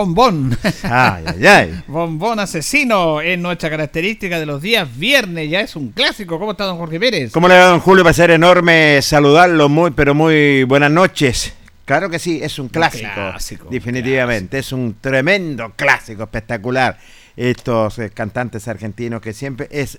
Bombón. 0.00 0.56
Ay, 0.82 1.24
ay, 1.26 1.46
ay. 1.46 1.82
Bombón 1.86 2.40
asesino 2.40 3.20
es 3.20 3.38
nuestra 3.38 3.68
característica 3.68 4.40
de 4.40 4.46
los 4.46 4.62
días 4.62 4.88
viernes, 4.96 5.50
ya 5.50 5.60
es 5.60 5.76
un 5.76 5.90
clásico. 5.90 6.38
¿Cómo 6.38 6.52
está 6.52 6.64
don 6.64 6.78
Jorge 6.78 6.98
Pérez? 6.98 7.32
¿Cómo 7.32 7.48
le 7.48 7.58
va, 7.58 7.66
don 7.66 7.80
Julio? 7.80 8.02
Va 8.02 8.08
a 8.08 8.14
ser 8.14 8.30
enorme 8.30 9.02
saludarlo. 9.02 9.68
Muy, 9.68 9.90
pero 9.90 10.14
muy 10.14 10.64
buenas 10.64 10.90
noches. 10.90 11.52
Claro 11.84 12.08
que 12.08 12.18
sí, 12.18 12.40
es 12.42 12.58
un 12.58 12.68
clásico. 12.68 13.10
clásico, 13.12 13.68
definitivamente, 13.70 14.60
es 14.60 14.72
un 14.72 14.96
tremendo 14.98 15.70
clásico, 15.76 16.22
espectacular. 16.22 16.98
Estos 17.36 17.98
eh, 17.98 18.08
cantantes 18.08 18.66
argentinos 18.66 19.20
que 19.20 19.34
siempre 19.34 19.68
es 19.70 19.98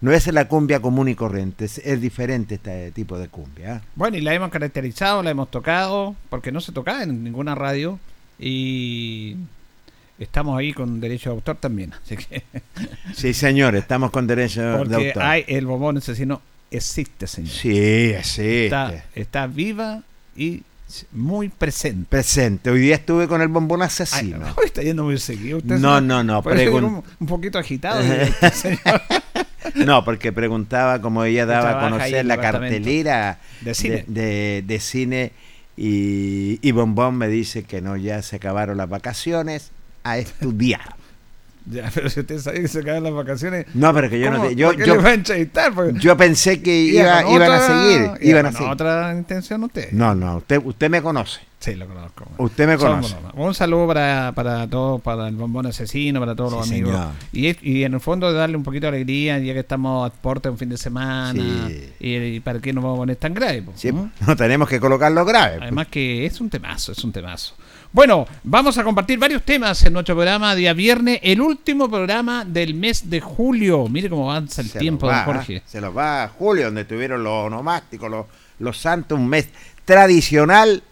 no 0.00 0.12
es 0.12 0.26
la 0.26 0.48
cumbia 0.48 0.80
común 0.80 1.08
y 1.08 1.14
corriente, 1.14 1.66
es, 1.66 1.78
es 1.78 2.00
diferente 2.00 2.56
este 2.56 2.90
tipo 2.90 3.16
de 3.16 3.28
cumbia. 3.28 3.76
¿eh? 3.76 3.80
Bueno, 3.94 4.16
y 4.16 4.22
la 4.22 4.34
hemos 4.34 4.50
caracterizado, 4.50 5.22
la 5.22 5.30
hemos 5.30 5.50
tocado, 5.52 6.16
porque 6.30 6.50
no 6.50 6.60
se 6.60 6.72
tocaba 6.72 7.04
en 7.04 7.22
ninguna 7.22 7.54
radio 7.54 8.00
y 8.38 9.36
estamos 10.18 10.58
ahí 10.58 10.72
con 10.72 11.00
derecho 11.00 11.30
de 11.30 11.36
autor 11.36 11.56
también. 11.56 11.92
Así 11.94 12.16
que 12.16 12.42
Sí, 13.14 13.34
señor, 13.34 13.74
estamos 13.76 14.10
con 14.10 14.26
derecho 14.26 14.62
de 14.84 14.94
autor. 14.96 15.22
hay 15.22 15.44
el 15.48 15.66
bombón 15.66 15.98
asesino 15.98 16.40
existe, 16.70 17.26
señor. 17.26 17.50
Sí, 17.52 18.12
sí. 18.22 18.64
está, 18.64 19.04
está 19.14 19.46
viva 19.46 20.02
y 20.36 20.62
muy 21.12 21.48
presente. 21.48 22.06
Presente. 22.08 22.70
Hoy 22.70 22.80
día 22.80 22.94
estuve 22.96 23.26
con 23.26 23.40
el 23.42 23.48
bombón 23.48 23.82
Ay, 23.82 23.86
asesino. 23.86 24.38
hoy 24.56 24.66
está 24.66 24.82
yendo 24.82 25.04
muy 25.04 25.18
seguido. 25.18 25.58
Usted 25.58 25.78
No, 25.78 26.00
no, 26.00 26.22
no, 26.22 26.42
pregun- 26.42 26.84
un, 26.84 27.04
un 27.20 27.26
poquito 27.26 27.58
agitado. 27.58 28.00
este 28.12 28.50
señor. 28.50 29.02
No, 29.74 30.04
porque 30.04 30.32
preguntaba 30.32 31.00
como 31.00 31.24
ella 31.24 31.44
daba 31.44 31.78
a 31.78 31.90
conocer 31.90 32.24
la 32.24 32.38
cartelera 32.38 33.40
de 33.62 33.74
cine. 33.74 34.04
de, 34.06 34.22
de- 34.22 34.62
de 34.64 34.80
cine 34.80 35.32
y, 35.76 36.58
y 36.66 36.72
Bombón 36.72 37.16
me 37.16 37.28
dice 37.28 37.64
que 37.64 37.80
no, 37.80 37.96
ya 37.96 38.22
se 38.22 38.36
acabaron 38.36 38.78
las 38.78 38.88
vacaciones 38.88 39.70
a 40.04 40.18
estudiar. 40.18 40.96
Ya, 41.66 41.90
pero 41.94 42.08
si 42.08 42.20
usted 42.20 42.38
sabía 42.38 42.62
que 42.62 42.68
se 42.68 42.80
acaban 42.80 43.02
las 43.02 43.12
vacaciones. 43.12 43.66
No, 43.74 43.92
pero 43.92 44.08
que 44.08 44.20
yo 44.20 44.30
no 44.30 44.50
yo, 44.50 44.68
¿Por 44.68 44.76
qué 44.76 44.86
yo, 44.86 44.96
le 44.96 45.02
va 45.02 45.08
a 45.10 45.14
entrevistar? 45.14 45.74
Porque 45.74 45.98
yo 45.98 46.16
pensé 46.16 46.62
que 46.62 46.76
iba 46.76 47.28
iban 47.28 47.50
a 47.50 47.60
seguir, 47.60 48.00
iba 48.00 48.18
iban 48.20 48.46
a 48.46 48.52
seguir. 48.52 48.68
otra 48.68 49.14
intención 49.16 49.64
usted. 49.64 49.90
No, 49.92 50.14
no, 50.14 50.36
usted, 50.36 50.60
usted 50.64 50.88
me 50.88 51.02
conoce. 51.02 51.40
Sí, 51.58 51.74
lo 51.74 51.88
conozco. 51.88 52.26
Usted 52.38 52.68
me 52.68 52.76
conoce. 52.76 53.16
Un 53.34 53.54
saludo 53.54 53.88
para, 53.88 54.32
para 54.34 54.68
todos, 54.68 55.00
para 55.00 55.26
el 55.26 55.34
bombón 55.34 55.66
asesino, 55.66 56.20
para 56.20 56.36
todos 56.36 56.52
los 56.52 56.70
amigos. 56.70 56.94
Y, 57.32 57.56
y 57.68 57.82
en 57.82 57.94
el 57.94 58.00
fondo 58.00 58.32
darle 58.32 58.56
un 58.56 58.62
poquito 58.62 58.82
de 58.82 58.88
alegría, 58.96 59.38
ya 59.38 59.52
que 59.54 59.60
estamos 59.60 60.08
a 60.08 60.12
puerta 60.14 60.48
de 60.48 60.52
un 60.52 60.58
fin 60.58 60.68
de 60.68 60.76
semana. 60.76 61.68
Sí. 61.68 61.92
Y, 61.98 62.14
y 62.14 62.40
para 62.40 62.60
qué 62.60 62.72
nos 62.72 62.84
vamos 62.84 62.98
a 62.98 63.00
poner 63.00 63.16
tan 63.16 63.34
grave. 63.34 63.62
po, 63.62 63.72
Sí, 63.74 63.90
¿no? 63.90 64.10
no 64.26 64.36
tenemos 64.36 64.68
que 64.68 64.78
colocarlo 64.78 65.24
grave. 65.24 65.58
Además 65.62 65.88
que 65.88 66.26
es 66.26 66.40
un 66.40 66.50
temazo, 66.50 66.92
es 66.92 67.02
un 67.02 67.10
temazo. 67.10 67.54
Bueno, 67.96 68.26
vamos 68.44 68.76
a 68.76 68.84
compartir 68.84 69.18
varios 69.18 69.42
temas 69.42 69.82
en 69.86 69.94
nuestro 69.94 70.14
programa 70.14 70.54
día 70.54 70.74
viernes, 70.74 71.18
el 71.22 71.40
último 71.40 71.88
programa 71.88 72.44
del 72.44 72.74
mes 72.74 73.08
de 73.08 73.22
julio. 73.22 73.88
Mire 73.88 74.10
cómo 74.10 74.30
avanza 74.30 74.60
el 74.60 74.68
Se 74.68 74.78
tiempo, 74.78 75.06
don 75.06 75.24
Jorge. 75.24 75.62
Se 75.64 75.80
los 75.80 75.96
va 75.96 76.24
a 76.24 76.28
Julio, 76.28 76.66
donde 76.66 76.84
tuvieron 76.84 77.24
los 77.24 77.46
onomásticos, 77.46 78.10
los, 78.10 78.26
los 78.58 78.76
santos, 78.76 79.18
un 79.18 79.26
mes 79.26 79.48
tradicional. 79.86 80.82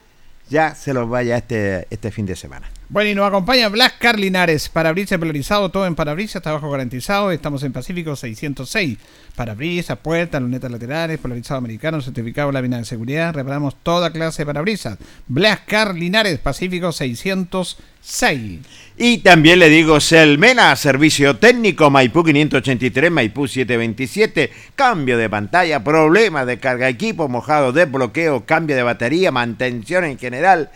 Ya 0.48 0.74
se 0.74 0.94
los 0.94 1.06
vaya 1.06 1.36
este, 1.36 1.86
este 1.90 2.10
fin 2.10 2.24
de 2.24 2.36
semana. 2.36 2.70
Bueno, 2.94 3.10
y 3.10 3.14
nos 3.16 3.26
acompaña 3.26 3.68
Blas 3.70 3.94
Carlinares, 3.98 4.68
parabrisas 4.68 5.18
polarizado, 5.18 5.68
todo 5.68 5.84
en 5.84 5.96
parabrisas, 5.96 6.40
trabajo 6.40 6.70
garantizado. 6.70 7.32
Estamos 7.32 7.64
en 7.64 7.72
Pacífico 7.72 8.14
606. 8.14 8.98
Parabrisas, 9.34 9.98
puertas, 9.98 10.40
lunetas 10.40 10.70
laterales, 10.70 11.18
polarizado 11.18 11.58
americano, 11.58 12.00
certificado 12.00 12.52
lámina 12.52 12.78
de 12.78 12.84
seguridad. 12.84 13.34
Reparamos 13.34 13.74
toda 13.82 14.12
clase 14.12 14.42
de 14.42 14.46
parabrisas. 14.46 14.98
Blas 15.26 15.62
Carlinares, 15.66 16.38
Pacífico 16.38 16.92
606. 16.92 18.60
Y 18.96 19.18
también 19.18 19.58
le 19.58 19.70
digo 19.70 19.98
Selmena, 19.98 20.76
servicio 20.76 21.36
técnico 21.36 21.90
Maipú 21.90 22.22
583, 22.22 23.10
Maipú 23.10 23.48
727, 23.48 24.52
cambio 24.76 25.18
de 25.18 25.28
pantalla, 25.28 25.82
problema 25.82 26.44
de 26.44 26.60
carga 26.60 26.88
equipo, 26.88 27.28
mojado, 27.28 27.72
desbloqueo, 27.72 28.46
cambio 28.46 28.76
de 28.76 28.84
batería, 28.84 29.32
mantención 29.32 30.04
en 30.04 30.16
general. 30.16 30.70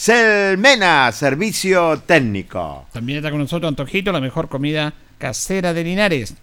Selmena, 0.00 1.12
servicio 1.12 2.00
técnico. 2.06 2.86
También 2.90 3.18
está 3.18 3.30
con 3.30 3.38
nosotros 3.38 3.68
Antojito, 3.68 4.12
la 4.12 4.22
mejor 4.22 4.48
comida 4.48 4.94
casera 5.18 5.74
de 5.74 5.84
Linares. 5.84 6.36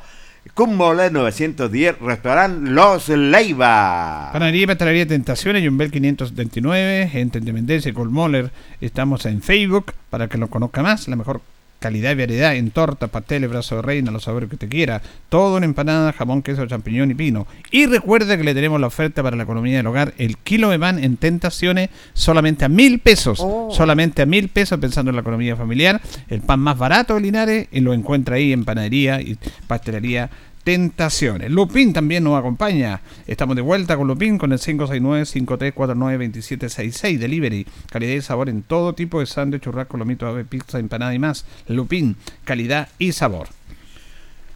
Cumbole 0.59 1.09
910, 1.09 1.99
restaurant 2.01 2.67
Los 2.67 3.07
Leiva. 3.07 4.29
Panadería 4.33 4.63
y 4.63 4.67
Pastelería 4.67 5.07
Tentaciones, 5.07 5.63
Jumbel 5.63 5.89
579, 5.89 7.11
en 7.13 7.31
Independencia, 7.33 7.93
Colmoller. 7.93 8.51
Estamos 8.81 9.25
en 9.25 9.41
Facebook 9.41 9.93
para 10.09 10.27
que 10.27 10.37
lo 10.37 10.49
conozca 10.49 10.83
más. 10.83 11.07
La 11.07 11.15
mejor 11.15 11.39
calidad 11.79 12.11
y 12.11 12.15
variedad 12.15 12.55
en 12.55 12.71
tortas, 12.71 13.09
pasteles, 13.09 13.49
brazo 13.49 13.77
de 13.77 13.81
reina, 13.81 14.11
los 14.11 14.23
sabores 14.23 14.49
que 14.49 14.55
usted 14.55 14.69
quiera. 14.69 15.01
Todo 15.29 15.57
en 15.57 15.63
empanada, 15.63 16.11
jamón, 16.13 16.41
queso, 16.41 16.67
champiñón 16.67 17.11
y 17.11 17.15
pino. 17.15 17.47
Y 17.71 17.85
recuerde 17.85 18.37
que 18.37 18.43
le 18.43 18.53
tenemos 18.53 18.79
la 18.79 18.87
oferta 18.87 19.23
para 19.23 19.37
la 19.37 19.43
economía 19.43 19.77
del 19.77 19.87
hogar. 19.87 20.13
El 20.17 20.37
kilo 20.37 20.69
de 20.69 20.79
pan 20.79 21.01
en 21.01 21.17
Tentaciones 21.17 21.89
solamente 22.13 22.65
a 22.65 22.69
mil 22.69 22.99
pesos. 22.99 23.39
Oh. 23.41 23.69
Solamente 23.71 24.21
a 24.21 24.25
mil 24.25 24.49
pesos 24.49 24.77
pensando 24.79 25.09
en 25.09 25.15
la 25.15 25.21
economía 25.21 25.55
familiar. 25.55 26.01
El 26.27 26.41
pan 26.41 26.59
más 26.59 26.77
barato 26.77 27.15
de 27.15 27.21
Linares 27.21 27.67
y 27.71 27.79
lo 27.79 27.93
encuentra 27.93 28.35
ahí 28.35 28.51
en 28.51 28.65
panadería 28.65 29.21
y 29.21 29.37
pastelería 29.67 30.29
Tentaciones. 30.63 31.51
Lupín 31.51 31.93
también 31.93 32.23
nos 32.23 32.37
acompaña. 32.37 33.01
Estamos 33.27 33.55
de 33.55 33.61
vuelta 33.61 33.95
con 33.97 34.07
Lupín 34.07 34.37
con 34.37 34.51
el 34.51 34.59
569-5349-2766. 34.59 37.17
Delivery. 37.17 37.65
Calidad 37.91 38.13
y 38.13 38.21
sabor 38.21 38.49
en 38.49 38.61
todo 38.63 38.93
tipo 38.93 39.19
de 39.19 39.25
sándwich, 39.25 39.63
churrasco, 39.63 39.97
lomito, 39.97 40.27
ave, 40.27 40.45
pizza, 40.45 40.79
empanada 40.79 41.13
y 41.13 41.19
más. 41.19 41.45
Lupín. 41.67 42.15
Calidad 42.43 42.89
y 42.99 43.11
sabor. 43.13 43.47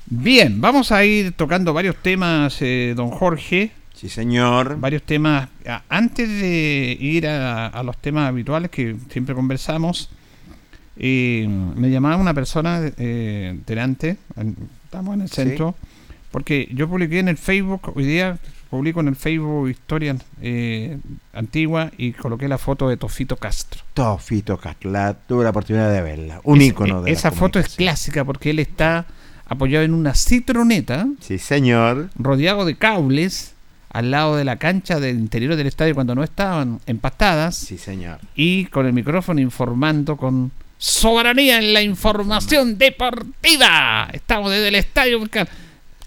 Bien, 0.05 0.59
vamos 0.61 0.91
a 0.91 1.03
ir 1.05 1.31
tocando 1.31 1.73
varios 1.73 1.95
temas, 1.97 2.57
eh, 2.61 2.93
don 2.95 3.09
Jorge. 3.09 3.71
Sí, 3.93 4.09
señor. 4.09 4.77
Varios 4.79 5.03
temas. 5.03 5.47
Ah, 5.65 5.81
Antes 5.89 6.27
de 6.27 6.97
ir 6.99 7.27
a, 7.27 7.67
a 7.67 7.83
los 7.83 7.97
temas 7.97 8.27
habituales 8.27 8.69
que 8.69 8.95
siempre 9.09 9.33
conversamos, 9.33 10.09
eh, 10.97 11.47
me 11.75 11.89
llamaba 11.89 12.17
una 12.17 12.33
persona 12.33 12.81
eh, 12.97 13.57
delante, 13.65 14.17
en- 14.35 14.57
estamos 14.83 15.15
en 15.15 15.21
el 15.21 15.29
Sí. 15.29 15.35
Porque 16.33 16.67
yo 16.73 16.89
publiqué 16.89 17.19
en 17.19 17.27
el 17.29 17.37
Facebook, 17.37 17.93
hoy 17.95 18.05
día 18.05 18.37
publico 18.69 19.01
en 19.01 19.07
el 19.07 19.15
Facebook 19.15 19.69
historias 19.69 20.17
eh, 20.41 20.97
antiguas 21.31 21.91
y 21.95 22.11
coloqué 22.13 22.47
la 22.47 22.57
foto 22.57 22.89
de 22.89 22.97
Tofito 22.97 23.37
Castro. 23.37 23.83
Tofito 23.93 24.57
Catla, 24.57 25.15
tuve 25.27 25.43
la 25.43 25.51
oportunidad 25.51 25.93
de 25.93 26.01
verla. 26.01 26.41
Un 26.43 26.59
Es- 26.59 26.69
ícono 26.69 27.03
de 27.03 27.11
la 27.11 27.15
Esa 27.15 27.29
foto 27.31 27.59
es 27.59 27.69
clásica 27.75 28.25
porque 28.25 28.49
él 28.49 28.57
está 28.57 29.05
apoyado 29.45 29.85
en 29.85 29.93
una 29.93 30.15
citroneta, 30.15 31.05
Sí, 31.19 31.37
señor. 31.37 32.09
rodeado 32.15 32.65
de 32.65 32.75
cables, 32.75 33.53
al 33.91 34.09
lado 34.09 34.35
de 34.37 34.43
la 34.43 34.55
cancha 34.57 34.99
del 34.99 35.19
interior 35.19 35.55
del 35.55 35.67
estadio 35.67 35.93
cuando 35.93 36.15
no 36.15 36.23
estaban 36.23 36.79
empastadas. 36.87 37.55
Sí, 37.55 37.77
señor. 37.77 38.17
y 38.35 38.65
con 38.65 38.87
el 38.87 38.93
micrófono 38.93 39.39
informando 39.39 40.17
con 40.17 40.51
soberanía 40.79 41.59
en 41.59 41.73
la 41.75 41.83
información 41.83 42.77
deportiva. 42.79 44.09
Estamos 44.11 44.49
desde 44.51 44.69
el 44.69 44.75
estadio. 44.75 45.19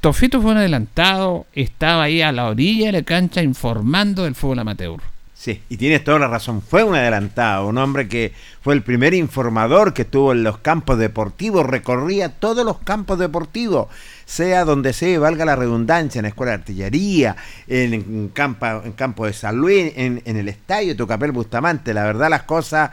Tofito 0.06 0.40
fue 0.40 0.52
un 0.52 0.58
adelantado, 0.58 1.46
estaba 1.52 2.04
ahí 2.04 2.22
a 2.22 2.30
la 2.30 2.46
orilla 2.46 2.86
de 2.86 2.92
la 2.92 3.02
cancha 3.02 3.42
informando 3.42 4.22
del 4.22 4.36
fútbol 4.36 4.60
amateur. 4.60 5.00
Sí, 5.34 5.62
y 5.68 5.78
tienes 5.78 6.04
toda 6.04 6.20
la 6.20 6.28
razón. 6.28 6.62
Fue 6.62 6.84
un 6.84 6.94
adelantado, 6.94 7.66
un 7.66 7.76
hombre 7.76 8.06
que 8.06 8.32
fue 8.62 8.74
el 8.74 8.82
primer 8.82 9.14
informador 9.14 9.94
que 9.94 10.02
estuvo 10.02 10.30
en 10.30 10.44
los 10.44 10.58
campos 10.58 10.96
deportivos, 10.98 11.66
recorría 11.66 12.28
todos 12.28 12.64
los 12.64 12.78
campos 12.78 13.18
deportivos, 13.18 13.88
sea 14.24 14.64
donde 14.64 14.92
sea, 14.92 15.18
valga 15.18 15.44
la 15.44 15.56
redundancia, 15.56 16.20
en 16.20 16.22
la 16.22 16.28
escuela 16.28 16.52
de 16.52 16.58
artillería, 16.58 17.34
en, 17.66 17.94
en 17.94 18.28
campo, 18.28 18.64
en 18.84 18.92
campo 18.92 19.26
de 19.26 19.32
San 19.32 19.56
Luis, 19.56 19.92
en, 19.96 20.22
el 20.24 20.48
estadio 20.48 20.94
Tucapel 20.94 21.32
Bustamante. 21.32 21.92
La 21.92 22.04
verdad, 22.04 22.30
las 22.30 22.44
cosas 22.44 22.92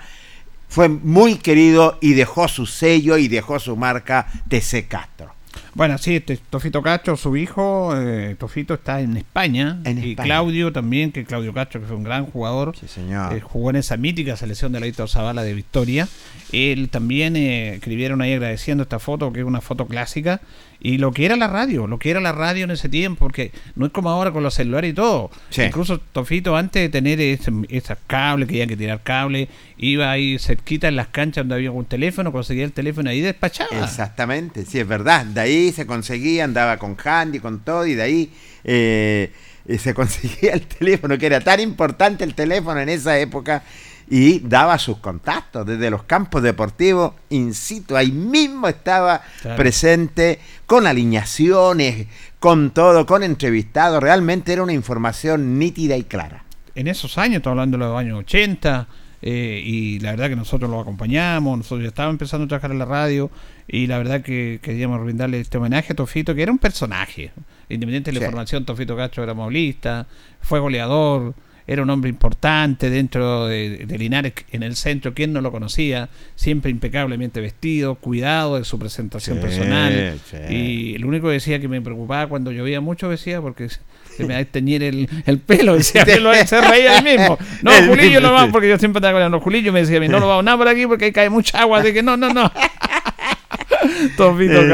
fue 0.67 0.89
muy 0.89 1.35
querido 1.35 1.99
y 2.01 2.15
dejó 2.15 2.47
su 2.47 2.65
sello 2.65 3.19
y 3.19 3.27
dejó 3.27 3.59
su 3.59 3.77
marca 3.77 4.25
TC 4.49 4.87
Castro. 4.87 5.42
Bueno, 5.75 5.97
sí, 5.97 6.17
este, 6.17 6.37
Tofito 6.37 6.83
Cacho, 6.83 7.17
su 7.17 7.35
hijo, 7.35 7.93
eh, 7.97 8.35
Tofito 8.37 8.75
está 8.75 9.01
en 9.01 9.17
España. 9.17 9.79
En 9.85 9.97
y 9.97 10.11
España. 10.11 10.25
Claudio 10.25 10.71
también, 10.71 11.11
que 11.11 11.25
Claudio 11.25 11.51
Cacho, 11.53 11.79
que 11.79 11.87
fue 11.87 11.95
un 11.95 12.03
gran 12.03 12.25
jugador. 12.27 12.75
Sí, 12.77 12.87
señor. 12.87 13.33
eh, 13.33 13.41
jugó 13.41 13.71
en 13.71 13.77
esa 13.77 13.97
mítica 13.97 14.37
selección 14.37 14.71
de 14.71 14.79
la 14.79 14.85
Víctor 14.85 15.09
Zavala 15.09 15.43
de 15.43 15.53
Victoria. 15.53 16.07
Él 16.51 16.89
también 16.89 17.35
eh, 17.35 17.75
escribieron 17.75 18.21
ahí 18.21 18.33
agradeciendo 18.33 18.83
esta 18.83 18.99
foto, 18.99 19.33
que 19.33 19.39
es 19.39 19.45
una 19.45 19.61
foto 19.61 19.87
clásica. 19.87 20.41
Y 20.85 20.97
lo 20.97 21.13
que 21.13 21.25
era 21.25 21.37
la 21.37 21.47
radio, 21.47 21.87
lo 21.87 21.97
que 21.97 22.11
era 22.11 22.19
la 22.19 22.33
radio 22.33 22.65
en 22.65 22.71
ese 22.71 22.89
tiempo, 22.89 23.19
porque 23.19 23.53
no 23.75 23.85
es 23.85 23.91
como 23.93 24.09
ahora 24.09 24.31
con 24.31 24.43
los 24.43 24.53
celulares 24.53 24.91
y 24.91 24.93
todo. 24.93 25.31
Sí. 25.49 25.63
Incluso 25.63 25.97
Tofito, 25.97 26.57
antes 26.57 26.81
de 26.81 26.89
tener 26.89 27.21
ese, 27.21 27.53
esos 27.69 27.97
cables, 28.05 28.49
que 28.49 28.55
había 28.55 28.67
que 28.67 28.75
tirar 28.75 29.01
cable, 29.01 29.47
iba 29.77 30.11
ahí 30.11 30.37
cerquita 30.39 30.89
en 30.89 30.97
las 30.97 31.07
canchas 31.07 31.43
donde 31.43 31.55
había 31.55 31.71
un 31.71 31.85
teléfono, 31.85 32.33
conseguía 32.33 32.65
el 32.65 32.73
teléfono 32.73 33.09
ahí 33.09 33.19
y 33.19 33.21
despachaba. 33.21 33.81
Exactamente, 33.81 34.65
sí, 34.65 34.77
es 34.77 34.87
verdad. 34.87 35.25
De 35.25 35.39
ahí 35.39 35.71
se 35.71 35.85
conseguía, 35.85 36.43
andaba 36.43 36.75
con 36.75 36.97
Handy, 37.01 37.39
con 37.39 37.61
todo, 37.61 37.87
y 37.87 37.95
de 37.95 38.01
ahí 38.01 38.33
eh, 38.65 39.31
eh, 39.65 39.77
se 39.77 39.93
conseguía 39.95 40.53
el 40.53 40.61
teléfono, 40.61 41.17
que 41.17 41.25
era 41.25 41.39
tan 41.39 41.61
importante 41.61 42.25
el 42.25 42.35
teléfono 42.35 42.81
en 42.81 42.89
esa 42.89 43.17
época, 43.17 43.63
y 44.09 44.39
daba 44.39 44.77
sus 44.77 44.97
contactos 44.97 45.65
desde 45.65 45.89
los 45.89 46.03
campos 46.03 46.43
deportivos, 46.43 47.13
in 47.29 47.53
situ, 47.53 47.95
ahí 47.95 48.11
mismo 48.11 48.67
estaba 48.67 49.21
Claro. 49.41 49.57
presente, 49.57 50.39
con 50.65 50.85
alineaciones, 50.87 52.07
con 52.39 52.71
todo, 52.71 53.05
con 53.05 53.23
entrevistados, 53.23 54.01
realmente 54.01 54.53
era 54.53 54.63
una 54.63 54.73
información 54.73 55.57
nítida 55.59 55.95
y 55.97 56.03
clara. 56.03 56.43
en 56.75 56.87
esos 56.87 57.19
años, 57.19 57.37
estoy 57.37 57.51
hablando 57.51 57.77
de 57.77 57.83
los 57.85 57.95
años 57.97 58.17
80, 58.21 58.87
eh, 59.21 59.61
y 59.63 59.99
la 59.99 60.09
verdad 60.11 60.27
que 60.29 60.35
nosotros 60.35 60.69
lo 60.71 60.79
acompañamos, 60.81 61.55
nosotros 61.59 61.83
ya 61.83 61.89
estábamos 61.89 62.15
empezando 62.15 62.45
a 62.45 62.47
trabajar 62.47 62.71
en 62.71 62.79
la 62.79 62.85
radio, 62.85 63.29
y 63.67 63.85
la 63.85 63.99
verdad 63.99 64.21
que 64.23 64.59
queríamos 64.61 64.99
brindarle 65.03 65.39
este 65.39 65.59
homenaje 65.59 65.93
a 65.93 65.95
Tofito, 65.95 66.33
que 66.33 66.41
era 66.41 66.51
un 66.51 66.57
personaje. 66.57 67.31
Independiente 67.69 68.09
de 68.09 68.15
la 68.15 68.19
Sí. 68.21 68.25
información, 68.25 68.65
Tofito 68.65 68.97
Cacho 68.97 69.21
era 69.21 69.35
movilista, 69.35 70.07
fue 70.41 70.59
goleador, 70.59 71.35
era 71.67 71.81
un 71.81 71.89
hombre 71.89 72.09
importante 72.09 72.89
dentro 72.89 73.47
de, 73.47 73.85
de 73.85 73.97
Linares, 73.97 74.33
en 74.51 74.63
el 74.63 74.75
centro, 74.75 75.13
quien 75.13 75.31
no 75.33 75.41
lo 75.41 75.51
conocía, 75.51 76.09
siempre 76.35 76.71
impecablemente 76.71 77.39
vestido, 77.41 77.95
cuidado 77.95 78.57
de 78.57 78.65
su 78.65 78.77
presentación 78.79 79.39
personal. 79.39 80.19
Y 80.49 80.97
lo 80.97 81.07
único 81.07 81.27
que 81.27 81.33
decía 81.33 81.59
que 81.59 81.67
me 81.67 81.81
preocupaba 81.81 82.27
cuando 82.27 82.51
llovía 82.51 82.81
mucho, 82.81 83.09
decía, 83.09 83.41
porque 83.41 83.69
se 83.69 84.25
me 84.25 84.33
va 84.33 84.39
a 84.39 84.45
teñir 84.45 84.83
el, 84.83 85.09
el 85.25 85.39
pelo, 85.39 85.75
decía 85.75 86.05
que 86.05 86.19
lo 86.19 86.33
se 86.33 86.61
reía 86.61 86.99
él 86.99 87.03
mismo. 87.03 87.37
No, 87.61 87.71
Julillo 87.87 88.19
no 88.21 88.33
va, 88.33 88.47
porque 88.51 88.69
yo 88.69 88.77
siempre 88.77 88.99
estaba 88.99 89.21
con 89.21 89.31
los 89.31 89.41
Julillo 89.43 89.71
me 89.71 89.81
decía 89.81 89.97
a 89.97 89.99
mí, 90.01 90.07
no 90.07 90.19
lo 90.19 90.27
vamos 90.27 90.43
nada 90.43 90.57
por 90.57 90.67
aquí 90.67 90.85
porque 90.85 91.05
ahí 91.05 91.11
cae 91.11 91.29
mucha 91.29 91.61
agua, 91.61 91.79
así 91.79 91.93
que 91.93 92.03
no, 92.03 92.17
no, 92.17 92.33
no. 92.33 92.51
Tofito 94.17 94.61
Eh, 94.61 94.69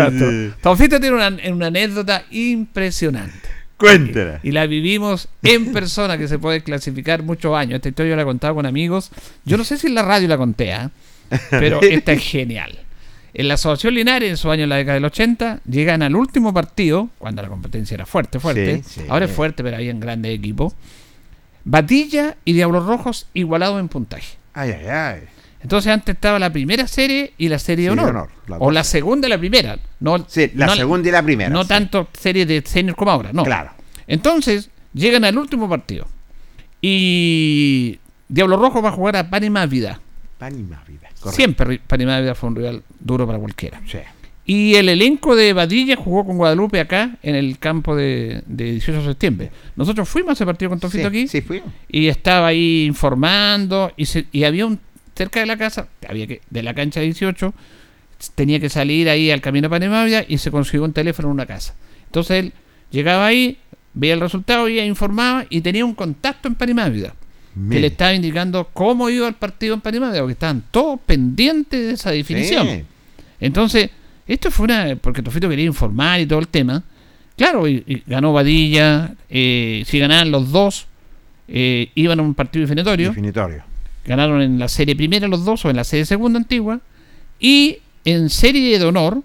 Castro. 0.62 1.00
tiene 1.00 1.16
una, 1.16 1.38
una 1.54 1.68
anécdota 1.68 2.24
impresionante. 2.32 3.49
Cuéntela. 3.80 4.42
Y 4.44 4.52
la 4.52 4.68
vivimos 4.68 5.30
en 5.42 5.72
persona, 5.74 6.18
que 6.18 6.28
se 6.28 6.38
puede 6.38 6.62
clasificar 6.62 7.24
muchos 7.24 7.56
años. 7.56 7.76
Esta 7.76 7.90
historia 7.90 8.12
yo 8.12 8.16
la 8.18 8.24
he 8.24 8.26
contado 8.26 8.54
con 8.56 8.66
amigos. 8.66 9.10
Yo 9.46 9.58
no 9.58 9.64
sé 9.64 9.78
si 9.78 9.88
en 9.88 9.96
la 9.96 10.04
radio 10.04 10.28
la 10.28 10.38
conté, 10.38 10.74
¿ah? 10.74 10.92
pero 11.50 11.82
esta 11.82 12.12
es 12.12 12.24
genial. 12.24 12.78
En 13.34 13.48
la 13.48 13.54
Asociación 13.54 13.94
Linares, 13.94 14.30
en 14.30 14.38
sus 14.38 14.52
años 14.52 14.64
en 14.64 14.70
la 14.70 14.76
década 14.76 14.96
del 14.96 15.06
80, 15.06 15.62
llegan 15.70 16.02
al 16.02 16.16
último 16.16 16.54
partido, 16.54 17.10
cuando 17.20 17.42
la 17.42 17.48
competencia 17.48 17.96
era 17.96 18.06
fuerte, 18.06 18.40
fuerte. 18.40 18.84
Sí, 18.84 19.02
sí. 19.02 19.06
Ahora 19.08 19.26
es 19.26 19.32
fuerte, 19.32 19.64
pero 19.64 19.78
había 19.78 19.94
un 19.94 20.00
grande 20.00 20.34
equipo. 20.34 20.74
Batilla 21.64 22.36
y 22.44 22.54
Diablos 22.54 22.86
Rojos 22.86 23.28
igualados 23.34 23.80
en 23.80 23.88
puntaje. 23.88 24.38
Ay, 24.54 24.72
ay, 24.72 24.88
ay. 24.88 25.22
Entonces 25.62 25.92
antes 25.92 26.16
estaba 26.16 26.40
la 26.40 26.52
primera 26.52 26.88
serie 26.88 27.34
y 27.38 27.50
la 27.50 27.60
serie 27.60 27.86
de 27.86 27.92
honor. 27.92 28.30
o 28.60 28.72
la 28.72 28.84
segunda 28.84 29.28
y 29.28 29.30
la 29.30 29.38
primera. 29.38 29.78
No, 30.00 30.26
Sí, 30.28 30.52
la 30.56 30.68
no- 30.68 30.76
segunda 30.76 31.10
y 31.10 31.12
la 31.12 31.22
primera. 31.24 31.50
No 31.50 31.64
sí. 31.64 31.68
tanto 31.70 32.08
serie 32.14 32.46
de 32.46 32.62
senior 32.66 32.96
como 32.96 33.12
ahora, 33.12 33.32
no. 33.34 33.44
Claro. 33.44 33.72
Entonces, 34.08 34.70
llegan 34.94 35.26
al 35.26 35.38
último 35.38 35.68
partido. 35.70 36.08
Y 36.82 38.00
Diablo 38.28 38.58
Rojo 38.58 38.82
va 38.82 38.90
a 38.90 38.94
jugar 38.94 39.16
a 39.18 39.30
Panamá 39.30 39.66
Vida. 39.66 40.00
Pan 40.38 40.58
y 40.58 40.64
más 40.64 40.86
vida. 40.88 41.10
Correcto. 41.20 41.32
Siempre 41.32 41.80
Panamá 41.86 42.20
Vida 42.22 42.34
fue 42.36 42.50
un 42.50 42.56
rival 42.56 42.84
duro 43.00 43.28
para 43.28 43.38
cualquiera. 43.40 43.82
Sí. 43.86 44.00
Y 44.46 44.76
el 44.76 44.90
elenco 44.90 45.36
de 45.36 45.54
Badilla 45.54 45.96
jugó 45.96 46.26
con 46.26 46.38
Guadalupe 46.38 46.80
acá 46.80 47.18
en 47.22 47.36
el 47.36 47.60
campo 47.60 47.96
de, 47.96 48.42
de 48.48 48.72
18 48.72 49.00
de 49.02 49.08
septiembre. 49.10 49.52
Nosotros 49.76 50.10
fuimos 50.10 50.32
a 50.32 50.34
ese 50.34 50.46
partido 50.46 50.70
con 50.70 50.80
Tofito 50.80 51.04
Sí, 51.04 51.08
aquí 51.08 51.28
Sí, 51.28 51.42
fuimos. 51.42 51.70
y 51.88 52.08
estaba 52.08 52.48
ahí 52.48 52.86
informando 52.86 53.92
y, 53.96 54.06
se- 54.06 54.26
y 54.32 54.46
había 54.46 54.66
un 54.66 54.80
cerca 55.20 55.42
de 55.42 55.46
la 55.46 55.58
casa, 55.58 55.90
había 56.08 56.28
que 56.28 56.40
de 56.50 56.64
la 56.64 56.74
cancha 56.74 57.02
18, 57.02 57.54
tenía 58.36 58.58
que 58.62 58.70
salir 58.70 59.10
ahí 59.10 59.30
al 59.32 59.42
camino 59.42 59.68
a 59.68 59.70
Panamá 59.70 60.08
y 60.26 60.38
se 60.38 60.50
consiguió 60.50 60.86
un 60.86 60.94
teléfono 60.94 61.28
en 61.28 61.34
una 61.34 61.46
casa. 61.46 61.76
Entonces 62.06 62.38
él 62.40 62.54
llegaba 62.90 63.26
ahí, 63.26 63.58
veía 63.94 64.14
el 64.14 64.22
resultado, 64.22 64.70
y 64.70 64.80
informaba 64.80 65.46
y 65.50 65.60
tenía 65.60 65.84
un 65.84 65.94
contacto 65.94 66.48
en 66.48 66.56
Panamá 66.56 66.90
que 66.90 67.80
le 67.82 67.88
estaba 67.88 68.14
indicando 68.14 68.70
cómo 68.72 69.10
iba 69.10 69.28
el 69.28 69.34
partido 69.34 69.74
en 69.74 69.82
Panamá, 69.82 70.14
porque 70.18 70.32
estaban 70.32 70.64
todos 70.72 71.02
pendientes 71.06 71.88
de 71.88 71.92
esa 71.92 72.12
definición. 72.12 72.66
Sí. 72.66 72.84
Entonces, 73.42 73.90
esto 74.26 74.52
fue 74.52 74.66
una. 74.66 74.96
Porque 74.96 75.22
Tofito 75.22 75.50
quería 75.50 75.66
informar 75.66 76.22
y 76.22 76.26
todo 76.26 76.40
el 76.40 76.48
tema. 76.48 76.82
Claro, 77.36 77.68
y, 77.68 77.84
y 77.86 78.04
ganó 78.08 78.32
Badilla. 78.32 79.16
eh, 79.30 79.84
si 79.86 80.00
ganaban 80.00 80.32
los 80.32 80.50
dos, 80.52 80.88
eh, 81.50 81.92
iban 81.96 82.20
a 82.20 82.22
un 82.22 82.34
partido 82.34 82.62
definitorio. 82.62 83.10
Definitorio. 83.10 83.69
Ganaron 84.10 84.42
en 84.42 84.58
la 84.58 84.68
serie 84.68 84.96
primera 84.96 85.28
los 85.28 85.46
dos 85.46 85.64
o 85.66 85.70
en 85.70 85.76
la 85.76 85.84
serie 85.84 86.04
segunda 86.04 86.40
antigua. 86.40 86.80
Y 87.40 87.78
en 88.06 88.30
serie 88.32 88.80
de 88.80 88.86
honor, 88.86 89.22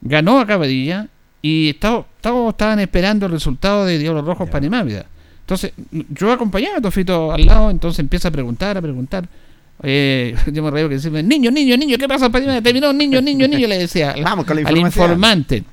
ganó 0.00 0.40
acá 0.40 0.56
Badilla. 0.56 1.08
Y 1.42 1.68
estaba- 1.70 2.06
todos 2.22 2.50
estaban 2.54 2.80
esperando 2.80 3.26
el 3.26 3.32
resultado 3.32 3.84
de 3.84 3.98
Diablo 3.98 4.22
Rojo 4.22 4.46
Ya. 4.46 4.50
Panimávida. 4.50 5.06
Entonces, 5.42 5.72
yo 6.10 6.32
acompañaba 6.32 6.78
a 6.78 6.80
Tofito 6.80 7.30
al 7.32 7.44
lado, 7.44 7.70
entonces 7.70 7.98
empieza 7.98 8.28
a 8.28 8.30
preguntar, 8.30 8.76
a 8.76 8.80
preguntar. 8.82 9.28
Eh, 9.82 10.34
yo 10.52 10.62
me 10.62 10.70
reío 10.70 10.88
que 10.88 10.94
decía, 10.96 11.10
niño, 11.22 11.50
niño, 11.50 11.76
niño, 11.76 11.96
¿qué 11.98 12.08
pasa? 12.08 12.30
Panimávida? 12.30 12.62
Terminó, 12.62 12.92
niño, 12.92 13.20
niño, 13.20 13.46
niño, 13.48 13.66
le 13.68 13.78
decía 13.78 14.12
al- 14.12 14.22
Vamos 14.24 14.46
con 14.46 14.62
la 14.62 14.68
al 14.68 14.76
informante. 14.78 15.64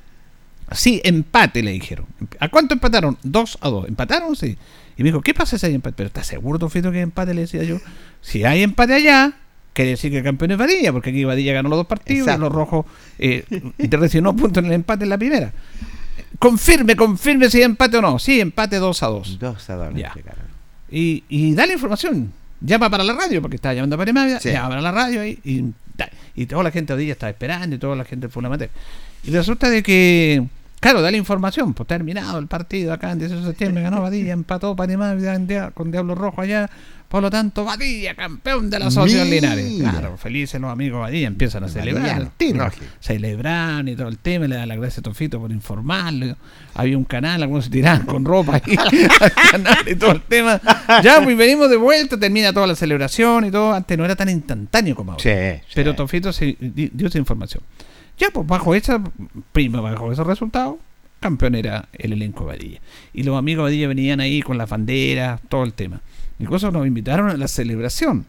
Sí, 0.72 1.00
empate, 1.04 1.64
le 1.64 1.72
dijeron. 1.72 2.06
¿A 2.42 2.50
cuánto 2.50 2.74
empataron? 2.74 3.18
Dos 3.24 3.58
a 3.62 3.70
dos. 3.70 3.88
¿Empataron? 3.88 4.36
Sí. 4.36 4.58
Y 4.98 5.04
me 5.04 5.10
dijo, 5.10 5.22
¿qué 5.22 5.34
pasa 5.34 5.58
si 5.58 5.66
hay 5.66 5.76
empate? 5.76 5.94
¿Pero 5.98 6.08
estás 6.08 6.26
seguro, 6.28 6.58
Tofito, 6.60 6.92
que 6.92 6.98
hay 6.98 7.04
empate? 7.04 7.34
Le 7.34 7.42
decía 7.42 7.64
yo. 7.64 7.78
Si 8.22 8.44
hay 8.44 8.64
empate 8.64 8.96
allá, 8.96 9.34
quiere 9.74 9.92
decir 9.92 10.10
que 10.12 10.18
el 10.20 10.24
campeón 10.24 10.52
es 10.52 10.58
Vadilla, 10.58 10.92
porque 10.92 11.12
aquí 11.12 11.24
Vadilla 11.24 11.54
ganó 11.54 11.70
los 11.70 11.78
dos 11.78 11.88
partidos 11.88 12.36
y 12.36 12.40
los 12.40 12.52
rojos 12.52 12.86
eh, 13.20 13.46
recibió 13.78 14.34
puntos 14.36 14.64
en 14.64 14.68
el 14.70 14.74
empate 14.74 15.04
en 15.04 15.10
la 15.12 15.18
primera. 15.18 15.54
Confirme, 16.40 16.96
confirme 16.96 17.50
si 17.50 17.58
hay 17.60 17.64
empate 17.64 17.98
o 17.98 18.02
no. 18.02 18.20
Sí, 18.20 18.40
empate 18.40 18.78
2 18.78 19.04
a 19.04 19.08
2. 19.08 19.40
Dos 19.40 19.70
a 19.70 19.76
dos. 19.76 19.94
Ya. 19.96 20.10
le 20.16 20.22
pegaron. 20.24 20.46
Y, 20.92 21.24
y 21.30 21.54
da 21.56 21.66
la 21.66 21.74
información. 21.74 22.32
Llama 22.62 22.90
para 22.90 23.04
la 23.04 23.14
radio, 23.14 23.42
porque 23.42 23.56
estaba 23.56 23.74
llamando 23.76 23.96
a 23.96 24.00
Panamá, 24.00 24.40
Sí. 24.40 24.50
llama 24.52 24.70
para 24.70 24.82
la 24.82 24.92
radio 24.92 25.26
y, 25.26 25.40
y, 25.44 25.64
da- 25.96 26.10
y 26.36 26.46
toda 26.48 26.64
la 26.64 26.72
gente 26.72 26.96
de 26.96 27.04
día 27.04 27.14
estaba 27.14 27.30
esperando 27.30 27.76
y 27.76 27.80
toda 27.80 27.96
la 27.96 28.04
gente 28.06 28.30
fue 28.30 28.40
una 28.42 28.50
materia. 28.50 28.74
Y 29.24 29.30
resulta 29.32 29.70
de 29.70 29.84
que, 29.84 30.44
claro, 30.80 31.02
da 31.02 31.12
la 31.12 31.18
información, 31.18 31.74
pues 31.74 31.88
terminado 31.88 32.40
el 32.40 32.48
partido 32.48 32.94
acá 32.94 33.12
en 33.12 33.20
18 33.20 33.42
de 33.42 33.48
septiembre, 33.50 33.84
ganó 33.84 34.02
Badilla, 34.02 34.34
empató 34.34 34.76
Panamá 34.76 35.16
con 35.74 35.92
Diablo 35.92 36.16
Rojo 36.16 36.42
allá, 36.42 36.70
por 37.08 37.22
lo 37.22 37.30
tanto, 37.30 37.64
Badilla, 37.64 38.16
campeón 38.16 38.70
de 38.70 38.80
la 38.80 38.92
Sociedad 38.92 39.24
Mira. 39.24 39.56
Linares. 39.56 39.80
Claro, 39.80 40.18
felices 40.18 40.60
los 40.60 40.70
amigos 40.70 41.00
Badilla, 41.00 41.28
empiezan 41.28 41.64
a 41.64 41.70
celebrar 41.70 42.32
lógico. 42.40 42.86
Celebran 43.00 43.88
y 43.88 43.96
todo 43.96 44.10
el 44.10 44.18
tema, 44.18 44.46
le 44.48 44.56
dan 44.58 44.68
las 44.68 44.78
gracias 44.78 45.00
a 45.00 45.02
Tofito 45.04 45.40
por 45.40 45.50
informarle. 45.52 46.36
Había 46.74 46.98
un 46.98 47.06
canal, 47.06 47.42
algunos 47.42 47.64
se 47.66 47.72
tiraban 47.72 48.06
con 48.06 48.26
ropa 48.26 48.56
ahí 48.62 48.76
al 49.22 49.32
canal 49.52 49.88
y 49.88 49.96
todo 49.96 50.12
el 50.12 50.22
tema. 50.24 50.60
Ya, 51.02 51.22
pues 51.24 51.38
venimos 51.38 51.70
de 51.70 51.78
vuelta, 51.78 52.20
termina 52.20 52.52
toda 52.52 52.68
la 52.68 52.76
celebración 52.76 53.46
y 53.46 53.52
todo. 53.52 53.74
Antes 53.74 53.98
no 53.98 54.04
era 54.04 54.18
tan 54.18 54.28
instantáneo 54.28 54.94
como 54.94 55.14
ahora. 55.14 55.24
Sí, 55.24 55.62
sí. 55.66 55.72
Pero 55.76 55.96
Tofito 55.96 56.34
se 56.34 56.58
di- 56.60 56.92
dio 56.94 57.08
esa 57.08 57.18
información. 57.18 57.64
Ya, 58.18 58.30
pues 58.32 58.48
bajo 58.48 58.74
esa 58.76 59.02
prima, 59.52 59.82
bajo 59.82 60.12
ese 60.12 60.24
resultado, 60.24 60.80
campeón 61.20 61.56
era 61.56 61.88
el 61.94 62.14
elenco 62.14 62.42
de 62.42 62.48
Badilla. 62.48 62.80
Y 63.14 63.24
los 63.24 63.38
amigos 63.38 63.64
de 63.64 63.70
Badilla 63.70 63.88
venían 63.88 64.20
ahí 64.20 64.42
con 64.42 64.58
las 64.58 64.70
banderas, 64.70 65.40
todo 65.50 65.64
el 65.64 65.74
tema. 65.74 66.02
Incluso 66.40 66.72
nos 66.72 66.86
invitaron 66.88 67.30
a 67.30 67.38
la 67.38 67.48
celebración. 67.48 68.26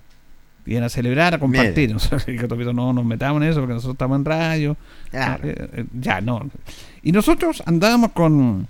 Iban 0.67 0.85
a 0.85 0.89
celebrar, 0.91 1.35
a 1.35 1.39
compartir. 1.39 1.95
No 2.75 2.93
nos 2.93 3.05
metamos 3.05 3.43
en 3.43 3.49
eso 3.49 3.61
porque 3.61 3.75
nosotros 3.75 3.95
estamos 3.95 4.19
en 4.19 4.25
radio. 4.27 4.77
Claro. 5.11 5.49
Eh, 5.49 5.55
eh, 5.73 5.85
ya, 5.99 6.21
no. 6.21 6.51
Y 7.03 7.13
nosotros 7.13 7.63
andábamos 7.65 8.13
con 8.13 8.67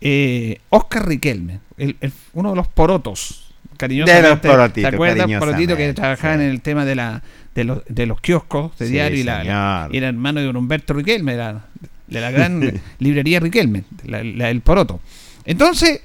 eh, 0.00 0.58
Oscar 0.70 1.06
Riquelme, 1.06 1.60
el- 1.76 1.96
el- 2.00 2.12
uno 2.34 2.50
de 2.50 2.56
los 2.56 2.66
porotos. 2.68 3.54
Cariñosamente, 3.76 4.22
De 4.22 4.28
los 4.30 4.40
porotitos, 4.40 4.90
¿Te 4.90 4.96
acuerdas? 4.96 5.38
Porotito 5.38 5.76
que 5.76 5.92
trabajaba 5.94 6.34
sí. 6.36 6.40
en 6.42 6.50
el 6.50 6.60
tema 6.62 6.84
de, 6.84 6.94
la, 6.96 7.22
de, 7.56 7.64
los, 7.64 7.82
de 7.88 8.06
los 8.06 8.20
kioscos 8.20 8.78
de 8.78 8.86
Sí, 8.86 8.92
diario 8.92 9.18
y 9.18 9.24
la, 9.24 9.88
era 9.92 10.08
hermano 10.08 10.40
de 10.40 10.48
Humberto 10.48 10.94
Riquelme, 10.94 11.34
de 11.34 12.20
la 12.20 12.30
gran 12.30 12.80
librería 13.00 13.40
Riquelme, 13.40 13.82
la, 14.04 14.22
la- 14.22 14.50
el 14.50 14.60
poroto. 14.60 15.00
Entonces, 15.44 16.00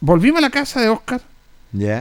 volvimos 0.00 0.38
a 0.38 0.42
la 0.42 0.50
casa 0.50 0.80
de 0.80 0.88
Oscar, 0.88 1.20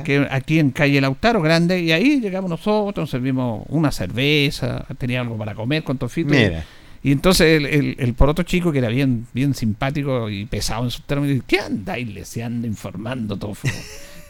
que 0.04 0.28
aquí 0.30 0.60
en 0.60 0.70
calle 0.72 1.02
Lautaro 1.02 1.42
Grande, 1.42 1.82
y 1.82 1.92
ahí 1.92 2.20
llegamos 2.22 2.50
nosotros, 2.50 3.04
nos 3.04 3.10
servimos 3.10 3.66
una 3.70 3.92
cerveza, 3.92 4.86
tenía 4.98 5.22
algo 5.22 5.38
para 5.38 5.56
comer 5.56 5.84
con 5.84 5.98
Tofito. 5.98 6.30
Mira. 6.34 6.64
Y 7.06 7.12
entonces 7.12 7.58
el, 7.58 7.66
el, 7.66 7.96
el 8.00 8.14
poroto 8.14 8.44
chico, 8.44 8.72
que 8.72 8.78
era 8.78 8.88
bien, 8.88 9.28
bien 9.34 9.54
simpático 9.54 10.30
y 10.30 10.46
pesado 10.46 10.86
en 10.86 10.92
sus 10.92 11.02
términos, 11.04 11.34
dice, 11.34 11.46
¿qué 11.48 11.60
andáis 11.60 12.08
leseando, 12.08 12.66
informando, 12.68 13.36
Tofo? 13.36 13.68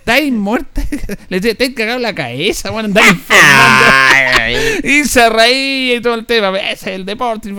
¿Estáis 0.04 0.34
muerta? 0.34 0.84
Le 1.30 1.38
decía, 1.38 1.54
¿estáis 1.54 1.74
cagado 1.74 1.98
la 1.98 2.14
cabeza? 2.14 2.72
Bueno, 2.72 2.88
andáis 2.88 3.12
informando. 3.14 4.84
y 4.84 5.06
se 5.06 5.30
reía 5.30 5.96
y 5.96 6.02
todo 6.02 6.16
el 6.16 6.26
tema. 6.26 6.50
Ese 6.58 6.90
es 6.90 6.96
el 6.98 7.06
deporte. 7.06 7.56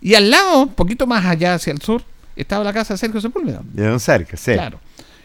Y 0.00 0.14
al 0.16 0.30
lado, 0.30 0.62
un 0.62 0.74
poquito 0.74 1.06
más 1.06 1.24
allá 1.24 1.54
hacia 1.54 1.72
el 1.72 1.80
sur, 1.80 2.02
estaba 2.34 2.64
la 2.64 2.72
casa 2.72 2.94
de 2.94 2.98
Sergio 2.98 3.20
Sepúlveda. 3.20 3.60
De 3.72 3.86
Don 3.86 4.00
Sergio, 4.00 4.36
sí. 4.36 4.52
Claro. 4.54 4.80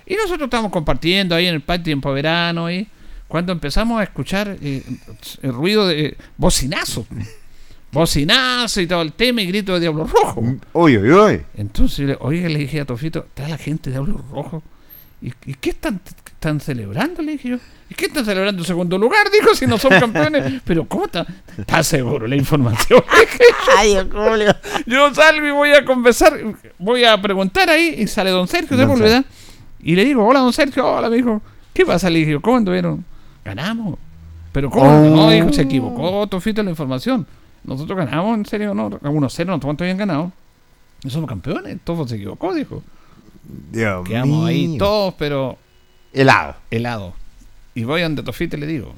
Y 0.05 0.13
nosotros 0.13 0.43
estábamos 0.43 0.71
compartiendo 0.71 1.33
ahí 1.33 1.48
en 1.48 1.55
el 1.55 1.62
patio 1.62 1.86
tiempo 1.86 2.13
verano 2.13 2.69
y 2.69 2.88
cuando 3.27 3.51
empezamos 3.51 4.00
a 4.00 4.03
escuchar 4.03 4.55
eh, 4.62 4.83
el 5.41 5.51
ruido 5.51 5.88
de 5.88 6.15
bocinazo. 6.38 7.07
Bocinazo 7.91 8.81
y 8.81 8.86
todo 8.86 9.01
el 9.01 9.13
tema 9.13 9.41
y 9.41 9.48
grito 9.48 9.74
de 9.74 9.79
Diablo 9.79 10.05
Rojo. 10.05 10.41
Uy, 10.74 10.95
uy, 10.95 11.12
uy. 11.12 11.41
Entonces, 11.57 12.15
oiga, 12.19 12.48
le 12.48 12.59
dije 12.59 12.81
a 12.81 12.86
Tofito, 12.86 13.25
está 13.29 13.48
la 13.48 13.57
gente 13.57 13.89
de 13.89 13.95
Diablo 13.95 14.24
Rojo. 14.31 14.62
¿Y, 15.22 15.34
y 15.46 15.54
qué 15.56 15.72
están, 15.72 16.00
están 16.26 16.60
celebrando? 16.60 17.22
Le 17.22 17.34
dije 17.34 17.50
yo. 17.50 17.58
¿Y 17.90 17.96
qué 17.96 18.06
están 18.06 18.24
celebrando 18.24 18.62
en 18.62 18.66
segundo 18.66 18.98
lugar? 18.98 19.30
Dijo, 19.32 19.56
si 19.56 19.66
no 19.66 19.78
son 19.78 19.92
campeones. 20.00 20.62
Pero, 20.66 20.88
¿cómo 20.88 21.06
está? 21.06 21.26
¿Está 21.58 21.84
seguro 21.84 22.28
la 22.28 22.36
información? 22.36 23.04
Ay, 23.78 23.90
Dios, 23.90 24.08
Julio. 24.12 24.56
Yo 24.86 25.14
salgo 25.14 25.48
y 25.48 25.52
voy 25.52 25.72
a 25.72 25.84
conversar, 25.84 26.40
voy 26.78 27.04
a 27.04 27.20
preguntar 27.20 27.70
ahí 27.70 27.96
y 27.98 28.08
sale 28.08 28.30
don 28.30 28.48
Sergio 28.48 28.78
de 28.78 28.84
Sepúlveda. 28.84 29.26
Y 29.82 29.96
le 29.96 30.06
digo, 30.06 30.26
hola 30.26 30.40
don 30.40 30.54
Sergio, 30.54 30.86
hola, 30.86 31.10
me 31.10 31.18
dijo, 31.18 31.42
¿qué 31.74 31.86
pasa? 31.86 32.10
Le 32.10 32.20
dije, 32.20 32.40
¿cómo 32.40 32.58
anduvieron? 32.58 33.04
Ganamos. 33.44 33.98
Pero 34.52 34.70
¿cómo? 34.70 34.86
Oh. 34.86 35.16
No, 35.16 35.30
dijo, 35.32 35.52
se 35.52 35.64
equivocó, 35.64 36.28
Tofito, 36.28 36.62
la 36.62 36.70
información. 36.70 37.26
Nosotros 37.64 37.98
ganamos, 37.98 38.38
en 38.38 38.46
serio, 38.46 38.74
no, 38.74 39.00
algunos 39.04 39.34
cero, 39.34 39.52
no 39.52 39.60
cuánto 39.60 39.84
habían 39.84 39.98
ganado. 39.98 40.32
Y 41.04 41.10
somos 41.10 41.28
campeones, 41.28 41.80
Tofo 41.84 42.08
se 42.08 42.16
equivocó, 42.16 42.54
dijo. 42.54 42.84
Dios 43.72 44.08
Quedamos 44.08 44.48
ahí 44.48 44.77
todos, 44.77 45.13
pero 45.18 45.58
Helado. 46.13 46.56
helado. 46.72 47.13
Y 47.75 47.84
voy 47.84 48.01
donde 48.01 48.24
Tofito 48.24 48.58
y 48.58 48.60
le 48.60 48.68
digo, 48.68 48.94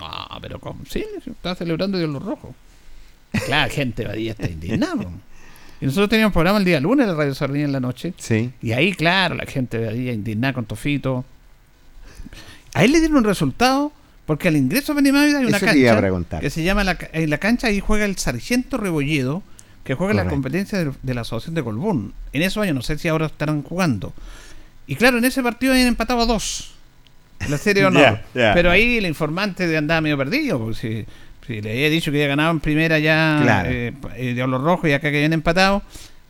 ah, 0.00 0.38
pero 0.40 0.58
¿cómo? 0.58 0.84
Sí, 0.88 1.04
está 1.26 1.54
celebrando 1.54 1.98
Dios 1.98 2.10
los 2.10 2.22
Rojos. 2.22 2.54
Claro, 3.46 3.70
gente 3.74 4.04
Badía 4.04 4.32
está 4.32 4.48
indignado. 4.48 5.10
Y 5.80 5.86
nosotros 5.86 6.08
teníamos 6.08 6.32
programa 6.32 6.58
el 6.58 6.64
día 6.64 6.80
lunes 6.80 7.06
de 7.06 7.14
Radio 7.14 7.34
Sardina 7.34 7.64
en 7.64 7.72
la 7.72 7.80
noche. 7.80 8.14
Sí. 8.16 8.52
Y 8.62 8.72
ahí, 8.72 8.92
claro, 8.92 9.34
la 9.34 9.46
gente 9.46 9.78
de 9.78 9.86
Badía 9.86 10.12
indignada 10.12 10.54
con 10.54 10.64
Tofito. 10.64 11.24
A 12.74 12.84
él 12.84 12.92
le 12.92 13.00
dieron 13.00 13.18
un 13.18 13.24
resultado 13.24 13.92
porque 14.24 14.48
al 14.48 14.56
ingreso 14.56 14.92
a 14.92 14.94
Benimávida 14.94 15.38
hay 15.38 15.46
una 15.46 15.56
Eso 15.56 15.66
a 15.66 16.00
cancha 16.00 16.40
que 16.40 16.50
se 16.50 16.62
llama 16.62 16.84
la, 16.84 16.96
en 17.12 17.28
la 17.28 17.38
cancha 17.38 17.66
ahí 17.66 17.80
juega 17.80 18.04
el 18.04 18.16
Sargento 18.16 18.76
Rebolledo 18.76 19.42
que 19.84 19.94
juega 19.94 20.12
en 20.12 20.16
la 20.18 20.22
Correcto. 20.24 20.34
competencia 20.36 20.78
de, 20.78 20.92
de 21.02 21.14
la 21.14 21.22
Asociación 21.22 21.54
de 21.54 21.62
Colbún. 21.64 22.12
En 22.32 22.42
esos 22.42 22.62
años, 22.62 22.74
no 22.76 22.82
sé 22.82 22.98
si 22.98 23.08
ahora 23.08 23.26
estarán 23.26 23.62
jugando. 23.62 24.12
Y 24.86 24.96
claro, 24.96 25.18
en 25.18 25.24
ese 25.24 25.42
partido 25.42 25.72
habían 25.72 25.88
empatado 25.88 26.20
a 26.20 26.26
dos. 26.26 26.74
La 27.48 27.58
serie 27.58 27.84
de. 27.90 27.92
Ya, 27.92 28.22
ya. 28.34 28.54
Pero 28.54 28.70
ahí 28.70 28.98
el 28.98 29.06
informante 29.06 29.66
de 29.66 29.76
andaba 29.76 30.00
medio 30.00 30.16
perdido. 30.16 30.58
Porque 30.58 30.74
si, 30.76 31.06
si 31.46 31.60
le 31.60 31.72
había 31.72 31.90
dicho 31.90 32.12
que 32.12 32.26
ganado 32.26 32.50
en 32.52 32.60
primera 32.60 32.98
ya 32.98 33.40
Claro. 33.42 33.68
eh, 33.70 33.92
eh, 34.16 34.34
Diablo 34.34 34.58
Rojo 34.58 34.86
y 34.86 34.92
acá 34.92 35.10
que 35.10 35.16
habían 35.16 35.32
empatado. 35.32 35.82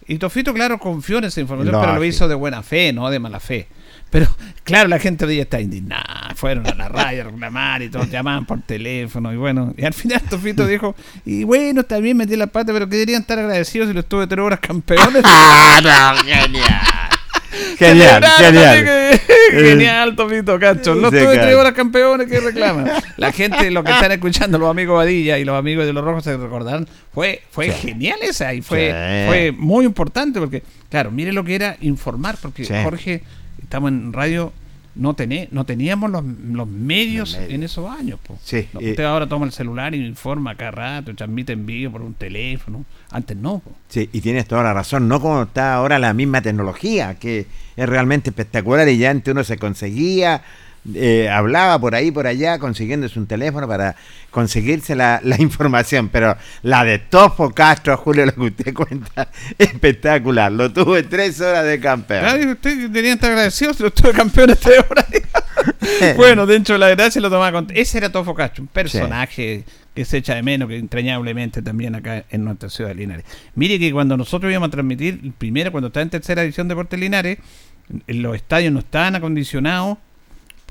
Y 0.07 0.19
Tofito, 0.19 0.53
claro, 0.53 0.79
confió 0.79 1.19
en 1.19 1.25
esa 1.25 1.41
información, 1.41 1.77
pero 1.81 1.95
lo 1.95 2.05
hizo 2.05 2.27
de 2.27 2.35
buena 2.35 2.63
fe, 2.63 2.93
no 2.93 3.09
de 3.09 3.19
mala 3.21 3.39
fe. 3.39 3.69
Pero, 4.13 4.29
claro, 4.63 4.89
la 4.89 4.99
gente 5.01 5.27
de 5.27 5.33
ella 5.35 5.43
está 5.45 5.61
indignada. 5.61 6.33
Fueron 6.37 6.67
a 6.69 6.75
la 6.75 6.89
radio 6.89 7.23
a 7.23 7.25
reclamar 7.31 7.81
y 7.83 7.89
todos 7.89 8.09
llamaban 8.11 8.45
por 8.47 8.61
teléfono. 8.61 9.33
Y 9.33 9.37
bueno, 9.37 9.73
y 9.77 9.85
al 9.87 9.95
final 9.95 10.21
Tofito 10.29 10.67
dijo: 10.67 10.95
Y 11.25 11.45
bueno, 11.45 11.83
también 11.83 12.17
metí 12.19 12.37
la 12.37 12.47
pata, 12.47 12.73
pero 12.75 12.87
que 12.89 12.97
deberían 12.97 13.23
estar 13.23 13.39
agradecidos 13.39 13.89
si 13.89 13.95
lo 13.95 14.01
estuve 14.01 14.27
tres 14.27 14.45
horas 14.45 14.61
campeones. 14.61 15.23
¡Ah, 15.25 15.81
no! 15.83 16.23
Genial. 16.25 16.69
Genial, 17.79 18.25
genial. 18.39 18.85
que- 18.85 19.21
Genial, 19.51 20.17
Tofito, 20.17 20.59
cacho. 20.59 20.95
Estuve 20.95 21.11
claro. 21.23 21.41
tres 21.43 21.55
horas 21.57 21.73
campeones 21.73 22.27
que 22.29 22.41
reclaman. 22.41 22.91
La 23.17 23.33
gente, 23.33 23.71
lo 23.71 23.83
que 23.85 23.93
están 23.93 24.13
escuchando, 24.13 24.59
los 24.59 24.71
amigos 24.71 24.97
Badilla 24.97 25.39
y 25.39 25.45
los 25.45 25.59
amigos 25.59 25.85
de 25.87 25.93
los 25.93 26.05
Rojos 26.05 26.25
se 26.25 26.37
recordarán, 26.37 26.87
fue, 27.13 27.43
fue 27.51 27.71
Sí. 27.71 27.89
genial 27.89 28.19
esa 28.23 28.55
y 28.55 28.63
fue, 28.63 28.89
Sí. 28.91 29.29
fue 29.29 29.53
muy 29.53 29.85
importante 29.85 30.39
porque, 30.39 30.63
claro, 30.91 31.11
mire 31.11 31.33
lo 31.33 31.45
que 31.45 31.55
era 31.55 31.77
informar, 31.83 32.37
porque 32.41 32.65
Sí. 32.65 32.73
Jorge, 32.83 33.23
estamos 33.61 33.89
en 33.91 34.13
radio, 34.13 34.53
no, 34.95 35.15
tené, 35.15 35.49
no 35.53 35.65
teníamos 35.65 36.11
los, 36.11 36.23
los 36.25 36.69
medios 36.69 37.35
en 37.35 37.63
esos 37.63 37.91
años. 37.91 38.19
po. 38.27 38.39
Sí, 38.43 38.69
No, 38.73 38.81
y- 38.81 38.91
usted 38.91 39.05
ahora 39.05 39.27
toma 39.27 39.47
el 39.47 39.53
celular 39.53 39.95
y 39.95 40.05
informa 40.07 40.55
cada 40.55 40.71
rato, 40.71 41.15
transmite 41.15 41.53
en 41.55 41.65
vivo 41.67 41.93
por 41.93 42.03
un 42.03 42.15
teléfono. 42.15 42.85
Antes 43.11 43.37
no. 43.37 43.61
po. 43.61 43.73
Sí, 43.89 44.09
y 44.13 44.21
tienes 44.21 44.47
toda 44.47 44.63
la 44.63 44.75
razón, 44.75 45.09
no 45.09 45.21
como 45.21 45.43
está 45.45 45.75
ahora 45.75 45.99
la 45.99 46.13
misma 46.13 46.43
tecnología, 46.43 47.15
que 47.15 47.47
es 47.77 47.89
realmente 47.89 48.31
espectacular 48.31 48.89
y 48.89 48.99
ya 48.99 49.11
antes 49.11 49.33
uno 49.33 49.45
se 49.45 49.57
conseguía, 49.59 50.43
eh, 50.95 51.29
hablaba 51.29 51.79
por 51.79 51.95
ahí, 51.95 52.11
por 52.11 52.27
allá, 52.27 52.59
consiguiéndose 52.59 53.19
un 53.19 53.27
teléfono 53.27 53.69
para 53.69 53.95
conseguirse 54.31 54.97
la, 54.97 55.21
la 55.23 55.41
información, 55.41 56.09
pero 56.09 56.37
la 56.63 56.83
de 56.85 56.99
Tofo 56.99 57.51
Castro, 57.51 57.97
Julio, 57.97 58.27
lo 58.27 58.35
que 58.35 58.41
usted 58.41 58.75
cuenta, 58.75 59.29
espectacular, 59.59 60.51
lo 60.51 60.73
tuve 60.73 61.05
tres 61.05 61.41
horas 61.41 61.65
de 61.65 61.79
campeón. 61.79 62.21
Claro, 62.21 62.53
usted 62.53 62.77
debería 62.89 63.13
estar 63.13 63.31
agradecido 63.31 63.75
si 63.75 63.83
lo 63.83 63.89
estuve 63.89 64.13
campeón 64.13 64.51
este 64.51 64.79
hora. 64.79 65.07
bueno, 66.17 66.47
dentro 66.47 66.75
de 66.75 66.79
la 66.81 66.89
gracia 66.89 67.21
lo 67.21 67.31
tomaba 67.31 67.53
con... 67.53 67.69
Ese 67.75 67.99
era 67.99 68.11
Tofo 68.11 68.35
Castro, 68.35 68.63
un 68.63 68.69
personaje 68.69 69.65
que 69.95 70.05
se 70.05 70.19
echa 70.19 70.35
de 70.35 70.43
menos, 70.43 70.69
que 70.69 70.79
entrañablemente 70.79 71.63
también 71.63 71.95
acá 71.95 72.25
en 72.31 72.45
nuestra 72.45 72.69
ciudad 72.71 72.91
de 72.91 72.97
Linares. 72.97 73.25
Mire 73.55 73.79
que 73.79 73.93
cuando 73.93 74.17
nosotros 74.17 74.51
íbamos 74.51 74.69
a 74.69 74.71
transmitir, 74.71 75.33
primero 75.39 75.71
cuando 75.71 75.89
estaba 75.89 76.03
en 76.03 76.11
tercera 76.11 76.43
edición 76.43 76.67
de 76.67 76.73
Deportes 76.73 76.99
Linares, 76.99 77.39
los 78.07 78.35
estadios 78.35 78.73
no 78.73 78.79
estaban 78.79 79.15
acondicionados, 79.17 79.99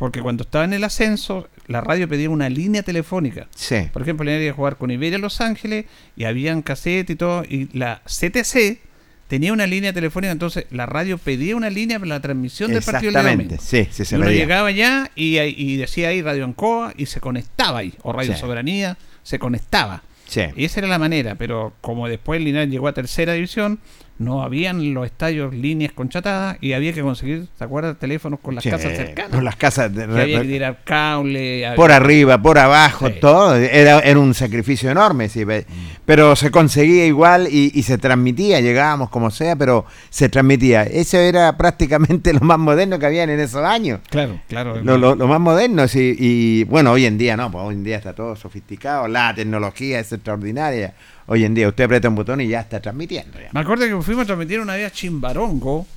porque 0.01 0.19
cuando 0.19 0.41
estaba 0.41 0.65
en 0.65 0.73
el 0.73 0.83
ascenso, 0.83 1.47
la 1.67 1.79
radio 1.79 2.09
pedía 2.09 2.27
una 2.31 2.49
línea 2.49 2.81
telefónica. 2.81 3.47
Sí, 3.53 3.75
Por 3.93 4.01
ejemplo, 4.01 4.23
Linares 4.23 4.45
iba 4.45 4.53
a 4.53 4.55
jugar 4.55 4.77
con 4.77 4.89
Iberia 4.89 5.19
Los 5.19 5.41
Ángeles 5.41 5.85
y 6.15 6.23
habían 6.23 6.63
cassette 6.63 7.11
y 7.11 7.15
todo, 7.15 7.43
y 7.43 7.69
la 7.77 8.01
CTC 8.05 8.79
tenía 9.27 9.53
una 9.53 9.67
línea 9.67 9.93
telefónica, 9.93 10.31
entonces 10.31 10.65
la 10.71 10.87
radio 10.87 11.19
pedía 11.19 11.55
una 11.55 11.69
línea 11.69 11.99
para 11.99 12.09
la 12.09 12.19
transmisión 12.19 12.71
del 12.73 12.81
partido 12.81 13.11
exactamente, 13.11 13.59
sí, 13.59 13.87
sí, 13.91 14.03
se 14.03 14.15
y 14.15 14.17
uno 14.17 14.25
veía. 14.25 14.39
llegaba 14.41 14.69
allá 14.69 15.11
y, 15.13 15.75
decía 15.77 16.07
ahí 16.07 16.23
Radio 16.23 16.45
Ancoa 16.45 16.95
y 16.97 17.05
se 17.05 17.19
conectaba 17.19 17.77
ahí, 17.77 17.93
o 18.01 18.11
Radio 18.11 18.33
Sí. 18.33 18.39
Soberanía, 18.39 18.97
se 19.21 19.37
conectaba. 19.37 20.01
Sí. 20.27 20.41
Y 20.55 20.65
esa 20.65 20.79
era 20.79 20.87
la 20.89 20.97
manera, 20.97 21.35
pero 21.35 21.73
como 21.79 22.07
después 22.07 22.41
Linares 22.41 22.71
llegó 22.71 22.87
a 22.87 22.93
tercera 22.93 23.33
división, 23.33 23.79
no 24.21 24.43
habían 24.43 24.93
los 24.93 25.05
estadios 25.05 25.53
líneas 25.53 25.91
conchatadas 25.93 26.57
y 26.61 26.73
había 26.73 26.93
que 26.93 27.01
conseguir, 27.01 27.47
¿se 27.57 27.63
acuerdan? 27.63 27.95
Teléfonos 27.95 28.39
con 28.39 28.55
las 28.55 28.63
Sí, 28.63 28.69
casas 28.69 28.95
cercanas. 28.95 29.31
Con 29.31 29.43
las 29.43 29.55
casas 29.55 29.93
de- 29.93 30.07
Que 30.07 30.21
había 30.21 30.41
que 30.41 30.47
tirar 30.47 30.79
cable. 30.83 31.65
había- 31.65 31.75
por 31.75 31.91
arriba, 31.91 32.41
por 32.41 32.57
abajo, 32.59 33.07
Sí. 33.07 33.15
todo. 33.19 33.55
Era, 33.55 33.99
era 33.99 34.19
un 34.19 34.33
sacrificio 34.33 34.89
enorme, 34.91 35.27
sí, 35.29 35.45
pe- 35.45 35.65
pero 36.05 36.35
se 36.35 36.51
conseguía 36.51 37.05
igual 37.05 37.47
y, 37.51 37.71
y 37.73 37.83
se 37.83 37.97
transmitía, 37.97 38.59
llegábamos 38.61 39.09
como 39.09 39.31
sea, 39.31 39.55
pero 39.55 39.85
se 40.09 40.29
transmitía. 40.29 40.83
Eso 40.83 41.17
era 41.17 41.57
prácticamente 41.57 42.33
lo 42.33 42.41
más 42.41 42.59
moderno 42.59 42.99
que 42.99 43.05
habían 43.07 43.29
en 43.29 43.39
esos 43.39 43.63
años. 43.63 43.99
Claro, 44.09 44.39
claro. 44.47 44.81
Lo, 44.83 44.97
lo- 44.97 45.15
lo 45.15 45.27
más 45.27 45.39
moderno, 45.39 45.87
sí, 45.87 46.15
y 46.19 46.63
bueno, 46.65 46.91
hoy 46.91 47.05
en 47.05 47.17
día 47.17 47.35
no, 47.37 47.51
pues 47.51 47.63
hoy 47.63 47.75
en 47.75 47.83
día 47.83 47.97
está 47.97 48.13
todo 48.13 48.35
sofisticado, 48.35 49.07
la 49.07 49.33
tecnología 49.33 49.99
es 49.99 50.11
extraordinaria. 50.11 50.93
Hoy 51.31 51.45
en 51.45 51.53
día 51.53 51.69
usted 51.69 51.85
aprieta 51.85 52.09
un 52.09 52.15
botón 52.15 52.41
y 52.41 52.47
ya 52.49 52.59
está 52.59 52.81
transmitiendo. 52.81 53.39
ya. 53.39 53.49
Me 53.53 53.61
acuerdo 53.61 53.85
que 53.85 54.01
fuimos 54.03 54.23
a 54.23 54.25
transmitir 54.25 54.59
una 54.59 54.75
vez 54.75 54.87
a 54.87 54.91
Chimbarongo 54.91 55.87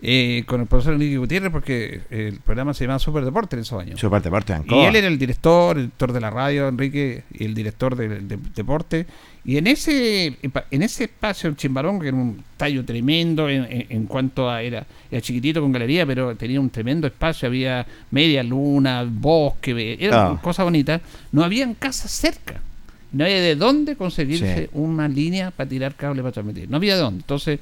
eh, 0.00 0.44
con 0.46 0.60
el 0.60 0.66
profesor 0.68 0.92
Enrique 0.94 1.16
Gutiérrez 1.16 1.50
porque 1.50 2.02
el 2.10 2.38
programa 2.40 2.72
se 2.72 2.84
llamaba 2.84 2.98
Super 3.00 3.24
Deporte 3.24 3.56
en 3.56 3.62
esos 3.62 3.80
años. 3.80 3.98
Su 3.98 4.08
parte, 4.10 4.30
parte 4.30 4.52
de 4.52 4.58
Y 4.58 4.62
Ancoa. 4.62 4.88
él 4.88 4.94
era 4.94 5.08
el 5.08 5.18
director, 5.18 5.76
el 5.76 5.84
director 5.86 6.12
de 6.12 6.20
la 6.20 6.30
radio, 6.30 6.68
Enrique, 6.68 7.24
y 7.32 7.44
el 7.46 7.54
director 7.54 7.96
del 7.96 8.28
de- 8.28 8.38
deporte. 8.54 9.06
Y 9.44 9.56
en 9.56 9.66
ese 9.68 10.36
en 10.70 10.82
ese 10.82 11.04
espacio, 11.04 11.48
en 11.48 11.56
Chimbarongo, 11.56 12.02
que 12.02 12.08
era 12.08 12.16
un 12.16 12.44
tallo 12.56 12.84
tremendo 12.84 13.48
en, 13.48 13.64
en- 13.64 13.86
en 13.88 14.06
cuanto 14.06 14.48
a. 14.50 14.62
Era, 14.62 14.86
era 15.10 15.20
chiquitito 15.20 15.60
con 15.62 15.72
galería, 15.72 16.04
pero 16.06 16.36
tenía 16.36 16.60
un 16.60 16.70
tremendo 16.70 17.06
espacio. 17.08 17.48
Había 17.48 17.84
media 18.12 18.42
luna, 18.44 19.04
bosque, 19.08 19.96
era 19.98 20.26
Ah. 20.26 20.30
una 20.32 20.40
cosa 20.42 20.62
bonita. 20.62 21.00
No 21.32 21.42
habían 21.42 21.74
casas 21.74 22.10
cerca. 22.12 22.60
No 23.12 23.24
había 23.24 23.40
de 23.40 23.56
dónde 23.56 23.96
conseguirse 23.96 24.64
Sí. 24.64 24.70
una 24.72 25.08
línea 25.08 25.50
para 25.50 25.68
tirar 25.68 25.94
cable 25.94 26.22
para 26.22 26.32
transmitir. 26.32 26.68
No 26.70 26.76
había 26.76 26.94
de 26.96 27.00
dónde. 27.02 27.20
Entonces. 27.20 27.58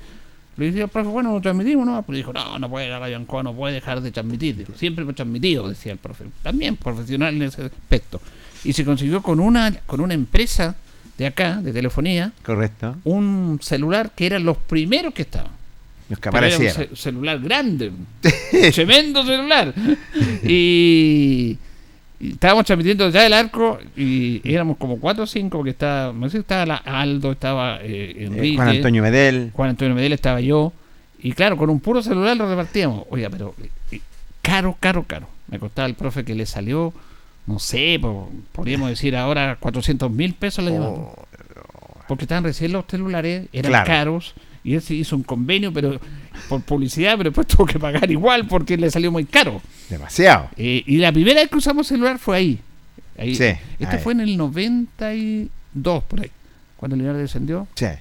Le 0.57 0.71
dije, 0.71 0.87
profe, 0.87 1.09
bueno, 1.09 1.33
lo 1.33 1.41
transmitimos, 1.41 1.85
¿no? 1.85 2.01
Pero 2.03 2.17
dijo, 2.17 2.33
no, 2.33 2.61
no 2.61 2.71
puede, 2.71 2.89
la 2.89 3.01
Radio 3.01 3.19
no 3.19 3.55
puede 3.57 3.75
dejar 3.75 4.01
de 4.01 4.13
transmitir. 4.13 4.57
Dijo, 4.57 4.73
siempre 4.77 5.03
hemos 5.03 5.17
transmitido, 5.17 5.69
decía 5.69 5.91
el 5.91 5.99
profe. 5.99 6.27
También 6.45 6.77
profesional 6.77 7.35
en 7.35 7.43
ese 7.43 7.63
aspecto. 7.65 8.21
Y 8.63 8.73
se 8.73 8.85
consiguió 8.85 9.21
con 9.21 9.41
una, 9.41 9.73
con 9.85 10.01
una 10.01 10.15
empresa 10.15 10.77
de 11.19 11.27
acá, 11.27 11.57
de 11.61 11.73
telefonía, 11.73 12.31
Correcto. 12.45 12.95
un 13.03 13.59
celular 13.63 14.13
que 14.15 14.27
eran 14.27 14.45
los 14.45 14.57
primeros 14.57 15.13
que 15.13 15.23
estaban. 15.23 15.51
Los 16.09 16.21
que 16.21 16.29
era 16.29 16.57
un 16.57 16.71
ce- 16.71 16.91
celular 16.95 17.41
grande, 17.41 17.91
tremendo 18.73 19.25
celular. 19.27 19.75
Y, 20.45 21.59
y 22.21 22.33
estábamos 22.33 22.65
transmitiendo 22.65 23.09
ya 23.11 23.27
el 23.27 23.33
arco 23.33 23.79
y 23.97 24.41
éramos 24.45 24.77
como 24.79 24.99
cuatro 25.01 25.25
o 25.25 25.27
cinco 25.27 25.59
porque 25.59 25.71
estaba, 25.71 26.13
no 26.13 26.31
sé 26.31 26.39
estaba 26.39 26.65
la 26.65 26.77
Aldo, 26.77 27.33
estaba 27.33 27.79
eh, 27.83 28.15
Enrique, 28.27 28.53
Eh, 28.55 28.57
Juan 28.57 28.69
Antonio 28.69 29.03
Medel. 29.03 29.51
Juan 29.53 29.71
Antonio 29.71 29.95
Medel 29.95 30.13
estaba 30.13 30.41
yo. 30.41 30.73
Y 31.21 31.33
claro, 31.33 31.57
con 31.57 31.71
un 31.71 31.81
puro 31.81 32.03
celular 32.03 32.37
lo 32.37 32.49
repartíamos. 32.49 33.05
Oiga, 33.11 33.31
pero 33.31 33.55
eh, 33.91 34.01
caro, 34.43 34.77
caro, 34.79 35.05
caro. 35.05 35.27
Me 35.49 35.59
costaba 35.59 35.87
el 35.87 35.95
profe 35.95 36.25
que 36.25 36.35
le 36.35 36.47
salió, 36.47 36.93
no 37.47 37.59
sé, 37.59 37.99
po- 38.01 38.31
podríamos 38.53 38.89
decir 38.91 39.17
ahora 39.17 39.57
400 39.61 40.11
mil 40.11 40.35
pesos 40.35 40.65
le 40.65 40.71
llevamos. 40.73 40.99
Oh, 41.17 41.27
Porque 42.09 42.25
estaban 42.25 42.45
recién 42.45 42.73
los 42.73 42.85
celulares, 42.89 43.47
eran 43.53 43.71
Claro. 43.71 43.87
caros. 43.87 44.35
Y 44.65 44.75
él 44.75 44.81
se 44.83 44.95
hizo 44.95 45.15
un 45.15 45.23
convenio, 45.23 45.73
pero 45.73 46.01
por 46.49 46.63
publicidad, 46.63 47.13
pero 47.19 47.31
después 47.31 47.47
tuvo 47.55 47.67
que 47.67 47.79
pagar 47.79 48.11
igual 48.11 48.47
porque 48.49 48.77
le 48.79 48.91
salió 48.91 49.13
muy 49.13 49.25
caro. 49.27 49.61
demasiado. 49.91 50.49
Eh, 50.57 50.83
y 50.87 50.97
la 50.97 51.13
primera 51.13 51.41
vez 51.41 51.51
que 51.51 51.57
usamos 51.59 51.87
celular 51.87 52.19
fue 52.19 52.37
ahí. 52.39 52.59
ahí. 53.19 53.35
Sí, 53.35 53.53
Esto 53.79 53.99
fue 53.99 54.15
en 54.15 54.21
el 54.21 54.37
92, 54.37 56.05
por 56.05 56.21
ahí. 56.21 56.31
Cuando 56.77 56.97
Linares 56.97 57.21
descendió. 57.23 57.67
Sí. 57.75 57.85
En 57.87 58.01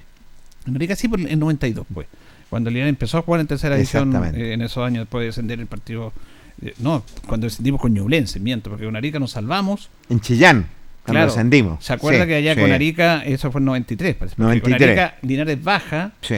América 0.68 0.96
sí, 0.96 1.08
por 1.08 1.20
en 1.20 1.38
92, 1.38 1.86
pues. 1.92 2.06
Cuando 2.50 2.70
Linares 2.70 2.90
empezó 2.90 3.18
a 3.18 3.22
jugar 3.22 3.40
en 3.40 3.46
tercera 3.46 3.78
Exactamente. 3.78 4.40
eh, 4.40 4.52
en 4.54 4.62
esos 4.62 4.84
años 4.86 5.02
después 5.02 5.22
de 5.22 5.26
descender 5.26 5.60
el 5.60 5.66
partido. 5.66 6.12
eh, 6.62 6.74
no, 6.78 7.04
cuando 7.26 7.46
descendimos 7.46 7.80
con 7.80 7.92
Ñublense, 7.92 8.40
miento, 8.40 8.70
porque 8.70 8.84
con 8.84 8.96
Arica 8.96 9.18
nos 9.18 9.32
salvamos. 9.32 9.90
En 10.08 10.20
Chillán, 10.20 10.66
cuando 11.04 11.18
Claro. 11.20 11.30
ascendimos. 11.30 11.84
¿Se 11.84 11.92
acuerda 11.92 12.22
Sí, 12.22 12.28
que 12.28 12.34
allá 12.36 12.54
sí, 12.54 12.60
con 12.60 12.72
Arica, 12.72 13.22
eso 13.24 13.52
fue 13.52 13.60
en 13.60 13.64
93, 13.66 14.14
parece? 14.16 14.36
porque 14.36 14.42
93. 14.46 14.78
Con 14.78 14.88
Arica, 14.88 15.14
Linares 15.22 15.62
baja, 15.62 16.12
Sí. 16.22 16.36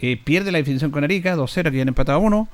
eh, 0.00 0.20
pierde 0.22 0.50
la 0.52 0.58
definición 0.58 0.90
con 0.90 1.04
Arica, 1.04 1.36
2-0, 1.36 1.70
que 1.70 1.76
ya 1.76 1.82
han 1.82 1.88
empatado 1.88 2.18
a 2.18 2.20
1, 2.20 2.48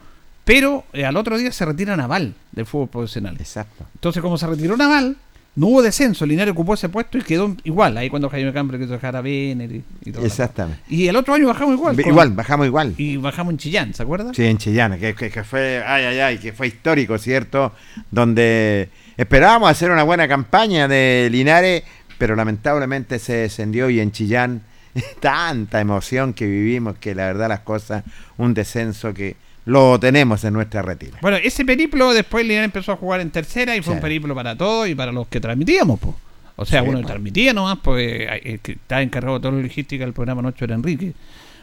pero 0.45 0.85
eh, 0.93 1.05
al 1.05 1.17
otro 1.17 1.37
día 1.39 1.51
se 1.53 1.65
retira 1.65 1.97
Naval 1.97 2.35
del 2.53 2.67
fútbol 2.67 2.89
profesional. 2.89 3.37
Exacto. 3.39 3.85
Entonces, 3.95 4.23
como 4.23 4.37
se 4.39 4.47
retiró 4.47 4.77
Naval, 4.77 5.17
no 5.57 5.67
hubo 5.67 5.83
descenso. 5.83 6.25
Linares 6.25 6.53
ocupó 6.53 6.75
ese 6.75 6.89
puesto 6.89 7.19
y 7.19 7.23
quedó 7.23 7.57
igual. 7.65 7.97
Ahí 7.99 8.09
cuando 8.11 8.29
Jaime 8.31 8.53
Cambre 8.53 8.79
quiso 8.79 8.93
dejar 8.93 9.17
a 9.17 9.21
Vener 9.23 9.73
y, 9.73 9.83
y 10.05 10.13
todo. 10.13 10.25
Exactamente. 10.25 10.81
Y 10.89 11.09
el 11.09 11.17
otro 11.17 11.35
año 11.35 11.49
bajamos 11.49 11.75
igual. 11.75 11.97
con- 11.97 12.07
Igual, 12.07 12.31
bajamos 12.31 12.67
igual. 12.67 12.95
Y 12.97 13.17
bajamos 13.17 13.53
en 13.55 13.59
Chillán, 13.59 13.93
¿se 13.95 14.03
acuerda? 14.05 14.33
Sí, 14.35 14.45
en 14.45 14.59
Chillán, 14.59 14.97
que, 15.01 15.15
que- 15.15 15.31
que 15.31 15.43
fue, 15.45 15.83
ay, 15.85 16.05
ay, 16.05 16.19
ay, 16.21 16.39
que 16.39 16.53
fue 16.53 16.69
histórico, 16.69 17.19
¿cierto? 17.19 17.73
Donde 18.13 18.89
esperábamos 19.19 19.71
hacer 19.71 19.91
una 19.91 20.05
buena 20.05 20.27
campaña 20.27 20.89
de 20.89 21.29
Linares, 21.31 21.83
pero 22.17 22.35
lamentablemente 22.35 23.19
se 23.19 23.35
descendió 23.35 23.91
y 23.91 24.01
en 24.01 24.11
Chillán 24.13 24.63
tanta 25.21 25.81
emoción 25.81 26.33
que 26.33 26.47
vivimos 26.47 26.97
que 26.99 27.15
la 27.15 27.27
verdad 27.27 27.49
las 27.49 27.61
cosas, 27.61 28.05
un 28.39 28.55
descenso 28.55 29.13
que 29.13 29.37
lo 29.67 30.01
tenemos 30.01 30.43
en 30.45 30.55
nuestra 30.55 30.81
retina. 30.81 31.19
Bueno, 31.21 31.37
ese 31.37 31.63
periplo 31.65 32.15
después 32.15 32.47
Linares 32.47 32.65
empezó 32.67 32.93
a 32.93 32.97
jugar 32.97 33.21
en 33.21 33.31
tercera 33.31 33.77
y 33.77 33.83
fue 33.83 33.93
Sí. 33.93 33.97
un 33.97 34.01
periplo 34.01 34.35
para 34.35 34.57
todos 34.57 34.89
y 34.89 34.95
para 34.95 35.13
los 35.13 35.29
que 35.29 35.41
transmitíamos, 35.41 36.01
pues. 36.01 36.15
O 36.57 36.65
sea, 36.65 36.83
Sí, 36.83 36.89
uno 36.89 37.01
po. 37.03 37.07
transmitía 37.07 37.53
nomás, 37.53 37.79
pues 37.83 38.27
el 38.45 38.59
que 38.61 38.73
estaba 38.73 39.03
encargado 39.03 39.35
de 39.39 39.43
toda 39.43 39.55
la 39.55 39.63
logística 39.63 40.05
del 40.05 40.15
programa 40.15 40.41
Noche 40.43 40.65
era 40.65 40.75
Enrique 40.75 41.13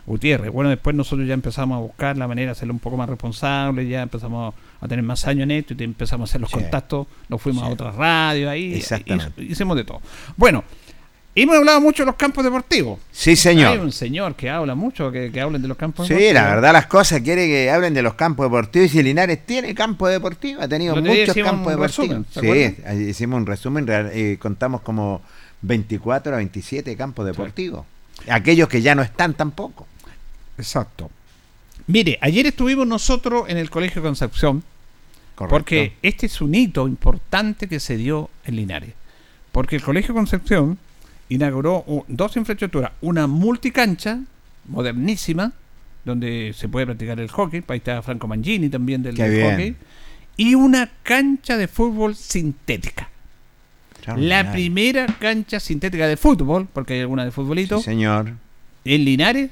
Gutiérrez. 0.05 0.51
Bueno, 0.51 0.69
después 0.69 0.95
nosotros 0.95 1.27
ya 1.27 1.33
empezamos 1.33 1.77
a 1.77 1.79
buscar 1.81 2.15
la 2.17 2.27
manera 2.27 2.47
de 2.47 2.51
hacerlo 2.51 2.73
un 2.73 2.79
poco 2.79 2.95
más 2.97 3.09
responsable, 3.09 3.87
ya 3.87 4.01
empezamos 4.03 4.53
a 4.79 4.87
tener 4.87 5.03
más 5.03 5.25
años 5.27 5.43
en 5.43 5.51
esto 5.51 5.73
y 5.77 5.83
empezamos 5.83 6.29
a 6.29 6.31
hacer 6.31 6.41
los 6.41 6.49
Sí. 6.51 6.57
contactos, 6.57 7.07
nos 7.27 7.41
fuimos 7.41 7.63
a 7.63 7.67
Sí. 7.67 7.73
otras 7.73 7.95
radios 7.95 8.49
ahí, 8.49 8.75
Exactamente. 8.75 9.41
hicimos 9.43 9.75
de 9.77 9.83
todo. 9.83 10.01
Bueno, 10.37 10.63
hemos 11.33 11.55
hablado 11.55 11.81
mucho 11.81 12.03
de 12.03 12.07
los 12.07 12.15
campos 12.15 12.43
deportivos. 12.43 12.99
Sí, 13.11 13.31
Hay 13.31 13.35
señor. 13.35 13.79
un 13.79 13.91
señor 13.91 14.35
que 14.35 14.49
habla 14.49 14.75
mucho, 14.75 15.11
que, 15.11 15.31
que 15.31 15.41
hablen 15.41 15.61
de 15.61 15.67
los 15.67 15.77
campos 15.77 16.05
Sí, 16.07 16.13
deportivos. 16.13 16.33
la 16.43 16.55
verdad 16.55 16.73
las 16.73 16.85
cosas 16.85 17.21
quiere 17.21 17.47
que 17.47 17.71
hablen 17.71 17.93
de 17.95 18.01
los 18.03 18.13
campos 18.13 18.45
deportivos 18.45 18.93
y 18.93 19.01
Linares 19.03 19.45
tiene 19.45 19.73
campo 19.73 20.07
deportivo, 20.07 20.61
ha 20.61 20.67
tenido 20.67 20.95
muchos 20.97 21.35
campos 21.35 21.71
deportivos. 21.73 21.81
resumen, 21.81 22.25
¿se 22.31 22.95
sí, 22.95 23.09
hicimos 23.09 23.37
un 23.37 23.45
resumen, 23.47 23.85
eh, 23.89 24.37
contamos 24.39 24.81
como 24.81 25.21
24 25.61 26.33
a 26.33 26.37
27 26.37 26.95
campos 26.95 27.25
deportivos. 27.25 27.85
Aquellos 28.29 28.69
que 28.69 28.81
ya 28.81 28.95
no 28.95 29.01
están 29.01 29.33
tampoco. 29.33 29.87
Exacto. 30.57 31.09
Mire, 31.87 32.17
ayer 32.21 32.47
estuvimos 32.47 32.87
nosotros 32.87 33.45
en 33.47 33.57
el 33.57 33.69
Colegio 33.69 34.01
Concepción 34.01 34.63
Correcto. 35.35 35.53
porque 35.53 35.93
este 36.01 36.25
es 36.25 36.41
un 36.41 36.55
hito 36.55 36.87
importante 36.87 37.67
que 37.67 37.79
se 37.79 37.97
dio 37.97 38.29
en 38.45 38.55
Linares. 38.55 38.93
Porque 39.51 39.75
el 39.75 39.83
Colegio 39.83 40.13
Concepción 40.13 40.77
inauguró 41.29 41.85
dos 42.07 42.35
infraestructuras, 42.37 42.91
una 43.01 43.27
multicancha 43.27 44.19
modernísima, 44.67 45.53
donde 46.03 46.53
se 46.55 46.69
puede 46.69 46.85
practicar 46.85 47.19
el 47.19 47.29
hockey, 47.29 47.63
ahí 47.67 47.77
está 47.77 48.01
Franco 48.01 48.27
Mangini 48.27 48.69
también 48.69 49.01
del, 49.01 49.15
hockey, 49.15 49.75
y 50.37 50.55
una 50.55 50.91
cancha 51.03 51.57
de 51.57 51.67
fútbol 51.67 52.15
sintética. 52.15 53.09
La 54.17 54.51
primera 54.51 55.07
cancha 55.07 55.59
sintética 55.59 56.07
de 56.07 56.15
fútbol, 56.15 56.67
porque 56.71 56.93
hay 56.93 56.99
alguna 57.01 57.25
de 57.25 57.31
futbolito, 57.31 57.79
Sí, 57.79 57.85
señor. 57.85 58.33
en 58.83 59.05
Linares 59.05 59.49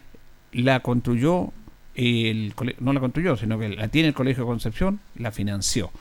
la 0.61 0.79
construyó 0.81 1.51
el 1.95 2.53
no 2.79 2.93
la 2.93 2.99
construyó, 2.99 3.35
sino 3.37 3.59
que 3.59 3.69
la 3.69 3.87
tiene 3.87 4.07
el 4.09 4.13
Colegio 4.13 4.45
Concepción, 4.45 4.99
la 5.17 5.31
financió. 5.31 5.91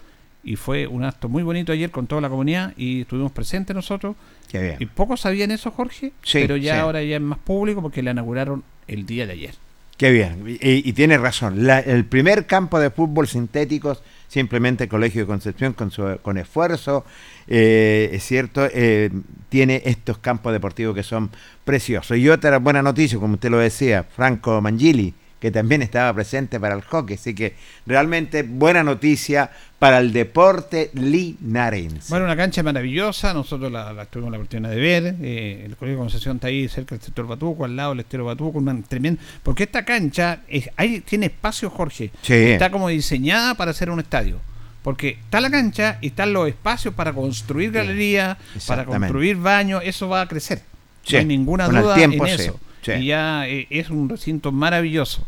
Y 0.44 0.56
fue 0.56 0.86
un 0.88 1.04
acto 1.04 1.28
muy 1.28 1.42
bonito 1.44 1.72
ayer 1.72 1.90
con 1.90 2.06
toda 2.08 2.20
la 2.20 2.28
comunidad 2.28 2.72
y 2.76 3.02
estuvimos 3.02 3.30
presentes 3.32 3.76
nosotros. 3.76 4.16
Qué 4.50 4.60
bien. 4.60 4.76
Y 4.80 4.86
pocos 4.86 5.20
sabían 5.20 5.50
eso, 5.52 5.70
Jorge, 5.70 6.12
Sí, 6.22 6.38
pero 6.40 6.56
ya 6.56 6.74
sí. 6.74 6.80
ahora 6.80 7.02
ya 7.02 7.16
es 7.16 7.22
más 7.22 7.38
público 7.38 7.80
porque 7.80 8.02
la 8.02 8.10
inauguraron 8.10 8.64
el 8.88 9.06
día 9.06 9.26
de 9.26 9.34
ayer. 9.34 9.54
Qué 9.96 10.10
bien. 10.10 10.44
Y, 10.60 10.88
y 10.88 10.92
tiene 10.94 11.16
razón. 11.16 11.64
La- 11.66 11.78
el 11.78 12.04
primer 12.06 12.46
campo 12.46 12.80
de 12.80 12.90
fútbol 12.90 13.28
sintéticos, 13.28 14.02
simplemente 14.26 14.84
el 14.84 14.90
Colegio 14.90 15.20
de 15.20 15.26
Concepción, 15.28 15.74
con, 15.74 15.92
su, 15.92 16.18
con 16.22 16.36
esfuerzo, 16.38 17.04
eh, 17.46 18.11
es 18.12 18.24
cierto, 18.24 18.66
eh, 18.72 19.11
tiene 19.48 19.83
estos 19.85 20.18
campos 20.18 20.52
deportivos 20.52 20.94
que 20.94 21.02
son 21.02 21.31
preciosos. 21.64 22.16
Y 22.16 22.28
otra 22.28 22.59
buena 22.59 22.83
noticia, 22.83 23.18
como 23.18 23.35
usted 23.35 23.50
lo 23.50 23.59
decía, 23.59 24.05
Franco 24.05 24.61
Mangili, 24.61 25.14
que 25.38 25.50
también 25.50 25.83
estaba 25.83 26.14
presente 26.14 26.61
para 26.61 26.76
el 26.76 26.83
hockey. 26.83 27.16
Así 27.16 27.35
que 27.35 27.55
realmente 27.85 28.44
buena 28.44 28.85
noticia 28.85 29.50
para 29.81 29.98
el 29.98 30.12
deporte 30.12 30.90
linarense. 30.94 32.11
Bueno, 32.11 32.26
una 32.26 32.37
cancha 32.37 32.62
maravillosa, 32.62 33.35
nosotros 33.35 33.72
la, 33.72 33.92
la 33.92 34.07
tuvimos 34.07 34.31
la 34.31 34.38
oportunidad 34.38 34.70
de 34.70 34.76
ver. 34.76 35.16
eh, 35.20 35.64
el 35.66 35.76
Colegio 35.76 35.98
Concepción 35.98 36.37
está 36.37 36.46
ahí 36.46 36.68
cerca 36.68 36.94
del 36.94 37.02
sector 37.02 37.26
Batuco, 37.26 37.64
al 37.64 37.74
lado 37.74 37.90
del 37.90 38.00
estero 38.00 38.24
Batuco, 38.24 38.59
una 38.59 38.81
tremenda. 38.83 39.20
Porque 39.42 39.64
esta 39.64 39.85
cancha 39.85 40.42
es, 40.46 40.70
hay, 40.76 41.00
tiene 41.00 41.26
espacio, 41.26 41.68
Jorge. 41.70 42.12
Sí. 42.22 42.35
Está 42.35 42.70
como 42.70 42.88
diseñada 42.88 43.57
para 43.57 43.72
ser 43.72 43.90
un 43.90 43.98
estadio. 43.98 44.38
Porque 44.82 45.10
está 45.10 45.40
la 45.40 45.50
cancha 45.50 45.98
y 46.00 46.08
están 46.08 46.32
los 46.32 46.48
espacios 46.48 46.92
para 46.94 47.12
construir 47.12 47.70
galerías, 47.70 48.36
para 48.66 48.84
construir 48.84 49.36
baños, 49.36 49.82
eso 49.84 50.08
va 50.08 50.22
a 50.22 50.28
crecer. 50.28 50.62
Sí, 51.04 51.14
No 51.14 51.18
hay 51.20 51.24
ninguna 51.26 51.68
duda 51.68 51.94
tiempo, 51.94 52.26
en 52.26 52.40
eso. 52.40 52.60
sí. 52.82 52.92
Y 52.92 53.06
ya 53.06 53.48
eh, 53.48 53.66
es 53.70 53.90
un 53.90 54.08
recinto 54.08 54.50
maravilloso. 54.52 55.24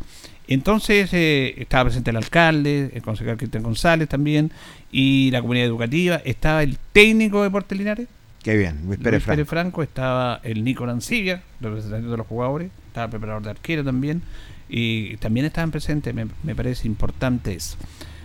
Entonces 0.46 1.08
eh, 1.12 1.54
estaba 1.56 1.84
presente 1.84 2.10
el 2.10 2.16
alcalde, 2.16 2.90
el 2.94 3.02
concejal 3.02 3.36
Cristian 3.36 3.62
González 3.62 4.08
también, 4.08 4.50
y 4.92 5.30
la 5.30 5.40
comunidad 5.40 5.66
educativa. 5.66 6.16
Estaba 6.24 6.62
el 6.62 6.78
técnico 6.92 7.38
de 7.38 7.44
Deportes 7.44 7.78
Linares, 7.78 8.08
Qué 8.42 8.58
bien, 8.58 8.80
Luis 8.84 8.98
Pérez 8.98 9.22
Luis 9.22 9.24
Pérez 9.24 9.48
Franco. 9.48 9.78
Franco, 9.78 9.82
estaba 9.82 10.40
el 10.42 10.64
Nico 10.64 10.84
Lancilla, 10.84 11.42
representante 11.62 12.08
de 12.08 12.16
los 12.18 12.26
jugadores, 12.26 12.70
estaba 12.88 13.04
el 13.06 13.10
preparador 13.10 13.42
de 13.42 13.50
arquero 13.50 13.82
también, 13.82 14.20
y 14.68 15.16
también 15.16 15.46
estaban 15.46 15.70
presentes, 15.70 16.14
me, 16.14 16.26
me 16.42 16.54
parece 16.54 16.86
importante 16.86 17.54
eso. 17.54 17.78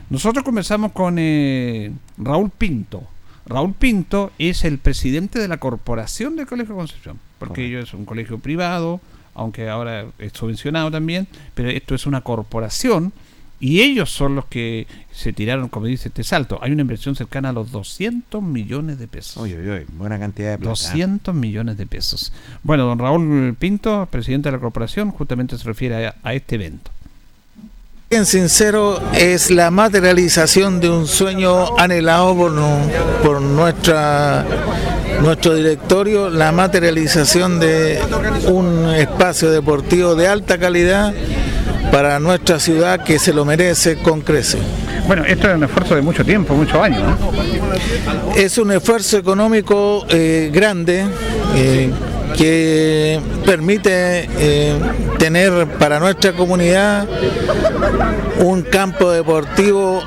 Nosotros 0.10 0.43
conversamos 0.43 0.91
con 0.91 1.17
eh, 1.19 1.91
Raúl 2.17 2.50
Pinto. 2.50 3.04
Raúl 3.45 3.74
Pinto 3.74 4.32
es 4.39 4.63
el 4.63 4.80
presidente 4.80 5.39
de 5.39 5.48
la 5.48 5.58
corporación 5.58 6.36
del 6.36 6.48
Colegio 6.48 6.76
Concepción, 6.76 7.19
porque 7.38 7.65
ellos 7.65 7.89
es 7.89 7.93
un 7.93 8.06
colegio 8.06 8.39
privado, 8.39 9.02
aunque 9.34 9.69
ahora 9.69 10.06
es 10.17 10.34
subvencionado 10.34 10.91
también, 10.91 11.28
pero 11.54 11.69
esto 11.69 11.95
es 11.95 12.06
una 12.06 12.22
corporación 12.22 13.13
y 13.60 13.82
ellos 13.82 14.10
son 14.10 14.36
los 14.36 14.45
que 14.45 14.88
se 15.12 15.34
tiraron, 15.34 15.67
como 15.69 15.86
dice 15.86 16.08
este 16.08 16.24
salto. 16.24 16.60
Hay 16.62 16.72
una 16.72 16.82
inversión 16.82 17.15
cercana 17.15 17.50
a 17.50 17.54
los 17.54 17.72
200 17.72 18.41
millones 18.41 19.00
de 19.00 19.08
pesos. 19.08 19.43
Uy, 19.43 19.54
uy, 19.54 19.69
uy, 19.69 19.86
buena 19.93 20.17
cantidad 20.17 20.52
de 20.52 20.58
plata. 20.58 20.69
200 20.69 21.36
millones 21.36 21.78
de 21.78 21.86
pesos. 21.86 22.32
Bueno, 22.63 22.86
don 22.86 23.00
Raúl 23.00 23.56
Pinto, 23.60 24.08
presidente 24.10 24.50
de 24.50 24.54
la 24.54 24.62
corporación, 24.62 25.12
justamente 25.12 25.58
se 25.58 25.65
refiere 25.65 26.08
a, 26.08 26.15
a 26.24 26.34
este 26.34 26.56
evento. 26.56 26.89
Bien 28.10 28.26
sincero, 28.26 29.00
es 29.13 29.52
la 29.52 29.69
materialización 29.69 30.80
de 30.80 30.89
un 30.89 31.06
sueño 31.06 31.78
anhelado 31.78 32.36
por, 32.36 32.52
por 33.22 33.39
nuestra, 33.39 34.43
nuestro 35.22 35.54
directorio, 35.54 36.28
la 36.32 36.52
materialización 36.52 37.60
de 37.60 38.00
un 38.48 38.89
espacio 38.95 39.52
deportivo 39.52 40.15
de 40.15 40.28
alta 40.28 40.58
calidad 40.58 41.13
para 41.91 42.19
nuestra 42.19 42.60
ciudad 42.60 43.04
que 43.04 43.19
se 43.19 43.32
lo 43.32 43.45
merece 43.45 43.98
con 43.98 44.22
creces. 44.22 44.62
Bueno, 45.06 45.24
esto 45.26 45.48
es 45.48 45.56
un 45.56 45.63
esfuerzo 45.65 45.93
de 45.93 46.02
mucho 46.02 46.26
tiempo, 46.26 46.56
muchos 46.56 46.82
años. 46.82 47.04
¿no? 47.04 48.34
Es 48.36 48.58
un 48.58 48.72
esfuerzo 48.72 49.19
económico 49.19 50.08
eh, 50.10 50.50
grande 50.52 51.06
eh, 51.56 51.91
que 52.39 53.19
permite 53.45 54.30
eh, 54.39 54.73
tener 55.17 55.67
para 55.78 55.99
nuestra 55.99 56.32
comunidad 56.32 57.06
un 58.39 58.62
campo 58.62 59.12
deportivo 59.12 60.02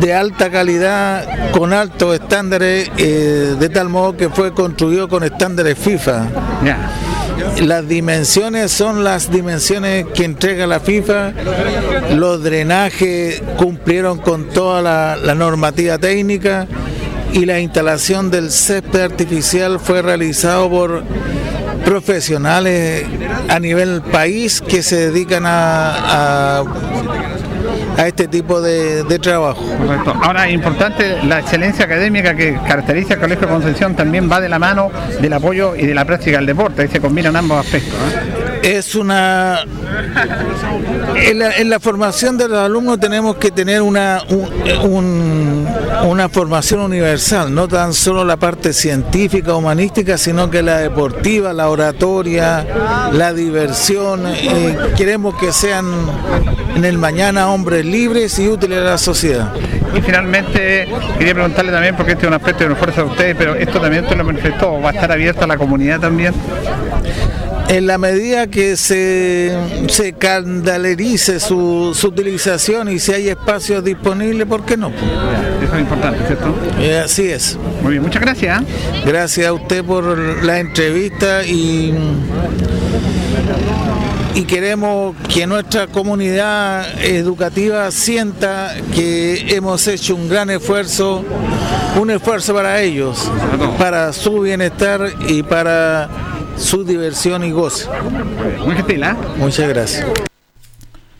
de 0.00 0.14
alta 0.14 0.50
calidad 0.50 1.52
con 1.52 1.72
altos 1.72 2.16
estándares, 2.16 2.90
eh, 2.96 3.54
de 3.56 3.68
tal 3.68 3.88
modo 3.88 4.16
que 4.16 4.30
fue 4.30 4.52
construido 4.52 5.08
con 5.08 5.22
estándares 5.22 5.78
FIFA. 5.78 6.26
Las 7.60 7.86
dimensiones 7.86 8.72
son 8.72 9.04
las 9.04 9.30
dimensiones 9.30 10.06
que 10.12 10.24
entrega 10.24 10.66
la 10.66 10.80
FIFA, 10.80 11.34
los 12.16 12.42
drenajes 12.42 13.40
cumplieron 13.58 14.18
con 14.18 14.48
toda 14.48 14.82
la, 14.82 15.14
la 15.14 15.36
normativa 15.36 15.98
técnica 15.98 16.66
y 17.32 17.46
la 17.46 17.60
instalación 17.60 18.30
del 18.30 18.50
césped 18.50 19.00
artificial 19.00 19.80
fue 19.80 20.02
realizado 20.02 20.68
por 20.68 21.02
profesionales 21.84 23.04
a 23.48 23.58
nivel 23.58 24.02
país 24.02 24.60
que 24.60 24.82
se 24.82 25.10
dedican 25.10 25.44
a, 25.46 26.60
a 26.60 26.64
a 27.96 28.06
este 28.06 28.28
tipo 28.28 28.60
de, 28.60 29.18
trabajo. 29.20 29.62
Correcto. 29.78 30.14
Ahora, 30.20 30.50
importante, 30.50 31.22
la 31.24 31.40
excelencia 31.40 31.84
académica 31.84 32.34
que 32.34 32.58
caracteriza 32.66 33.14
el 33.14 33.20
Colegio 33.20 33.46
de 33.46 33.52
Concepción 33.52 33.94
también 33.94 34.30
va 34.30 34.40
de 34.40 34.48
la 34.48 34.58
mano 34.58 34.90
del 35.20 35.32
apoyo 35.32 35.76
y 35.76 35.86
de 35.86 35.94
la 35.94 36.04
práctica 36.04 36.38
del 36.38 36.46
deporte, 36.46 36.82
ahí 36.82 36.88
se 36.88 37.00
combinan 37.00 37.36
ambos 37.36 37.64
aspectos. 37.64 37.94
¿eh? 38.62 38.78
Es 38.78 38.94
una... 38.94 39.60
En 41.16 41.68
la, 41.70 41.80
formación 41.80 42.38
de 42.38 42.48
los 42.48 42.58
alumnos 42.58 42.98
tenemos 42.98 43.36
que 43.36 43.50
tener 43.50 43.82
una, 43.82 44.22
una 46.04 46.28
formación 46.28 46.80
universal, 46.80 47.54
no 47.54 47.68
tan 47.68 47.92
solo 47.92 48.24
la 48.24 48.36
parte 48.36 48.72
científica, 48.72 49.54
humanística, 49.54 50.18
sino 50.18 50.50
que 50.50 50.62
la 50.62 50.78
deportiva, 50.78 51.52
la 51.52 51.68
oratoria, 51.68 52.66
la 53.12 53.32
diversión. 53.32 54.26
Eh, 54.26 54.76
queremos 54.96 55.36
que 55.36 55.52
sean 55.52 55.86
en 56.74 56.84
el 56.84 56.98
mañana 56.98 57.48
hombres 57.48 57.84
libres 57.84 58.38
y 58.38 58.48
útiles 58.48 58.78
a 58.78 58.84
la 58.84 58.98
sociedad. 58.98 59.52
Y 59.94 60.00
finalmente 60.00 60.88
quería 61.18 61.34
preguntarle 61.34 61.70
también, 61.70 61.96
porque 61.96 62.12
este 62.12 62.24
es 62.24 62.28
un 62.28 62.34
aspecto 62.34 62.64
de 62.64 62.70
la 62.70 62.76
fuerza 62.76 63.02
de 63.02 63.08
ustedes, 63.08 63.36
pero 63.36 63.54
esto 63.54 63.80
también 63.80 64.04
usted 64.04 64.16
lo 64.16 64.24
manifestó, 64.24 64.80
¿va 64.80 64.90
a 64.90 64.92
estar 64.92 65.12
abierto 65.12 65.44
a 65.44 65.46
la 65.46 65.56
comunidad 65.56 66.00
también? 66.00 66.34
En 67.72 67.86
la 67.86 67.96
medida 67.96 68.48
que 68.48 68.76
se, 68.76 69.56
se 69.88 70.12
candalerice 70.12 71.40
su, 71.40 71.96
utilización 72.04 72.90
y 72.90 72.98
si 72.98 73.12
hay 73.12 73.30
espacios 73.30 73.82
disponibles, 73.82 74.46
¿por 74.46 74.66
qué 74.66 74.76
no? 74.76 74.88
Eso 74.88 75.74
es 75.74 75.80
importante, 75.80 76.26
¿cierto? 76.26 76.54
Eh, 76.78 77.02
así 77.02 77.28
es. 77.28 77.58
Muy 77.82 77.92
bien, 77.92 78.02
muchas 78.02 78.20
gracias. 78.20 78.62
Gracias 79.06 79.46
a 79.46 79.54
usted 79.54 79.82
por 79.84 80.44
la 80.44 80.60
entrevista 80.60 81.44
y 81.44 81.94
y 84.34 84.44
queremos 84.44 85.14
que 85.28 85.46
nuestra 85.46 85.86
comunidad 85.86 87.02
educativa 87.04 87.90
sienta 87.90 88.74
que 88.94 89.54
hemos 89.54 89.86
hecho 89.88 90.16
un 90.16 90.28
gran 90.28 90.48
esfuerzo, 90.48 91.22
un 92.00 92.10
esfuerzo 92.10 92.54
para 92.54 92.80
ellos, 92.80 93.30
para 93.78 94.12
su 94.14 94.40
bienestar 94.40 95.12
y 95.28 95.42
para 95.42 96.31
su 96.56 96.84
diversión 96.84 97.44
y 97.44 97.50
goce. 97.50 97.88
Muy 98.64 98.74
gentil, 98.76 99.02
¿eh? 99.02 99.14
Muchas 99.36 99.68
gracias. 99.68 100.06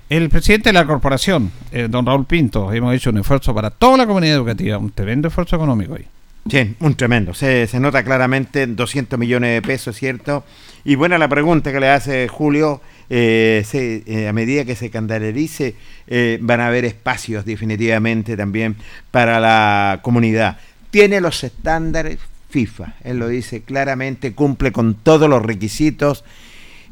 El 0.08 0.28
presidente 0.28 0.68
de 0.68 0.74
la 0.74 0.86
corporación, 0.86 1.50
eh, 1.70 1.88
don 1.88 2.04
Raúl 2.04 2.26
Pinto, 2.26 2.72
hemos 2.72 2.94
hecho 2.94 3.10
un 3.10 3.18
esfuerzo 3.18 3.54
para 3.54 3.70
toda 3.70 3.96
la 3.96 4.06
comunidad 4.06 4.36
educativa, 4.36 4.78
un 4.78 4.90
tremendo 4.90 5.28
esfuerzo 5.28 5.56
económico 5.56 5.94
hoy. 5.94 6.06
Sí, 6.50 6.74
un 6.80 6.94
tremendo. 6.94 7.34
Se, 7.34 7.66
se 7.66 7.80
nota 7.80 8.02
claramente 8.02 8.66
200 8.66 9.18
millones 9.18 9.54
de 9.54 9.62
pesos, 9.62 9.96
¿cierto? 9.96 10.44
Y 10.84 10.96
buena 10.96 11.16
la 11.16 11.28
pregunta 11.28 11.70
que 11.72 11.80
le 11.80 11.88
hace 11.88 12.28
Julio 12.28 12.80
eh, 13.14 13.62
eh, 14.06 14.26
a 14.26 14.32
medida 14.32 14.64
que 14.64 14.74
se 14.74 14.88
candalerice, 14.88 15.76
eh, 16.06 16.38
van 16.40 16.60
a 16.60 16.68
haber 16.68 16.86
espacios 16.86 17.44
definitivamente 17.44 18.38
también 18.38 18.76
para 19.10 19.38
la 19.38 20.00
comunidad. 20.00 20.56
Tiene 20.90 21.20
los 21.20 21.44
estándares 21.44 22.18
FIFA, 22.52 22.96
él 23.02 23.18
lo 23.18 23.28
dice 23.28 23.62
claramente, 23.62 24.34
cumple 24.34 24.72
con 24.72 24.94
todos 24.94 25.28
los 25.28 25.42
requisitos 25.42 26.22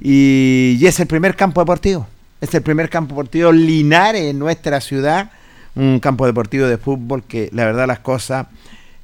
y, 0.01 0.81
es 0.83 0.99
el 1.01 1.07
primer 1.07 1.37
campo 1.37 1.61
deportivo. 1.61 2.09
Es 2.40 2.55
el 2.55 2.62
primer 2.62 2.88
campo 2.88 3.14
deportivo 3.14 3.53
Linares 3.53 4.23
en 4.23 4.38
nuestra 4.38 4.81
ciudad, 4.81 5.31
un 5.75 6.01
campo 6.01 6.25
deportivo 6.25 6.66
de 6.66 6.79
fútbol 6.79 7.25
que 7.25 7.51
la 7.53 7.66
verdad 7.66 7.87
las 7.87 7.99
cosas 7.99 8.46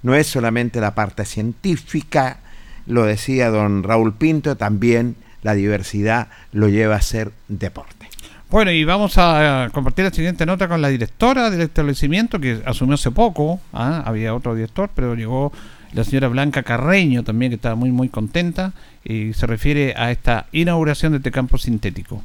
no 0.02 0.14
es 0.14 0.26
solamente 0.26 0.80
la 0.80 0.94
parte 0.94 1.26
científica, 1.26 2.38
lo 2.86 3.04
decía 3.04 3.50
don 3.50 3.82
Raúl 3.82 4.14
Pinto, 4.14 4.56
también 4.56 5.16
la 5.42 5.52
diversidad 5.54 6.28
lo 6.52 6.68
lleva 6.68 6.96
a 6.96 7.02
ser 7.02 7.32
deporte. 7.48 8.08
Bueno, 8.48 8.70
y 8.70 8.84
vamos 8.84 9.18
a 9.18 9.68
compartir 9.72 10.04
la 10.04 10.12
siguiente 10.12 10.46
nota 10.46 10.68
con 10.68 10.80
la 10.80 10.88
directora 10.88 11.50
del 11.50 11.62
establecimiento 11.62 12.38
que 12.40 12.62
asumió 12.64 12.94
hace 12.94 13.10
poco. 13.10 13.60
¿ah? 13.72 14.02
Había 14.06 14.34
otro 14.34 14.54
director, 14.54 14.88
pero 14.94 15.16
llegó 15.16 15.52
la 15.92 16.04
señora 16.04 16.28
Blanca 16.28 16.62
Carreño 16.62 17.22
también, 17.22 17.50
que 17.50 17.56
estaba 17.56 17.74
muy, 17.74 17.90
muy 17.90 18.08
contenta 18.08 18.72
y 19.04 19.32
se 19.32 19.46
refiere 19.46 19.94
a 19.96 20.10
esta 20.10 20.46
inauguración 20.52 21.12
de 21.12 21.18
este 21.18 21.30
campo 21.30 21.58
sintético 21.58 22.22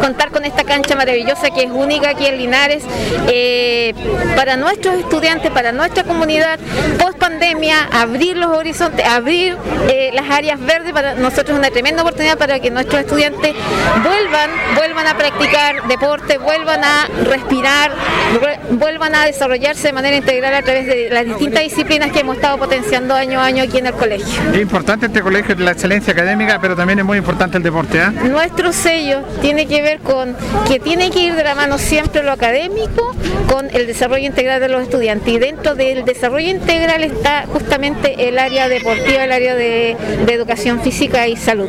contar 0.00 0.30
con 0.30 0.44
esta 0.44 0.64
cancha 0.64 0.96
maravillosa 0.96 1.50
que 1.50 1.64
es 1.64 1.70
única 1.70 2.10
aquí 2.10 2.26
en 2.26 2.38
Linares 2.38 2.84
eh, 3.28 3.94
para 4.36 4.56
nuestros 4.56 4.96
estudiantes, 4.96 5.50
para 5.50 5.72
nuestra 5.72 6.04
comunidad, 6.04 6.58
post 6.98 7.18
pandemia, 7.18 7.88
abrir 7.92 8.36
los 8.36 8.56
horizontes, 8.56 9.06
abrir 9.06 9.56
eh, 9.88 10.10
las 10.12 10.30
áreas 10.30 10.60
verdes 10.60 10.92
para 10.92 11.14
nosotros 11.14 11.50
es 11.50 11.58
una 11.58 11.70
tremenda 11.70 12.02
oportunidad 12.02 12.38
para 12.38 12.60
que 12.60 12.70
nuestros 12.70 13.02
estudiantes 13.02 13.54
vuelvan, 14.02 14.50
vuelvan 14.76 15.06
a 15.06 15.16
practicar 15.16 15.86
deporte, 15.88 16.38
vuelvan 16.38 16.82
a 16.84 17.08
respirar, 17.24 17.92
vuelvan 18.70 19.14
a 19.14 19.26
desarrollarse 19.26 19.88
de 19.88 19.92
manera 19.92 20.16
integral 20.16 20.54
a 20.54 20.62
través 20.62 20.86
de 20.86 21.10
las 21.10 21.24
distintas 21.24 21.62
disciplinas 21.62 22.12
que 22.12 22.20
hemos 22.20 22.36
estado 22.36 22.58
potenciando 22.58 23.14
año 23.14 23.40
a 23.40 23.46
año 23.46 23.62
aquí 23.62 23.78
en 23.78 23.86
el 23.86 23.94
colegio. 23.94 24.42
Es 24.52 24.60
importante 24.60 25.06
este 25.06 25.20
colegio 25.20 25.54
de 25.54 25.64
la 25.64 25.72
excelencia 25.72 26.12
académica, 26.12 26.58
pero 26.60 26.76
también 26.76 26.98
es 26.98 27.04
muy 27.04 27.18
importante 27.18 27.56
el 27.56 27.62
deporte. 27.62 27.98
¿eh? 27.98 28.10
Nuestro 28.28 28.72
sello 28.72 29.22
tiene 29.40 29.63
que 29.66 29.82
ver 29.82 30.00
con 30.00 30.36
que 30.68 30.80
tiene 30.80 31.10
que 31.10 31.20
ir 31.20 31.34
de 31.34 31.44
la 31.44 31.54
mano 31.54 31.78
siempre 31.78 32.22
lo 32.22 32.32
académico 32.32 33.14
con 33.50 33.68
el 33.72 33.86
desarrollo 33.86 34.26
integral 34.26 34.60
de 34.60 34.68
los 34.68 34.82
estudiantes. 34.82 35.32
Y 35.32 35.38
dentro 35.38 35.74
del 35.74 36.04
desarrollo 36.04 36.48
integral 36.48 37.04
está 37.04 37.44
justamente 37.52 38.28
el 38.28 38.38
área 38.38 38.68
deportiva, 38.68 39.24
el 39.24 39.32
área 39.32 39.54
de, 39.54 39.96
educación 40.34 40.80
física 40.80 41.28
y 41.28 41.36
salud. 41.36 41.68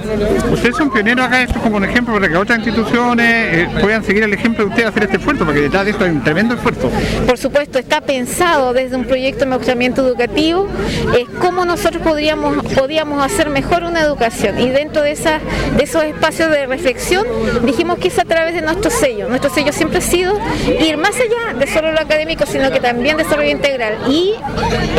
Ustedes 0.52 0.76
son 0.76 0.92
pioneros 0.92 1.26
acá, 1.26 1.44
esto 1.44 1.60
como 1.60 1.78
un 1.78 1.86
ejemplo 1.86 2.16
para 2.16 2.28
que 2.28 2.36
otras 2.36 2.58
instituciones 2.58 3.28
eh, 3.54 3.68
puedan 3.80 4.04
seguir 4.04 4.24
el 4.24 4.34
ejemplo 4.34 4.66
de 4.66 4.70
ustedes 4.72 4.90
hacer 4.90 5.04
este 5.04 5.18
esfuerzo, 5.18 5.46
porque 5.46 5.62
detrás 5.62 5.86
de 5.86 5.92
esto 5.92 6.04
hay 6.04 6.10
un 6.10 6.24
tremendo 6.24 6.56
esfuerzo. 6.56 6.90
Por 7.28 7.38
supuesto, 7.38 7.78
está 7.78 8.02
pensado 8.02 8.74
desde 8.74 8.96
un 8.96 9.06
proyecto 9.06 9.46
de 9.46 9.52
mejoramiento 9.52 10.06
educativo, 10.06 10.68
es 11.16 11.28
cómo 11.40 11.64
nosotros 11.66 12.02
podríamos, 12.02 12.66
podíamos 12.74 13.24
hacer 13.24 13.50
mejor 13.50 13.84
una 13.84 14.02
educación. 14.02 14.60
Y 14.60 14.70
dentro 14.70 15.04
de, 15.04 15.12
esas, 15.12 15.42
de 15.78 15.84
esos 15.84 16.04
espacios 16.04 16.50
de 16.50 16.66
reflexión 16.66 17.26
dijimos 17.64 17.85
que 17.94 18.08
es 18.08 18.18
a 18.18 18.26
través 18.26 18.56
de 18.56 18.62
nuestro 18.62 18.90
sello. 18.90 19.28
Nuestro 19.30 19.52
sello 19.52 19.72
siempre 19.72 20.00
ha 20.00 20.02
sido 20.02 20.34
ir 20.80 20.98
más 20.98 21.16
allá 21.16 21.54
de 21.58 21.68
solo 21.68 21.92
lo 21.92 22.00
académico, 22.00 22.46
sino 22.48 22.72
que 22.72 22.80
también 22.80 23.18
desarrollo 23.18 23.52
integral. 23.52 23.98
Y 24.10 24.34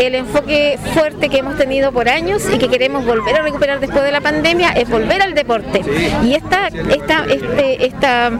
el 0.00 0.14
enfoque 0.14 0.78
fuerte 0.94 1.28
que 1.28 1.38
hemos 1.38 1.56
tenido 1.56 1.90
por 1.92 2.08
años 2.08 2.44
y 2.52 2.58
que 2.58 2.68
queremos 2.68 3.04
volver 3.04 3.36
a 3.36 3.42
recuperar 3.42 3.80
después 3.80 4.04
de 4.04 4.12
la 4.12 4.20
pandemia 4.20 4.70
es 4.70 4.88
volver 4.88 5.20
al 5.20 5.34
deporte. 5.34 5.82
Y 6.22 6.34
esta, 6.34 6.68
esta, 6.68 7.24
este 7.24 7.86
esta, 7.86 8.30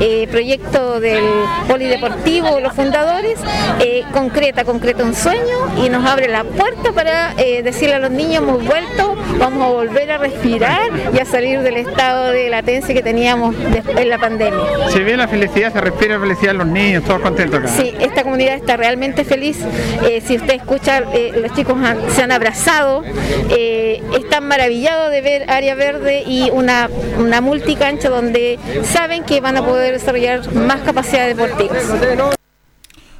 eh, 0.00 0.26
proyecto 0.30 0.98
del 0.98 1.22
polideportivo, 1.68 2.58
los 2.60 2.72
fundadores, 2.72 3.38
eh, 3.80 4.04
concreta, 4.12 4.64
concreta 4.64 5.04
un 5.04 5.14
sueño 5.14 5.84
y 5.84 5.88
nos 5.90 6.04
abre 6.04 6.28
la 6.28 6.42
puerta 6.42 6.92
para 6.92 7.34
eh, 7.38 7.62
decirle 7.62 7.96
a 7.96 7.98
los 7.98 8.10
niños, 8.10 8.42
hemos 8.42 8.64
vuelto, 8.64 9.16
vamos 9.38 9.62
a 9.62 9.68
volver 9.68 10.10
a 10.10 10.18
respirar 10.18 10.90
y 11.14 11.18
a 11.20 11.24
salir 11.24 11.60
del 11.60 11.76
estado 11.76 12.32
de 12.32 12.50
latencia 12.50 12.94
que 12.94 13.02
teníamos 13.02 13.54
en 13.96 14.08
la 14.08 14.18
pandemia. 14.18 14.90
Se 14.90 15.00
ve 15.00 15.16
la 15.16 15.28
felicidad, 15.28 15.72
se 15.72 15.80
respira 15.80 16.14
la 16.14 16.20
felicidad 16.20 16.54
los 16.54 16.66
niños, 16.66 17.04
todos 17.04 17.20
contentos 17.20 17.60
acá. 17.60 17.68
Sí, 17.68 17.94
esta 18.00 18.22
comunidad 18.22 18.54
está 18.54 18.76
realmente 18.76 19.24
feliz. 19.24 19.58
Eh, 20.02 20.22
si 20.24 20.36
usted 20.36 20.54
escucha, 20.54 21.02
eh, 21.12 21.32
los 21.40 21.52
chicos 21.54 21.76
se 22.14 22.22
han 22.22 22.32
abrazado, 22.32 23.02
eh, 23.50 24.02
están 24.16 24.46
maravillados 24.48 25.10
de 25.10 25.20
ver 25.20 25.50
área 25.50 25.74
verde 25.74 26.22
y 26.26 26.50
una, 26.50 26.88
una 27.18 27.40
multicancha 27.40 28.08
donde 28.08 28.58
saben 28.84 29.24
que 29.24 29.40
van 29.40 29.56
a 29.56 29.64
poder 29.64 29.92
desarrollar 29.92 30.52
más 30.54 30.80
capacidades 30.82 31.36
deportivas. 31.36 31.84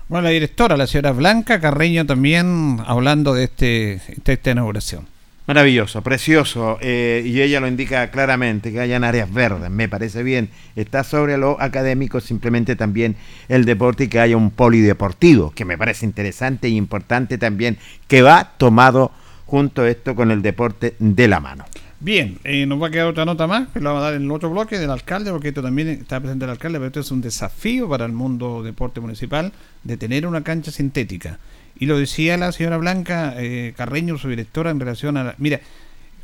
Bueno, 0.08 0.24
la 0.24 0.30
directora, 0.30 0.76
la 0.76 0.86
señora 0.86 1.12
Blanca 1.12 1.58
Carreño, 1.58 2.04
también 2.04 2.78
hablando 2.86 3.32
de, 3.32 3.44
este, 3.44 4.00
de 4.24 4.32
esta 4.32 4.50
inauguración. 4.50 5.06
Maravilloso, 5.46 6.02
precioso. 6.02 6.78
Eh, 6.80 7.22
y 7.24 7.40
ella 7.40 7.60
lo 7.60 7.66
indica 7.66 8.10
claramente, 8.10 8.70
que 8.72 8.80
hayan 8.80 9.02
áreas 9.02 9.32
verdes, 9.32 9.70
me 9.70 9.88
parece 9.88 10.22
bien. 10.22 10.50
Está 10.76 11.02
sobre 11.02 11.36
lo 11.36 11.60
académico, 11.60 12.20
simplemente 12.20 12.76
también 12.76 13.16
el 13.48 13.64
deporte 13.64 14.04
y 14.04 14.08
que 14.08 14.20
haya 14.20 14.36
un 14.36 14.50
polideportivo, 14.50 15.50
que 15.50 15.64
me 15.64 15.76
parece 15.76 16.06
interesante 16.06 16.68
e 16.68 16.70
importante 16.70 17.38
también, 17.38 17.76
que 18.06 18.22
va 18.22 18.52
tomado 18.56 19.10
junto 19.46 19.84
esto 19.84 20.14
con 20.14 20.30
el 20.30 20.42
deporte 20.42 20.94
de 20.98 21.28
la 21.28 21.40
mano. 21.40 21.64
Bien, 21.98 22.38
eh, 22.42 22.66
nos 22.66 22.82
va 22.82 22.88
a 22.88 22.90
quedar 22.90 23.06
otra 23.06 23.24
nota 23.24 23.46
más, 23.46 23.68
que 23.68 23.78
lo 23.78 23.90
vamos 23.90 24.02
a 24.02 24.06
dar 24.06 24.14
en 24.14 24.22
el 24.22 24.30
otro 24.32 24.50
bloque 24.50 24.78
del 24.78 24.90
alcalde, 24.90 25.30
porque 25.30 25.48
esto 25.48 25.62
también 25.62 25.88
está 25.88 26.18
presente 26.18 26.44
el 26.44 26.50
alcalde, 26.50 26.78
pero 26.78 26.86
esto 26.88 27.00
es 27.00 27.10
un 27.12 27.20
desafío 27.20 27.88
para 27.88 28.06
el 28.06 28.12
mundo 28.12 28.62
deporte 28.62 29.00
municipal 29.00 29.52
de 29.84 29.96
tener 29.96 30.26
una 30.26 30.42
cancha 30.42 30.72
sintética. 30.72 31.38
Y 31.78 31.86
lo 31.86 31.98
decía 31.98 32.36
la 32.36 32.52
señora 32.52 32.76
Blanca 32.76 33.34
eh, 33.36 33.74
Carreño, 33.76 34.18
su 34.18 34.28
directora, 34.28 34.70
en 34.70 34.80
relación 34.80 35.16
a 35.16 35.24
la... 35.24 35.34
Mira, 35.38 35.60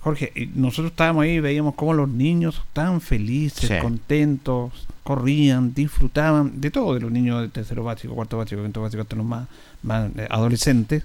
Jorge, 0.00 0.30
eh, 0.34 0.48
nosotros 0.54 0.92
estábamos 0.92 1.24
ahí 1.24 1.32
y 1.32 1.40
veíamos 1.40 1.74
cómo 1.74 1.94
los 1.94 2.08
niños 2.08 2.62
estaban 2.68 3.00
felices, 3.00 3.68
Sí. 3.68 3.74
contentos, 3.82 4.86
corrían, 5.02 5.74
disfrutaban 5.74 6.60
de 6.60 6.70
todo, 6.70 6.94
de 6.94 7.00
los 7.00 7.10
niños 7.10 7.40
de 7.42 7.48
tercero 7.48 7.82
básico, 7.82 8.14
cuarto 8.14 8.38
básico, 8.38 8.62
quinto 8.62 8.82
básico, 8.82 9.02
hasta 9.02 9.16
los 9.16 9.26
más, 9.26 9.48
más 9.82 10.10
eh, 10.16 10.26
adolescentes. 10.30 11.04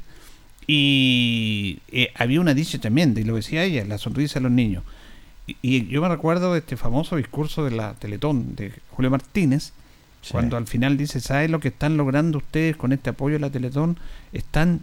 Y 0.67 1.79
eh, 1.91 2.11
había 2.15 2.39
una 2.39 2.53
dicha 2.53 2.79
tremenda, 2.79 3.19
y 3.19 3.23
lo 3.23 3.35
decía 3.35 3.63
ella, 3.63 3.83
la 3.85 3.97
sonrisa 3.97 4.35
de 4.39 4.43
los 4.43 4.51
niños. 4.51 4.83
Y, 5.47 5.57
y 5.61 5.87
yo 5.87 6.01
me 6.01 6.07
recuerdo 6.09 6.53
de 6.53 6.59
este 6.59 6.77
famoso 6.77 7.15
discurso 7.17 7.65
de 7.65 7.71
la 7.71 7.93
Teletón 7.95 8.55
de 8.55 8.71
Julio 8.91 9.11
Martínez, 9.11 9.73
Sí. 10.23 10.31
cuando 10.31 10.55
al 10.57 10.65
final 10.67 10.95
dice, 10.97 11.19
¿sabes 11.19 11.49
lo 11.51 11.59
que 11.59 11.67
están 11.67 11.97
logrando 11.97 12.37
ustedes 12.39 12.75
con 12.77 12.93
este 12.93 13.09
apoyo 13.11 13.33
de 13.35 13.39
la 13.41 13.49
Teletón? 13.49 13.99
Están, 14.31 14.79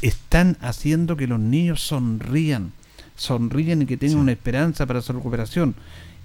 están 0.00 0.56
haciendo 0.60 1.16
que 1.16 1.26
los 1.26 1.40
niños 1.40 1.80
sonrían, 1.80 2.72
sonríen 3.16 3.82
y 3.82 3.86
que 3.86 3.96
tengan 3.96 4.16
Sí. 4.18 4.20
una 4.22 4.32
esperanza 4.32 4.86
para 4.86 5.02
su 5.02 5.12
recuperación. 5.12 5.74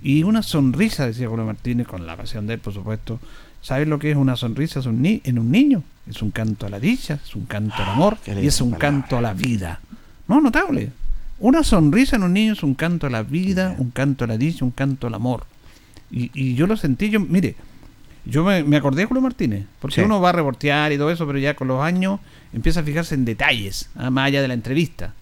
Y 0.02 0.24
una 0.24 0.44
sonrisa, 0.44 1.06
decía 1.08 1.28
Julio 1.28 1.46
Martínez, 1.46 1.88
con 1.88 2.06
la 2.06 2.16
pasión 2.16 2.48
de 2.48 2.54
él, 2.56 2.60
por 2.60 2.74
supuesto. 2.74 3.20
¿Sabes 3.62 3.88
lo 3.88 4.00
que 4.00 4.12
es 4.12 4.16
una 4.18 4.36
sonrisa 4.38 4.80
es 4.80 4.86
un 4.86 5.02
ni- 5.02 5.22
en 5.26 5.38
un 5.40 5.52
niño? 5.52 5.84
Es 6.08 6.22
un 6.22 6.32
canto 6.32 6.66
a 6.66 6.70
la 6.70 6.80
dicha, 6.80 7.20
es 7.26 7.36
un 7.36 7.46
canto 7.46 7.76
al 7.78 7.90
amor 7.90 8.18
qué 8.24 8.42
y 8.42 8.48
es 8.48 8.62
un 8.62 8.72
palabra. 8.72 8.90
canto 9.02 9.18
a 9.18 9.22
la 9.22 9.34
vida. 9.34 9.82
No, 10.28 10.40
notable. 10.40 10.92
Una 11.40 11.64
sonrisa 11.64 12.16
en 12.16 12.24
un 12.24 12.34
niño 12.34 12.54
es 12.54 12.64
un 12.64 12.76
canto 12.76 13.08
a 13.08 13.10
la 13.10 13.24
vida, 13.24 13.76
un 13.78 13.92
canto 13.92 14.24
a 14.24 14.28
la 14.28 14.38
dicha, 14.38 14.64
un 14.64 14.72
canto 14.72 15.08
al 15.08 15.14
amor. 15.16 15.46
Y, 16.12 16.32
y 16.34 16.56
yo 16.56 16.68
lo 16.68 16.78
sentí, 16.78 17.10
yo, 17.10 17.20
mire, 17.20 17.56
yo 18.30 18.44
me, 18.44 18.64
me 18.64 18.78
acordé 18.78 19.02
de 19.02 19.06
Julio 19.06 19.22
Martínez, 19.22 19.66
porque 19.80 19.96
Sí. 19.96 20.02
uno 20.02 20.22
va 20.22 20.30
a 20.30 20.34
reportear 20.34 20.92
y 20.92 20.98
todo 20.98 21.12
eso, 21.12 21.26
pero 21.28 21.38
ya 21.40 21.56
con 21.56 21.68
los 21.68 21.82
años 21.84 22.20
empieza 22.54 22.80
a 22.80 22.84
fijarse 22.84 23.16
en 23.16 23.26
detalles, 23.26 23.90
ah, 23.96 24.10
más 24.10 24.28
allá 24.28 24.42
de 24.42 24.48
la 24.48 24.54
entrevista, 24.54 25.14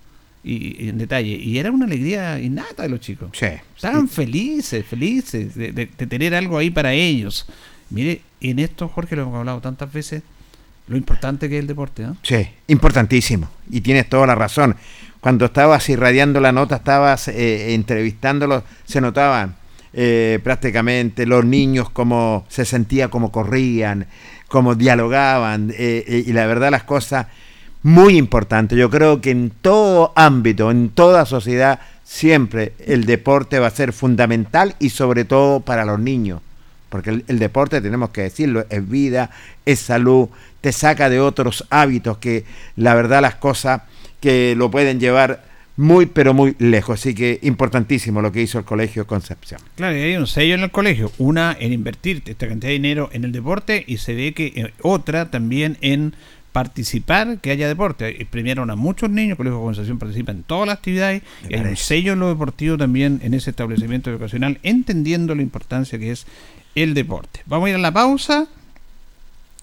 y, 0.43 0.85
y 0.85 0.89
en 0.89 0.97
detalle. 0.97 1.29
Y 1.35 1.57
era 1.57 1.71
una 1.71 1.85
alegría 1.85 2.39
innata 2.39 2.83
de 2.83 2.89
los 2.89 2.99
chicos. 2.99 3.29
Sí. 3.33 3.47
Estaban 3.75 4.07
felices, 4.07 4.85
felices 4.85 5.55
de, 5.55 5.71
de- 5.71 5.89
de 5.97 6.07
tener 6.07 6.33
algo 6.35 6.57
ahí 6.57 6.69
para 6.69 6.93
ellos. 6.93 7.45
Mire, 7.89 8.21
en 8.41 8.59
esto, 8.59 8.87
Jorge, 8.87 9.15
lo 9.15 9.23
hemos 9.23 9.35
hablado 9.35 9.59
tantas 9.61 9.91
veces, 9.91 10.21
lo 10.87 10.95
importante 10.95 11.49
que 11.49 11.55
es 11.57 11.61
el 11.61 11.67
deporte, 11.67 12.03
¿no? 12.03 12.15
Sí, 12.23 12.47
importantísimo. 12.67 13.49
Y 13.69 13.81
tienes 13.81 14.07
toda 14.07 14.25
la 14.27 14.35
razón. 14.35 14.75
Cuando 15.19 15.45
estabas 15.45 15.89
irradiando 15.89 16.39
la 16.39 16.51
nota, 16.53 16.77
estabas 16.77 17.27
eh, 17.27 17.73
entrevistándolo, 17.73 18.63
se 18.85 19.01
notaban 19.01 19.55
eh, 19.93 20.39
prácticamente 20.43 21.25
los 21.25 21.45
niños 21.45 21.89
como 21.89 22.45
se 22.49 22.65
sentía, 22.65 23.09
como 23.09 23.31
corrían, 23.31 24.07
como 24.47 24.75
dialogaban. 24.75 25.71
eh, 25.71 26.03
eh, 26.07 26.23
y 26.25 26.33
la 26.33 26.45
verdad 26.45 26.71
las 26.71 26.83
cosas 26.83 27.27
muy 27.83 28.17
importantes. 28.17 28.77
Yo 28.77 28.89
creo 28.89 29.21
que 29.21 29.31
en 29.31 29.49
todo 29.49 30.13
ámbito, 30.15 30.71
en 30.71 30.89
toda 30.89 31.25
sociedad, 31.25 31.79
siempre 32.03 32.73
el 32.85 33.05
deporte 33.05 33.59
va 33.59 33.67
a 33.67 33.71
ser 33.71 33.93
fundamental 33.93 34.75
y 34.79 34.89
sobre 34.89 35.25
todo 35.25 35.61
para 35.61 35.85
los 35.85 35.99
niños. 35.99 36.41
Porque 36.89 37.09
el, 37.09 37.25
el 37.27 37.39
deporte, 37.39 37.81
tenemos 37.81 38.11
que 38.11 38.21
decirlo, 38.21 38.65
es 38.69 38.89
vida, 38.89 39.29
es 39.65 39.79
salud, 39.79 40.29
te 40.61 40.71
saca 40.71 41.09
de 41.09 41.19
otros 41.19 41.65
hábitos 41.69 42.17
que 42.17 42.45
la 42.75 42.95
verdad 42.95 43.21
las 43.21 43.35
cosas 43.35 43.81
que 44.19 44.55
lo 44.55 44.71
pueden 44.71 44.99
llevar 44.99 45.46
muy 45.77 46.07
pero 46.07 46.33
muy 46.33 46.55
lejos. 46.59 46.99
Así 46.99 47.13
que 47.13 47.39
importantísimo 47.43 48.21
lo 48.21 48.31
que 48.31 48.41
hizo 48.41 48.59
el 48.59 48.65
Colegio 48.65 49.07
Concepción. 49.07 49.61
Claro, 49.75 49.95
y 49.95 50.01
hay 50.01 50.17
un 50.17 50.27
sello 50.27 50.55
en 50.55 50.61
el 50.61 50.71
colegio. 50.71 51.11
Una 51.17 51.55
en 51.57 51.71
invertir 51.71 52.23
esta 52.25 52.47
cantidad 52.47 52.69
de 52.69 52.73
dinero 52.73 53.09
en 53.13 53.23
el 53.23 53.31
deporte 53.31 53.83
y 53.87 53.97
se 53.97 54.13
ve 54.13 54.33
que 54.33 54.47
eh, 54.47 54.73
otra 54.81 55.31
también 55.31 55.77
en 55.81 56.13
participar, 56.51 57.37
que 57.37 57.51
haya 57.51 57.67
deporte. 57.67 58.15
Y 58.19 58.25
Premiaron 58.25 58.71
a 58.71 58.75
muchos 58.75 59.11
niños, 59.11 59.31
el 59.31 59.37
Colegio 59.37 59.59
de 59.59 59.65
Concepción 59.65 59.99
participa 59.99 60.31
en 60.31 60.41
todas 60.41 60.65
las 60.65 60.77
actividades 60.77 61.21
y 61.47 61.53
hay 61.53 61.61
un 61.61 61.77
sello 61.77 62.13
en 62.13 62.19
lo 62.19 62.29
deportivo 62.29 62.77
también 62.77 63.19
en 63.23 63.35
ese 63.35 63.51
establecimiento 63.51 64.09
educacional, 64.09 64.57
entendiendo 64.63 65.35
la 65.35 65.43
importancia 65.43 65.99
que 65.99 66.09
es 66.11 66.25
el 66.73 66.95
deporte. 66.95 67.41
Vamos 67.45 67.67
a 67.67 67.69
ir 67.69 67.75
a 67.75 67.79
la 67.79 67.91
pausa. 67.91 68.47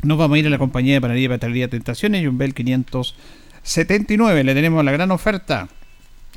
Nos 0.03 0.19
vamos 0.19 0.37
a 0.37 0.39
ir 0.39 0.47
a 0.47 0.51
la 0.51 0.59
compañía 0.59 0.95
de 0.95 1.01
panadería 1.01 1.27
y 1.27 1.29
pastelería 1.31 1.69
Tentaciones 1.69 2.23
y 2.23 2.29
un 2.29 2.39
Bel 2.39 2.55
579. 2.55 4.45
Le 4.45 4.55
tenemos 4.55 4.85
la 4.85 4.93
gran 4.93 5.11
oferta. 5.11 5.69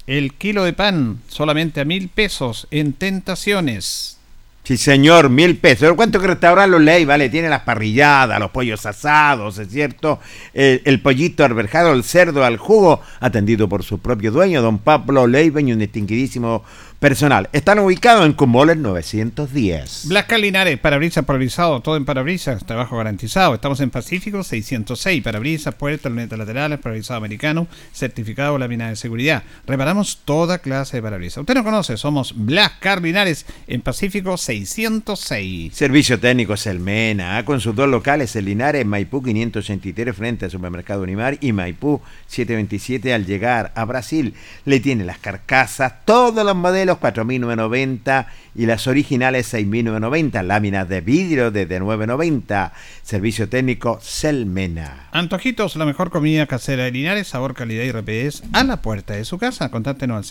El 0.07 0.35
kilo 0.35 0.63
de 0.63 0.71
pan 0.71 1.19
solamente 1.27 1.81
a 1.81 1.85
mil 1.85 2.07
pesos 2.07 2.65
en 2.71 2.93
Tentaciones. 2.93 4.17
Sí, 4.63 4.77
señor, 4.77 5.29
mil 5.29 5.57
pesos. 5.57 5.93
¿Cuánto 5.97 6.21
que 6.21 6.27
restaurar 6.27 6.69
los 6.69 6.81
ley? 6.81 7.03
Vale, 7.03 7.29
tiene 7.29 7.49
las 7.49 7.63
parrilladas, 7.63 8.39
los 8.39 8.51
pollos 8.51 8.85
asados, 8.85 9.57
¿es 9.57 9.69
cierto? 9.69 10.19
El, 10.53 11.01
pollito 11.01 11.43
arberjado, 11.43 11.91
el 11.91 12.05
cerdo 12.05 12.45
al 12.45 12.55
jugo, 12.55 13.01
atendido 13.19 13.67
por 13.67 13.83
su 13.83 13.99
propio 13.99 14.31
dueño, 14.31 14.61
don 14.61 14.79
Pablo 14.79 15.27
y 15.27 15.71
un 15.73 15.79
distinguidísimo 15.79 16.63
personal. 16.99 17.47
Están 17.53 17.79
ubicados 17.79 18.25
en 18.25 18.33
Cumoles 18.33 18.77
910. 18.77 20.05
Blasca 20.07 20.37
Linares, 20.37 20.79
parabrisas 20.79 21.25
polarizado, 21.25 21.79
todo 21.81 21.95
en 21.95 22.05
parabrisas, 22.05 22.65
trabajo 22.65 22.97
garantizado. 22.97 23.53
Estamos 23.53 23.79
en 23.81 23.91
Pacífico 23.91 24.43
606, 24.43 25.21
parabrisas, 25.23 25.75
puertas, 25.75 26.11
lunetas 26.11 26.39
laterales, 26.39 26.79
parabrisado 26.79 27.17
americano, 27.17 27.67
certificado 27.93 28.57
lámina 28.57 28.89
de 28.89 28.95
seguridad. 28.95 29.43
Reparamos 29.67 30.21
toda 30.25 30.57
clase 30.59 30.97
de 30.97 31.03
parabrisas. 31.03 31.41
Usted 31.41 31.53
nos 31.53 31.63
conoce, 31.63 31.97
somos 31.97 32.33
Blascar 32.35 33.01
Linares 33.01 33.45
en 33.67 33.81
Pacífico 33.81 34.35
606. 34.35 35.75
Servicio 35.75 36.19
técnico 36.19 36.57
Selmena, 36.57 37.37
¿ah? 37.37 37.45
con 37.45 37.61
sus 37.61 37.75
dos 37.75 37.87
locales 37.87 38.35
en 38.35 38.45
Linares, 38.45 38.85
Maipú 38.85 39.21
583 39.21 40.15
frente 40.15 40.45
al 40.45 40.51
supermercado 40.51 41.03
Unimar 41.03 41.37
y 41.41 41.51
Maipú 41.51 42.01
727 42.25 43.13
al 43.13 43.25
llegar 43.25 43.71
a 43.75 43.85
Brasil. 43.85 44.33
Le 44.65 44.79
tiene 44.79 45.05
las 45.05 45.19
carcasas, 45.19 45.93
todos 46.03 46.43
los 46.43 46.55
modelos 46.55 46.86
4.990 46.95 48.25
y 48.55 48.65
las 48.65 48.87
originales 48.87 49.53
6.990, 49.53 50.43
láminas 50.43 50.89
de 50.89 51.01
vidrio 51.01 51.51
desde 51.51 51.79
9.90. 51.79 52.71
Servicio 53.03 53.47
técnico 53.49 53.99
Selmena. 54.01 55.09
Antojitos, 55.11 55.75
la 55.75 55.85
mejor 55.85 56.09
comida 56.09 56.47
casera 56.47 56.85
de 56.85 56.91
Linares, 56.91 57.27
sabor, 57.27 57.53
calidad 57.53 57.83
y 57.83 57.91
rapidez 57.91 58.41
a 58.53 58.63
la 58.63 58.81
puerta 58.81 59.13
de 59.13 59.25
su 59.25 59.37
casa. 59.37 59.69
Contáctenos 59.69 60.17
al 60.17 60.23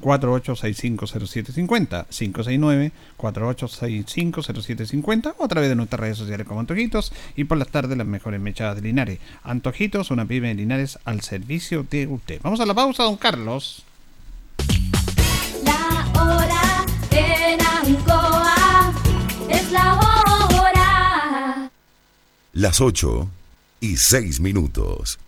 569-48650750, 0.00 2.06
569-48650750 3.18 5.34
o 5.38 5.44
a 5.44 5.48
través 5.48 5.68
de 5.68 5.76
nuestras 5.76 6.00
redes 6.00 6.18
sociales 6.18 6.46
como 6.46 6.60
Antojitos 6.60 7.12
y 7.34 7.44
por 7.44 7.56
las 7.58 7.68
tardes 7.68 7.96
las 7.96 8.06
mejores 8.06 8.40
mechadas 8.40 8.76
de 8.76 8.82
Linares. 8.82 9.18
Antojitos, 9.42 10.10
una 10.10 10.26
pyme 10.26 10.48
de 10.48 10.54
Linares 10.54 10.98
al 11.04 11.22
servicio 11.22 11.86
de 11.88 12.06
usted. 12.06 12.40
Vamos 12.42 12.60
a 12.60 12.66
la 12.66 12.74
pausa, 12.74 13.04
don 13.04 13.16
Carlos. 13.16 13.85
Las 22.52 22.80
8 22.80 23.28
y 23.80 23.96
6 23.96 24.40
minutos. 24.40 25.18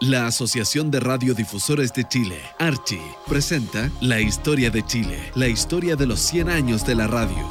La 0.00 0.26
Asociación 0.26 0.90
de 0.90 0.98
Radiodifusores 0.98 1.92
de 1.92 2.08
Chile, 2.08 2.40
Archi, 2.58 2.98
presenta 3.28 3.88
La 4.00 4.20
Historia 4.20 4.70
de 4.70 4.84
Chile, 4.84 5.30
la 5.34 5.46
historia 5.48 5.94
de 5.94 6.06
los 6.06 6.20
100 6.20 6.48
años 6.48 6.84
de 6.84 6.94
la 6.94 7.06
radio. 7.06 7.48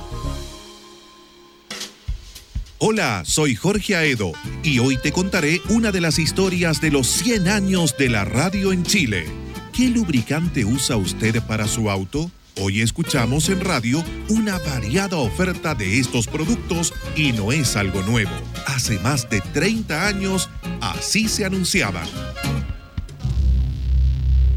Hola, 2.80 3.24
soy 3.24 3.56
Jorge 3.56 3.96
Aedo 3.96 4.34
y 4.64 4.80
hoy 4.80 4.98
te 4.98 5.12
contaré 5.12 5.62
una 5.70 5.92
de 5.92 6.02
las 6.02 6.20
historias 6.20 6.82
de 6.82 6.92
los 6.92 7.08
100 7.08 7.48
años 7.48 7.96
de 7.98 8.10
la 8.10 8.26
radio 8.26 8.74
en 8.74 8.84
Chile. 8.84 9.41
¿Qué 9.74 9.90
lubricante 9.90 10.66
usa 10.66 10.98
usted 10.98 11.42
para 11.44 11.66
su 11.66 11.90
auto? 11.90 12.30
Hoy 12.60 12.82
escuchamos 12.82 13.48
en 13.48 13.62
radio 13.62 14.04
una 14.28 14.58
variada 14.60 15.16
oferta 15.16 15.76
de 15.76 15.98
estos 15.98 16.28
productos 16.28 16.94
y 17.16 17.32
no 17.32 17.54
es 17.54 17.78
algo 17.78 18.02
nuevo. 18.02 18.32
Hace 18.68 19.00
más 19.00 19.30
de 19.30 19.40
30 19.40 20.08
años 20.08 20.50
así 20.82 21.30
se 21.30 21.46
anunciaban. 21.46 22.06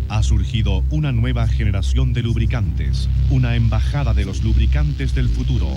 Ha 0.08 0.22
surgido 0.24 0.84
una 0.90 1.12
nueva 1.12 1.46
generación 1.46 2.12
de 2.12 2.22
lubricantes, 2.22 3.08
una 3.30 3.54
embajada 3.54 4.14
de 4.14 4.24
los 4.24 4.42
lubricantes 4.42 5.14
del 5.14 5.28
futuro. 5.28 5.68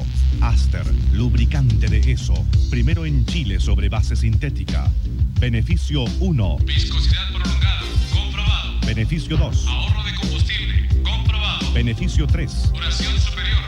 Aster, 0.41 0.85
lubricante 1.13 1.87
de 1.87 2.11
ESO, 2.11 2.43
primero 2.71 3.05
en 3.05 3.23
Chile 3.27 3.59
sobre 3.59 3.87
base 3.87 4.15
sintética. 4.15 4.91
Beneficio 5.39 6.05
1. 6.19 6.57
Viscosidad 6.65 7.31
prolongada. 7.31 7.81
Comprobado. 8.11 8.66
Beneficio 8.87 9.35
2. 9.35 9.67
Ahorro 9.67 10.01
de 10.01 10.15
combustible. 10.15 10.87
Comprobado. 11.03 11.73
Beneficio 11.73 12.25
3. 12.25 12.71
Duración 12.71 13.19
superior. 13.19 13.59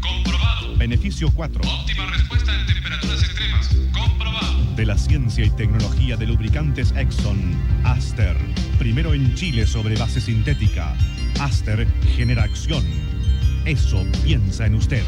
Comprobado. 0.00 0.76
Beneficio 0.76 1.32
4. 1.34 1.62
Óptima 1.66 2.06
respuesta 2.12 2.54
en 2.54 2.66
temperaturas 2.66 3.22
extremas. 3.22 3.74
Comprobado. 3.94 4.74
De 4.76 4.84
la 4.84 4.98
ciencia 4.98 5.46
y 5.46 5.50
tecnología 5.50 6.18
de 6.18 6.26
lubricantes 6.26 6.92
Exxon, 6.94 7.56
Aster. 7.84 8.36
Primero 8.78 9.14
en 9.14 9.34
Chile 9.34 9.66
sobre 9.66 9.96
base 9.96 10.20
sintética. 10.20 10.94
Aster 11.40 11.88
genera 12.14 12.42
acción. 12.42 12.84
Eso 13.64 14.04
piensa 14.24 14.66
en 14.66 14.74
usted. 14.74 15.04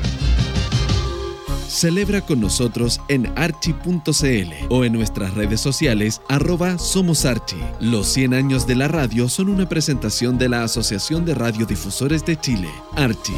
Celebra 1.68 2.22
con 2.22 2.40
nosotros 2.40 2.98
en 3.08 3.30
archi.cl 3.36 4.52
o 4.70 4.84
en 4.84 4.92
nuestras 4.94 5.34
redes 5.34 5.60
sociales 5.60 6.22
arroba 6.28 6.78
Somos 6.78 7.26
Archi. 7.26 7.58
Los 7.78 8.08
100 8.08 8.32
años 8.32 8.66
de 8.66 8.74
la 8.74 8.88
radio 8.88 9.28
son 9.28 9.50
una 9.50 9.68
presentación 9.68 10.38
de 10.38 10.48
la 10.48 10.64
Asociación 10.64 11.26
de 11.26 11.34
Radiodifusores 11.34 12.24
de 12.24 12.40
Chile, 12.40 12.70
Archi. 12.96 13.34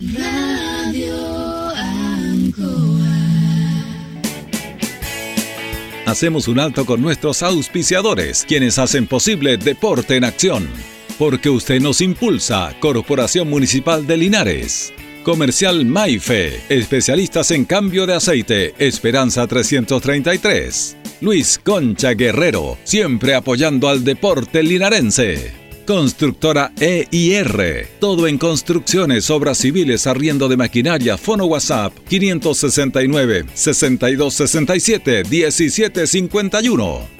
Radio 0.00 1.68
Ancoa. 1.76 3.10
Hacemos 6.06 6.48
un 6.48 6.60
alto 6.60 6.86
con 6.86 7.02
nuestros 7.02 7.42
auspiciadores, 7.42 8.46
quienes 8.48 8.78
hacen 8.78 9.06
posible 9.06 9.58
Deporte 9.58 10.16
en 10.16 10.24
Acción. 10.24 10.66
Porque 11.18 11.50
usted 11.50 11.82
nos 11.82 12.00
impulsa, 12.00 12.74
Corporación 12.80 13.50
Municipal 13.50 14.06
de 14.06 14.16
Linares. 14.16 14.94
Comercial 15.22 15.84
Maife, 15.84 16.62
especialistas 16.70 17.50
en 17.50 17.66
cambio 17.66 18.06
de 18.06 18.14
aceite, 18.14 18.74
Esperanza 18.78 19.46
333. 19.46 20.96
Luis 21.20 21.60
Concha 21.62 22.14
Guerrero, 22.14 22.78
siempre 22.84 23.34
apoyando 23.34 23.90
al 23.90 24.02
deporte 24.02 24.62
linarense. 24.62 25.52
Constructora 25.86 26.72
EIR, 26.80 27.86
todo 28.00 28.28
en 28.28 28.38
construcciones, 28.38 29.28
obras 29.28 29.58
civiles, 29.58 30.06
arriendo 30.06 30.48
de 30.48 30.56
maquinaria, 30.56 31.18
fono 31.18 31.44
WhatsApp 31.44 31.92
569 32.08 33.44
6267 33.52 35.24
1751. 35.24 37.19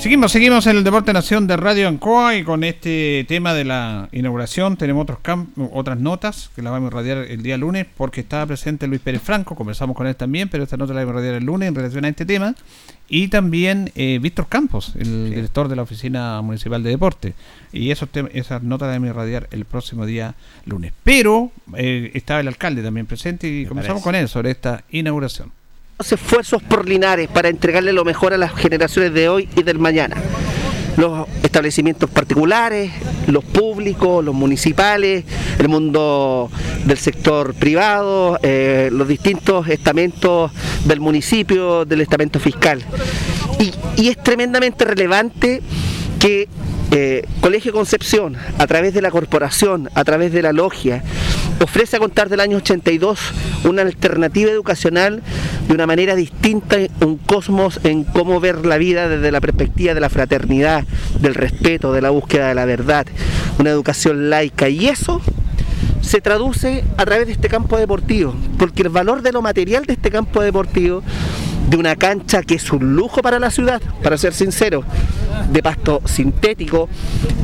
Seguimos, 0.00 0.32
seguimos 0.32 0.66
en 0.66 0.78
el 0.78 0.82
Deporte 0.82 1.12
Nación 1.12 1.46
de 1.46 1.58
Radio 1.58 1.86
Ancoa 1.86 2.34
y 2.34 2.42
con 2.42 2.64
este 2.64 3.26
tema 3.28 3.52
de 3.52 3.66
la 3.66 4.08
inauguración 4.12 4.78
tenemos 4.78 5.02
otros 5.02 5.18
otras 5.70 6.00
notas 6.00 6.50
que 6.56 6.62
las 6.62 6.72
vamos 6.72 6.90
a 6.90 6.96
radiar 6.96 7.18
el 7.18 7.42
día 7.42 7.58
lunes 7.58 7.86
porque 7.98 8.22
estaba 8.22 8.46
presente 8.46 8.86
Luis 8.86 9.02
Pérez 9.02 9.20
Franco, 9.20 9.54
conversamos 9.54 9.94
con 9.94 10.06
él 10.06 10.16
también, 10.16 10.48
pero 10.48 10.64
esta 10.64 10.78
nota 10.78 10.94
la 10.94 11.00
vamos 11.00 11.16
a 11.16 11.18
radiar 11.18 11.34
el 11.34 11.44
lunes 11.44 11.68
en 11.68 11.74
relación 11.74 12.06
a 12.06 12.08
este 12.08 12.24
tema 12.24 12.54
y 13.10 13.28
también 13.28 13.92
eh, 13.94 14.18
Víctor 14.22 14.46
Campos, 14.48 14.94
el 14.98 15.34
director 15.34 15.68
de 15.68 15.76
la 15.76 15.82
Oficina 15.82 16.40
Municipal 16.40 16.82
de 16.82 16.88
Deporte 16.88 17.34
y 17.70 17.90
esos 17.90 18.08
esas 18.32 18.62
notas 18.62 18.88
las 18.88 18.96
vamos 18.96 19.10
a 19.10 19.20
radiar 19.20 19.48
el 19.50 19.66
próximo 19.66 20.06
día 20.06 20.34
lunes. 20.64 20.94
Pero 21.04 21.52
eh, 21.76 22.10
estaba 22.14 22.40
el 22.40 22.48
alcalde 22.48 22.82
también 22.82 23.04
presente 23.04 23.48
y 23.48 23.66
conversamos 23.66 24.02
parece. 24.02 24.04
con 24.04 24.14
él 24.14 24.28
sobre 24.30 24.50
esta 24.50 24.82
inauguración. 24.90 25.52
Los 26.00 26.12
esfuerzos 26.12 26.62
por 26.62 26.88
Linares 26.88 27.28
para 27.28 27.50
entregarle 27.50 27.92
lo 27.92 28.06
mejor 28.06 28.32
a 28.32 28.38
las 28.38 28.54
generaciones 28.54 29.12
de 29.12 29.28
hoy 29.28 29.50
y 29.54 29.62
del 29.64 29.78
mañana. 29.78 30.16
Los 30.96 31.28
establecimientos 31.42 32.08
particulares, 32.08 32.90
los 33.26 33.44
públicos, 33.44 34.24
los 34.24 34.34
municipales, 34.34 35.26
el 35.58 35.68
mundo 35.68 36.50
del 36.86 36.96
sector 36.96 37.52
privado, 37.52 38.38
eh, 38.42 38.88
los 38.90 39.08
distintos 39.08 39.68
estamentos 39.68 40.50
del 40.86 41.00
municipio, 41.00 41.84
del 41.84 42.00
estamento 42.00 42.40
fiscal. 42.40 42.82
Y, 43.58 44.08
es 44.08 44.16
tremendamente 44.22 44.86
relevante 44.86 45.60
que 46.18 46.48
eh, 46.92 47.26
Colegio 47.42 47.74
Concepción, 47.74 48.38
a 48.56 48.66
través 48.66 48.94
de 48.94 49.02
la 49.02 49.10
corporación, 49.10 49.90
a 49.94 50.02
través 50.04 50.32
de 50.32 50.40
la 50.40 50.54
logia, 50.54 51.04
ofrece 51.62 51.96
a 51.96 51.98
contar 51.98 52.28
del 52.28 52.40
año 52.40 52.58
82 52.58 53.18
una 53.64 53.82
alternativa 53.82 54.50
educacional 54.50 55.22
de 55.68 55.74
una 55.74 55.86
manera 55.86 56.14
distinta, 56.14 56.76
un 57.04 57.16
cosmos 57.16 57.80
en 57.84 58.04
cómo 58.04 58.40
ver 58.40 58.66
la 58.66 58.78
vida 58.78 59.08
desde 59.08 59.30
la 59.30 59.40
perspectiva 59.40 59.94
de 59.94 60.00
la 60.00 60.08
fraternidad, 60.08 60.84
del 61.20 61.34
respeto, 61.34 61.92
de 61.92 62.02
la 62.02 62.10
búsqueda 62.10 62.48
de 62.48 62.54
la 62.54 62.64
verdad, 62.64 63.06
una 63.58 63.70
educación 63.70 64.30
laica. 64.30 64.68
Y 64.68 64.88
eso 64.88 65.20
se 66.00 66.20
traduce 66.20 66.84
a 66.96 67.04
través 67.04 67.26
de 67.26 67.32
este 67.34 67.48
campo 67.48 67.76
deportivo, 67.78 68.34
porque 68.58 68.82
el 68.82 68.88
valor 68.88 69.22
de 69.22 69.32
lo 69.32 69.42
material 69.42 69.84
de 69.84 69.92
este 69.92 70.10
campo 70.10 70.42
deportivo, 70.42 71.02
de 71.70 71.76
una 71.76 71.94
cancha 71.94 72.42
que 72.42 72.56
es 72.56 72.72
un 72.72 72.96
lujo 72.96 73.22
para 73.22 73.38
la 73.38 73.50
ciudad, 73.50 73.80
para 74.02 74.18
ser 74.18 74.34
sincero, 74.34 74.82
de 75.52 75.62
pasto 75.62 76.02
sintético, 76.04 76.88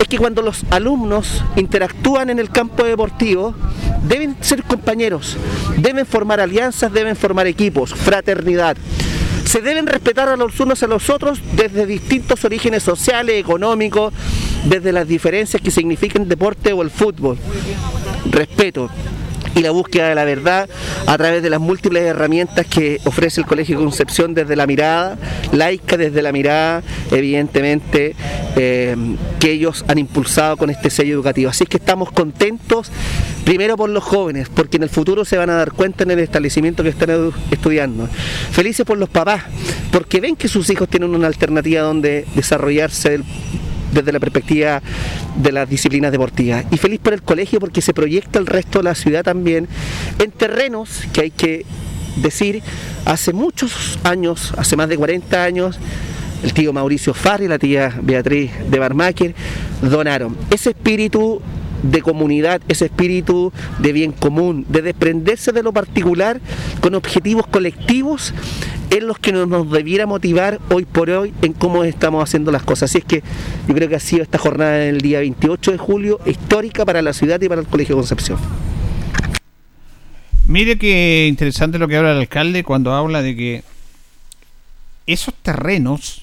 es 0.00 0.08
que 0.08 0.18
cuando 0.18 0.42
los 0.42 0.64
alumnos 0.70 1.44
interactúan 1.54 2.30
en 2.30 2.40
el 2.40 2.50
campo 2.50 2.82
deportivo, 2.82 3.54
deben 4.02 4.36
ser 4.40 4.64
compañeros, 4.64 5.36
deben 5.78 6.04
formar 6.06 6.40
alianzas, 6.40 6.92
deben 6.92 7.14
formar 7.14 7.46
equipos, 7.46 7.94
fraternidad. 7.94 8.76
se 9.44 9.60
deben 9.60 9.86
respetar 9.86 10.28
a 10.28 10.36
los 10.36 10.58
unos 10.58 10.82
a 10.82 10.88
los 10.88 11.08
otros 11.08 11.40
desde 11.52 11.86
distintos 11.86 12.44
orígenes 12.44 12.82
sociales, 12.82 13.38
económicos, 13.38 14.12
desde 14.64 14.90
las 14.90 15.06
diferencias 15.06 15.62
que 15.62 15.70
significan 15.70 16.22
el 16.22 16.28
deporte 16.28 16.72
o 16.72 16.82
el 16.82 16.90
fútbol. 16.90 17.38
Respeto 18.28 18.90
y 19.56 19.62
la 19.62 19.70
búsqueda 19.70 20.10
de 20.10 20.14
la 20.14 20.24
verdad 20.24 20.68
a 21.06 21.16
través 21.16 21.42
de 21.42 21.48
las 21.48 21.60
múltiples 21.60 22.02
herramientas 22.02 22.66
que 22.66 23.00
ofrece 23.04 23.40
el 23.40 23.46
Colegio 23.46 23.78
Concepción 23.78 24.34
desde 24.34 24.54
la 24.54 24.66
mirada, 24.66 25.16
laica 25.50 25.96
desde 25.96 26.20
la 26.20 26.30
mirada, 26.30 26.82
evidentemente, 27.10 28.14
eh, 28.54 28.94
que 29.40 29.50
ellos 29.50 29.84
han 29.88 29.98
impulsado 29.98 30.58
con 30.58 30.68
este 30.68 30.90
sello 30.90 31.14
educativo. 31.14 31.50
Así 31.50 31.64
que 31.64 31.78
estamos 31.78 32.12
contentos, 32.12 32.92
primero 33.44 33.78
por 33.78 33.88
los 33.88 34.04
jóvenes, 34.04 34.50
porque 34.50 34.76
en 34.76 34.82
el 34.82 34.90
futuro 34.90 35.24
se 35.24 35.38
van 35.38 35.48
a 35.48 35.54
dar 35.54 35.72
cuenta 35.72 36.04
en 36.04 36.10
el 36.10 36.18
establecimiento 36.18 36.82
que 36.82 36.90
están 36.90 37.32
estudiando. 37.50 38.08
Felices 38.50 38.84
por 38.84 38.98
los 38.98 39.08
papás, 39.08 39.44
porque 39.90 40.20
ven 40.20 40.36
que 40.36 40.48
sus 40.48 40.68
hijos 40.68 40.86
tienen 40.88 41.14
una 41.14 41.28
alternativa 41.28 41.80
donde 41.80 42.26
desarrollarse 42.34 43.20
desde 43.92 44.12
la 44.12 44.20
perspectiva 44.20 44.82
de 45.36 45.52
las 45.52 45.68
disciplinas 45.68 46.12
deportivas. 46.12 46.64
Y 46.70 46.76
feliz 46.76 47.00
por 47.00 47.12
el 47.12 47.22
colegio 47.22 47.60
porque 47.60 47.82
se 47.82 47.94
proyecta 47.94 48.38
el 48.38 48.46
resto 48.46 48.78
de 48.78 48.84
la 48.84 48.94
ciudad 48.94 49.22
también 49.22 49.68
en 50.18 50.30
terrenos 50.30 51.02
que 51.12 51.22
hay 51.22 51.30
que 51.30 51.64
decir, 52.16 52.62
hace 53.04 53.32
muchos 53.32 53.98
años, 54.04 54.52
hace 54.56 54.76
más 54.76 54.88
de 54.88 54.96
40 54.96 55.42
años, 55.42 55.78
el 56.42 56.52
tío 56.52 56.72
Mauricio 56.72 57.14
Farri 57.14 57.46
y 57.46 57.48
la 57.48 57.58
tía 57.58 57.98
Beatriz 58.02 58.50
de 58.68 58.78
Barmacher 58.78 59.34
donaron. 59.82 60.36
Ese 60.50 60.70
espíritu 60.70 61.40
de 61.82 62.02
comunidad, 62.02 62.60
ese 62.68 62.86
espíritu 62.86 63.52
de 63.78 63.92
bien 63.92 64.12
común, 64.12 64.66
de 64.68 64.82
desprenderse 64.82 65.52
de 65.52 65.62
lo 65.62 65.72
particular 65.72 66.40
con 66.80 66.94
objetivos 66.94 67.46
colectivos, 67.46 68.32
es 68.96 69.02
los 69.02 69.18
que 69.18 69.32
nos, 69.32 69.70
debiera 69.70 70.06
motivar 70.06 70.60
hoy 70.70 70.84
por 70.84 71.10
hoy 71.10 71.32
en 71.42 71.52
cómo 71.52 71.84
estamos 71.84 72.22
haciendo 72.22 72.50
las 72.52 72.62
cosas. 72.62 72.90
Así 72.90 72.98
es 72.98 73.04
que 73.04 73.22
yo 73.68 73.74
creo 73.74 73.88
que 73.88 73.96
ha 73.96 74.00
sido 74.00 74.22
esta 74.22 74.38
jornada 74.38 74.72
del 74.72 75.00
día 75.00 75.20
28 75.20 75.72
de 75.72 75.78
julio 75.78 76.20
histórica 76.26 76.84
para 76.84 77.02
la 77.02 77.12
ciudad 77.12 77.40
y 77.40 77.48
para 77.48 77.60
el 77.60 77.66
Colegio 77.66 77.96
Concepción. 77.96 78.38
Mire 80.46 80.78
que 80.78 81.26
interesante 81.28 81.78
lo 81.78 81.88
que 81.88 81.96
habla 81.96 82.12
el 82.12 82.18
alcalde 82.18 82.62
cuando 82.62 82.92
habla 82.94 83.20
de 83.22 83.34
que 83.34 83.64
esos 85.06 85.34
terrenos 85.34 86.22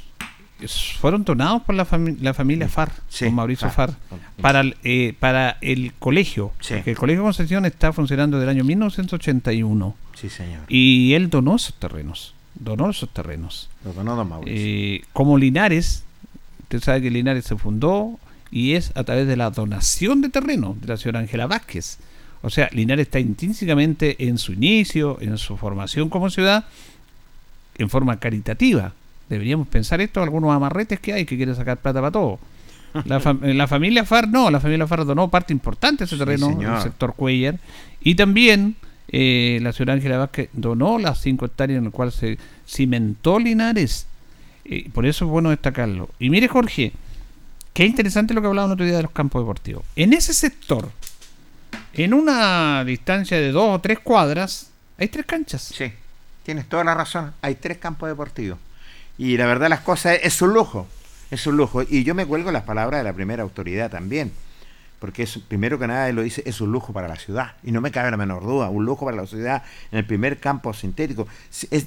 fueron 1.02 1.26
donados 1.26 1.62
por 1.64 1.76
la, 1.76 1.86
fami- 1.86 2.18
la 2.22 2.34
familia 2.34 2.70
Far, 2.70 2.90
Sí, 3.10 3.26
con 3.26 3.36
Mauricio 3.36 3.70
Far. 3.70 3.92
Far, 4.10 4.20
para 4.42 4.62
el, 4.62 4.78
eh, 4.86 5.14
para 5.20 5.58
el 5.60 5.92
colegio. 6.00 6.54
Sí. 6.62 6.76
Porque 6.76 6.92
el 6.92 6.98
Colegio 6.98 7.22
Concepción 7.24 7.66
está 7.66 7.92
funcionando 7.92 8.38
desde 8.38 8.50
el 8.52 8.58
año 8.58 8.64
1981 8.64 9.96
Sí, 10.16 10.30
señor. 10.30 10.62
y 10.70 11.14
él 11.16 11.30
donó 11.30 11.58
esos 11.58 11.74
terrenos. 11.74 12.33
Donó 12.56 12.90
esos 12.90 13.10
terrenos. 13.10 13.70
Lo 13.84 13.94
donó 13.94 14.16
don 14.16 14.30
Mauricio. 14.30 14.58
Eh, 14.58 15.04
como 15.14 15.38
Linares, 15.38 16.04
usted 16.64 16.82
sabe 16.82 17.02
que 17.02 17.10
Linares 17.12 17.46
se 17.46 17.56
fundó 17.58 18.20
y 18.52 18.74
es 18.74 18.92
a 18.96 19.04
través 19.04 19.28
de 19.28 19.36
la 19.36 19.50
donación 19.50 20.22
de 20.22 20.30
terreno 20.30 20.78
de 20.80 20.88
la 20.88 20.98
señora 20.98 21.20
Ángela 21.20 21.48
Vázquez. 21.48 21.98
O 22.42 22.50
sea, 22.50 22.70
Linares 22.74 23.08
está 23.08 23.20
intrínsecamente 23.20 24.28
en 24.28 24.38
su 24.38 24.54
inicio, 24.54 25.18
en 25.22 25.38
su 25.38 25.58
formación 25.58 26.10
como 26.10 26.30
ciudad, 26.30 26.66
en 27.78 27.90
forma 27.90 28.20
caritativa. 28.20 28.94
Deberíamos 29.30 29.68
pensar 29.68 30.02
esto, 30.02 30.22
algunos 30.22 30.52
amarretes 30.54 31.00
que 31.00 31.14
hay 31.14 31.26
que 31.26 31.38
quieren 31.38 31.56
sacar 31.56 31.78
plata 31.78 32.00
para 32.02 32.12
todo. 32.12 32.40
La, 33.06 33.20
fam- 33.20 33.42
la 33.54 33.68
familia 33.68 34.06
Far 34.06 34.28
no, 34.28 34.52
la 34.52 34.60
familia 34.60 34.86
Far 34.86 35.04
donó 35.06 35.28
parte 35.30 35.52
importante 35.54 36.00
de 36.04 36.06
ese 36.06 36.16
Sí, 36.16 36.20
terreno, 36.20 36.50
señor. 36.50 36.76
el 36.76 36.82
sector 36.84 37.16
Cuellar. 37.16 37.58
Y 38.02 38.14
también 38.14 38.76
eh, 39.08 39.60
la 39.62 39.74
señora 39.74 39.94
Ángela 39.94 40.18
Vázquez 40.18 40.50
donó 40.54 40.98
las 40.98 41.22
5 41.22 41.46
hectáreas 41.46 41.78
en 41.78 41.86
las 41.86 41.94
cuales 41.94 42.16
se 42.16 42.38
cimentó 42.68 43.40
Linares. 43.40 44.08
Eh, 44.66 44.90
por 44.92 45.06
eso 45.06 45.26
es 45.26 45.32
bueno 45.32 45.50
destacarlo. 45.50 46.10
Y 46.20 46.30
mire, 46.30 46.48
Jorge, 46.48 46.94
qué 47.74 47.86
interesante 47.86 48.34
lo 48.34 48.42
que 48.42 48.48
hablaba 48.48 48.68
el 48.68 48.74
otro 48.74 48.86
día 48.86 48.98
de 48.98 49.04
los 49.04 49.12
campos 49.12 49.42
deportivos. 49.42 49.84
En 49.96 50.14
ese 50.14 50.34
sector, 50.34 50.90
en 51.94 52.14
una 52.14 52.84
distancia 52.86 53.38
de 53.38 53.52
dos 53.52 53.76
o 53.78 53.82
tres 53.82 54.00
cuadras, 54.00 54.72
hay 54.98 55.08
tres 55.10 55.26
canchas. 55.26 55.62
Sí, 55.76 55.92
tienes 56.44 56.68
toda 56.68 56.84
la 56.84 56.94
razón. 56.94 57.34
Hay 57.42 57.56
tres 57.56 57.78
campos 57.78 58.10
deportivos. 58.10 58.58
Y 59.18 59.38
la 59.38 59.46
verdad 59.46 59.70
las 59.70 59.82
cosas 59.82 60.18
es 60.24 60.42
un 60.42 60.54
lujo. 60.54 60.88
Es 61.30 61.46
un 61.48 61.58
lujo. 61.58 61.84
Y 61.84 62.04
yo 62.04 62.16
me 62.16 62.26
cuelgo 62.26 62.52
las 62.52 62.64
palabras 62.64 63.00
de 63.00 63.04
la 63.04 63.14
primera 63.14 63.44
autoridad 63.44 63.92
también. 63.92 64.32
Porque 65.04 65.24
es, 65.24 65.38
primero 65.38 65.78
que 65.78 65.86
nada, 65.86 66.08
él 66.08 66.16
lo 66.16 66.22
dice, 66.22 66.44
es 66.46 66.62
un 66.62 66.72
lujo 66.72 66.94
para 66.94 67.10
la 67.10 67.18
ciudad. 67.18 67.56
Y 67.62 67.74
no 67.74 67.82
me 67.82 67.92
cabe 67.92 68.10
la 68.10 68.16
menor 68.16 68.42
duda, 68.46 68.70
un 68.70 68.86
lujo 68.86 69.04
para 69.04 69.18
la 69.18 69.28
ciudad 69.28 69.62
en 69.92 69.98
el 69.98 70.06
primer 70.06 70.40
campo 70.40 70.74
sintético. 70.74 71.28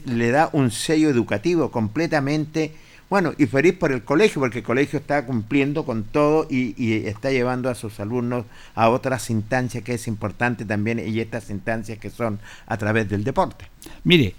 Le 0.05 0.31
da 0.31 0.51
un 0.53 0.71
sello 0.71 1.09
educativo 1.09 1.71
completamente, 1.71 2.75
bueno, 3.09 3.33
y 3.39 3.47
feliz 3.47 3.73
por 3.73 3.91
el 3.91 4.05
colegio, 4.05 4.43
porque 4.43 4.59
el 4.59 4.65
colegio 4.65 4.99
está 4.99 5.25
cumpliendo 5.25 5.87
con 5.87 6.05
todo 6.05 6.47
y 6.51 7.07
está 7.07 7.31
llevando 7.31 7.71
a 7.71 7.75
sus 7.75 7.99
alumnos 8.01 8.45
a 8.75 8.91
otras 8.91 9.31
instancias 9.31 9.83
que 9.83 9.95
es 9.95 10.07
importante 10.09 10.67
también, 10.67 10.99
y 10.99 11.19
estas 11.19 11.49
instancias 11.49 11.97
que 11.97 12.11
son 12.11 12.39
a 12.67 12.77
través 12.77 13.09
del 13.09 13.25
deporte. 13.25 13.65
Mire, 14.05 14.35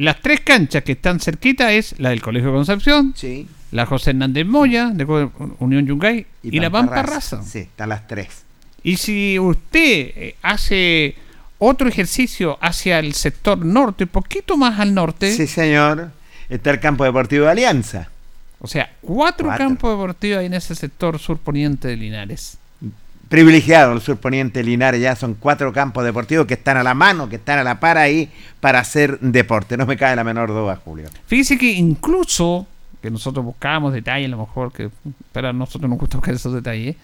las 0.00 0.20
tres 0.20 0.40
canchas 0.40 0.82
que 0.82 0.92
están 0.92 1.20
cerquita 1.20 1.72
es 1.72 1.94
la 1.98 2.10
del 2.10 2.22
Colegio 2.22 2.52
Concepción, 2.52 3.12
Sí. 3.16 3.46
la 3.70 3.86
José 3.86 4.10
Hernández 4.10 4.46
Moya, 4.46 4.90
de 4.94 5.04
Unión 5.58 5.86
Yungay, 5.86 6.26
y, 6.42 6.58
la 6.58 6.70
Pampa 6.70 7.02
Raza. 7.02 7.42
Sí, 7.42 7.60
están 7.60 7.90
las 7.90 8.06
tres. 8.06 8.44
Y 8.82 8.96
si 8.96 9.38
usted 9.38 9.80
eh, 10.16 10.36
hace 10.42 11.14
otro 11.58 11.86
ejercicio 11.88 12.56
hacia 12.62 12.98
el 12.98 13.12
sector 13.14 13.58
norte, 13.64 14.06
poquito 14.06 14.56
más 14.56 14.80
al 14.80 14.94
norte, 14.94 15.32
Sí, 15.34 15.46
señor. 15.46 16.10
Está 16.48 16.70
el 16.70 16.80
campo 16.80 17.04
deportivo 17.04 17.44
de 17.44 17.50
Alianza. 17.52 18.08
o 18.58 18.66
sea, 18.66 18.90
cuatro, 19.02 19.46
Cuatro. 19.46 19.66
campos 19.66 19.90
deportivos 19.90 20.38
hay 20.38 20.46
en 20.46 20.54
ese 20.54 20.74
sector 20.74 21.18
surponiente 21.18 21.88
de 21.88 21.96
Linares. 21.96 22.56
Privilegiado 23.30 23.92
el 23.92 24.00
surponiente 24.00 24.64
Linares, 24.64 25.00
ya 25.00 25.14
son 25.14 25.34
cuatro 25.34 25.72
campos 25.72 26.04
deportivos 26.04 26.46
que 26.46 26.54
están 26.54 26.76
a 26.76 26.82
la 26.82 26.94
mano, 26.94 27.28
que 27.28 27.36
están 27.36 27.60
a 27.60 27.62
la 27.62 27.78
par 27.78 27.96
ahí 27.96 28.28
para 28.58 28.80
hacer 28.80 29.20
deporte. 29.20 29.76
No 29.76 29.86
me 29.86 29.96
cae 29.96 30.16
la 30.16 30.24
menor 30.24 30.48
duda, 30.48 30.74
Julio. 30.84 31.08
Fíjese 31.26 31.56
que 31.56 31.70
incluso, 31.70 32.66
que 33.00 33.08
nosotros 33.08 33.44
buscábamos 33.44 33.92
detalles, 33.92 34.26
a 34.26 34.30
lo 34.32 34.38
mejor, 34.38 34.72
que 34.72 34.90
para 35.30 35.52
nosotros 35.52 35.88
nos 35.88 36.00
gusta 36.00 36.16
buscar 36.16 36.34
esos 36.34 36.52
detalles, 36.52 36.96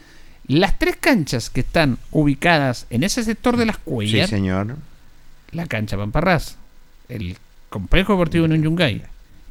las 0.48 0.76
tres 0.80 0.96
canchas 0.96 1.48
que 1.48 1.60
están 1.60 1.96
ubicadas 2.10 2.86
en 2.90 3.04
ese 3.04 3.22
sector 3.22 3.56
de 3.56 3.66
las 3.66 3.76
Sí, 3.76 3.82
cuellas, 3.84 4.28
señor. 4.28 4.74
la 5.52 5.66
cancha 5.66 5.96
Pamparras, 5.96 6.56
el 7.08 7.36
complejo 7.68 8.14
deportivo 8.14 8.46
en 8.46 8.64
Yungay 8.64 9.02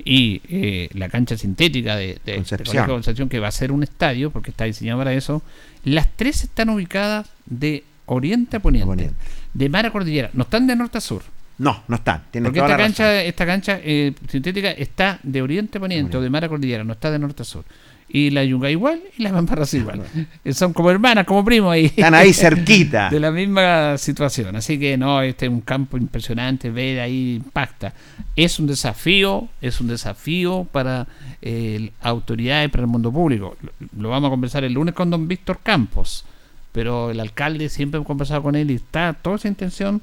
y 0.06 0.42
eh, 0.48 0.90
la 0.94 1.10
cancha 1.10 1.36
sintética 1.36 1.96
de, 1.96 2.20
de, 2.24 2.36
Concepción. 2.36 3.28
Que 3.28 3.40
va 3.40 3.48
a 3.48 3.52
ser 3.52 3.72
un 3.72 3.82
estadio, 3.82 4.30
porque 4.30 4.52
está 4.52 4.66
diseñado 4.66 5.00
para 5.00 5.14
eso, 5.14 5.42
las 5.84 6.08
tres 6.16 6.44
están 6.44 6.70
ubicadas 6.70 7.28
de 7.48 7.84
oriente 8.06 8.58
a 8.58 8.60
poniente, 8.60 8.86
Poniente. 8.86 9.16
de 9.54 9.70
mar 9.70 9.88
a 9.88 9.92
cordillera, 9.92 10.30
no 10.34 10.44
están 10.44 10.68
de 10.68 10.76
norte 10.76 11.00
a 11.00 11.02
sur. 11.02 11.24
No, 11.58 11.84
no 11.88 11.96
están. 11.96 12.24
Porque 12.32 12.52
toda 12.52 12.66
esta 12.66 12.68
la 12.68 12.78
cancha, 12.78 13.04
razón. 13.04 13.26
esta 13.26 13.46
cancha 13.46 13.80
eh, 13.82 14.14
sintética 14.30 14.72
está 14.72 15.20
de 15.24 15.42
oriente 15.42 15.80
a 15.80 15.82
poniente 15.82 16.18
o 16.18 16.22
de 16.22 16.30
mar 16.30 16.44
a 16.44 16.50
cordillera, 16.50 16.84
no 16.84 16.94
está 16.94 17.10
de 17.10 17.18
norte 17.18 17.42
a 17.42 17.46
sur. 17.46 17.66
Y 18.08 18.30
la 18.30 18.44
Yunga 18.44 18.70
igual 18.70 19.02
y 19.18 19.24
la 19.24 19.32
Pamparras 19.32 19.74
igual. 19.74 20.02
Son 20.54 20.74
como 20.74 20.92
hermanas, 20.92 21.26
como 21.26 21.44
primos 21.44 21.74
ahí. 21.74 21.86
Están 21.86 22.14
ahí 22.14 22.34
cerquita. 22.34 23.10
de 23.10 23.20
la 23.20 23.32
misma 23.32 23.98
situación. 23.98 24.56
Así 24.56 24.80
que 24.80 24.98
no, 24.98 25.22
este 25.22 25.48
es 25.48 25.52
un 25.52 25.62
campo 25.62 25.98
impresionante, 25.98 26.70
ver 26.70 27.00
ahí 27.00 27.36
impacta. 27.36 27.94
Es 28.36 28.60
un 28.60 28.68
desafío, 28.68 29.50
es 29.60 29.82
un 29.82 29.88
desafío 29.88 30.68
para 30.72 31.08
eh, 31.42 31.92
autoridades, 32.02 32.70
para 32.70 32.84
el 32.84 32.88
mundo 32.88 33.12
público. 33.12 33.58
Lo, 33.62 33.72
lo 34.02 34.10
vamos 34.10 34.28
a 34.28 34.32
conversar 34.32 34.64
el 34.64 34.74
lunes 34.74 34.94
con 34.94 35.10
don 35.10 35.28
Víctor 35.28 35.60
Campos, 35.64 36.26
pero 36.72 37.12
el 37.12 37.20
alcalde 37.20 37.70
siempre 37.70 37.98
hemos 37.98 38.08
conversado 38.08 38.44
con 38.44 38.56
él 38.56 38.72
y 38.72 38.76
está 38.76 39.14
toda 39.14 39.38
esa 39.38 39.48
intención 39.48 40.02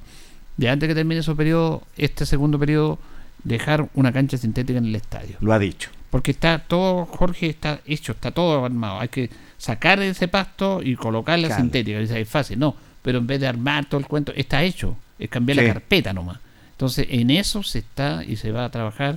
de 0.56 0.68
antes 0.68 0.88
que 0.88 0.94
termine 0.94 1.22
su 1.22 1.36
periodo, 1.36 1.82
este 1.96 2.26
segundo 2.26 2.58
periodo, 2.58 2.98
dejar 3.44 3.88
una 3.94 4.12
cancha 4.12 4.36
sintética 4.36 4.78
en 4.78 4.86
el 4.86 4.94
estadio. 4.94 5.36
Lo 5.40 5.52
ha 5.52 5.58
dicho. 5.58 5.90
Porque 6.12 6.30
está 6.32 6.58
todo, 6.58 7.06
Jorge, 7.06 7.48
está 7.48 7.80
hecho, 7.86 8.12
está 8.12 8.32
todo 8.32 8.62
armado. 8.66 9.00
Hay 9.00 9.08
que 9.08 9.30
sacar 9.56 9.98
ese 10.02 10.28
pasto 10.28 10.82
y 10.84 10.94
colocar 10.94 11.38
la 11.38 11.48
Claro. 11.48 11.62
sintética. 11.62 11.98
Dice, 12.00 12.20
es 12.20 12.28
fácil, 12.28 12.58
no. 12.58 12.76
Pero 13.00 13.16
en 13.16 13.26
vez 13.26 13.40
de 13.40 13.46
armar 13.46 13.86
todo 13.86 13.98
el 13.98 14.06
cuento, 14.06 14.30
está 14.36 14.62
hecho. 14.62 14.94
Es 15.18 15.30
cambiar 15.30 15.58
Sí. 15.58 15.64
la 15.66 15.72
carpeta 15.72 16.12
nomás. 16.12 16.38
Entonces, 16.72 17.06
en 17.08 17.30
eso 17.30 17.62
se 17.62 17.78
está 17.78 18.22
y 18.28 18.36
se 18.36 18.52
va 18.52 18.66
a 18.66 18.70
trabajar. 18.70 19.16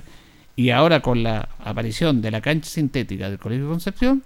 Y 0.56 0.70
ahora 0.70 1.00
con 1.00 1.22
la 1.22 1.50
aparición 1.62 2.22
de 2.22 2.30
la 2.30 2.40
cancha 2.40 2.70
sintética 2.70 3.28
del 3.28 3.38
Colegio 3.38 3.64
de 3.66 3.70
Concepción, 3.72 4.22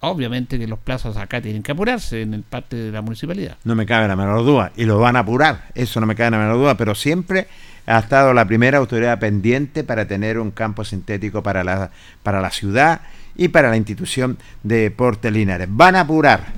obviamente 0.00 0.58
que 0.58 0.66
los 0.66 0.78
plazos 0.78 1.18
acá 1.18 1.42
tienen 1.42 1.62
que 1.62 1.72
apurarse 1.72 2.22
en 2.22 2.32
el 2.32 2.42
parte 2.42 2.74
de 2.76 2.90
la 2.90 3.02
municipalidad. 3.02 3.58
No 3.64 3.74
me 3.74 3.84
cabe 3.84 4.08
la 4.08 4.16
menor 4.16 4.44
duda. 4.46 4.72
Y 4.76 4.84
lo 4.86 4.98
van 4.98 5.16
a 5.16 5.20
apurar. 5.20 5.66
Eso 5.74 6.00
no 6.00 6.06
me 6.06 6.14
cabe 6.14 6.30
la 6.30 6.38
menor 6.38 6.56
duda. 6.56 6.76
Pero 6.78 6.94
siempre 6.94 7.48
ha 7.86 7.98
estado 7.98 8.32
la 8.32 8.46
primera 8.46 8.78
autoridad 8.78 9.18
pendiente 9.18 9.84
para 9.84 10.06
tener 10.06 10.38
un 10.38 10.50
campo 10.50 10.84
sintético 10.84 11.42
para 11.42 11.64
la, 11.64 11.90
para 12.22 12.40
la 12.40 12.50
ciudad 12.50 13.02
y 13.36 13.48
para 13.48 13.70
la 13.70 13.76
institución 13.76 14.38
de 14.62 14.82
Deportes 14.82 15.32
Linares. 15.32 15.68
Van 15.70 15.96
a 15.96 16.00
apurar. 16.00 16.52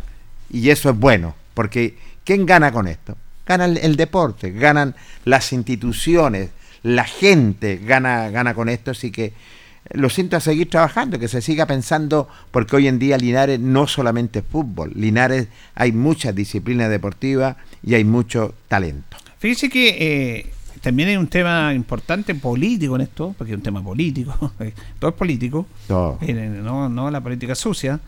Y 0.51 0.71
eso 0.71 0.91
es 0.91 0.97
bueno. 0.97 1.35
Porque 1.57 1.97
¿quién 2.23 2.45
gana 2.45 2.71
con 2.71 2.87
esto? 2.87 3.17
Gana 3.47 3.65
el, 3.65 3.97
deporte, 3.97 4.51
ganan 4.51 4.95
las 5.25 5.55
instituciones, 5.55 6.51
la 6.83 7.05
gente 7.05 7.79
gana, 7.79 8.29
gana 8.29 8.53
con 8.55 8.69
esto, 8.69 8.91
así 8.91 9.11
que 9.11 9.33
lo 9.93 10.11
siento 10.11 10.37
a 10.37 10.41
seguir 10.41 10.69
trabajando, 10.69 11.19
que 11.19 11.29
se 11.29 11.41
siga 11.41 11.65
pensando, 11.65 12.29
porque 12.51 12.77
hoy 12.77 12.89
en 12.89 12.99
día 12.99 13.17
Linares 13.17 13.61
no 13.61 13.87
solamente 13.87 14.41
es 14.41 14.45
fútbol, 14.45 14.93
Linares 14.97 15.47
hay 15.77 15.93
muchas 15.93 16.35
disciplinas 16.35 16.91
deportivas 16.91 17.57
y 17.85 17.95
hay 17.95 18.05
mucho 18.05 18.53
talento. 18.69 19.17
Fíjese 19.39 19.71
que 19.71 19.97
eh, 19.99 20.53
también 20.87 21.09
hay 21.09 21.17
un 21.17 21.27
tema 21.27 21.75
importante 21.75 22.33
político 22.37 22.95
en 22.95 23.03
esto, 23.03 23.35
porque 23.37 23.53
es 23.53 23.57
un 23.57 23.63
tema 23.65 23.83
político, 23.83 24.53
todo 25.01 25.11
es 25.11 25.17
político, 25.17 25.67
no, 25.89 26.89
no 26.89 27.11
la 27.11 27.21
política 27.21 27.57
sucia, 27.57 27.99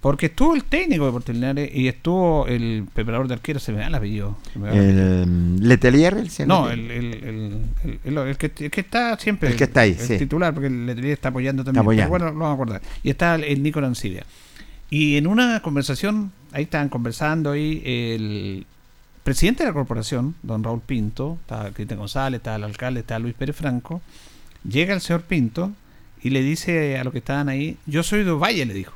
porque 0.00 0.26
estuvo 0.26 0.54
el 0.54 0.62
técnico 0.62 1.02
de 1.02 1.08
Deportes 1.08 1.34
Linares 1.34 1.68
y 1.74 1.88
estuvo 1.88 2.46
el 2.46 2.86
preparador 2.94 3.26
de 3.26 3.34
arquero, 3.34 3.58
se 3.58 3.72
me 3.72 3.78
da 3.78 3.88
el 3.88 3.94
apellido. 3.96 4.36
el 4.54 5.24
um, 5.26 5.56
Letelier, 5.58 6.16
el 6.16 6.46
No, 6.46 6.70
el, 6.70 6.88
el, 6.92 8.36
que, 8.36 8.52
el 8.66 8.70
que 8.70 8.80
está 8.82 9.18
siempre. 9.18 9.48
El 9.48 9.56
que 9.56 9.64
está 9.64 9.80
ahí, 9.80 9.96
el 9.98 10.18
titular, 10.18 10.54
porque 10.54 10.68
el 10.68 10.86
Letelier 10.86 11.14
está 11.14 11.30
apoyando 11.30 11.64
también. 11.64 11.84
Pero 11.84 12.08
bueno, 12.08 12.26
lo 12.26 12.34
vamos 12.34 12.50
a 12.50 12.54
acordar. 12.54 12.82
Y 13.02 13.10
está 13.10 13.34
el, 13.34 13.60
Nico 13.64 13.80
Arancibia. 13.80 14.24
Y 14.90 15.16
en 15.16 15.26
una 15.26 15.60
conversación, 15.60 16.30
ahí 16.52 16.62
estaban 16.62 16.88
conversando 16.88 17.50
ahí 17.50 17.82
el 17.84 18.64
presidente 19.28 19.62
de 19.62 19.68
la 19.68 19.74
corporación, 19.74 20.34
don 20.42 20.64
Raúl 20.64 20.80
Pinto, 20.80 21.36
está 21.42 21.70
Cristian 21.74 21.98
González, 21.98 22.38
está 22.38 22.56
el 22.56 22.64
alcalde, 22.64 23.00
está 23.00 23.18
Luis 23.18 23.34
Pérez 23.34 23.54
Franco. 23.54 24.00
Llega 24.66 24.94
el 24.94 25.02
señor 25.02 25.20
Pinto 25.20 25.70
y 26.22 26.30
le 26.30 26.40
dice 26.42 26.96
a 26.98 27.04
los 27.04 27.12
que 27.12 27.18
estaban 27.18 27.50
ahí: 27.50 27.76
Yo 27.84 28.02
soy 28.02 28.24
de 28.24 28.30
Valle, 28.32 28.64
le 28.64 28.72
dijo. 28.72 28.94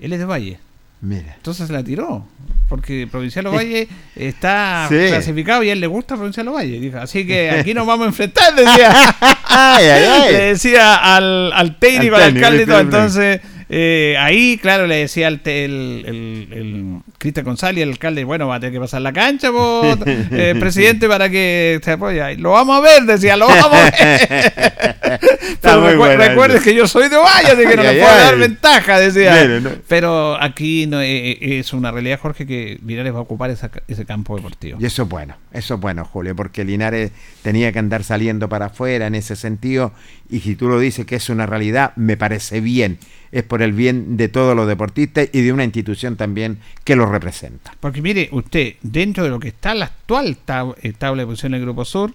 Él 0.00 0.14
es 0.14 0.18
de 0.18 0.24
Valle. 0.24 0.58
Mira. 1.02 1.34
Entonces 1.36 1.68
la 1.68 1.84
tiró, 1.84 2.26
porque 2.70 3.06
Provincial 3.06 3.46
Ovalle 3.48 3.88
está 4.16 4.86
Sí. 4.88 4.96
clasificado 5.08 5.62
y 5.62 5.68
a 5.68 5.74
él 5.74 5.80
le 5.80 5.86
gusta 5.86 6.14
Provincial 6.16 6.48
Ovalle. 6.48 6.80
Dijo, 6.80 6.96
así 6.96 7.26
que 7.26 7.50
aquí 7.50 7.74
nos 7.74 7.86
vamos 7.86 8.06
a 8.06 8.08
enfrentar, 8.08 8.54
decía. 8.54 8.90
Ay, 9.56 9.84
ay, 9.84 10.04
ay. 10.04 10.32
Le 10.32 10.40
decía 10.46 10.94
al, 11.14 11.52
al 11.52 11.78
técnico, 11.78 12.16
Al 12.16 12.22
al, 12.22 12.28
técnico, 12.32 12.46
alcalde 12.46 12.62
y 12.62 12.66
todo. 12.66 12.80
Entonces, 12.80 13.40
eh, 13.68 14.16
ahí, 14.18 14.58
claro, 14.58 14.86
le 14.86 14.96
decía 14.96 15.28
el, 15.28 15.40
el, 15.46 16.48
el 16.52 16.96
Cristian 17.18 17.44
González, 17.46 17.82
el 17.82 17.90
alcalde, 17.90 18.24
bueno, 18.24 18.48
va 18.48 18.56
a 18.56 18.60
tener 18.60 18.72
que 18.74 18.80
pasar 18.80 19.00
la 19.02 19.12
cancha, 19.12 19.48
eh, 20.06 20.54
presidente, 20.58 21.08
para 21.08 21.28
que 21.30 21.80
se 21.82 21.92
apoye. 21.92 22.36
Lo 22.36 22.52
vamos 22.52 22.76
a 22.78 22.80
ver, 22.80 23.02
decía, 23.04 23.36
lo 23.36 23.46
vamos 23.46 23.74
a 23.74 23.84
ver. 23.84 24.52
Pero 25.60 25.80
muy 25.80 25.90
recu- 25.92 25.96
buena 25.98 26.28
recuerdes 26.28 26.56
esa. 26.56 26.64
que 26.64 26.74
yo 26.74 26.86
soy 26.86 27.08
de 27.08 27.16
Valle, 27.16 27.48
así 27.52 27.66
que 27.66 27.76
no 27.76 27.82
le 27.82 27.88
ay, 27.88 28.00
puedo 28.00 28.14
dar 28.16 28.34
ay. 28.34 28.40
ventaja, 28.40 29.00
decía. 29.00 29.44
No. 29.60 29.70
Pero 29.88 30.40
aquí 30.42 30.86
no, 30.86 31.00
eh, 31.00 31.30
eh, 31.32 31.58
es 31.60 31.72
una 31.72 31.90
realidad, 31.90 32.18
Jorge, 32.20 32.46
que 32.46 32.78
Linares 32.84 33.14
va 33.14 33.18
a 33.18 33.22
ocupar 33.22 33.50
esa 33.50 33.70
ese 33.88 34.04
campo 34.04 34.36
deportivo. 34.36 34.78
Y 34.80 34.86
eso 34.86 35.02
es 35.04 35.08
bueno, 35.08 35.36
eso 35.52 35.74
es 35.74 35.80
bueno, 35.80 36.04
Julio, 36.04 36.36
porque 36.36 36.64
Linares 36.64 37.12
tenía 37.42 37.72
que 37.72 37.78
andar 37.78 38.04
saliendo 38.04 38.48
para 38.48 38.66
afuera 38.66 39.06
en 39.06 39.14
ese 39.14 39.36
sentido, 39.36 39.92
y 40.30 40.40
si 40.40 40.54
tú 40.54 40.68
lo 40.68 40.78
dices 40.78 41.06
que 41.06 41.16
es 41.16 41.28
una 41.28 41.46
realidad, 41.46 41.92
me 41.96 42.16
parece 42.16 42.60
bien. 42.60 42.98
Es 43.34 43.42
por 43.42 43.62
el 43.62 43.72
bien 43.72 44.16
de 44.16 44.28
todos 44.28 44.54
los 44.54 44.68
deportistas 44.68 45.28
y 45.32 45.40
de 45.42 45.52
una 45.52 45.64
institución 45.64 46.14
también 46.16 46.58
que 46.84 46.94
los 46.94 47.08
representa. 47.10 47.74
Porque 47.80 48.00
mire, 48.00 48.28
usted, 48.30 48.74
dentro 48.82 49.24
de 49.24 49.30
lo 49.30 49.40
que 49.40 49.48
está 49.48 49.74
la 49.74 49.86
actual 49.86 50.36
tab- 50.46 50.76
eh, 50.82 50.92
tabla 50.96 51.22
de 51.22 51.26
posición 51.26 51.50
del 51.52 51.62
Grupo 51.62 51.84
Sur, 51.84 52.14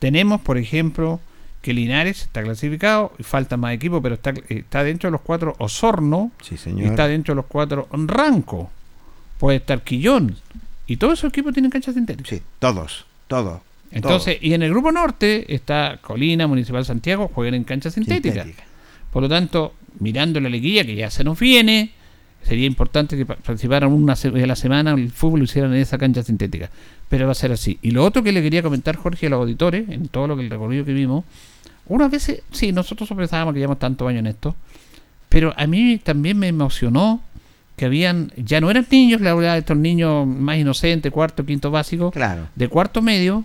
tenemos, 0.00 0.40
por 0.40 0.58
ejemplo, 0.58 1.20
que 1.62 1.72
Linares 1.72 2.22
está 2.22 2.42
clasificado, 2.42 3.12
y 3.18 3.22
falta 3.22 3.56
más 3.56 3.72
equipos, 3.72 4.00
pero 4.02 4.16
está, 4.16 4.32
está 4.48 4.82
dentro 4.82 5.08
de 5.08 5.12
los 5.12 5.20
cuatro 5.20 5.54
Osorno, 5.58 6.32
Sí, 6.42 6.56
y 6.56 6.58
señor. 6.58 6.86
está 6.90 7.06
dentro 7.06 7.32
de 7.34 7.36
los 7.36 7.46
cuatro 7.46 7.86
Ranco, 7.92 8.70
puede 9.38 9.58
estar 9.58 9.82
Quillón, 9.82 10.36
y 10.88 10.96
todos 10.96 11.18
esos 11.20 11.28
equipos 11.30 11.52
tienen 11.52 11.70
canchas 11.70 11.94
sintéticas. 11.94 12.30
Sí, 12.30 12.42
todos, 12.58 13.06
todos. 13.28 13.60
Entonces, 13.90 14.38
y 14.40 14.54
en 14.54 14.62
el 14.62 14.70
grupo 14.70 14.90
norte 14.92 15.52
está 15.54 15.98
Colina, 16.02 16.46
Municipal 16.46 16.84
Santiago, 16.84 17.30
juegan 17.32 17.54
en 17.54 17.64
canchas 17.64 17.94
sintéticas. 17.94 18.44
Sintética. 18.44 18.64
Por 19.12 19.22
lo 19.22 19.28
tanto, 19.28 19.74
mirando 20.00 20.40
la 20.40 20.48
liguilla 20.48 20.84
que 20.84 20.94
ya 20.94 21.10
se 21.10 21.24
nos 21.24 21.38
viene, 21.38 21.90
sería 22.42 22.66
importante 22.66 23.16
que 23.16 23.26
pa- 23.26 23.36
participaran 23.36 23.92
una 23.92 24.14
de 24.14 24.46
la 24.46 24.56
semana 24.56 24.92
el 24.92 25.10
fútbol 25.10 25.40
lo 25.40 25.44
hicieran 25.44 25.72
en 25.74 25.80
esa 25.80 25.98
cancha 25.98 26.22
sintética. 26.22 26.70
Pero 27.08 27.26
va 27.26 27.32
a 27.32 27.34
ser 27.34 27.52
así. 27.52 27.78
Y 27.82 27.90
lo 27.92 28.04
otro 28.04 28.22
que 28.22 28.32
le 28.32 28.42
quería 28.42 28.62
comentar, 28.62 28.96
Jorge, 28.96 29.26
a 29.26 29.30
los 29.30 29.40
auditores, 29.40 29.88
en 29.88 30.08
todo 30.08 30.26
lo 30.28 30.36
que 30.36 30.42
el 30.42 30.50
recorrido 30.50 30.84
que 30.84 30.92
vimos, 30.92 31.24
unas 31.86 32.10
veces, 32.10 32.42
sí, 32.52 32.70
nosotros 32.72 33.08
pensábamos 33.16 33.54
que 33.54 33.60
llevamos 33.60 33.78
tantos 33.78 34.06
años 34.08 34.20
en 34.20 34.26
esto, 34.26 34.54
pero 35.30 35.54
a 35.56 35.66
mí 35.66 35.98
también 36.02 36.38
me 36.38 36.48
emocionó 36.48 37.22
que 37.76 37.84
habían, 37.86 38.32
ya 38.36 38.60
no 38.60 38.70
eran 38.70 38.86
niños, 38.90 39.20
la 39.20 39.34
verdad, 39.34 39.56
estos 39.56 39.76
niños 39.76 40.26
más 40.26 40.58
inocentes, 40.58 41.10
cuarto, 41.12 41.46
quinto 41.46 41.70
básico, 41.70 42.10
Claro. 42.10 42.48
de 42.56 42.68
cuarto 42.68 43.00
medio, 43.02 43.44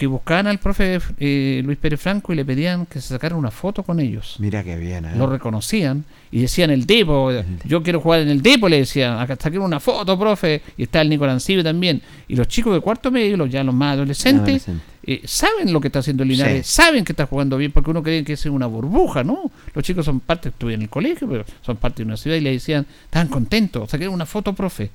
que 0.00 0.06
buscaban 0.06 0.46
al 0.46 0.56
profe 0.58 0.98
eh, 1.18 1.60
Luis 1.62 1.76
Pérez 1.76 2.00
Franco 2.00 2.32
y 2.32 2.36
le 2.36 2.42
pedían 2.42 2.86
que 2.86 3.02
se 3.02 3.08
sacaran 3.08 3.36
una 3.36 3.50
foto 3.50 3.82
con 3.82 4.00
ellos. 4.00 4.36
Mira 4.38 4.64
qué 4.64 4.78
bien, 4.78 5.04
¿eh? 5.04 5.12
Lo 5.14 5.26
reconocían 5.26 6.06
y 6.32 6.40
decían 6.40 6.70
el 6.70 6.86
Depo, 6.86 7.30
yo 7.66 7.82
quiero 7.82 8.00
jugar 8.00 8.20
en 8.20 8.30
el 8.30 8.40
Depo, 8.40 8.66
le 8.70 8.78
decían, 8.78 9.18
acá 9.18 9.36
saquen 9.38 9.60
una 9.60 9.78
foto, 9.78 10.18
profe, 10.18 10.62
y 10.78 10.84
está 10.84 11.02
el 11.02 11.10
Nicolás 11.10 11.34
Ancibe 11.34 11.62
también. 11.62 12.00
Y 12.28 12.34
los 12.36 12.48
chicos 12.48 12.72
de 12.72 12.80
cuarto 12.80 13.10
medio, 13.10 13.36
los 13.36 13.50
ya 13.50 13.62
los 13.62 13.74
más 13.74 13.92
adolescentes, 13.96 14.66
Adolescente. 14.66 14.82
eh, 15.06 15.20
saben 15.26 15.70
lo 15.70 15.82
que 15.82 15.88
está 15.88 15.98
haciendo 15.98 16.24
Linares, 16.24 16.66
Sí. 16.66 16.72
saben 16.76 17.04
que 17.04 17.12
está 17.12 17.26
jugando 17.26 17.58
bien, 17.58 17.70
porque 17.70 17.90
uno 17.90 18.02
cree 18.02 18.24
que 18.24 18.32
es 18.32 18.46
una 18.46 18.64
burbuja, 18.66 19.22
¿no? 19.22 19.50
Los 19.74 19.84
chicos 19.84 20.06
son 20.06 20.20
parte, 20.20 20.48
estuve 20.48 20.72
en 20.72 20.80
el 20.80 20.88
colegio, 20.88 21.28
pero 21.28 21.44
son 21.60 21.76
parte 21.76 22.02
de 22.02 22.06
una 22.06 22.16
ciudad 22.16 22.38
y 22.38 22.40
le 22.40 22.52
decían, 22.52 22.86
estaban 23.04 23.28
contentos, 23.28 23.90
saquen 23.90 24.08
una 24.08 24.24
foto, 24.24 24.54
profe. 24.54 24.90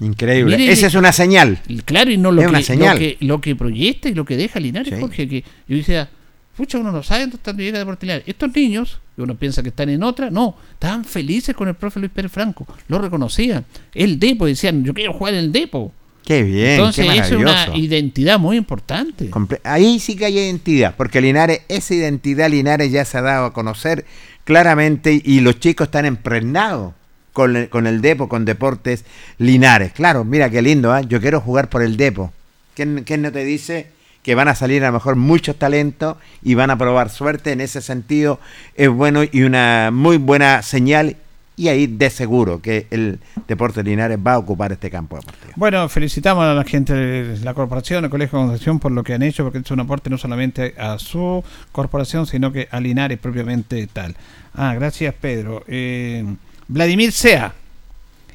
Increíble. 0.00 0.56
Mire, 0.56 0.72
Esa 0.72 0.86
es 0.88 0.94
una 0.94 1.12
señal. 1.12 1.58
Claro, 1.84 2.10
y 2.10 2.18
no 2.18 2.30
lo 2.32 2.42
Es 2.42 2.46
que, 2.46 2.50
una 2.50 2.62
señal. 2.62 2.94
Lo, 2.94 2.98
que, 3.00 3.16
lo 3.20 3.40
que 3.40 3.56
proyecta 3.56 4.08
y 4.08 4.14
lo 4.14 4.24
que 4.24 4.36
deja 4.36 4.60
Linares, 4.60 4.92
Sí. 4.94 5.00
Jorge, 5.00 5.28
que 5.28 5.44
yo 5.68 5.76
decía, 5.76 6.08
pucha, 6.56 6.78
uno 6.78 6.92
no 6.92 7.02
sabe 7.02 7.22
dónde 7.22 7.36
están 7.36 7.56
de 7.56 7.64
Linares. 7.64 8.22
Estos 8.26 8.54
niños, 8.54 9.00
que 9.14 9.22
uno 9.22 9.34
piensa 9.36 9.62
que 9.62 9.70
están 9.70 9.88
en 9.88 10.02
otra, 10.02 10.30
no, 10.30 10.56
estaban 10.72 11.04
felices 11.04 11.54
con 11.54 11.68
el 11.68 11.74
profe 11.74 11.98
Luis 12.00 12.12
Pérez 12.12 12.30
Franco, 12.32 12.66
lo 12.88 12.98
reconocían. 12.98 13.64
El 13.94 14.18
Depo, 14.18 14.46
decían, 14.46 14.84
yo 14.84 14.92
quiero 14.92 15.12
jugar 15.14 15.34
en 15.34 15.40
el 15.40 15.52
Depo. 15.52 15.92
Qué 16.24 16.42
bien, 16.42 16.70
Entonces, 16.72 17.06
qué 17.08 17.18
es 17.18 17.30
una 17.30 17.68
identidad 17.76 18.38
muy 18.40 18.56
importante. 18.56 19.30
Comple- 19.30 19.60
Ahí 19.62 20.00
sí 20.00 20.16
que 20.16 20.24
hay 20.24 20.36
identidad, 20.38 20.94
porque 20.96 21.20
Linares, 21.20 21.60
esa 21.68 21.94
identidad 21.94 22.50
Linares 22.50 22.90
ya 22.90 23.04
se 23.04 23.16
ha 23.18 23.22
dado 23.22 23.46
a 23.46 23.52
conocer 23.52 24.04
claramente 24.44 25.20
y 25.24 25.40
los 25.40 25.60
chicos 25.60 25.86
están 25.86 26.04
impregnados 26.06 26.94
con 27.36 27.54
el, 27.54 27.68
con 27.68 27.86
el 27.86 28.00
Depo, 28.00 28.30
con 28.30 28.46
Deportes 28.46 29.04
Linares. 29.36 29.92
Claro, 29.92 30.24
mira 30.24 30.48
qué 30.48 30.62
lindo, 30.62 30.90
¿ah? 30.90 31.02
yo 31.02 31.20
quiero 31.20 31.38
jugar 31.38 31.68
por 31.68 31.82
el 31.82 31.98
Depo. 31.98 32.32
¿Quién, 32.74 33.04
quién 33.04 33.20
no 33.20 33.30
te 33.30 33.44
dice 33.44 33.88
que 34.22 34.34
van 34.34 34.48
a 34.48 34.54
salir 34.54 34.82
a 34.84 34.86
lo 34.86 34.94
mejor 34.94 35.16
muchos 35.16 35.54
talentos 35.56 36.16
y 36.42 36.54
van 36.54 36.70
a 36.70 36.78
probar 36.78 37.10
suerte? 37.10 37.52
En 37.52 37.60
ese 37.60 37.82
sentido 37.82 38.40
es 38.74 38.88
bueno 38.88 39.20
y 39.30 39.42
una 39.42 39.90
muy 39.92 40.16
buena 40.16 40.62
señal 40.62 41.16
y 41.56 41.68
ahí 41.68 41.86
de 41.86 42.08
seguro 42.08 42.62
que 42.62 42.86
el 42.90 43.18
Deportes 43.46 43.84
Linares 43.84 44.16
va 44.26 44.32
a 44.32 44.38
ocupar 44.38 44.72
este 44.72 44.90
campo 44.90 45.16
deportivo. 45.16 45.52
Bueno, 45.56 45.90
felicitamos 45.90 46.42
a 46.42 46.54
la 46.54 46.64
gente 46.64 46.94
de 46.94 47.38
la 47.44 47.52
corporación, 47.52 48.02
al 48.02 48.10
Colegio 48.10 48.38
de 48.38 48.46
Concepción 48.46 48.78
por 48.78 48.92
lo 48.92 49.04
que 49.04 49.12
han 49.12 49.22
hecho, 49.22 49.44
porque 49.44 49.58
es 49.58 49.70
un 49.70 49.80
aporte 49.80 50.08
no 50.08 50.16
solamente 50.16 50.74
a 50.78 50.98
su 50.98 51.44
corporación, 51.70 52.26
sino 52.26 52.50
que 52.50 52.66
a 52.70 52.80
Linares 52.80 53.18
propiamente 53.18 53.86
tal. 53.88 54.16
Ah, 54.54 54.72
gracias 54.74 55.14
Pedro. 55.20 55.64
Eh, 55.66 56.24
Vladimir 56.68 57.12
Sea, 57.12 57.54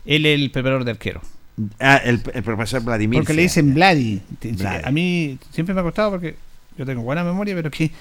él 0.06 0.26
es 0.26 0.40
el 0.40 0.52
preparador 0.52 0.84
de 0.86 0.92
arquero. 0.92 1.22
Ah, 1.80 1.98
el, 2.04 2.22
el 2.34 2.44
profesor 2.44 2.82
Vladimir. 2.82 3.20
Porque 3.20 3.34
le 3.34 3.44
dicen 3.44 3.74
Vladi. 3.74 4.22
Vladi. 4.42 4.84
A 4.84 4.92
mí 4.92 5.38
siempre 5.52 5.76
me 5.76 5.82
ha 5.82 5.84
costado 5.84 6.12
porque 6.12 6.36
yo 6.78 6.86
tengo 6.86 7.02
buena 7.02 7.24
memoria, 7.24 7.54
pero 7.54 7.70
que 7.70 7.92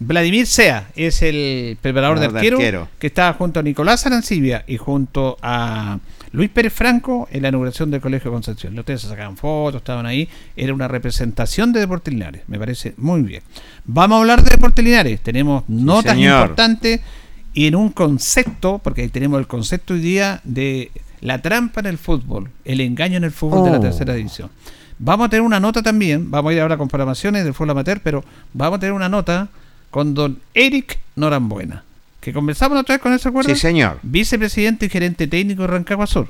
Vladimir 0.00 0.46
Sea 0.46 0.88
es 0.96 1.22
el 1.22 1.76
preparador 1.80 2.18
de 2.18 2.26
arquero, 2.26 2.88
que 2.98 3.06
está 3.06 3.32
junto 3.34 3.60
a 3.60 3.62
Nicolás 3.62 4.06
Arancibia 4.06 4.64
y 4.66 4.76
junto 4.78 5.36
a 5.42 5.98
Luis 6.32 6.50
Pérez 6.50 6.72
Franco 6.72 7.28
en 7.30 7.42
la 7.42 7.48
inauguración 7.48 7.90
del 7.90 8.00
Colegio 8.00 8.30
de 8.30 8.34
Concepción. 8.34 8.78
Ustedes 8.78 9.02
se 9.02 9.08
sacaban 9.08 9.36
fotos, 9.36 9.82
estaban 9.82 10.06
ahí. 10.06 10.28
Era 10.56 10.74
una 10.74 10.88
representación 10.88 11.72
de 11.72 11.80
Deportes 11.80 12.12
Linares. 12.12 12.42
Me 12.48 12.58
parece 12.58 12.94
muy 12.96 13.22
bien. 13.22 13.42
Vamos 13.84 14.16
a 14.16 14.20
hablar 14.20 14.42
de 14.42 14.50
Deportes 14.50 14.84
Linares. 14.84 15.20
Tenemos 15.20 15.62
notas 15.68 16.14
señor. 16.14 16.40
importantes 16.40 17.00
y 17.54 17.66
en 17.66 17.74
un 17.76 17.88
concepto, 17.90 18.80
porque 18.82 19.02
ahí 19.02 19.08
tenemos 19.08 19.38
el 19.38 19.46
concepto 19.46 19.94
hoy 19.94 20.00
día 20.00 20.40
de 20.44 20.90
la 21.20 21.40
trampa 21.40 21.80
en 21.80 21.86
el 21.86 21.98
fútbol, 21.98 22.50
el 22.64 22.80
engaño 22.80 23.16
en 23.16 23.24
el 23.24 23.30
fútbol 23.30 23.64
de 23.64 23.70
la 23.70 23.78
Oh. 23.78 23.80
tercera 23.80 24.12
división. 24.14 24.50
Vamos 24.98 25.26
a 25.26 25.28
tener 25.30 25.42
una 25.42 25.58
nota 25.60 25.82
también, 25.82 26.30
vamos 26.30 26.50
a 26.50 26.54
ir 26.54 26.60
ahora 26.60 26.76
con 26.76 26.88
programaciones 26.88 27.44
del 27.44 27.54
fútbol 27.54 27.70
amateur, 27.70 28.00
pero 28.02 28.24
vamos 28.52 28.76
a 28.76 28.80
tener 28.80 28.92
una 28.92 29.08
nota 29.08 29.48
con 29.90 30.14
don 30.14 30.38
Eric 30.52 30.98
Norambuena, 31.16 31.84
que 32.20 32.32
conversamos 32.32 32.78
otra 32.78 32.96
vez 32.96 33.02
con 33.02 33.12
ese 33.12 33.28
acuerdo. 33.28 33.54
Sí, 33.54 33.60
señor. 33.60 33.98
Vicepresidente 34.02 34.86
y 34.86 34.88
gerente 34.90 35.26
técnico 35.26 35.62
de 35.62 35.68
Rancagua 35.68 36.06
Sur. 36.06 36.28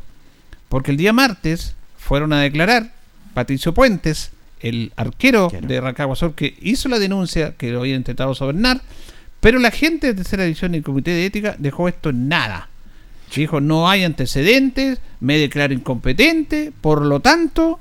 Porque 0.68 0.90
el 0.90 0.96
día 0.96 1.12
martes 1.12 1.74
fueron 1.98 2.32
a 2.32 2.40
declarar 2.40 2.92
Patricio 3.32 3.72
Puentes, 3.74 4.30
el 4.60 4.92
arquero 4.96 5.50
de 5.60 5.80
Rancagua 5.80 6.16
Sur, 6.16 6.34
que 6.34 6.56
hizo 6.60 6.88
la 6.88 6.98
denuncia 6.98 7.54
que 7.56 7.70
lo 7.70 7.80
había 7.80 7.96
intentado 7.96 8.34
sobornar, 8.34 8.80
pero 9.44 9.58
la 9.58 9.70
gente 9.70 10.06
de 10.06 10.14
tercera 10.14 10.44
división 10.44 10.72
y 10.72 10.78
el 10.78 10.82
comité 10.82 11.10
de 11.10 11.26
ética 11.26 11.54
dejó 11.58 11.86
esto 11.86 12.08
en 12.08 12.28
nada. 12.28 12.70
Dijo, 13.36 13.60
no 13.60 13.90
hay 13.90 14.02
antecedentes, 14.02 15.02
me 15.20 15.36
declaro 15.36 15.74
incompetente, 15.74 16.72
por 16.80 17.04
lo 17.04 17.20
tanto, 17.20 17.78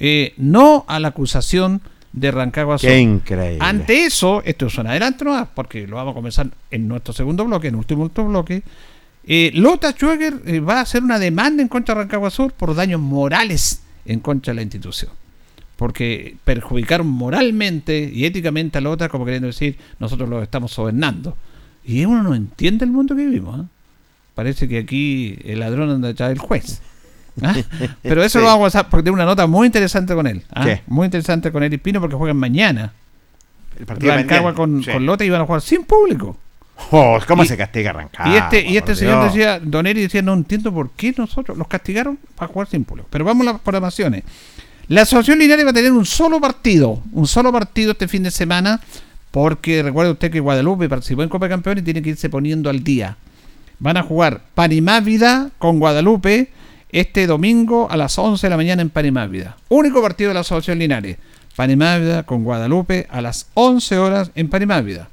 eh, 0.00 0.34
no 0.36 0.84
a 0.88 0.98
la 0.98 1.06
acusación 1.06 1.80
de 2.12 2.32
Rancagua 2.32 2.78
Sur. 2.78 2.90
Qué 2.90 2.98
increíble. 2.98 3.58
Ante 3.60 4.04
eso, 4.04 4.42
esto 4.44 4.66
es 4.66 4.76
un 4.78 4.88
adelanto 4.88 5.24
nomás, 5.24 5.46
porque 5.54 5.86
lo 5.86 5.94
vamos 5.94 6.10
a 6.10 6.14
comenzar 6.16 6.48
en 6.72 6.88
nuestro 6.88 7.14
segundo 7.14 7.44
bloque, 7.44 7.68
en 7.68 7.74
el 7.74 7.78
último 7.78 8.08
bloque. 8.08 8.64
Eh, 9.22 9.52
Lota 9.54 9.92
Schwager 9.92 10.42
eh, 10.44 10.58
va 10.58 10.78
a 10.78 10.80
hacer 10.80 11.04
una 11.04 11.20
demanda 11.20 11.62
en 11.62 11.68
contra 11.68 11.94
de 11.94 12.00
Rancagua 12.00 12.30
Sur 12.30 12.52
por 12.52 12.74
daños 12.74 13.00
morales 13.00 13.80
en 14.06 14.18
contra 14.18 14.50
de 14.50 14.56
la 14.56 14.62
institución. 14.62 15.12
Porque 15.76 16.36
perjudicaron 16.44 17.06
moralmente 17.06 18.10
y 18.12 18.24
éticamente 18.24 18.78
a 18.78 18.80
Lota, 18.80 19.08
como 19.10 19.24
queriendo 19.26 19.46
decir, 19.48 19.76
nosotros 19.98 20.28
lo 20.28 20.42
estamos 20.42 20.74
gobernando. 20.74 21.36
Y 21.84 22.04
uno 22.06 22.22
no 22.22 22.34
entiende 22.34 22.84
el 22.86 22.90
mundo 22.90 23.14
que 23.14 23.26
vivimos. 23.26 23.60
¿eh? 23.60 23.64
Parece 24.34 24.68
que 24.68 24.78
aquí 24.78 25.38
el 25.44 25.60
ladrón 25.60 25.90
anda 25.90 26.08
detrás 26.08 26.30
del 26.30 26.38
juez. 26.38 26.80
¿Ah? 27.42 27.54
Pero 28.02 28.22
eso 28.24 28.38
Sí. 28.38 28.44
lo 28.44 28.50
vamos 28.50 28.74
a 28.74 28.80
hacer 28.80 28.90
porque 28.90 29.04
tengo 29.04 29.14
una 29.16 29.26
nota 29.26 29.46
muy 29.46 29.66
interesante 29.66 30.14
con 30.14 30.26
él. 30.26 30.42
¿ah? 30.54 30.66
Muy 30.86 31.04
interesante 31.04 31.52
con 31.52 31.62
Eric 31.62 31.82
Pino 31.82 32.00
porque 32.00 32.16
juegan 32.16 32.38
mañana. 32.38 32.92
El 33.78 33.84
partido 33.84 34.14
Rancagua 34.14 34.54
con, 34.54 34.82
Sí. 34.82 34.90
con 34.90 35.04
Lota 35.04 35.24
y 35.24 35.28
van 35.30 35.42
a 35.42 35.44
jugar 35.44 35.60
sin 35.60 35.84
público. 35.84 36.38
Oh, 36.90 37.18
¿Cómo 37.28 37.44
Y- 37.44 37.46
se 37.48 37.56
castiga 37.58 37.92
Rancagua? 37.92 38.32
y 38.32 38.36
este, 38.36 38.70
y 38.70 38.76
este 38.78 38.94
señor 38.94 39.24
decía, 39.26 39.60
Don 39.60 39.86
Eri 39.86 40.00
decía, 40.02 40.22
no 40.22 40.32
entiendo 40.32 40.72
por 40.72 40.90
qué 40.92 41.14
nosotros 41.16 41.56
los 41.58 41.68
castigaron 41.68 42.18
para 42.34 42.50
jugar 42.50 42.68
sin 42.68 42.84
público. 42.84 43.08
Pero 43.10 43.24
vamos 43.26 43.46
a 43.46 43.52
las 43.52 43.60
programaciones. 43.60 44.24
La 44.88 45.02
Asociación 45.02 45.40
Linares 45.40 45.66
va 45.66 45.70
a 45.70 45.74
tener 45.74 45.90
un 45.90 46.06
solo 46.06 46.40
partido, 46.40 47.02
un 47.12 47.26
solo 47.26 47.50
partido 47.50 47.92
este 47.92 48.06
fin 48.06 48.22
de 48.22 48.30
semana, 48.30 48.80
porque 49.32 49.82
recuerde 49.82 50.12
usted 50.12 50.30
que 50.30 50.38
Guadalupe 50.38 50.88
participó 50.88 51.24
en 51.24 51.28
Copa 51.28 51.46
de 51.46 51.50
Campeones 51.50 51.82
y 51.82 51.84
tiene 51.84 52.02
que 52.02 52.10
irse 52.10 52.30
poniendo 52.30 52.70
al 52.70 52.84
día. 52.84 53.16
Van 53.80 53.96
a 53.96 54.04
jugar 54.04 54.42
Panimávida 54.54 55.50
con 55.58 55.80
Guadalupe 55.80 56.50
este 56.90 57.26
domingo 57.26 57.88
a 57.90 57.96
las 57.96 58.16
11 58.16 58.46
de 58.46 58.50
la 58.50 58.56
mañana 58.56 58.80
en 58.80 58.90
Panimávida. 58.90 59.56
Único 59.68 60.00
partido 60.00 60.28
de 60.28 60.34
la 60.34 60.40
Asociación 60.40 60.78
Linares. 60.78 61.16
Panimávida 61.56 62.22
con 62.22 62.44
Guadalupe 62.44 63.08
a 63.10 63.20
las 63.20 63.48
11 63.54 63.98
horas 63.98 64.30
en 64.36 64.48
Panimávida. 64.48 65.08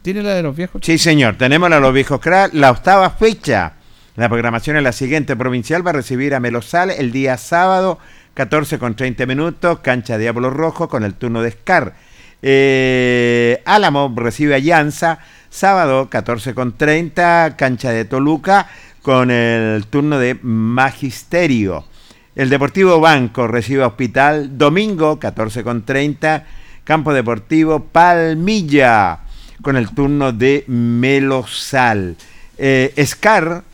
¿Tiene 0.00 0.22
la 0.22 0.34
de 0.34 0.42
los 0.42 0.56
viejos? 0.56 0.80
Sí, 0.82 0.96
señor. 0.96 1.36
Tenemos 1.36 1.70
a 1.70 1.80
los 1.80 1.92
viejos. 1.92 2.20
La 2.52 2.70
octava 2.70 3.10
fecha. 3.10 3.74
La 4.16 4.28
programación 4.28 4.76
es 4.76 4.82
la 4.82 4.92
siguiente. 4.92 5.36
Provincial 5.36 5.86
va 5.86 5.90
a 5.90 5.94
recibir 5.94 6.34
a 6.34 6.40
Melosal 6.40 6.90
el 6.90 7.12
día 7.12 7.36
sábado, 7.36 7.98
14 8.38 8.78
con 8.78 8.94
30 8.94 9.26
minutos. 9.26 9.80
Cancha 9.80 10.16
Diablo 10.16 10.48
Rojo 10.48 10.88
con 10.88 11.02
el 11.02 11.14
turno 11.14 11.42
de 11.42 11.50
Scar. 11.50 11.94
Eh, 12.40 13.60
Álamo 13.64 14.14
recibe 14.14 14.54
a 14.54 14.60
Llanza, 14.60 15.18
sábado, 15.50 16.08
14 16.08 16.54
con 16.54 16.76
30. 16.76 17.56
Cancha 17.56 17.90
de 17.90 18.04
Toluca 18.04 18.68
con 19.02 19.32
el 19.32 19.84
turno 19.86 20.20
de 20.20 20.38
Magisterio. 20.40 21.84
El 22.36 22.48
Deportivo 22.48 23.00
Banco 23.00 23.48
recibe 23.48 23.82
a 23.82 23.88
Hospital, 23.88 24.56
domingo, 24.56 25.18
14 25.18 25.64
con 25.64 25.84
30. 25.84 26.46
Campo 26.84 27.12
Deportivo 27.12 27.86
Palmilla 27.86 29.18
con 29.62 29.76
el 29.76 29.90
turno 29.90 30.30
de 30.30 30.62
Melosal. 30.68 32.14
Eh, 32.56 32.94
Scar 33.04 33.64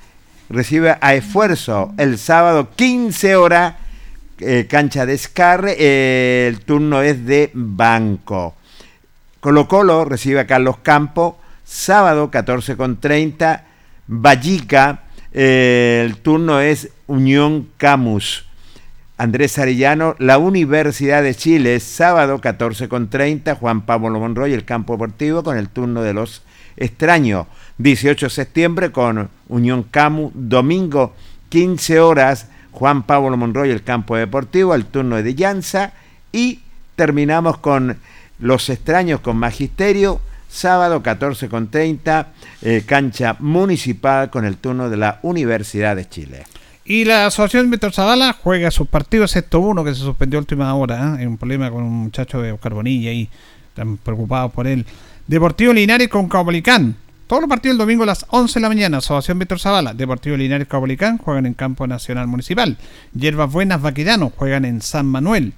recibe 0.48 0.96
a 0.98 1.12
Esfuerzo 1.12 1.92
el 1.98 2.16
sábado 2.16 2.70
15 2.74 3.36
horas, 3.36 3.74
eh, 4.40 4.66
cancha 4.68 5.06
de 5.06 5.16
Scar, 5.16 5.66
eh, 5.68 6.46
el 6.48 6.60
turno 6.60 7.02
es 7.02 7.24
de 7.24 7.50
Banco. 7.54 8.54
Colo 9.40 9.68
Colo 9.68 10.04
recibe 10.04 10.40
a 10.40 10.46
Carlos 10.46 10.78
Campo, 10.78 11.38
sábado 11.64 12.30
14 12.30 12.76
con 12.76 12.98
30, 13.00 13.64
Vallica, 14.08 15.02
eh, 15.32 16.02
el 16.04 16.16
turno 16.18 16.60
es 16.60 16.90
Unión 17.06 17.68
Camus. 17.76 18.46
Andrés 19.16 19.58
Arellano, 19.58 20.16
la 20.18 20.38
Universidad 20.38 21.22
de 21.22 21.36
Chile, 21.36 21.78
sábado 21.78 22.40
14 22.40 22.88
con 22.88 23.10
30, 23.10 23.54
Juan 23.54 23.82
Pablo 23.86 24.18
Monroy, 24.18 24.52
el 24.52 24.64
campo 24.64 24.94
deportivo 24.94 25.44
con 25.44 25.56
el 25.56 25.68
turno 25.68 26.02
de 26.02 26.14
los 26.14 26.42
extraños. 26.76 27.46
18 27.78 28.26
de 28.26 28.30
septiembre 28.30 28.92
con 28.92 29.30
Unión 29.48 29.84
Camu, 29.84 30.32
domingo 30.34 31.14
15 31.50 32.00
horas, 32.00 32.48
Juan 32.74 33.04
Pablo 33.04 33.36
Monroy, 33.36 33.70
el 33.70 33.84
campo 33.84 34.16
deportivo, 34.16 34.74
el 34.74 34.84
turno 34.86 35.22
de 35.22 35.34
Llanza 35.34 35.92
y 36.32 36.60
terminamos 36.96 37.58
con 37.58 37.98
los 38.40 38.68
extraños 38.68 39.20
con 39.20 39.36
Magisterio, 39.36 40.20
sábado 40.48 41.00
14 41.00 41.48
con 41.48 41.70
30, 41.70 42.32
eh, 42.62 42.82
cancha 42.84 43.36
municipal 43.38 44.28
con 44.28 44.44
el 44.44 44.56
turno 44.56 44.90
de 44.90 44.96
la 44.96 45.20
Universidad 45.22 45.94
de 45.94 46.08
Chile. 46.08 46.44
Y 46.84 47.04
la 47.04 47.26
Asociación 47.26 47.70
Víctor 47.70 47.92
Zavala 47.92 48.36
juega 48.42 48.72
sus 48.72 48.88
partidos, 48.88 49.30
excepto 49.30 49.60
uno 49.60 49.84
que 49.84 49.94
se 49.94 50.00
suspendió 50.00 50.38
a 50.38 50.42
última 50.42 50.74
hora. 50.74 51.16
¿eh? 51.20 51.26
Un 51.28 51.38
problema 51.38 51.70
con 51.70 51.84
un 51.84 51.92
muchacho 51.92 52.42
de 52.42 52.50
Oscar 52.50 52.74
Bonilla 52.74 53.12
y 53.12 53.28
están 53.68 53.96
preocupados 53.98 54.52
por 54.52 54.66
él. 54.66 54.84
Deportivo 55.28 55.72
Linares 55.72 56.08
con 56.08 56.28
Caupolicán. 56.28 56.96
Todos 57.26 57.40
los 57.40 57.48
partidos 57.48 57.72
el 57.74 57.78
domingo 57.78 58.02
a 58.02 58.06
las 58.06 58.26
11 58.28 58.54
de 58.54 58.60
la 58.60 58.68
mañana. 58.68 58.98
Asociación 58.98 59.38
Víctor 59.38 59.58
Zavala. 59.58 59.94
Deportivo 59.94 60.36
Linares 60.36 60.68
Caupolicán 60.68 61.16
juegan 61.16 61.46
en 61.46 61.54
Campo 61.54 61.86
Nacional 61.86 62.26
Municipal. 62.26 62.76
Hierbas 63.14 63.50
Buenas 63.50 63.80
Vaquedano 63.80 64.30
juegan 64.36 64.66
en 64.66 64.82
San 64.82 65.06
Manuel. 65.06 65.54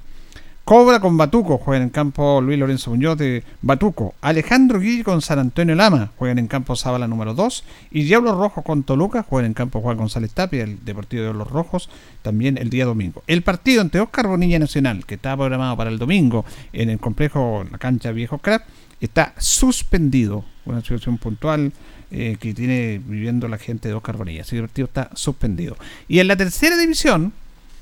Cobra 0.64 1.00
con 1.00 1.16
Batuco, 1.16 1.58
juegan 1.58 1.82
en 1.82 1.90
campo 1.90 2.40
Luis 2.40 2.58
Lorenzo 2.58 2.90
Muñoz 2.90 3.18
de 3.18 3.42
Batuco. 3.62 4.14
Alejandro 4.20 4.78
Guille 4.78 5.02
con 5.02 5.22
San 5.22 5.40
Antonio 5.40 5.74
Lama, 5.74 6.12
juegan 6.16 6.38
en 6.38 6.46
campo 6.46 6.76
Zabala 6.76 7.08
número 7.08 7.34
2. 7.34 7.64
Y 7.90 8.04
Diablos 8.04 8.36
Rojos 8.36 8.64
con 8.64 8.84
Toluca, 8.84 9.24
juegan 9.24 9.46
en 9.46 9.54
campo 9.54 9.80
Juan 9.80 9.96
González 9.96 10.32
Tapia, 10.34 10.62
el 10.62 10.84
Deportivo 10.84 11.22
de 11.22 11.28
Diablos 11.28 11.50
Rojos, 11.50 11.88
también 12.22 12.58
el 12.58 12.70
día 12.70 12.84
domingo. 12.84 13.24
El 13.26 13.42
partido 13.42 13.82
entre 13.82 14.00
Oscar 14.00 14.28
Bonilla 14.28 14.58
Nacional, 14.60 15.04
que 15.04 15.14
estaba 15.14 15.44
programado 15.44 15.76
para 15.76 15.90
el 15.90 15.98
domingo 15.98 16.44
en 16.72 16.90
el 16.90 16.98
complejo, 16.98 17.64
la 17.70 17.78
cancha 17.78 18.10
Viejo 18.10 18.38
Crap, 18.38 18.62
está 19.00 19.34
suspendido. 19.38 20.44
Una 20.64 20.80
situación 20.80 21.18
puntual 21.18 21.72
eh, 22.10 22.36
que 22.40 22.54
tiene 22.54 23.00
viviendo 23.04 23.46
la 23.48 23.58
gente 23.58 23.88
de 23.88 23.94
Oscar 23.94 24.16
Bonilla. 24.16 24.42
Así 24.42 24.50
que 24.52 24.56
el 24.58 24.62
partido 24.64 24.86
está 24.86 25.10
suspendido. 25.14 25.76
Y 26.08 26.18
en 26.20 26.28
la 26.28 26.36
tercera 26.36 26.76
división, 26.76 27.32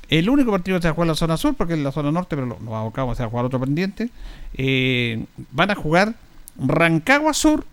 el 0.09 0.29
único 0.29 0.51
partido 0.51 0.77
que 0.77 0.83
se 0.83 0.87
va 0.87 0.91
a 0.91 0.93
jugar 0.95 1.05
en 1.07 1.11
la 1.11 1.15
zona 1.15 1.37
sur, 1.37 1.55
porque 1.55 1.73
en 1.73 1.83
la 1.83 1.91
zona 1.91 2.11
norte, 2.11 2.35
pero 2.35 2.47
lo, 2.47 2.59
lo 2.63 2.75
abocamos 2.75 3.19
a 3.19 3.27
jugar 3.27 3.45
otro 3.45 3.59
pendiente, 3.59 4.09
eh, 4.55 5.25
van 5.51 5.71
a 5.71 5.75
jugar 5.75 6.13
Rancagua 6.59 7.33
Sur 7.33 7.65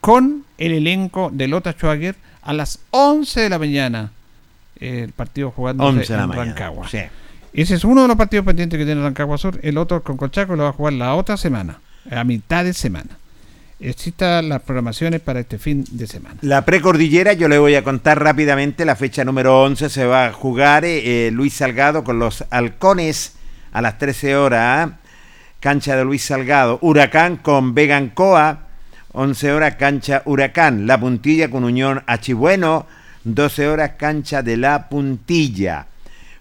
con 0.00 0.44
el 0.58 0.72
elenco 0.72 1.30
de 1.32 1.48
Lota 1.48 1.72
Schwager 1.72 2.16
a 2.42 2.52
las 2.52 2.80
11 2.90 3.40
de 3.42 3.48
la 3.50 3.58
mañana. 3.58 4.12
eh, 4.80 5.02
el 5.04 5.12
partido 5.12 5.50
jugando 5.50 5.84
11 5.84 6.12
de 6.12 6.16
la 6.16 6.22
en 6.24 6.28
mañana. 6.28 6.44
Rancagua. 6.46 6.88
Sí. 6.88 6.98
Ese 7.52 7.74
es 7.74 7.84
uno 7.84 8.02
de 8.02 8.08
los 8.08 8.16
partidos 8.16 8.44
pendientes 8.46 8.78
que 8.78 8.84
tiene 8.84 9.02
Rancagua 9.02 9.38
Sur. 9.38 9.58
El 9.62 9.78
otro 9.78 10.02
con 10.02 10.16
Colchaco 10.16 10.54
lo 10.56 10.64
va 10.64 10.68
a 10.70 10.72
jugar 10.72 10.92
la 10.92 11.14
otra 11.14 11.36
semana, 11.36 11.80
a 12.10 12.24
mitad 12.24 12.64
de 12.64 12.74
semana. 12.74 13.18
Existen 13.80 14.48
las 14.48 14.62
programaciones 14.62 15.20
para 15.20 15.38
este 15.38 15.56
fin 15.58 15.84
de 15.92 16.08
semana. 16.08 16.36
La 16.42 16.64
precordillera, 16.64 17.32
yo 17.34 17.46
le 17.48 17.58
voy 17.58 17.76
a 17.76 17.84
contar 17.84 18.20
rápidamente, 18.20 18.84
la 18.84 18.96
fecha 18.96 19.24
número 19.24 19.62
11 19.62 19.88
se 19.88 20.04
va 20.04 20.26
a 20.26 20.32
jugar 20.32 20.84
eh, 20.84 21.30
Luis 21.32 21.54
Salgado 21.54 22.02
con 22.02 22.18
los 22.18 22.44
halcones 22.50 23.34
a 23.70 23.80
las 23.80 23.98
13 23.98 24.36
horas, 24.36 24.90
cancha 25.60 25.94
de 25.94 26.04
Luis 26.04 26.24
Salgado, 26.24 26.80
Huracán 26.82 27.36
con 27.36 27.74
Vegancoa, 27.74 28.62
11 29.12 29.52
horas 29.52 29.76
cancha 29.76 30.22
Huracán, 30.24 30.88
La 30.88 30.98
Puntilla 30.98 31.48
con 31.48 31.62
Unión 31.62 32.02
Achibueno, 32.06 32.86
12 33.24 33.68
horas 33.68 33.92
cancha 33.96 34.42
de 34.42 34.56
La 34.56 34.88
Puntilla. 34.88 35.86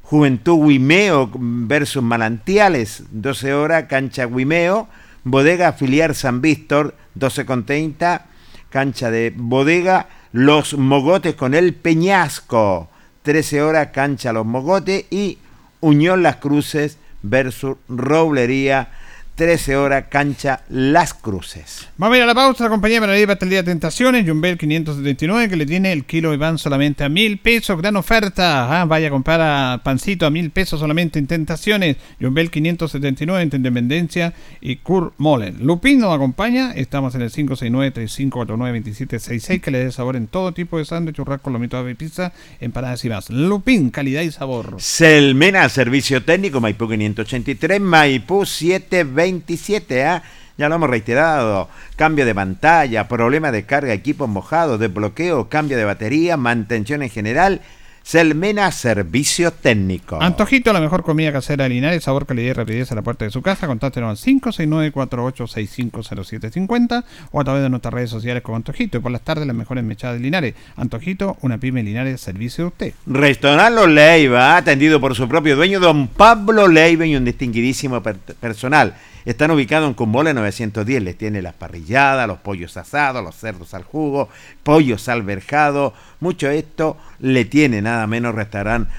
Juventud 0.02 0.68
Guimeo 0.68 1.30
versus 1.36 2.02
Malantiales, 2.02 3.04
12 3.12 3.54
horas 3.54 3.84
cancha 3.90 4.26
Guimeo, 4.26 4.88
Bodega 5.30 5.74
Filiar 5.74 6.16
San 6.16 6.42
Víctor, 6.42 6.96
12 7.16 7.46
con 7.46 7.66
30, 7.66 8.26
cancha 8.70 9.12
de 9.12 9.34
Bodega, 9.36 10.08
Los 10.32 10.78
Mogotes 10.78 11.36
con 11.36 11.54
el 11.54 11.74
Peñasco, 11.74 12.90
13 13.24 13.62
horas 13.62 13.90
cancha 13.94 14.32
Los 14.32 14.46
Mogotes 14.46 15.06
y 15.10 15.40
Unión 15.82 16.24
Las 16.24 16.38
Cruces 16.38 16.98
versus 17.24 17.76
Roblería, 17.90 18.90
13 19.38 19.78
horas 19.78 20.06
cancha 20.10 20.62
Las 20.68 21.14
Cruces. 21.14 21.88
Vamos 21.98 22.16
a 22.16 22.18
ir 22.18 22.24
a 22.24 22.26
la 22.26 22.34
pausa, 22.34 22.64
la 22.64 22.72
compañía 22.72 23.00
día 23.00 23.28
de 23.28 23.64
tentaciones, 23.64 24.28
Jumbel 24.28 24.58
579, 24.58 25.48
que 25.48 25.56
le 25.56 25.68
tiene 25.68 25.92
el 25.92 26.06
kilo 26.06 26.32
de 26.32 26.40
pan 26.40 26.58
solamente 26.58 27.04
a 27.04 27.10
mil 27.10 27.38
pesos, 27.38 27.78
gran 27.78 27.96
oferta, 27.98 28.82
ah, 28.82 28.86
vaya 28.86 29.10
a 29.10 29.12
comprar 29.12 29.40
a 29.40 29.82
pancito 29.84 30.26
a 30.26 30.32
mil 30.32 30.50
pesos 30.50 30.80
solamente 30.80 31.20
en 31.20 31.28
tentaciones, 31.28 31.98
Jumbel 32.20 32.50
579 32.50 33.44
entre 33.44 33.58
Independencia 33.58 34.34
y 34.60 34.78
Kurt 34.78 35.14
Molen. 35.20 35.58
Lupín 35.62 36.00
nos 36.00 36.16
acompaña, 36.16 36.72
estamos 36.72 37.14
en 37.14 37.22
el 37.22 37.32
569-3549-2766, 37.32 39.62
que 39.62 39.70
le 39.70 39.86
dé 39.86 39.92
sabor 39.92 40.16
en 40.16 40.26
todo 40.26 40.52
tipo 40.52 40.80
de 40.80 40.86
sándwich, 40.86 41.16
churrasco, 41.16 41.52
lomito 41.52 41.84
de 41.84 41.94
pizza, 41.94 42.34
empanadas 42.60 43.06
y 43.06 43.10
más. 43.10 43.30
Lupín, 43.30 43.92
calidad 43.92 44.24
y 44.24 44.32
sabor. 44.32 44.78
Selmena, 44.80 45.70
servicio 45.70 46.24
técnico, 46.24 46.60
Maipú 46.60 46.90
583, 46.90 47.80
Maipú 47.80 48.44
727, 49.32 50.06
¿ah? 50.06 50.24
Ya 50.58 50.70
lo 50.70 50.76
hemos 50.76 50.90
reiterado. 50.90 51.70
Cambio 51.96 52.26
de 52.26 52.34
pantalla, 52.34 53.08
problema 53.08 53.52
de 53.52 53.66
carga, 53.66 53.94
equipos 53.94 54.28
mojados, 54.28 54.80
desbloqueo, 54.80 55.50
cambio 55.50 55.78
de 55.78 55.86
batería, 55.86 56.36
mantención 56.38 57.04
en 57.04 57.10
general. 57.10 57.62
Selmena 58.02 58.72
Servicio 58.72 59.52
Técnico. 59.52 60.18
Antojito, 60.22 60.72
la 60.72 60.80
mejor 60.80 61.04
comida 61.04 61.34
casera 61.34 61.66
de 61.66 61.72
Linares, 61.72 62.06
sabor, 62.06 62.26
calidad 62.26 62.52
y 62.52 62.54
rapidez 62.54 62.90
a 62.94 62.96
la 62.96 63.02
puerta 63.02 63.26
de 63.26 63.32
su 63.32 63.42
casa. 63.42 63.68
Contáctenos 63.68 64.26
al 64.26 64.34
569-48650750 64.42 67.04
o 67.32 67.42
a 67.42 67.44
través 67.44 67.64
de 67.64 67.70
nuestras 67.70 67.94
redes 67.94 68.10
sociales 68.10 68.42
con 68.44 68.56
Antojito. 68.56 68.98
Y 68.98 69.02
por 69.02 69.12
las 69.12 69.22
tardes, 69.24 69.46
las 69.46 69.56
mejores 69.56 69.84
mechadas 69.84 70.16
de 70.18 70.24
Linares. 70.24 70.54
Antojito, 70.78 71.38
una 71.42 71.58
pyme 71.58 71.84
Linares, 71.84 72.22
servicio 72.22 72.64
de 72.64 72.68
usted. 72.70 72.94
Restaurante 73.06 73.86
Leiva, 73.88 74.56
atendido 74.58 75.00
por 75.02 75.14
su 75.14 75.28
propio 75.28 75.56
dueño, 75.58 75.80
don 75.82 76.08
Pablo 76.08 76.68
Leiva 76.70 77.06
y 77.06 77.16
un 77.16 77.26
distinguidísimo 77.26 78.02
per- 78.02 78.16
personal. 78.16 78.96
Están 79.28 79.52
ubicados 79.52 79.90
en 79.90 79.94
Cumbole 79.94 80.34
910. 80.34 81.04
Les 81.04 81.18
tiene 81.18 81.42
las 81.42 81.54
parrilladas, 81.54 82.30
los 82.30 82.38
pollos 82.38 82.78
asados, 82.78 83.22
los 83.22 83.36
cerdos 83.36 83.74
al 83.74 83.84
jugo, 83.84 84.30
pollos 84.64 85.10
al 85.10 85.22
verjado. 85.24 85.94
Mucho 86.20 86.50
esto 86.50 86.98
le 87.20 87.46
tiene 87.46 87.82
nada 87.82 88.08
menos 88.08 88.34
restaurante 88.34 88.92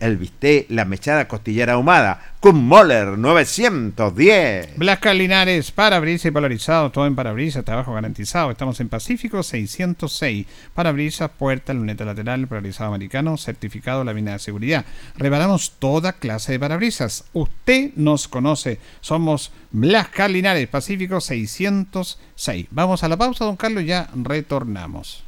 El 0.00 0.16
Bisté, 0.18 0.66
la 0.68 0.84
mechada 0.84 1.26
costillera 1.26 1.74
ahumada. 1.74 2.34
Cummoler 2.40 3.18
910. 3.18 4.76
Blasca 4.76 5.12
Linares, 5.12 5.72
parabrisas 5.72 6.26
y 6.26 6.30
polarizado, 6.30 6.90
todo 6.90 7.06
en 7.06 7.16
parabrisas, 7.16 7.64
trabajo 7.64 7.94
garantizado. 7.94 8.50
Estamos 8.50 8.78
en 8.80 8.88
Pacífico 8.88 9.42
606. 9.42 10.46
Parabrisas, 10.72 11.30
puerta, 11.30 11.74
luneta 11.74 12.04
lateral, 12.04 12.46
polarizado 12.46 12.90
americano, 12.90 13.36
certificado 13.38 14.04
lámina 14.04 14.32
de 14.32 14.38
seguridad. 14.38 14.84
Reparamos 15.16 15.72
toda 15.78 16.12
clase 16.12 16.52
de 16.52 16.60
parabrisas. 16.60 17.24
Usted 17.32 17.90
nos 17.96 18.28
conoce. 18.28 18.78
Somos 19.00 19.50
Blasca 19.72 20.28
Linares, 20.28 20.68
Pacífico 20.68 21.20
606. 21.20 22.66
Vamos 22.70 23.02
a 23.02 23.08
la 23.08 23.16
pausa, 23.16 23.46
don 23.46 23.56
Carlos, 23.56 23.84
ya 23.84 24.08
retornamos. 24.14 25.27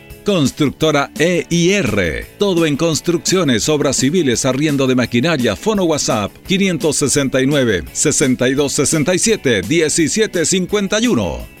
Constructora 0.25 1.11
EIR. 1.17 2.27
Todo 2.37 2.65
en 2.65 2.77
construcciones, 2.77 3.67
obras 3.69 3.97
civiles, 3.97 4.45
arriendo 4.45 4.87
de 4.87 4.95
maquinaria, 4.95 5.55
fono 5.55 5.83
WhatsApp 5.83 6.31
569 6.47 7.85
6267 7.93 9.63
1751. 9.63 11.60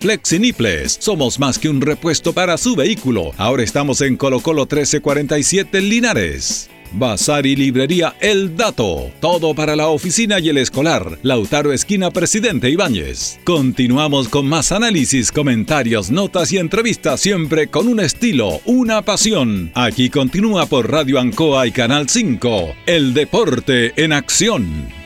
Flexiniples, 0.00 0.96
somos 1.00 1.40
más 1.40 1.58
que 1.58 1.68
un 1.68 1.80
repuesto 1.80 2.32
para 2.32 2.56
su 2.56 2.76
vehículo. 2.76 3.32
Ahora 3.36 3.64
estamos 3.64 4.00
en 4.00 4.16
Colo 4.16 4.40
Colo 4.40 4.62
1347 4.62 5.80
Linares. 5.80 6.70
Bazar 6.92 7.46
y 7.46 7.56
librería 7.56 8.14
El 8.20 8.56
Dato. 8.56 9.10
Todo 9.20 9.54
para 9.54 9.76
la 9.76 9.88
oficina 9.88 10.38
y 10.38 10.48
el 10.48 10.58
escolar. 10.58 11.18
Lautaro 11.22 11.72
Esquina 11.72 12.10
Presidente 12.10 12.70
Ibáñez. 12.70 13.40
Continuamos 13.44 14.28
con 14.28 14.46
más 14.46 14.72
análisis, 14.72 15.32
comentarios, 15.32 16.10
notas 16.10 16.52
y 16.52 16.58
entrevistas, 16.58 17.20
siempre 17.20 17.66
con 17.66 17.88
un 17.88 18.00
estilo, 18.00 18.60
una 18.64 19.02
pasión. 19.02 19.70
Aquí 19.74 20.10
continúa 20.10 20.66
por 20.66 20.90
Radio 20.90 21.18
Ancoa 21.18 21.66
y 21.66 21.72
Canal 21.72 22.08
5. 22.08 22.74
El 22.86 23.14
deporte 23.14 23.92
en 24.02 24.12
acción. 24.12 24.97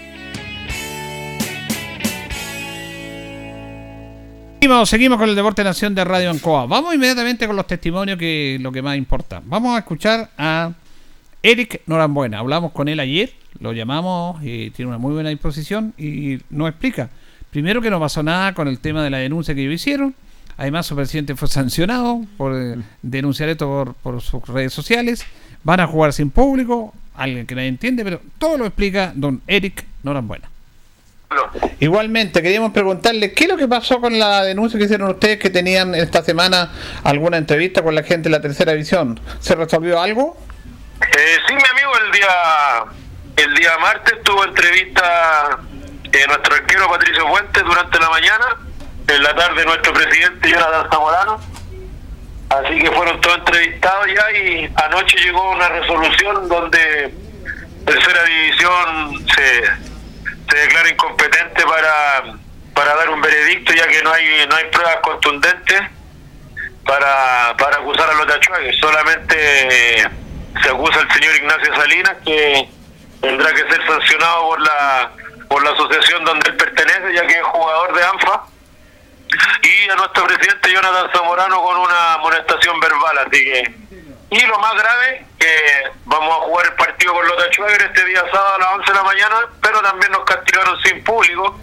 Seguimos, 4.63 4.89
seguimos 4.91 5.19
con 5.19 5.29
el 5.29 5.35
Deporte 5.35 5.65
Nación 5.65 5.93
de 5.93 6.05
Radio 6.05 6.31
Ancoa. 6.31 6.67
Vamos 6.67 6.95
inmediatamente 6.95 7.49
con 7.49 7.57
los 7.57 7.67
testimonios 7.67 8.17
que 8.17 8.59
lo 8.61 8.71
que 8.71 8.81
más 8.81 8.97
importa. 8.97 9.43
Vamos 9.45 9.75
a 9.75 9.81
escuchar 9.81 10.31
a 10.39 10.71
Eric 11.43 11.81
Norambuena. 11.87 12.39
Hablamos 12.39 12.71
con 12.71 12.87
él 12.87 13.01
ayer, 13.01 13.33
lo 13.59 13.73
llamamos 13.73 14.41
y 14.41 14.71
tiene 14.71 14.91
una 14.91 14.99
muy 14.99 15.15
buena 15.15 15.31
disposición 15.31 15.95
y 15.99 16.39
nos 16.49 16.69
explica. 16.69 17.11
Primero 17.51 17.83
que 17.83 17.91
no 17.91 17.99
pasó 17.99 18.23
nada 18.23 18.55
con 18.55 18.69
el 18.69 18.79
tema 18.79 19.03
de 19.03 19.11
la 19.11 19.19
denuncia 19.19 19.53
que 19.53 19.63
ellos 19.63 19.75
hicieron. 19.75 20.15
Además, 20.57 20.87
su 20.87 20.95
presidente 20.95 21.35
fue 21.35 21.49
sancionado 21.49 22.25
por 22.37 22.55
eh, 22.55 22.77
denunciar 23.03 23.49
esto 23.49 23.67
por, 23.67 23.95
por 23.95 24.23
sus 24.23 24.47
redes 24.47 24.73
sociales. 24.73 25.27
Van 25.65 25.81
a 25.81 25.89
jugar 25.89 26.13
sin 26.13 26.31
público, 26.31 26.95
alguien 27.17 27.49
que 27.49 27.57
nadie 27.57 27.67
entiende, 27.67 28.05
pero 28.05 28.21
todo 28.39 28.59
lo 28.59 28.67
explica 28.67 29.13
don 29.17 29.43
Eric 29.49 29.85
Norambuena. 30.05 30.52
Igualmente, 31.81 32.43
queríamos 32.43 32.73
preguntarle 32.73 33.33
qué 33.33 33.45
es 33.45 33.51
lo 33.51 33.57
que 33.57 33.69
pasó 33.69 34.01
con 34.01 34.19
la 34.19 34.43
denuncia 34.45 34.79
que 34.79 34.85
hicieron 34.85 35.11
ustedes 35.11 35.39
que 35.39 35.51
tenían 35.51 35.95
esta 35.95 36.23
semana 36.23 36.71
alguna 37.05 37.37
entrevista 37.37 37.83
con 37.83 37.95
la 37.95 38.03
gente 38.03 38.29
de 38.29 38.31
la 38.31 38.41
tercera 38.41 38.73
división. 38.73 39.21
¿Se 39.41 39.55
resolvió 39.55 40.01
algo? 40.01 40.37
Eh, 41.01 41.37
sí, 41.47 41.55
mi 41.55 41.63
amigo, 41.63 41.93
el 42.07 42.13
día 42.13 42.29
el 43.37 43.55
día 43.55 43.79
martes 43.81 44.23
tuvo 44.23 44.45
entrevista 44.45 45.59
eh, 46.13 46.27
nuestro 46.29 46.55
arquero 46.55 46.89
Patricio 46.89 47.27
Fuentes 47.29 47.63
durante 47.65 47.99
la 47.99 48.11
mañana, 48.11 48.47
en 49.09 49.23
la 49.23 49.35
tarde 49.35 49.65
nuestro 49.65 49.93
presidente 49.93 50.51
Jonathan 50.51 50.91
Zamorano. 50.91 51.41
Así 52.51 52.79
que 52.79 52.91
fueron 52.91 53.21
todos 53.23 53.39
entrevistados 53.39 54.07
ya 54.15 54.39
y 54.39 54.71
anoche 54.77 55.17
llegó 55.25 55.53
una 55.53 55.69
resolución 55.69 56.49
donde 56.49 57.15
tercera 57.87 58.25
división 58.25 59.27
se, 59.35 59.92
se 60.53 60.59
declara 60.59 60.89
incompetente 60.91 61.65
para, 61.65 62.35
para 62.75 62.95
dar 62.95 63.09
un 63.09 63.23
veredicto 63.23 63.73
ya 63.73 63.89
que 63.89 64.03
no 64.03 64.13
hay 64.13 64.47
no 64.49 64.57
hay 64.57 64.65
pruebas 64.67 64.97
contundentes 65.03 65.81
para, 66.85 67.57
para 67.57 67.77
acusar 67.79 68.11
a 68.11 68.15
los 68.15 68.27
tachuagues. 68.27 68.77
Solamente 68.79 70.03
se 70.63 70.69
acusa 70.69 71.01
al 71.01 71.11
señor 71.11 71.37
Ignacio 71.37 71.75
Salinas 71.75 72.17
que 72.25 72.69
tendrá 73.21 73.53
que 73.53 73.61
ser 73.61 73.87
sancionado 73.87 74.49
por 74.49 74.61
la 74.61 75.11
por 75.49 75.65
la 75.65 75.71
asociación 75.71 76.25
donde 76.25 76.51
él 76.51 76.57
pertenece 76.57 77.15
ya 77.15 77.27
que 77.27 77.35
es 77.35 77.45
jugador 77.45 77.95
de 77.95 78.05
ANFA 78.05 78.45
y 79.63 79.89
a 79.89 79.97
nuestro 79.97 80.27
presidente 80.27 80.71
Jonathan 80.71 81.11
Zamorano 81.15 81.63
con 81.63 81.77
una 81.79 82.15
amonestación 82.15 82.79
verbal 82.81 83.19
así 83.19 83.45
que 83.45 83.75
y 84.33 84.47
lo 84.47 84.59
más 84.59 84.75
grave 84.75 85.27
que 85.39 85.91
vamos 86.07 86.31
a 86.31 86.41
jugar 86.41 86.67
el 86.67 86.73
partido 86.75 87.13
con 87.13 87.27
los 87.27 87.37
Tachuagues 87.37 87.83
este 87.83 88.05
día 88.07 88.23
sábado 88.33 88.55
a 88.55 88.59
las 88.59 88.69
11 88.77 88.91
de 88.91 88.97
la 88.97 89.05
mañana 89.05 89.37
pero 89.61 89.83
también 89.83 90.11
nos 90.11 90.25
castigaron 90.25 90.81
sin 90.83 91.05
público 91.05 91.61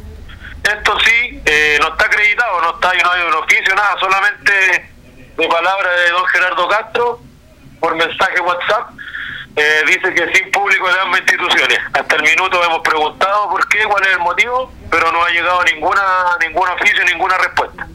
esto 0.64 1.00
sí 1.00 1.42
eh, 1.46 1.78
no 1.82 1.88
está 1.88 2.06
acreditado 2.06 2.62
no 2.62 2.76
está 2.76 2.94
no 3.04 3.12
hay 3.12 3.22
un 3.24 3.34
oficio 3.34 3.74
nada 3.76 3.98
solamente 4.00 4.92
de 5.36 5.48
palabra 5.48 5.92
de 5.94 6.10
don 6.12 6.26
Gerardo 6.28 6.68
Castro 6.68 7.20
por 7.80 7.96
mensaje 7.96 8.40
WhatsApp 8.40 8.92
eh, 9.56 9.84
dice 9.88 10.14
que 10.14 10.32
sin 10.36 10.52
público 10.52 10.88
de 10.88 11.00
ambas 11.02 11.22
instituciones. 11.22 11.80
Hasta 11.92 12.16
el 12.16 12.22
minuto 12.22 12.64
hemos 12.64 12.80
preguntado 12.80 13.50
por 13.50 13.68
qué, 13.68 13.84
cuál 13.84 14.04
es 14.06 14.14
el 14.14 14.20
motivo, 14.20 14.72
pero 14.90 15.12
no 15.12 15.24
ha 15.24 15.30
llegado 15.30 15.64
ninguna 15.64 16.02
ningún 16.40 16.70
oficio, 16.70 17.04
ninguna 17.04 17.38
respuesta. 17.40 17.88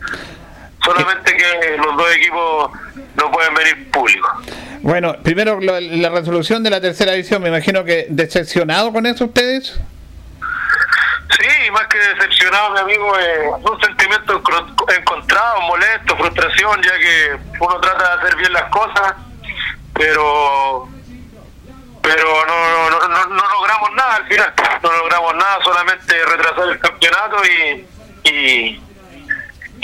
Solamente 0.85 1.37
que 1.37 1.77
los 1.79 1.97
dos 1.97 2.15
equipos 2.15 2.71
no 3.17 3.31
pueden 3.31 3.55
venir 3.55 3.91
públicos. 3.91 4.31
Bueno, 4.81 5.17
primero 5.23 5.59
la 5.61 6.11
resolución 6.11 6.63
de 6.63 6.71
la 6.71 6.81
tercera 6.81 7.13
división, 7.13 7.43
me 7.43 7.49
imagino 7.49 7.85
que 7.85 8.07
decepcionado 8.11 8.93
con 8.93 9.07
eso 9.07 9.25
ustedes. 9.25 9.81
Sí, 11.39 11.71
más 11.73 11.87
que 11.89 11.99
decepcionado, 11.99 12.71
mi 12.75 12.81
amigo, 12.81 13.19
eh, 13.19 13.49
un 13.49 13.81
sentimiento 13.81 14.43
encontrado, 14.97 15.61
molesto, 15.63 16.17
frustración, 16.17 16.81
ya 16.83 16.99
que 16.99 17.37
uno 17.61 17.81
trata 17.81 18.17
de 18.17 18.23
hacer 18.23 18.37
bien 18.37 18.53
las 18.53 18.65
cosas, 18.65 19.15
pero 19.95 20.89
pero 22.03 22.47
no, 22.47 22.91
no, 22.91 23.09
no, 23.09 23.27
no 23.27 23.49
logramos 23.49 23.91
nada 23.95 24.17
al 24.17 24.27
final, 24.27 24.53
no 24.83 24.93
logramos 24.93 25.35
nada, 25.37 25.59
solamente 25.65 26.15
retrasar 26.27 26.69
el 26.69 26.79
campeonato 26.79 27.37
y, 27.47 27.87
y, 28.29 28.83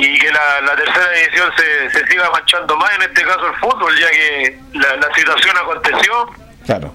y 0.03 0.19
que 0.19 0.31
la, 0.33 0.61
la 0.63 0.77
tercera 0.77 1.11
división 1.11 1.53
se, 1.57 1.91
se 1.91 2.07
siga 2.07 2.31
manchando 2.31 2.77
más, 2.77 2.93
en 2.95 3.03
este 3.03 3.23
caso 3.23 3.47
el 3.47 3.55
fútbol, 3.57 3.99
ya 3.99 4.11
que 4.11 4.59
la, 4.75 4.97
la 4.97 5.15
situación 5.15 5.57
aconteció, 5.59 6.29
Claro. 6.67 6.95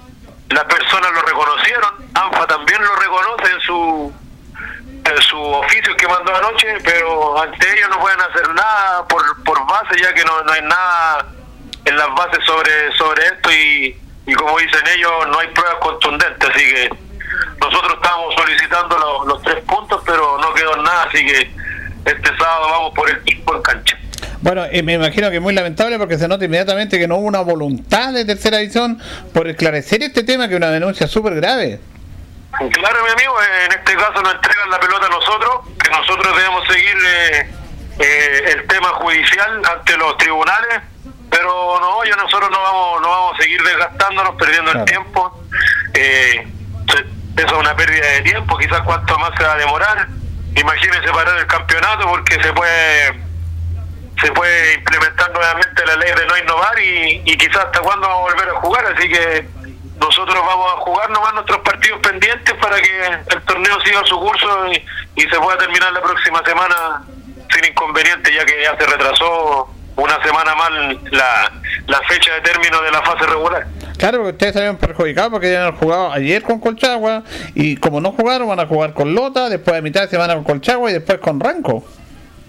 las 0.50 0.64
personas 0.64 1.12
lo 1.12 1.22
reconocieron, 1.22 1.90
ANFA 2.14 2.46
también 2.46 2.82
lo 2.82 2.94
reconoce 2.96 3.52
en 3.52 3.60
su 3.60 4.12
en 5.04 5.22
su 5.22 5.40
oficio 5.40 5.96
que 5.96 6.08
mandó 6.08 6.34
anoche, 6.34 6.66
pero 6.82 7.40
ante 7.40 7.72
ellos 7.78 7.88
no 7.90 8.00
pueden 8.00 8.20
hacer 8.22 8.48
nada 8.54 9.06
por, 9.06 9.22
por 9.44 9.64
base, 9.68 10.00
ya 10.02 10.12
que 10.12 10.24
no, 10.24 10.42
no 10.42 10.52
hay 10.52 10.62
nada 10.62 11.26
en 11.84 11.96
las 11.96 12.08
bases 12.14 12.44
sobre 12.44 12.92
sobre 12.96 13.24
esto 13.24 13.52
y, 13.52 13.96
y 14.26 14.34
como 14.34 14.58
dicen 14.58 14.80
ellos, 14.96 15.12
no 15.28 15.38
hay 15.38 15.46
pruebas 15.48 15.76
contundentes, 15.80 16.50
así 16.50 16.74
que 16.74 16.90
nosotros 17.60 17.94
estábamos 17.94 18.34
solicitando 18.34 18.98
los, 18.98 19.26
los 19.28 19.42
tres 19.42 19.62
puntos, 19.64 20.02
pero 20.04 20.38
no 20.38 20.52
quedó 20.54 20.76
nada, 20.78 21.04
así 21.04 21.24
que 21.24 21.54
este 22.06 22.28
sábado 22.38 22.68
vamos 22.70 22.92
por 22.94 23.10
el 23.10 23.16
equipo 23.18 23.56
en 23.56 23.62
cancha. 23.62 23.98
Bueno, 24.40 24.64
eh, 24.70 24.82
me 24.82 24.94
imagino 24.94 25.30
que 25.30 25.36
es 25.36 25.42
muy 25.42 25.54
lamentable 25.54 25.98
porque 25.98 26.18
se 26.18 26.28
nota 26.28 26.44
inmediatamente 26.44 26.98
que 26.98 27.08
no 27.08 27.16
hubo 27.16 27.26
una 27.26 27.40
voluntad 27.40 28.12
de 28.12 28.24
tercera 28.24 28.58
división 28.58 29.00
por 29.32 29.48
esclarecer 29.48 30.02
este 30.02 30.22
tema, 30.22 30.46
que 30.46 30.54
es 30.54 30.58
una 30.58 30.70
denuncia 30.70 31.06
súper 31.06 31.34
grave. 31.34 31.80
Claro, 32.50 33.04
mi 33.04 33.10
amigo, 33.10 33.34
eh, 33.42 33.64
en 33.66 33.72
este 33.72 33.94
caso 33.96 34.22
nos 34.22 34.34
entregan 34.34 34.70
la 34.70 34.80
pelota 34.80 35.06
a 35.06 35.10
nosotros, 35.10 35.60
que 35.82 35.90
nosotros 35.90 36.36
debemos 36.36 36.66
seguir 36.68 36.96
eh, 37.06 37.50
eh, 37.98 38.52
el 38.54 38.66
tema 38.66 38.88
judicial 38.88 39.62
ante 39.64 39.96
los 39.96 40.16
tribunales, 40.18 40.80
pero 41.30 41.78
no, 41.80 42.04
yo 42.04 42.16
nosotros 42.16 42.50
no 42.50 42.60
vamos 42.60 43.02
no 43.02 43.08
vamos 43.08 43.38
a 43.38 43.42
seguir 43.42 43.62
desgastándonos, 43.62 44.36
perdiendo 44.36 44.72
el 44.72 44.84
tiempo. 44.84 45.42
Eh, 45.94 46.46
eso 47.36 47.54
es 47.54 47.60
una 47.60 47.76
pérdida 47.76 48.06
de 48.06 48.22
tiempo, 48.22 48.56
quizás 48.56 48.80
cuánto 48.82 49.18
más 49.18 49.30
se 49.36 49.44
va 49.44 49.52
a 49.52 49.58
demorar. 49.58 50.08
Imagínense 50.56 51.12
parar 51.12 51.38
el 51.38 51.46
campeonato 51.46 52.08
porque 52.08 52.42
se 52.42 52.52
puede 52.52 53.26
se 54.20 54.32
puede 54.32 54.74
implementar 54.74 55.30
nuevamente 55.30 55.84
la 55.86 55.96
ley 55.96 56.10
de 56.14 56.26
no 56.26 56.38
innovar 56.38 56.78
y, 56.80 57.22
y 57.26 57.36
quizás 57.36 57.66
hasta 57.66 57.80
cuándo 57.80 58.08
vamos 58.08 58.30
a 58.30 58.34
volver 58.34 58.48
a 58.48 58.60
jugar, 58.60 58.86
así 58.86 59.08
que 59.10 59.46
nosotros 60.00 60.36
vamos 60.46 60.72
a 60.72 60.76
jugar 60.80 61.10
nomás 61.10 61.34
nuestros 61.34 61.58
partidos 61.58 62.00
pendientes 62.00 62.54
para 62.54 62.80
que 62.80 63.06
el 63.28 63.42
torneo 63.42 63.78
siga 63.82 64.02
su 64.04 64.18
curso 64.18 64.72
y, 64.72 64.82
y 65.16 65.22
se 65.22 65.38
pueda 65.38 65.58
terminar 65.58 65.92
la 65.92 66.00
próxima 66.00 66.42
semana 66.46 67.02
sin 67.50 67.64
inconveniente, 67.70 68.32
ya 68.32 68.46
que 68.46 68.62
ya 68.62 68.76
se 68.78 68.86
retrasó 68.86 69.68
una 69.96 70.22
semana 70.22 70.54
más 70.54 70.70
la, 71.10 71.52
la 71.86 72.00
fecha 72.08 72.34
de 72.34 72.40
término 72.42 72.80
de 72.82 72.90
la 72.90 73.02
fase 73.02 73.26
regular. 73.26 73.66
Claro, 73.98 74.18
porque 74.18 74.32
ustedes 74.32 74.52
salieron 74.52 74.76
perjudicados 74.76 75.30
porque 75.30 75.52
ya 75.52 75.66
han 75.66 75.76
jugado 75.76 76.12
ayer 76.12 76.42
con 76.42 76.60
Colchagua 76.60 77.22
y 77.54 77.76
como 77.76 78.00
no 78.00 78.12
jugaron 78.12 78.48
van 78.48 78.60
a 78.60 78.66
jugar 78.66 78.92
con 78.92 79.14
Lota, 79.14 79.48
después 79.48 79.74
de 79.74 79.82
mitad 79.82 80.02
de 80.02 80.08
semana 80.08 80.34
con 80.34 80.44
Colchagua 80.44 80.90
y 80.90 80.94
después 80.94 81.18
con 81.18 81.40
Ranco. 81.40 81.84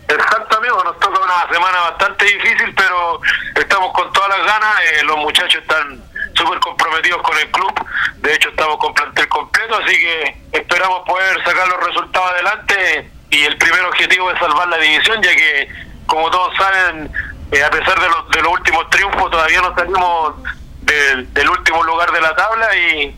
Exacto, 0.10 0.58
amigo, 0.58 0.82
nos 0.86 0.98
toca 1.00 1.20
una 1.20 1.54
semana 1.54 1.80
bastante 1.92 2.26
difícil, 2.26 2.74
pero 2.76 3.20
estamos 3.56 3.92
con 3.92 4.12
todas 4.14 4.30
las 4.30 4.48
ganas. 4.48 4.76
eh, 4.82 5.04
los 5.04 5.18
muchachos 5.18 5.62
están 5.62 6.02
súper 6.34 6.60
comprometidos 6.60 7.22
con 7.24 7.38
el 7.38 7.52
club. 7.52 7.74
De 8.18 8.34
hecho, 8.34 8.50
estamos 8.50 8.78
con 8.78 8.94
plantel 8.94 9.28
completo, 9.28 9.76
así 9.84 9.98
que 9.98 10.38
esperamos 10.54 11.02
poder 11.06 11.44
sacar 11.44 11.68
los 11.68 11.86
resultados 11.88 12.32
adelante. 12.32 13.12
Y 13.30 13.44
el 13.44 13.58
primer 13.58 13.82
objetivo 13.82 14.32
es 14.32 14.40
salvar 14.40 14.70
la 14.70 14.78
división, 14.78 15.22
ya 15.22 15.36
que, 15.36 15.70
como 16.06 16.30
todos 16.32 16.56
saben, 16.56 17.12
eh, 17.52 17.64
a 17.64 17.70
pesar 17.70 18.00
de 18.00 18.08
los, 18.08 18.30
de 18.30 18.42
los 18.42 18.52
últimos 18.52 18.90
triunfos, 18.90 19.32
todavía 19.32 19.62
no 19.62 19.74
salimos 19.76 20.36
del, 20.82 21.34
del 21.34 21.50
último 21.50 21.84
lugar 21.84 22.12
de 22.12 22.22
la 22.22 22.36
tabla 22.36 22.68
y 22.76 23.16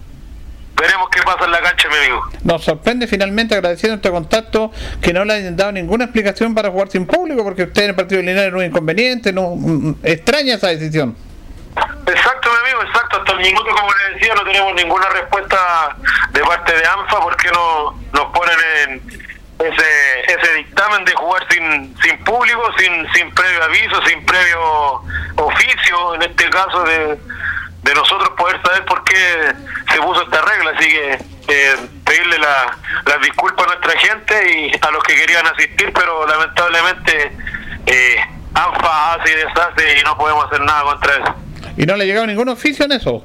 veremos 0.80 1.10
qué 1.10 1.22
pasa 1.24 1.46
en 1.46 1.52
la 1.52 1.62
cancha, 1.62 1.90
mi 1.90 1.96
amigo. 1.98 2.22
Nos 2.44 2.64
sorprende 2.64 3.08
finalmente 3.08 3.56
agradeciendo 3.56 3.96
este 3.96 4.10
contacto 4.10 4.72
que 5.02 5.14
no 5.14 5.26
le 5.26 5.34
hayan 5.34 5.56
dado 5.56 5.72
ninguna 5.72 6.06
explicación 6.06 6.56
para 6.56 6.70
jugar 6.70 6.90
sin 6.90 7.06
público 7.06 7.44
porque 7.44 7.64
ustedes 7.64 7.86
en 7.86 7.90
el 7.92 7.96
partido 7.96 8.22
lineal 8.22 8.46
era 8.46 8.58
un 8.58 8.64
inconveniente, 8.64 9.34
no 9.34 9.56
mm, 9.56 9.96
extraña 10.04 10.56
esa 10.56 10.68
decisión. 10.68 11.16
Exacto, 12.08 12.50
mi 12.50 12.70
amigo, 12.70 12.84
exacto. 12.88 13.18
Hasta 13.18 13.32
el 13.34 13.40
minuto, 13.40 13.66
como 13.76 13.90
le 13.94 14.16
decía, 14.16 14.34
no 14.36 14.44
tenemos 14.44 14.74
ninguna 14.74 15.10
respuesta 15.10 15.96
de 16.32 16.42
parte 16.42 16.74
de 16.74 16.86
ANFA 16.86 17.20
porque 17.22 17.50
no 17.52 17.96
nos 18.14 18.26
ponen 18.34 18.58
en 18.88 19.29
ese 19.60 20.22
ese 20.34 20.54
dictamen 20.56 21.04
de 21.06 21.14
jugar 21.14 21.46
sin 21.50 21.96
sin 22.02 22.18
público, 22.24 22.62
sin 22.78 23.08
sin 23.14 23.32
previo 23.34 23.64
aviso, 23.64 24.02
sin 24.06 24.26
previo 24.26 25.02
oficio, 25.38 26.16
en 26.16 26.22
este 26.24 26.50
caso 26.50 26.84
de, 26.84 27.20
de 27.84 27.94
nosotros 27.96 28.30
poder 28.38 28.62
saber 28.62 28.86
por 28.86 29.04
qué 29.04 29.54
se 29.92 29.98
puso 30.02 30.24
esta 30.24 30.42
regla. 30.42 30.72
Así 30.78 30.88
que 30.90 31.20
eh, 31.50 31.76
pedirle 32.06 32.38
la- 32.40 32.78
las 33.06 33.22
disculpas 33.22 33.66
a 33.66 33.70
nuestra 33.76 34.00
gente 34.00 34.52
y 34.52 34.72
a 34.86 34.92
los 34.92 35.04
que 35.04 35.16
querían 35.16 35.46
asistir, 35.48 35.92
pero 35.94 36.26
lamentablemente 36.28 37.32
eh, 37.86 38.16
ANFA 38.54 39.14
hace 39.16 39.32
y 39.32 39.36
deshace 39.36 40.00
y 40.00 40.04
no 40.04 40.18
podemos 40.18 40.46
hacer 40.46 40.62
nada 40.62 40.84
contra 40.84 41.14
eso. 41.16 41.36
¿Y 41.78 41.86
no 41.86 41.96
le 41.96 42.04
ha 42.04 42.08
llegado 42.08 42.28
ningún 42.28 42.50
oficio 42.50 42.86
en 42.86 42.92
eso? 42.94 43.24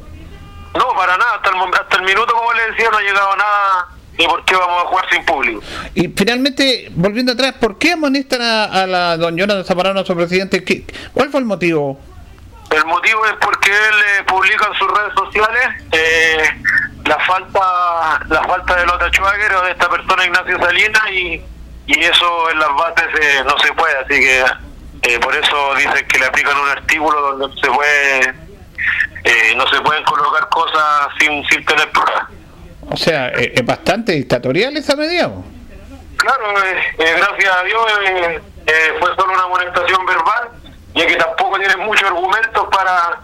No, 0.74 0.88
para 0.96 1.16
nada. 1.16 1.34
Hasta 1.36 1.50
el, 1.50 1.56
hasta 1.74 1.96
el 1.96 2.02
minuto, 2.02 2.34
como 2.34 2.52
le 2.52 2.70
decía, 2.70 2.88
no 2.90 2.96
ha 2.98 3.02
llegado 3.02 3.36
nada 3.36 3.86
de 4.16 4.24
por 4.26 4.44
qué 4.44 4.54
vamos 4.54 4.84
a 4.84 4.86
jugar 4.88 5.04
sin 5.10 5.24
público. 5.24 5.60
Y 5.94 6.08
finalmente, 6.08 6.88
volviendo 6.94 7.32
atrás, 7.32 7.54
¿por 7.60 7.78
qué 7.78 7.92
amonestan 7.92 8.42
a, 8.42 8.64
a 8.64 8.86
la 8.86 9.16
don 9.16 9.36
Jonathan 9.36 9.64
Zamorano, 9.64 10.04
su 10.04 10.14
presidente? 10.14 10.62
¿Qué- 10.64 10.84
¿Cuál 11.12 11.30
fue 11.30 11.40
el 11.40 11.46
motivo? 11.46 12.00
El 12.70 12.84
motivo 12.86 13.24
es 13.26 13.34
porque 13.40 13.70
él 13.70 13.94
eh, 14.18 14.24
publica 14.26 14.66
en 14.66 14.74
sus 14.74 14.88
redes 14.88 15.12
sociales 15.14 15.68
eh, 15.92 16.42
la 17.04 17.18
falta 17.20 17.60
la 18.28 18.42
falta 18.44 18.74
de 18.76 18.86
Lota 18.86 19.08
Schwager 19.10 19.54
o 19.54 19.62
de 19.62 19.70
esta 19.72 19.88
persona 19.88 20.24
Ignacio 20.24 20.58
Salinas 20.58 21.02
y, 21.12 21.40
y 21.86 21.98
eso 22.00 22.50
en 22.50 22.58
las 22.58 22.70
bases 22.74 23.06
eh, 23.20 23.42
no 23.46 23.56
se 23.58 23.72
puede, 23.74 23.94
así 23.98 24.14
que 24.20 24.44
eh, 25.02 25.18
por 25.20 25.36
eso 25.36 25.74
dicen 25.76 26.06
que 26.08 26.18
le 26.18 26.26
aplican 26.26 26.56
un 26.58 26.68
artículo 26.68 27.36
donde 27.36 27.60
se 27.60 27.68
puede 27.68 28.34
eh, 29.24 29.54
no 29.56 29.66
se 29.68 29.80
pueden 29.82 30.02
colocar 30.04 30.48
cosas 30.48 31.08
sin, 31.20 31.44
sin 31.46 31.64
tener 31.64 31.90
pruebas. 31.92 32.24
O 32.90 32.96
sea, 32.96 33.28
es 33.28 33.64
bastante 33.64 34.12
dictatorial 34.12 34.76
esa 34.76 34.94
medida. 34.96 35.28
¿o? 35.28 35.44
Claro, 36.16 36.58
eh, 36.58 36.82
eh, 36.98 37.14
gracias 37.18 37.54
a 37.54 37.64
Dios 37.64 37.82
eh, 38.06 38.40
eh, 38.66 38.92
fue 38.98 39.14
solo 39.14 39.34
una 39.34 39.42
amonestación 39.42 40.06
verbal, 40.06 40.48
ya 40.94 41.06
que 41.06 41.16
tampoco 41.16 41.58
tiene 41.58 41.76
muchos 41.76 42.08
argumentos 42.08 42.66
para 42.70 43.20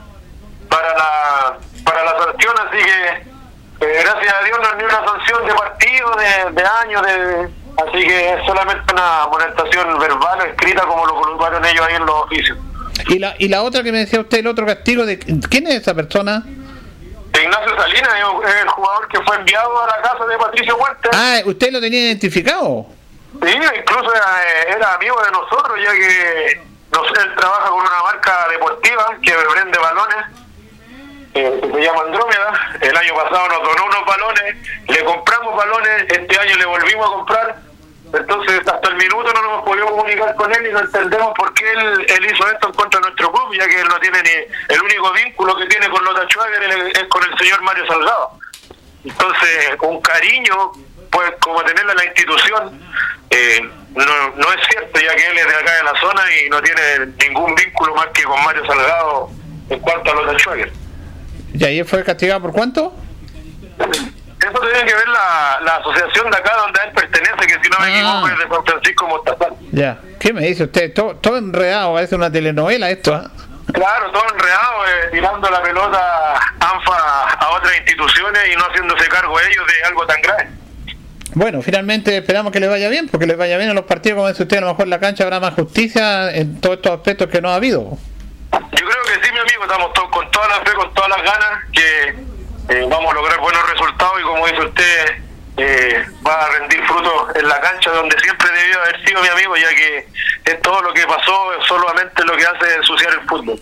para 0.68 0.94
la 0.94 1.58
para 1.84 2.04
la 2.04 2.18
sanción, 2.18 2.54
así 2.68 2.76
que 2.76 3.86
gracias 3.86 4.34
a 4.34 4.44
Dios 4.44 4.58
no 4.62 4.68
es 4.68 4.76
ni 4.76 4.84
una 4.84 5.04
sanción 5.04 5.46
de 5.46 5.54
partido, 5.54 6.11
de, 6.16 6.52
de 6.52 6.68
años, 6.68 7.02
de, 7.06 7.48
así 7.86 8.06
que 8.06 8.34
es 8.34 8.46
solamente 8.46 8.92
una 8.92 9.22
amonestación 9.22 9.98
verbal 9.98 10.48
escrita 10.48 10.82
como 10.82 11.06
lo 11.06 11.14
colocaron 11.14 11.64
ellos 11.64 11.86
ahí 11.86 11.94
en 11.94 12.06
los 12.06 12.14
oficios. 12.24 12.58
Y 13.08 13.18
la, 13.18 13.34
y 13.38 13.48
la 13.48 13.62
otra 13.62 13.82
que 13.82 13.92
me 13.92 13.98
decía 13.98 14.20
usted, 14.20 14.38
el 14.38 14.46
otro 14.46 14.66
castigo, 14.66 15.06
de 15.06 15.18
¿quién 15.18 15.66
es 15.66 15.76
esa 15.76 15.94
persona? 15.94 16.44
Ignacio 17.35 17.76
Salinas 17.76 18.14
es 18.45 18.55
el 18.62 18.68
jugador 18.68 19.09
que 19.09 19.20
fue 19.20 19.37
enviado 19.37 19.83
a 19.83 19.87
la 19.87 20.03
casa 20.03 20.26
de 20.26 20.39
Patricio 20.39 20.76
Huerta. 20.76 21.11
Ah, 21.12 21.39
¿usted 21.45 21.72
lo 21.72 21.81
tenía 21.81 22.01
identificado? 22.01 22.87
Sí, 23.43 23.55
incluso 23.78 24.14
era, 24.14 24.76
era 24.76 24.95
amigo 24.95 25.22
de 25.22 25.31
nosotros, 25.31 25.78
ya 25.83 25.93
que 25.93 26.70
no 26.93 27.05
sé, 27.05 27.22
él 27.22 27.35
trabaja 27.37 27.70
con 27.70 27.81
una 27.81 28.03
marca 28.05 28.49
deportiva 28.51 29.16
que 29.22 29.33
vende 29.55 29.78
balones, 29.78 30.26
eh, 31.35 31.61
que 31.62 31.72
se 31.72 31.81
llama 31.83 32.03
Andrómeda. 32.07 32.78
El 32.81 32.97
año 32.97 33.14
pasado 33.14 33.49
nos 33.49 33.62
donó 33.62 33.85
unos 33.85 34.07
balones, 34.07 34.57
le 34.89 35.05
compramos 35.05 35.57
balones, 35.57 36.05
este 36.09 36.39
año 36.39 36.57
le 36.57 36.66
volvimos 36.66 37.07
a 37.07 37.12
comprar. 37.12 37.69
Entonces, 38.12 38.61
hasta 38.66 38.88
el 38.88 38.96
minuto 38.96 39.32
no 39.32 39.42
nos 39.42 39.52
hemos 39.52 39.64
podido 39.64 39.86
comunicar 39.86 40.34
con 40.34 40.52
él 40.52 40.66
y 40.66 40.72
no 40.72 40.80
entendemos 40.80 41.32
por 41.36 41.54
qué 41.54 41.70
él, 41.70 42.06
él 42.08 42.26
hizo 42.26 42.50
esto 42.50 42.68
en 42.68 42.74
contra 42.74 43.00
de 43.00 43.06
nuestro 43.06 43.32
club, 43.32 43.54
ya 43.56 43.68
que 43.68 43.80
él 43.80 43.88
no 43.88 44.00
tiene 44.00 44.22
ni. 44.22 44.74
El 44.74 44.82
único 44.82 45.12
vínculo 45.12 45.56
que 45.56 45.66
tiene 45.66 45.88
con 45.88 46.04
Lota 46.04 46.26
Schwager 46.26 46.62
es, 46.62 47.04
con 47.08 47.22
el 47.22 47.38
señor 47.38 47.62
Mario 47.62 47.86
Salgado. 47.86 48.30
Entonces, 49.04 49.68
un 49.82 50.00
cariño, 50.00 50.72
pues, 51.11 51.32
como 51.40 51.62
tenerle 51.62 51.92
a 51.92 51.94
la 51.94 52.04
institución, 52.04 52.80
eh, 53.30 53.61
no, 53.94 54.04
no 54.04 54.52
es 54.52 54.66
cierto, 54.68 55.00
ya 55.00 55.14
que 55.14 55.26
él 55.26 55.38
es 55.38 55.46
de 55.46 55.54
acá 55.54 55.76
de 55.76 55.84
la 55.84 56.00
zona 56.00 56.22
y 56.34 56.50
no 56.50 56.61
tiene 56.61 57.14
ningún 57.24 57.54
vínculo 57.54 57.94
más 57.94 58.06
que 58.08 58.24
con 58.24 58.42
Mario 58.42 58.66
Salgado 58.66 59.30
en 59.68 59.78
cuanto 59.80 60.11
a 60.11 60.14
Lota 60.14 60.38
Schwager. 60.38 60.72
¿Y 61.54 61.64
ahí 61.64 61.84
fue 61.84 62.04
castigado 62.04 62.42
por 62.42 62.52
cuánto? 62.52 62.92
Eso 64.41 64.59
tiene 64.61 64.84
que 64.86 64.95
ver 64.95 65.09
la, 65.09 65.61
la 65.62 65.76
asociación 65.76 66.30
de 66.30 66.36
acá 66.38 66.57
donde 66.57 66.80
él 66.84 66.93
pertenece, 66.93 67.47
que 67.47 67.62
si 67.62 67.70
no 67.70 67.78
me 67.78 67.95
equivoco 67.95 68.28
es 68.28 68.38
de 68.38 68.55
San 68.55 68.64
Francisco 68.64 69.09
Mostazal. 69.09 69.55
Ya. 69.72 69.99
¿Qué 70.18 70.32
me 70.32 70.47
dice 70.47 70.64
usted? 70.64 70.95
Todo, 70.95 71.16
todo 71.16 71.36
enredado, 71.36 71.95
parece 71.95 72.14
una 72.14 72.32
telenovela 72.32 72.91
esto, 72.91 73.14
¿ah? 73.14 73.30
Claro, 73.72 74.11
todo 74.11 74.24
enredado, 74.32 74.86
eh, 74.86 75.09
tirando 75.12 75.49
la 75.49 75.62
pelota 75.62 76.34
ANFA 76.59 77.28
a 77.38 77.51
otras 77.51 77.76
instituciones 77.76 78.43
y 78.53 78.57
no 78.57 78.64
haciéndose 78.64 79.09
cargo 79.09 79.38
ellos 79.38 79.66
de 79.66 79.84
algo 79.84 80.07
tan 80.07 80.20
grave. 80.22 80.49
Bueno, 81.34 81.62
finalmente 81.62 82.16
esperamos 82.16 82.53
que 82.53 82.59
les 82.59 82.68
vaya 82.68 82.88
bien, 82.88 83.09
porque 83.09 83.26
les 83.26 83.36
vaya 83.36 83.57
bien 83.59 83.70
a 83.70 83.74
los 83.74 83.84
partidos, 83.84 84.16
como 84.16 84.28
dice 84.28 84.43
usted, 84.43 84.57
a 84.57 84.62
lo 84.62 84.68
mejor 84.68 84.84
en 84.84 84.91
la 84.91 84.99
cancha 84.99 85.22
habrá 85.22 85.38
más 85.38 85.55
justicia 85.55 86.34
en 86.34 86.61
todos 86.61 86.76
estos 86.76 86.93
aspectos 86.93 87.28
que 87.28 87.41
no 87.41 87.51
ha 87.51 87.55
habido. 87.55 87.97
Yo 88.53 88.59
creo 88.86 89.03
que 89.05 89.24
sí, 89.24 89.32
mi 89.32 89.38
amigo, 89.38 89.62
estamos 89.62 89.93
todos 89.93 90.11
con 90.11 90.28
toda 90.32 90.49
la 90.49 90.55
fe, 90.57 90.72
con 90.74 90.93
todas 90.93 91.11
las 91.11 91.22
ganas, 91.22 91.64
que 91.72 92.30
eh, 92.68 92.86
vamos 92.88 93.11
a 93.11 93.14
lograr 93.14 93.40
buenos 93.40 93.70
resultados 93.70 94.14
y 94.20 94.24
como 94.24 94.46
dice 94.46 94.61
usted, 94.62 95.06
eh, 95.56 96.04
va 96.26 96.40
a 96.46 96.58
rendir 96.58 96.80
frutos 96.86 97.34
en 97.36 97.48
la 97.48 97.61
cancha 97.61 97.90
donde 97.90 98.16
siempre 98.20 98.48
debió 98.50 98.80
haber 98.82 99.04
sido 99.06 99.22
mi 99.22 99.28
amigo, 99.28 99.56
ya 99.56 99.68
que 99.74 100.08
es 100.52 100.62
todo 100.62 100.80
lo 100.82 100.92
que 100.94 101.06
pasó, 101.06 101.52
es 101.61 101.66
solamente 101.66 102.24
lo 102.24 102.36
que 102.36 102.44
hace 102.44 102.74
ensuciar 102.76 103.12
el 103.14 103.28
fútbol. 103.28 103.61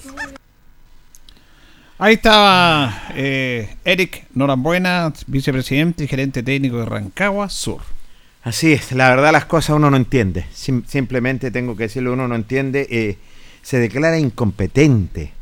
Ahí 2.00 2.14
estaba 2.14 2.92
eh, 3.14 3.76
Eric 3.84 4.26
Norambuena, 4.34 5.12
vicepresidente 5.26 6.04
y 6.04 6.08
gerente 6.08 6.42
técnico 6.44 6.78
de 6.78 6.84
Rancagua 6.84 7.48
Sur. 7.48 7.80
Así 8.44 8.72
es, 8.72 8.92
la 8.92 9.10
verdad 9.10 9.32
las 9.32 9.46
cosas 9.46 9.70
uno 9.76 9.90
no 9.90 9.96
entiende. 9.96 10.46
Sim- 10.54 10.84
simplemente 10.86 11.50
tengo 11.50 11.76
que 11.76 11.84
decirlo, 11.84 12.12
uno 12.12 12.28
no 12.28 12.36
entiende. 12.36 12.86
eh, 12.90 13.18
se 13.62 13.78
declara 13.80 14.16
incompetente. 14.16 15.32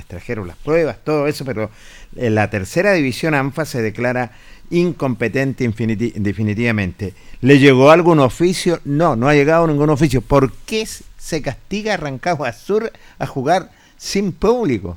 Les 0.00 0.06
trajeron 0.06 0.48
las 0.48 0.56
pruebas, 0.56 0.96
todo 1.04 1.26
eso, 1.26 1.44
pero 1.44 1.70
en 2.16 2.34
la 2.34 2.48
tercera 2.48 2.94
división 2.94 3.34
ANFA 3.34 3.66
se 3.66 3.82
declara 3.82 4.32
incompetente 4.70 5.68
definitivamente. 6.16 7.12
¿Le 7.42 7.58
llegó 7.58 7.90
algún 7.90 8.18
oficio? 8.18 8.80
No, 8.86 9.14
no 9.14 9.28
ha 9.28 9.34
llegado 9.34 9.66
ningún 9.66 9.90
oficio. 9.90 10.22
¿Por 10.22 10.52
qué 10.64 10.88
se 11.18 11.42
castiga 11.42 11.92
a 11.92 11.96
Rancagua 11.98 12.54
Sur 12.54 12.90
a 13.18 13.26
jugar 13.26 13.72
sin 13.98 14.32
público? 14.32 14.96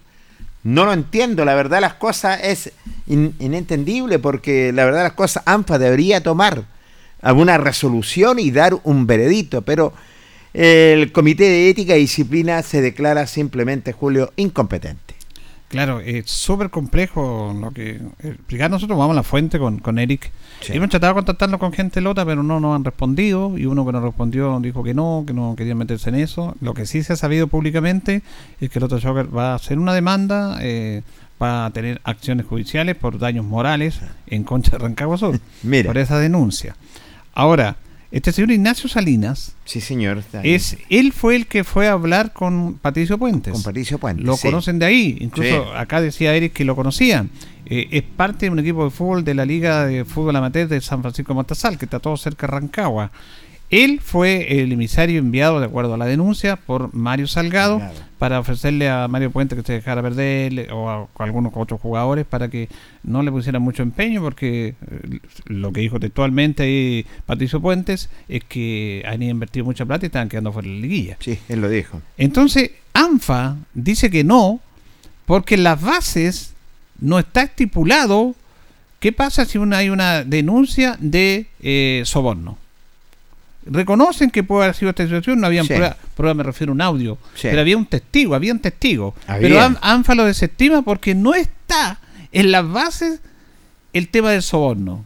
No 0.64 0.86
lo 0.86 0.94
entiendo, 0.94 1.44
la 1.44 1.54
verdad 1.56 1.82
las 1.82 1.96
cosas 1.96 2.40
es 2.42 2.72
in- 3.08 3.36
inentendible 3.40 4.20
porque 4.20 4.72
la 4.72 4.86
verdad 4.86 5.04
las 5.04 5.14
cosas 5.14 5.44
ANFA 5.46 5.80
debería 5.80 6.24
tomar 6.24 6.64
alguna 7.22 7.58
resolución 7.58 8.40
y 8.40 8.52
dar 8.52 8.78
un 8.86 9.06
veredicto, 9.06 9.64
pero 9.64 9.92
el 10.54 11.12
Comité 11.12 11.46
de 11.46 11.70
Ética 11.70 11.98
y 11.98 12.02
Disciplina 12.02 12.62
se 12.62 12.82
declara 12.82 13.28
simplemente, 13.28 13.92
Julio, 13.94 14.32
incompetente. 14.36 15.14
Claro, 15.74 16.02
es 16.02 16.30
súper 16.30 16.70
complejo 16.70 17.52
lo 17.60 17.72
que 17.72 18.00
explicar. 18.22 18.70
Nosotros 18.70 18.96
vamos 18.96 19.14
a 19.14 19.16
la 19.16 19.24
fuente 19.24 19.58
con, 19.58 19.80
con 19.80 19.98
Eric. 19.98 20.32
Y 20.70 20.74
hemos 20.74 20.90
tratado 20.90 21.14
de 21.14 21.16
contactarlo 21.16 21.58
con 21.58 21.74
gente 21.74 22.00
lota, 22.00 22.24
pero 22.28 22.44
no 22.44 22.60
nos 22.60 22.76
han 22.76 22.84
respondido. 22.84 23.58
Y 23.58 23.66
uno 23.66 23.84
que 23.84 23.92
nos 23.92 24.04
respondió 24.04 24.60
dijo 24.60 24.84
que 24.84 24.94
no, 24.94 25.24
que 25.26 25.34
no 25.34 25.56
querían 25.58 25.80
meterse 25.80 26.10
en 26.10 26.16
eso. 26.16 26.56
Lo 26.62 26.76
que 26.76 26.86
sí 26.86 27.02
se 27.02 27.14
ha 27.14 27.16
sabido 27.16 27.48
públicamente 27.48 28.22
es 28.62 28.70
que 28.70 28.80
Lota 28.80 29.00
Shocker 29.00 29.36
va 29.36 29.54
a 29.54 29.56
hacer 29.56 29.80
una 29.80 29.96
demanda, 29.96 30.60
eh, 30.62 31.02
va 31.42 31.66
a 31.66 31.72
tener 31.72 32.00
acciones 32.04 32.46
judiciales 32.46 32.96
por 32.96 33.18
daños 33.18 33.44
morales 33.44 34.00
en 34.28 34.44
contra 34.44 34.78
de 34.78 34.84
Rancagua 34.84 35.18
Sur. 35.18 35.40
Mira. 35.64 35.88
Por 35.88 35.98
esa 35.98 36.20
denuncia. 36.20 36.76
Ahora, 37.34 37.78
este 38.14 38.32
señor 38.32 38.52
Ignacio 38.52 38.88
Salinas. 38.88 39.56
Sí, 39.66 39.82
señor. 39.82 40.24
Es, 40.44 40.78
él 40.90 41.12
fue 41.12 41.36
el 41.36 41.48
que 41.48 41.64
fue 41.64 41.88
a 41.88 41.94
hablar 41.94 42.32
con 42.32 42.76
Patricio 42.76 43.18
Puentes. 43.18 43.52
Con 43.52 43.64
Patricio 43.64 43.98
Puentes, 43.98 44.24
Lo 44.26 44.38
sí. 44.38 44.48
conocen 44.48 44.78
de 44.80 44.86
ahí. 44.86 45.18
Incluso 45.20 45.64
Sí. 45.64 45.70
acá 45.76 46.00
decía 46.00 46.36
Eric 46.36 46.54
que 46.54 46.64
lo 46.64 46.76
conocían. 46.76 47.30
Eh, 47.66 47.88
es 47.92 48.04
parte 48.04 48.46
de 48.46 48.52
un 48.52 48.60
equipo 48.60 48.84
de 48.84 48.92
fútbol 48.92 49.24
de 49.24 49.34
la 49.34 49.46
Liga 49.46 49.86
de 49.86 50.06
Fútbol 50.06 50.36
Amateur 50.36 50.68
de 50.68 50.80
San 50.82 51.02
Francisco 51.02 51.34
de 51.34 51.36
Mostazal, 51.36 51.78
que 51.78 51.86
está 51.86 52.00
todo 52.00 52.16
cerca 52.18 52.46
de 52.46 52.52
Rancagua. 52.52 53.12
Él 53.74 54.02
fue 54.02 54.62
el 54.62 54.72
emisario 54.72 55.18
enviado, 55.18 55.60
de 55.60 55.66
acuerdo 55.66 55.96
a 55.96 55.98
la 55.98 56.06
denuncia, 56.06 56.58
por 56.58 56.94
Mario 56.94 57.26
Salgado, 57.26 57.82
para 58.20 58.40
ofrecerle 58.40 58.88
a 58.88 59.08
Mario 59.08 59.32
Puente 59.32 59.56
que 59.56 59.64
se 59.64 59.74
dejara 59.74 60.04
perder 60.04 60.72
o 60.72 60.92
a, 60.92 61.08
algunos 61.18 61.52
otros 61.56 61.82
jugadores 61.82 62.24
para 62.24 62.50
que 62.50 62.70
no 63.02 63.24
le 63.24 63.32
pusieran 63.32 63.64
mucho 63.64 63.82
empeño, 63.82 64.22
porque 64.22 64.76
eh, 64.80 65.20
lo 65.46 65.74
que 65.74 65.82
dijo 65.82 66.00
textualmente 66.00 66.62
ahí 66.62 67.08
Patricio 67.26 67.62
Puentes 67.62 68.12
es 68.30 68.44
que 68.44 69.04
han 69.08 69.24
invertido 69.24 69.66
mucha 69.66 69.88
plata 69.88 70.06
y 70.06 70.08
estaban 70.08 70.30
quedando 70.30 70.54
fuera 70.54 70.68
de 70.68 70.76
la 70.76 70.80
liguilla. 70.80 71.18
Sí, 71.20 71.40
él 71.50 71.60
lo 71.60 71.68
dijo. 71.68 72.00
Entonces, 72.20 72.70
ANFA 72.94 73.58
dice 73.74 74.12
que 74.12 74.24
no, 74.24 74.60
porque 75.26 75.56
en 75.56 75.64
las 75.64 75.82
bases 75.82 76.54
no 77.00 77.18
está 77.18 77.42
estipulado 77.42 78.36
qué 79.00 79.12
pasa 79.12 79.46
si 79.46 79.58
una, 79.58 79.78
hay 79.78 79.90
una 79.90 80.24
denuncia 80.24 80.96
de 81.00 81.48
eh, 81.60 82.04
soborno. 82.06 82.60
Reconocen 83.66 84.30
que 84.30 84.44
puede 84.44 84.64
haber 84.66 84.76
sido 84.76 84.90
esta 84.90 85.04
situación, 85.04 85.40
no 85.40 85.48
habían 85.48 85.66
Sí. 85.66 85.74
pruebas, 85.74 85.98
prueba 86.16 86.34
me 86.34 86.44
refiero 86.44 86.72
a 86.72 86.76
un 86.76 86.82
audio, 86.82 87.18
Sí. 87.36 87.48
pero 87.50 87.62
había 87.62 87.78
un 87.78 87.86
testigo, 87.86 88.36
había 88.36 88.52
un 88.54 88.60
testigo. 88.60 89.16
Había. 89.28 89.42
Pero 89.50 89.62
An- 89.62 89.78
ANFA 89.82 90.16
lo 90.16 90.26
desestima 90.26 90.82
porque 90.82 91.16
no 91.16 91.34
está 91.34 92.00
en 92.32 92.52
las 92.52 92.68
bases 92.70 93.22
el 93.94 94.10
tema 94.10 94.32
del 94.32 94.42
soborno. 94.42 95.06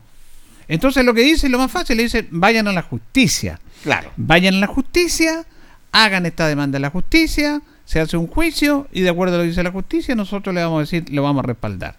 Entonces 0.68 1.05
lo 1.05 1.14
que 1.14 1.22
dice, 1.22 1.49
lo 1.49 1.58
más 1.60 1.72
fácil, 1.72 1.97
le 1.97 2.03
dice, 2.03 2.28
vayan 2.32 2.68
a 2.68 2.74
la 2.74 2.82
justicia. 2.82 3.60
Claro. 3.84 4.12
Vayan 4.18 4.55
a 4.55 4.60
la 4.60 4.68
justicia, 4.68 5.45
hagan 5.91 6.26
esta 6.26 6.47
demanda 6.47 6.78
en 6.78 6.82
la 6.82 6.89
justicia, 6.89 7.62
se 7.86 7.99
hace 8.01 8.18
un 8.18 8.28
juicio 8.28 8.88
y 8.91 9.01
de 9.01 9.10
acuerdo 9.10 9.36
a 9.36 9.38
lo 9.38 9.43
que 9.43 9.49
dice 9.49 9.64
la 9.64 9.72
justicia, 9.72 10.14
nosotros 10.16 10.53
le 10.53 10.62
vamos 10.64 10.78
a 10.78 10.82
decir, 10.82 11.05
lo 11.14 11.24
vamos 11.24 11.43
a 11.43 11.47
respaldar. 11.47 11.95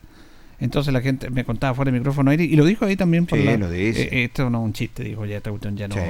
Entonces 0.61 0.93
la 0.93 1.01
gente 1.01 1.31
me 1.31 1.45
contaba 1.45 1.75
fuera 1.75 1.91
del 1.93 2.01
micrófono 2.01 2.33
y 2.33 2.57
lo 2.57 2.65
dijo 2.65 2.85
ahí 2.85 2.97
también 2.97 3.27
por 3.27 3.39
Sí, 3.39 3.45
la- 3.45 3.57
lo 3.57 3.71
dice. 3.71 4.03
eh, 4.13 4.25
esto 4.25 4.51
no 4.51 4.59
es 4.59 4.65
un 4.65 4.73
chiste, 4.73 5.05
dijo 5.05 5.25
ya 5.25 5.37
esta 5.37 5.51
cuestión 5.51 5.77
ya 5.77 5.87
no, 5.89 5.95
Sí, 5.95 6.01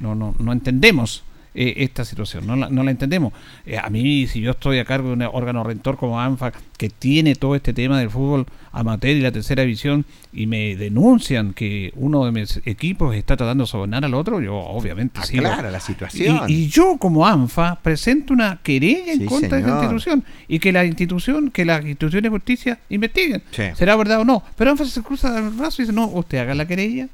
no, 0.00 0.14
no, 0.14 0.34
no 0.38 0.52
entendemos 0.52 1.24
eh, 1.56 1.74
esta 1.78 2.04
situación, 2.04 2.46
no 2.46 2.54
la, 2.54 2.68
no 2.68 2.84
la 2.84 2.90
entendemos. 2.92 3.32
Eh, 3.64 3.78
a 3.78 3.88
mí, 3.90 4.26
si 4.26 4.40
yo 4.40 4.52
estoy 4.52 4.78
a 4.78 4.84
cargo 4.84 5.08
de 5.08 5.14
un 5.14 5.22
órgano 5.22 5.64
rentor 5.64 5.96
como 5.96 6.20
ANFA, 6.20 6.52
que 6.76 6.90
tiene 6.90 7.34
todo 7.34 7.54
este 7.56 7.72
tema 7.72 7.98
del 7.98 8.10
fútbol 8.10 8.46
amateur 8.72 9.16
y 9.16 9.20
la 9.22 9.32
tercera 9.32 9.62
división, 9.62 10.04
y 10.34 10.46
me 10.46 10.76
denuncian 10.76 11.54
que 11.54 11.92
uno 11.96 12.26
de 12.26 12.32
mis 12.32 12.60
equipos 12.66 13.14
está 13.16 13.36
tratando 13.38 13.64
de 13.64 13.68
sobornar 13.68 14.04
al 14.04 14.12
otro, 14.12 14.40
yo 14.42 14.54
obviamente 14.54 15.18
sí. 15.24 15.38
lo- 15.38 15.48
Aclara 15.48 15.70
la 15.70 15.80
situación. 15.80 16.42
y, 16.46 16.52
y 16.52 16.68
yo 16.68 16.98
como 16.98 17.26
ANFA 17.26 17.76
presento 17.82 18.34
una 18.34 18.58
querella 18.62 19.12
en 19.14 19.20
Sí, 19.20 19.24
contra 19.24 19.56
de 19.56 19.64
señor. 19.64 19.78
institución 19.82 20.24
y 20.48 20.58
que 20.58 20.72
la 20.72 20.84
institución, 20.84 21.50
que 21.50 21.64
las 21.64 21.80
instituciones 21.80 22.24
de 22.24 22.28
justicia 22.28 22.78
investiguen. 22.90 23.42
Sí. 23.50 23.62
¿Será 23.74 23.96
verdad 23.96 24.20
o 24.20 24.24
no? 24.26 24.42
Pero 24.56 24.72
ANFA 24.72 24.84
se 24.84 25.02
cruza 25.02 25.38
el 25.38 25.48
brazo 25.50 25.80
y 25.80 25.86
dice, 25.86 25.94
no, 25.94 26.06
usted 26.08 26.36
haga 26.38 26.54
la 26.54 26.66
querella 26.66 27.08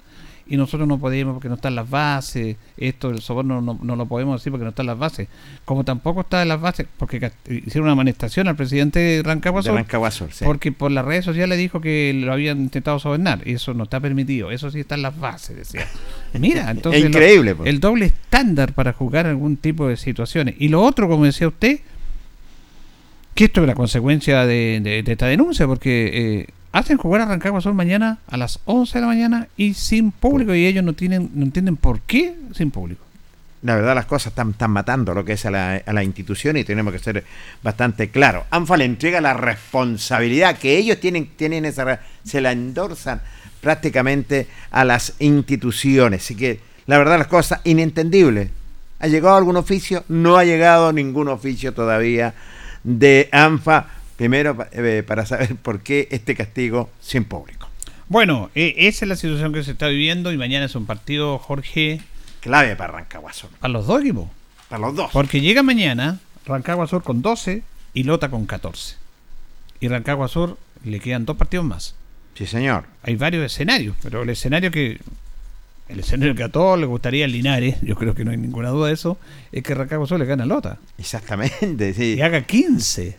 y 0.46 0.56
nosotros 0.56 0.88
no 0.88 0.98
podemos 0.98 1.34
porque 1.34 1.48
no 1.48 1.54
están 1.54 1.74
las 1.74 1.88
bases, 1.88 2.56
esto 2.76 3.08
del 3.10 3.20
soborno 3.20 3.60
no, 3.60 3.78
no 3.82 3.96
lo 3.96 4.06
podemos 4.06 4.40
decir 4.40 4.50
porque 4.50 4.64
no 4.64 4.70
están 4.70 4.86
las 4.86 4.98
bases, 4.98 5.28
como 5.64 5.84
tampoco 5.84 6.22
está 6.22 6.42
en 6.42 6.48
las 6.48 6.60
bases, 6.60 6.86
porque 6.98 7.30
hicieron 7.48 7.84
una 7.84 7.92
amonestación 7.92 8.48
al 8.48 8.56
presidente 8.56 8.98
de 8.98 9.22
Rancagua 9.22 9.60
De 9.60 9.66
Sur, 9.66 9.74
Rancagua 9.76 10.10
Sur, 10.10 10.32
sí. 10.32 10.44
porque 10.44 10.72
por 10.72 10.90
las 10.90 11.04
redes 11.04 11.24
sociales 11.24 11.58
dijo 11.58 11.80
que 11.80 12.12
lo 12.14 12.32
habían 12.32 12.60
intentado 12.60 12.98
sobornar, 12.98 13.40
y 13.46 13.52
eso 13.54 13.74
no 13.74 13.84
está 13.84 14.00
permitido, 14.00 14.50
eso 14.50 14.70
sí 14.70 14.80
está 14.80 14.94
en 14.96 15.02
las 15.02 15.18
bases, 15.18 15.56
decía. 15.56 15.86
Mira, 16.38 16.70
entonces 16.70 17.02
Es 17.02 17.08
increíble, 17.08 17.54
lo- 17.58 17.64
el 17.64 17.80
doble 17.80 18.06
estándar 18.06 18.72
para 18.72 18.92
jugar 18.92 19.26
algún 19.26 19.56
tipo 19.56 19.86
de 19.88 19.96
situaciones. 19.96 20.54
Y 20.58 20.68
lo 20.68 20.82
otro, 20.82 21.08
como 21.08 21.24
decía 21.24 21.48
usted, 21.48 21.80
que 23.42 23.46
esto 23.46 23.60
es 23.62 23.66
la 23.66 23.74
consecuencia 23.74 24.46
de, 24.46 24.78
de- 24.80 25.02
de 25.02 25.12
esta 25.12 25.26
denuncia, 25.26 25.66
porque 25.66 26.10
eh, 26.12 26.46
hacen 26.70 26.96
jugar 26.96 27.22
a 27.22 27.26
Rancagua 27.26 27.60
Sur 27.60 27.74
mañana 27.74 28.18
a 28.28 28.36
las 28.36 28.60
11 28.66 28.94
de 28.94 29.00
la 29.00 29.06
mañana 29.08 29.48
y 29.56 29.74
sin 29.74 30.12
público, 30.12 30.54
y 30.54 30.64
ellos 30.64 30.84
no 30.84 30.92
tienen 30.92 31.28
no 31.34 31.42
entienden 31.44 31.76
por 31.76 32.00
qué 32.02 32.36
sin 32.54 32.70
público. 32.70 33.02
La 33.62 33.74
verdad 33.74 33.96
las 33.96 34.06
cosas 34.06 34.28
están, 34.28 34.50
están 34.50 34.70
matando 34.70 35.12
lo 35.12 35.24
que 35.24 35.32
es 35.32 35.44
a 35.44 35.50
la, 35.50 35.74
a 35.84 35.92
la 35.92 36.04
institución 36.04 36.56
y 36.56 36.62
tenemos 36.62 36.92
que 36.92 37.00
ser 37.00 37.24
bastante 37.64 38.10
claros. 38.10 38.44
ANFA 38.50 38.76
le 38.76 38.84
entrega 38.84 39.20
la 39.20 39.34
responsabilidad 39.34 40.56
que 40.58 40.76
ellos 40.78 41.00
tienen, 41.00 41.26
tienen 41.36 41.64
esa, 41.64 41.98
se 42.22 42.40
la 42.40 42.52
endorsan 42.52 43.22
prácticamente 43.60 44.46
a 44.70 44.84
las 44.84 45.14
instituciones. 45.18 46.22
Así 46.22 46.36
que 46.36 46.60
la 46.86 46.96
verdad 46.98 47.18
las 47.18 47.26
cosas 47.26 47.60
inentendibles. 47.64 48.50
¿Ha 49.00 49.08
llegado 49.08 49.36
algún 49.36 49.56
oficio? 49.56 50.04
No 50.08 50.36
ha 50.36 50.44
llegado 50.44 50.92
ningún 50.92 51.26
oficio 51.26 51.72
todavía 51.74 52.34
de 52.84 53.28
ANFA. 53.32 53.88
Primero 54.16 54.56
eh, 54.72 55.02
para 55.06 55.26
saber 55.26 55.56
por 55.56 55.80
qué 55.80 56.08
este 56.10 56.34
castigo 56.34 56.90
sin 57.00 57.24
público. 57.24 57.68
Bueno, 58.08 58.50
eh, 58.54 58.74
esa 58.76 59.04
es 59.04 59.08
la 59.08 59.16
situación 59.16 59.52
que 59.52 59.64
se 59.64 59.72
está 59.72 59.88
viviendo 59.88 60.32
y 60.32 60.36
mañana 60.36 60.66
es 60.66 60.74
un 60.74 60.86
partido, 60.86 61.38
Jorge, 61.38 62.00
Clave 62.40 62.76
para 62.76 62.92
Rancagua 62.92 63.32
Sur. 63.32 63.50
para 63.58 63.72
los 63.72 63.86
dos 63.86 64.00
equipos. 64.00 64.28
Para 64.68 64.80
los 64.80 64.94
dos. 64.94 65.10
Porque 65.12 65.40
llega 65.40 65.62
mañana 65.62 66.20
Rancagua 66.44 66.86
Sur 66.86 67.02
con 67.02 67.22
12 67.22 67.62
y 67.94 68.02
Lota 68.02 68.30
con 68.30 68.46
14. 68.46 68.96
Y 69.80 69.88
Rancagua 69.88 70.28
Sur 70.28 70.58
le 70.84 71.00
quedan 71.00 71.24
dos 71.24 71.36
partidos 71.36 71.64
más. 71.64 71.94
Sí, 72.34 72.46
señor. 72.46 72.84
Hay 73.02 73.16
varios 73.16 73.44
escenarios, 73.44 73.96
pero 74.02 74.22
el 74.22 74.30
escenario 74.30 74.70
que 74.70 74.98
el 75.92 76.00
escenario 76.00 76.34
que 76.34 76.42
a 76.42 76.48
todos 76.48 76.78
les 76.78 76.88
gustaría 76.88 77.24
el 77.24 77.32
Linares, 77.32 77.76
yo 77.82 77.94
creo 77.96 78.14
que 78.14 78.24
no 78.24 78.30
hay 78.30 78.36
ninguna 78.36 78.70
duda 78.70 78.88
de 78.88 78.94
eso, 78.94 79.18
es 79.52 79.62
que 79.62 79.74
Rancagua 79.74 80.18
le 80.18 80.24
gana 80.24 80.44
a 80.44 80.46
Lota. 80.46 80.78
Exactamente, 80.98 81.94
sí. 81.94 82.14
Y 82.14 82.22
haga 82.22 82.42
15. 82.42 83.16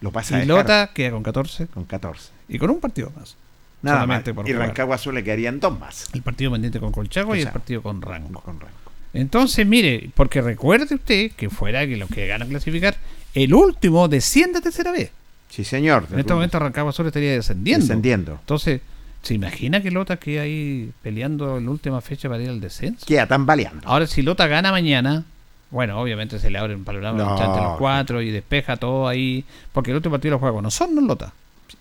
Lo 0.00 0.12
pasa 0.12 0.42
Y 0.42 0.46
Lota 0.46 0.90
queda 0.94 1.10
con 1.10 1.22
14 1.22 1.66
con 1.68 1.84
14. 1.84 2.30
y 2.48 2.58
con 2.58 2.70
un 2.70 2.80
partido 2.80 3.10
más. 3.16 3.36
Nada 3.82 4.06
más. 4.06 4.22
Por 4.22 4.48
Y 4.48 4.52
jugar. 4.52 4.68
Rancagua 4.68 4.98
Sur 4.98 5.14
le 5.14 5.22
quedarían 5.22 5.60
dos 5.60 5.78
más. 5.78 6.08
El 6.12 6.22
partido 6.22 6.52
pendiente 6.52 6.80
con 6.80 6.92
Colchagua 6.92 7.36
y 7.36 7.42
el 7.42 7.48
partido 7.48 7.82
con 7.82 8.02
Rango. 8.02 8.40
Con 8.40 8.58
Rango. 8.60 8.74
Entonces, 9.12 9.66
mire, 9.66 10.10
porque 10.14 10.42
recuerde 10.42 10.94
usted 10.94 11.32
que 11.32 11.48
fuera 11.48 11.86
que 11.86 11.96
los 11.96 12.08
que 12.08 12.26
ganan 12.26 12.48
clasificar, 12.48 12.96
el 13.34 13.54
último 13.54 14.08
desciende 14.08 14.58
a 14.58 14.60
tercera 14.60 14.92
vez. 14.92 15.10
Sí, 15.48 15.64
señor. 15.64 16.06
En 16.12 16.18
este 16.18 16.34
momento 16.34 16.58
Rancagua 16.58 16.92
Sur 16.92 17.06
estaría 17.06 17.32
descendiendo. 17.32 17.84
Descendiendo. 17.86 18.32
Entonces, 18.40 18.80
¿se 19.26 19.34
imagina 19.34 19.82
que 19.82 19.90
Lota 19.90 20.16
queda 20.18 20.42
ahí 20.42 20.92
peleando 21.02 21.58
en 21.58 21.64
la 21.64 21.70
última 21.72 22.00
fecha 22.00 22.28
para 22.28 22.42
ir 22.42 22.48
al 22.48 22.60
descenso? 22.60 23.04
Queda 23.06 23.26
tan 23.26 23.44
baleando. 23.44 23.86
Ahora, 23.86 24.06
si 24.06 24.22
Lota 24.22 24.46
gana 24.46 24.70
mañana, 24.70 25.24
bueno, 25.70 26.00
obviamente 26.00 26.38
se 26.38 26.48
le 26.48 26.58
abre 26.58 26.74
un 26.76 26.84
panorama 26.84 27.18
No. 27.18 27.30
entre 27.44 27.62
los 27.62 27.76
cuatro 27.78 28.22
y 28.22 28.30
despeja 28.30 28.76
todo 28.76 29.08
ahí, 29.08 29.44
porque 29.72 29.90
el 29.90 29.96
último 29.96 30.12
partido 30.12 30.32
lo 30.34 30.38
juega 30.38 30.54
con 30.54 30.66
Osorno 30.66 31.00
en 31.00 31.06
Lota. 31.08 31.32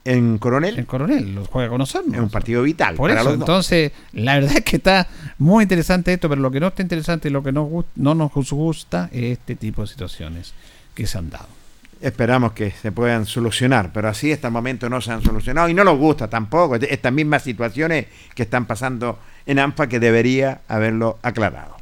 En 0.03 0.39
Coronel 0.39 0.79
En 0.79 0.85
Coronel, 0.85 1.35
lo 1.35 1.45
juega 1.45 1.69
con 1.69 1.81
Osorno. 1.81 2.13
es 2.15 2.19
un 2.19 2.29
partido 2.29 2.63
vital. 2.63 2.95
Por 2.95 3.11
para 3.11 3.21
eso, 3.21 3.29
los 3.29 3.39
entonces, 3.39 3.91
la 4.13 4.35
verdad 4.35 4.53
es 4.57 4.63
que 4.63 4.77
está 4.77 5.07
muy 5.37 5.63
interesante 5.63 6.13
esto, 6.13 6.27
pero 6.27 6.41
lo 6.41 6.49
que 6.49 6.59
no 6.59 6.67
está 6.67 6.81
interesante 6.81 7.27
y 7.29 7.31
lo 7.31 7.43
que 7.43 7.51
no, 7.51 7.85
no 7.95 8.15
nos 8.15 8.31
gusta 8.33 9.09
es 9.11 9.37
este 9.37 9.55
tipo 9.55 9.83
de 9.83 9.87
situaciones 9.87 10.53
que 10.95 11.05
se 11.05 11.17
han 11.19 11.29
dado. 11.29 11.47
Esperamos 12.01 12.51
que 12.51 12.71
se 12.71 12.91
puedan 12.91 13.25
solucionar, 13.25 13.91
pero 13.93 14.09
así 14.09 14.31
hasta 14.31 14.47
el 14.47 14.53
momento 14.53 14.89
no 14.89 15.01
se 15.01 15.11
han 15.11 15.23
solucionado 15.23 15.69
y 15.69 15.73
no 15.73 15.83
nos 15.83 15.97
gusta 15.97 16.29
tampoco 16.29 16.75
estas 16.75 17.13
mismas 17.13 17.43
situaciones 17.43 18.07
que 18.33 18.43
están 18.43 18.65
pasando 18.65 19.19
en 19.45 19.59
ANFA 19.59 19.87
que 19.87 19.99
debería 19.99 20.61
haberlo 20.67 21.19
aclarado. 21.21 21.75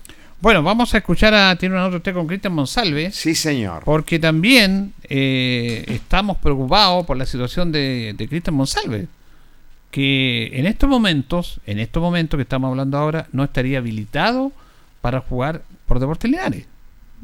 Bueno, 0.43 0.61
vamos 0.61 0.93
a 0.93 0.97
escuchar 0.97 1.33
a. 1.33 1.55
Tiene 1.55 1.75
una 1.75 1.85
nota 1.85 1.95
usted 1.97 2.13
con 2.13 2.27
Cristian 2.27 2.53
Monsalve. 2.53 3.11
Sí, 3.11 3.33
señor. 3.33 3.83
Porque 3.85 4.19
también 4.19 4.93
eh, 5.07 5.85
estamos 5.87 6.35
preocupados 6.37 7.05
por 7.05 7.15
la 7.15 7.25
situación 7.25 7.71
de, 7.71 8.13
de 8.17 8.27
Cristian 8.27 8.53
Monsalve. 8.53 9.07
Que 9.89 10.51
en 10.53 10.65
estos 10.65 10.89
momentos, 10.89 11.61
en 11.65 11.79
estos 11.79 12.03
momentos 12.03 12.37
que 12.37 12.41
estamos 12.41 12.69
hablando 12.69 12.97
ahora, 12.97 13.27
no 13.31 13.45
estaría 13.45 13.77
habilitado 13.77 14.51
para 14.99 15.21
jugar 15.21 15.61
por 15.85 15.99
Deportes 15.99 16.29
Linares. 16.29 16.65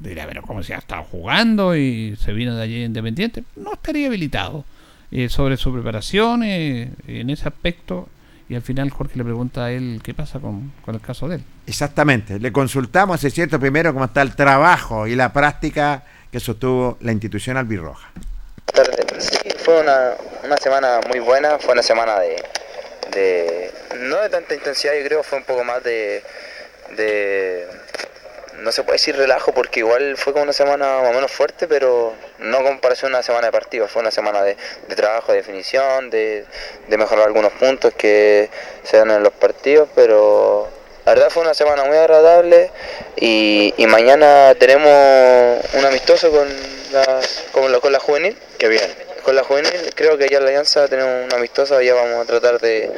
Dirá, 0.01 0.25
pero 0.27 0.41
como 0.43 0.63
si 0.63 0.71
ha 0.73 0.77
estado 0.77 1.03
jugando 1.03 1.75
y 1.75 2.15
se 2.15 2.31
vino 2.31 2.55
de 2.55 2.63
allí 2.63 2.83
independiente, 2.83 3.43
no 3.55 3.73
estaría 3.73 4.07
habilitado. 4.07 4.63
Eh, 5.11 5.27
sobre 5.27 5.57
su 5.57 5.73
preparación 5.73 6.43
eh, 6.43 6.91
en 7.07 7.31
ese 7.31 7.47
aspecto, 7.47 8.07
y 8.47 8.53
al 8.53 8.61
final 8.61 8.91
Jorge 8.91 9.17
le 9.17 9.23
pregunta 9.23 9.65
a 9.65 9.71
él 9.71 10.01
qué 10.03 10.13
pasa 10.13 10.39
con, 10.39 10.71
con 10.85 10.93
el 10.93 11.01
caso 11.01 11.27
de 11.27 11.37
él. 11.37 11.43
Exactamente. 11.65 12.39
Le 12.39 12.51
consultamos, 12.51 13.23
es 13.23 13.33
cierto, 13.33 13.59
primero 13.59 13.91
cómo 13.91 14.05
está 14.05 14.21
el 14.21 14.35
trabajo 14.35 15.07
y 15.07 15.15
la 15.15 15.33
práctica 15.33 16.03
que 16.31 16.39
sostuvo 16.39 16.97
la 17.01 17.11
institución 17.11 17.57
albirroja. 17.57 18.11
Sí, 19.17 19.49
fue 19.57 19.81
una, 19.81 20.11
una 20.45 20.57
semana 20.57 20.99
muy 21.09 21.19
buena, 21.19 21.57
fue 21.57 21.73
una 21.73 21.81
semana 21.81 22.19
de, 22.19 22.35
de- 23.11 23.71
no 24.07 24.17
de 24.21 24.29
tanta 24.29 24.53
intensidad, 24.53 24.93
yo 24.99 25.05
creo, 25.07 25.23
fue 25.23 25.39
un 25.39 25.43
poco 25.43 25.63
más 25.63 25.83
de, 25.83 26.21
de 26.95 27.65
no 28.61 28.71
se 28.71 28.83
puede 28.83 28.95
decir 28.95 29.15
relajo 29.15 29.53
porque 29.53 29.79
igual 29.79 30.15
fue 30.17 30.33
como 30.33 30.43
una 30.43 30.53
semana 30.53 30.99
más 31.01 31.11
o 31.11 31.13
menos 31.13 31.31
fuerte, 31.31 31.67
pero 31.67 32.13
no 32.39 32.63
comparación 32.63 33.13
a 33.13 33.17
una 33.17 33.23
semana 33.23 33.47
de 33.47 33.51
partido, 33.51 33.87
fue 33.87 34.01
una 34.01 34.11
semana 34.11 34.43
de, 34.43 34.57
de 34.87 34.95
trabajo, 34.95 35.31
de 35.31 35.39
definición, 35.39 36.09
de, 36.09 36.45
de 36.87 36.97
mejorar 36.97 37.27
algunos 37.27 37.53
puntos 37.53 37.93
que 37.93 38.49
se 38.83 38.97
dan 38.97 39.11
en 39.11 39.23
los 39.23 39.33
partidos, 39.33 39.89
pero 39.95 40.69
la 41.05 41.13
verdad 41.13 41.29
fue 41.29 41.43
una 41.43 41.53
semana 41.53 41.83
muy 41.85 41.97
agradable 41.97 42.71
y, 43.15 43.73
y 43.77 43.87
mañana 43.87 44.53
tenemos 44.59 45.65
un 45.73 45.85
amistoso 45.85 46.29
con 46.29 46.47
la, 46.91 47.21
con 47.51 47.71
la, 47.71 47.79
con 47.79 47.91
la 47.91 47.99
juvenil. 47.99 48.37
Qué 48.57 48.67
bien. 48.67 49.09
Con 49.23 49.35
la 49.35 49.43
juvenil, 49.43 49.71
creo 49.95 50.17
que 50.17 50.27
ya 50.29 50.37
en 50.37 50.43
la 50.43 50.49
Alianza 50.49 50.87
tenemos 50.87 51.25
un 51.25 51.33
amistoso, 51.33 51.81
ya 51.81 51.93
vamos 51.93 52.21
a 52.21 52.25
tratar 52.25 52.59
de, 52.59 52.89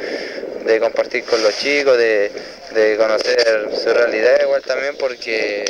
de 0.64 0.80
compartir 0.80 1.24
con 1.24 1.42
los 1.42 1.56
chicos, 1.56 1.96
de, 1.98 2.30
de 2.74 2.96
conocer 2.96 3.70
su 3.72 3.92
realidad 3.92 4.40
igual 4.42 4.62
también, 4.62 4.96
porque 4.98 5.64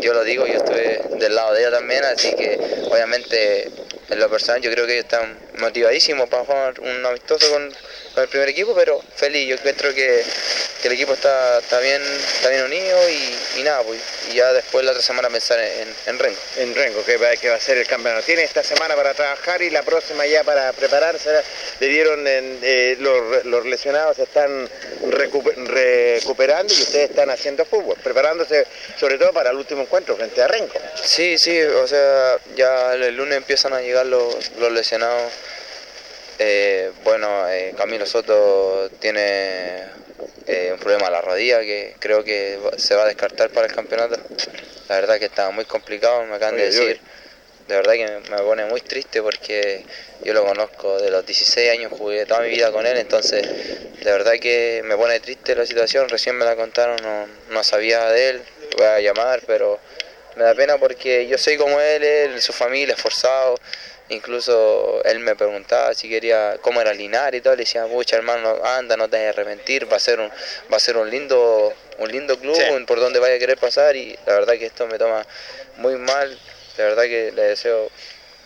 yo 0.00 0.12
lo 0.12 0.24
digo, 0.24 0.46
yo 0.46 0.54
estuve 0.54 1.00
del 1.18 1.34
lado 1.34 1.54
de 1.54 1.60
ella 1.60 1.70
también, 1.70 2.04
así 2.04 2.34
que 2.34 2.58
obviamente 2.90 3.70
en 4.10 4.18
lo 4.18 4.28
personal 4.30 4.60
yo 4.60 4.70
creo 4.70 4.86
que 4.86 4.92
ellos 4.94 5.04
están 5.04 5.38
motivadísimos 5.58 6.28
para 6.28 6.44
jugar 6.44 6.80
un 6.80 7.06
amistoso 7.06 7.50
con, 7.50 7.72
con 8.14 8.22
el 8.22 8.28
primer 8.28 8.48
equipo, 8.48 8.74
pero 8.74 9.00
feliz, 9.16 9.48
yo 9.48 9.54
encuentro 9.54 9.94
que, 9.94 10.22
que 10.80 10.88
el 10.88 10.94
equipo 10.94 11.12
está, 11.14 11.58
está 11.58 11.78
bien 11.80 12.02
está 12.02 12.48
bien 12.50 12.64
unido 12.64 13.08
y, 13.08 13.60
y 13.60 13.62
nada, 13.62 13.82
pues, 13.82 14.00
y 14.30 14.34
ya 14.34 14.52
después 14.52 14.84
la 14.84 14.90
otra 14.92 15.02
semana 15.02 15.28
pensar 15.30 15.58
en, 15.60 15.88
en 16.06 16.18
Rengo. 16.18 16.38
En 16.56 16.74
Rengo, 16.74 17.04
que 17.04 17.16
va, 17.16 17.34
que 17.36 17.48
va 17.48 17.56
a 17.56 17.60
ser 17.60 17.78
el 17.78 17.86
campeonato. 17.86 18.24
Tiene 18.26 18.42
esta 18.42 18.62
semana 18.62 18.94
para 18.96 19.14
trabajar 19.14 19.62
y 19.62 19.70
la 19.70 19.82
próxima 19.82 20.26
ya 20.26 20.42
para 20.44 20.72
prepararse. 20.72 21.30
Le 21.80 21.86
dieron 21.88 22.26
en- 22.26 22.58
eh, 22.62 22.96
los, 22.98 23.44
los 23.44 23.64
lesionados 23.66 24.16
se 24.16 24.24
están 24.24 24.68
recu- 25.06 25.54
recuperando 25.66 26.72
y 26.74 26.82
ustedes 26.82 27.10
están 27.10 27.30
haciendo 27.30 27.64
fútbol, 27.64 27.96
preparándose 28.02 28.66
sobre 28.98 29.18
todo 29.18 29.32
para 29.32 29.50
el 29.50 29.56
último 29.56 29.82
encuentro 29.82 30.16
frente 30.16 30.42
a 30.42 30.48
Rengo. 30.48 30.72
Sí, 31.02 31.38
sí, 31.38 31.60
o 31.60 31.86
sea, 31.86 32.38
ya 32.56 32.94
el 32.94 33.14
lunes 33.16 33.36
empiezan 33.36 33.72
a 33.72 33.80
llegar 33.80 33.91
los, 33.92 34.52
los 34.58 34.72
lesionados. 34.72 35.32
Eh, 36.38 36.90
bueno, 37.04 37.48
eh, 37.48 37.74
Camilo 37.76 38.06
Soto 38.06 38.90
tiene 38.98 39.84
eh, 40.46 40.70
un 40.72 40.78
problema 40.78 41.06
a 41.06 41.10
la 41.10 41.20
rodilla 41.20 41.60
que 41.60 41.94
creo 41.98 42.24
que 42.24 42.58
se 42.78 42.94
va 42.94 43.04
a 43.04 43.06
descartar 43.06 43.50
para 43.50 43.66
el 43.66 43.72
campeonato. 43.72 44.16
La 44.88 44.96
verdad 44.96 45.18
que 45.18 45.26
estaba 45.26 45.50
muy 45.50 45.64
complicado, 45.64 46.24
me 46.24 46.34
acaban 46.36 46.56
de 46.56 46.64
decir. 46.64 47.00
De 47.68 47.76
verdad 47.76 47.92
que 47.92 48.06
me 48.06 48.36
me 48.36 48.42
pone 48.42 48.64
muy 48.64 48.80
triste 48.80 49.22
porque 49.22 49.84
yo 50.24 50.34
lo 50.34 50.44
conozco 50.44 51.00
de 51.00 51.10
los 51.10 51.24
16 51.24 51.70
años, 51.70 51.92
jugué 51.96 52.26
toda 52.26 52.40
mi 52.40 52.50
vida 52.50 52.72
con 52.72 52.84
él, 52.86 52.98
entonces 52.98 53.42
de 53.42 54.10
verdad 54.10 54.32
que 54.40 54.82
me 54.84 54.96
pone 54.96 55.20
triste 55.20 55.54
la 55.54 55.64
situación, 55.64 56.08
recién 56.08 56.36
me 56.36 56.44
la 56.44 56.56
contaron, 56.56 56.96
no, 57.02 57.28
no 57.50 57.62
sabía 57.62 58.04
de 58.06 58.30
él, 58.30 58.42
voy 58.76 58.86
a 58.86 59.00
llamar, 59.00 59.42
pero 59.46 59.78
me 60.36 60.44
da 60.44 60.54
pena 60.54 60.78
porque 60.78 61.26
yo 61.26 61.38
soy 61.38 61.56
como 61.56 61.80
él, 61.80 62.02
él, 62.02 62.40
su 62.42 62.52
familia, 62.52 62.94
esforzado, 62.94 63.58
incluso 64.08 65.02
él 65.04 65.18
me 65.20 65.34
preguntaba 65.36 65.94
si 65.94 66.08
quería 66.08 66.56
cómo 66.60 66.80
era 66.80 66.92
Linares 66.92 67.38
y 67.38 67.42
todo, 67.42 67.54
le 67.54 67.62
decía, 67.64 67.86
pucha 67.86 68.16
hermano, 68.16 68.56
anda, 68.64 68.96
no 68.96 69.08
te 69.08 69.16
vayas 69.16 69.36
a 69.36 69.40
arrepentir, 69.40 69.90
va 69.90 69.96
a 69.96 70.00
ser 70.00 70.20
un, 70.20 70.28
va 70.72 70.76
a 70.76 70.80
ser 70.80 70.96
un 70.96 71.10
lindo, 71.10 71.72
un 71.98 72.10
lindo 72.10 72.38
club 72.38 72.56
por 72.86 73.00
donde 73.00 73.18
vaya 73.18 73.36
a 73.36 73.38
querer 73.38 73.58
pasar 73.58 73.96
y 73.96 74.16
la 74.26 74.34
verdad 74.34 74.54
que 74.54 74.66
esto 74.66 74.86
me 74.86 74.98
toma 74.98 75.26
muy 75.76 75.96
mal, 75.96 76.38
la 76.78 76.84
verdad 76.84 77.02
que 77.04 77.32
le 77.32 77.42
deseo 77.42 77.90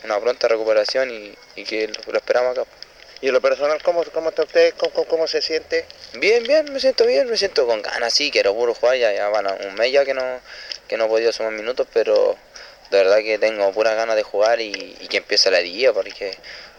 una 0.04 0.20
pronta 0.20 0.48
recuperación 0.48 1.10
y, 1.10 1.34
y 1.56 1.64
que 1.64 1.88
lo, 1.88 2.12
lo 2.12 2.18
esperamos 2.18 2.56
acá. 2.56 2.68
Y 3.22 3.28
en 3.28 3.32
lo 3.32 3.40
personal, 3.40 3.82
¿cómo, 3.82 4.04
cómo 4.12 4.28
está 4.28 4.42
usted? 4.42 4.74
¿Cómo, 4.76 5.06
cómo- 5.06 5.26
se 5.26 5.40
siente? 5.40 5.86
Bien, 6.14 6.42
bien, 6.44 6.70
me 6.70 6.78
siento 6.78 7.06
bien, 7.06 7.28
me 7.28 7.36
siento 7.38 7.66
con 7.66 7.80
ganas, 7.80 8.12
sí, 8.12 8.30
quiero 8.30 8.54
puro 8.54 8.74
jugar, 8.74 8.98
ya, 8.98 9.10
ya 9.12 9.28
van 9.30 9.46
a 9.46 9.54
un 9.54 9.74
mes 9.74 9.90
ya 9.90 10.04
que 10.04 10.12
no, 10.12 10.22
que 10.88 10.96
no 10.96 11.06
he 11.06 11.08
podido 11.08 11.32
sumar 11.32 11.52
minutos, 11.52 11.86
pero 11.92 12.36
de 12.90 12.98
verdad 12.98 13.18
que 13.18 13.38
tengo 13.38 13.70
puras 13.72 13.96
ganas 13.96 14.16
de 14.16 14.22
jugar 14.22 14.60
y, 14.60 14.96
y 15.00 15.08
que 15.08 15.18
empiece 15.18 15.50
la 15.50 15.60
liguilla, 15.60 15.92
porque 15.92 16.36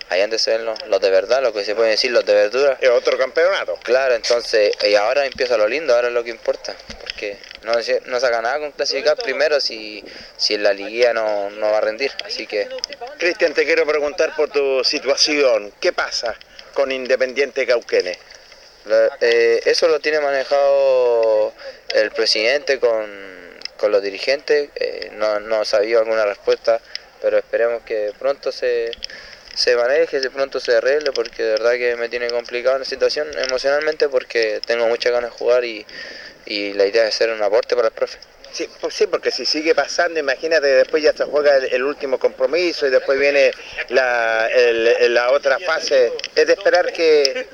ahí 0.10 0.22
antes 0.22 0.42
se 0.42 0.52
ven 0.52 0.66
los, 0.66 0.88
los 0.88 1.02
de 1.02 1.10
verdad, 1.10 1.42
lo 1.42 1.52
que 1.52 1.66
se 1.66 1.76
puede 1.76 1.90
decir, 1.92 2.12
los 2.12 2.26
de 2.26 2.34
verdura. 2.34 2.78
Es 2.80 2.90
otro 2.90 3.18
campeonato. 3.18 3.78
Claro, 3.84 4.16
entonces, 4.16 4.72
y 4.88 4.96
ahora 4.96 5.26
empieza 5.26 5.58
lo 5.58 5.68
lindo, 5.68 5.94
ahora 5.94 6.08
es 6.08 6.14
lo 6.14 6.24
que 6.24 6.30
importa, 6.30 6.74
porque 7.02 7.38
no, 7.64 7.82
se- 7.84 8.02
no 8.06 8.20
saca 8.20 8.42
nada 8.42 8.60
con 8.60 8.72
clasificar 8.72 9.18
primero 9.18 9.60
si, 9.60 10.02
si 10.38 10.54
en 10.54 10.64
la 10.64 10.72
liguilla 10.72 11.14
no, 11.14 11.50
no 11.50 11.72
va 11.72 11.80
a 11.80 11.82
rendir, 11.82 12.12
así 12.26 12.48
que... 12.48 12.70
Cristian, 13.18 13.54
te 13.54 13.66
quiero 13.66 13.86
preguntar 13.86 14.34
por 14.36 14.50
tu 14.50 14.84
situación. 14.84 15.74
¿Qué 15.82 15.92
pasa 15.92 16.36
con 16.74 16.92
Independiente 16.92 17.66
Cauquenes? 17.68 18.18
Eh, 19.20 19.62
eso 19.66 19.90
lo 19.90 20.00
tiene 20.00 20.22
manejado 20.22 21.52
el 21.94 22.12
presidente 22.12 22.80
con, 22.80 23.06
con 23.78 23.92
los 23.92 24.02
dirigentes. 24.02 24.70
Eh, 24.76 25.12
no, 25.14 25.40
no 25.40 25.64
sabía 25.66 26.00
alguna 26.00 26.26
respuesta, 26.26 26.80
pero 27.22 27.38
esperemos 27.38 27.84
que 27.84 28.12
pronto 28.18 28.52
se, 28.52 28.92
se 29.54 29.76
maneje, 29.76 30.22
que 30.22 30.30
pronto 30.30 30.60
se 30.60 30.76
arregle, 30.76 31.12
porque 31.12 31.44
de 31.44 31.52
verdad 31.52 31.74
que 31.74 31.96
me 31.96 32.10
tiene 32.10 32.30
complicado 32.30 32.78
la 32.80 32.86
situación 32.86 33.28
emocionalmente 33.38 34.10
porque 34.10 34.62
tengo 34.66 34.88
muchas 34.88 35.12
ganas 35.12 35.32
de 35.32 35.38
jugar 35.38 35.66
y, 35.66 35.86
y 36.46 36.74
la 36.74 36.86
idea 36.86 37.08
es 37.08 37.16
hacer 37.16 37.30
un 37.32 37.42
aporte 37.42 37.76
para 37.76 37.88
el 37.88 37.94
profe. 37.94 38.20
Sí, 38.52 38.68
sí, 38.90 39.08
porque 39.08 39.30
si 39.30 39.46
sigue 39.46 39.76
pasando, 39.76 40.20
imagínate, 40.20 40.68
después 40.68 41.04
ya 41.04 41.14
se 41.14 41.26
juega 41.26 41.58
el, 41.58 41.84
último 41.84 42.18
compromiso 42.18 42.88
y 42.88 42.90
después 42.90 43.20
viene 43.20 43.52
la, 43.90 44.50
la 45.10 45.32
otra 45.32 45.60
fase. 45.60 46.14
Es 46.36 46.48
de 46.48 46.54
esperar 46.54 46.92
que 46.92 47.48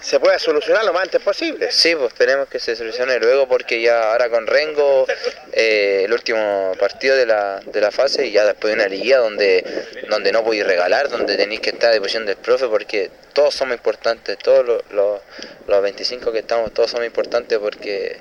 se 0.00 0.18
pueda 0.20 0.38
solucionar 0.38 0.84
lo 0.84 0.92
más 0.92 1.02
antes 1.04 1.20
posible. 1.20 1.70
Sí, 1.70 1.94
pues 1.94 2.08
esperemos 2.12 2.48
que 2.48 2.58
se 2.58 2.74
solucione 2.76 3.18
luego 3.18 3.46
porque 3.48 3.80
ya 3.80 4.12
ahora 4.12 4.28
con 4.30 4.46
Rengo, 4.46 5.06
eh, 5.52 6.02
el 6.04 6.12
último 6.12 6.72
partido 6.78 7.16
de 7.16 7.26
la, 7.26 7.60
de 7.64 7.80
la 7.80 7.90
fase 7.90 8.26
y 8.26 8.32
ya 8.32 8.44
después 8.44 8.74
de 8.74 8.80
una 8.80 8.88
liga 8.88 9.18
donde, 9.18 9.64
donde 10.08 10.32
no 10.32 10.44
podéis 10.44 10.66
regalar, 10.66 11.08
donde 11.08 11.36
tenéis 11.36 11.60
que 11.60 11.70
estar 11.70 11.90
a 11.90 11.92
disposición 11.92 12.26
del 12.26 12.36
profe 12.36 12.66
porque 12.68 13.10
todos 13.32 13.54
somos 13.54 13.74
importantes, 13.76 14.36
todos 14.38 14.66
los, 14.66 14.82
los, 14.92 15.20
los 15.66 15.82
25 15.82 16.32
que 16.32 16.40
estamos, 16.40 16.72
todos 16.74 16.90
somos 16.90 17.06
importantes 17.06 17.58
porque 17.58 18.18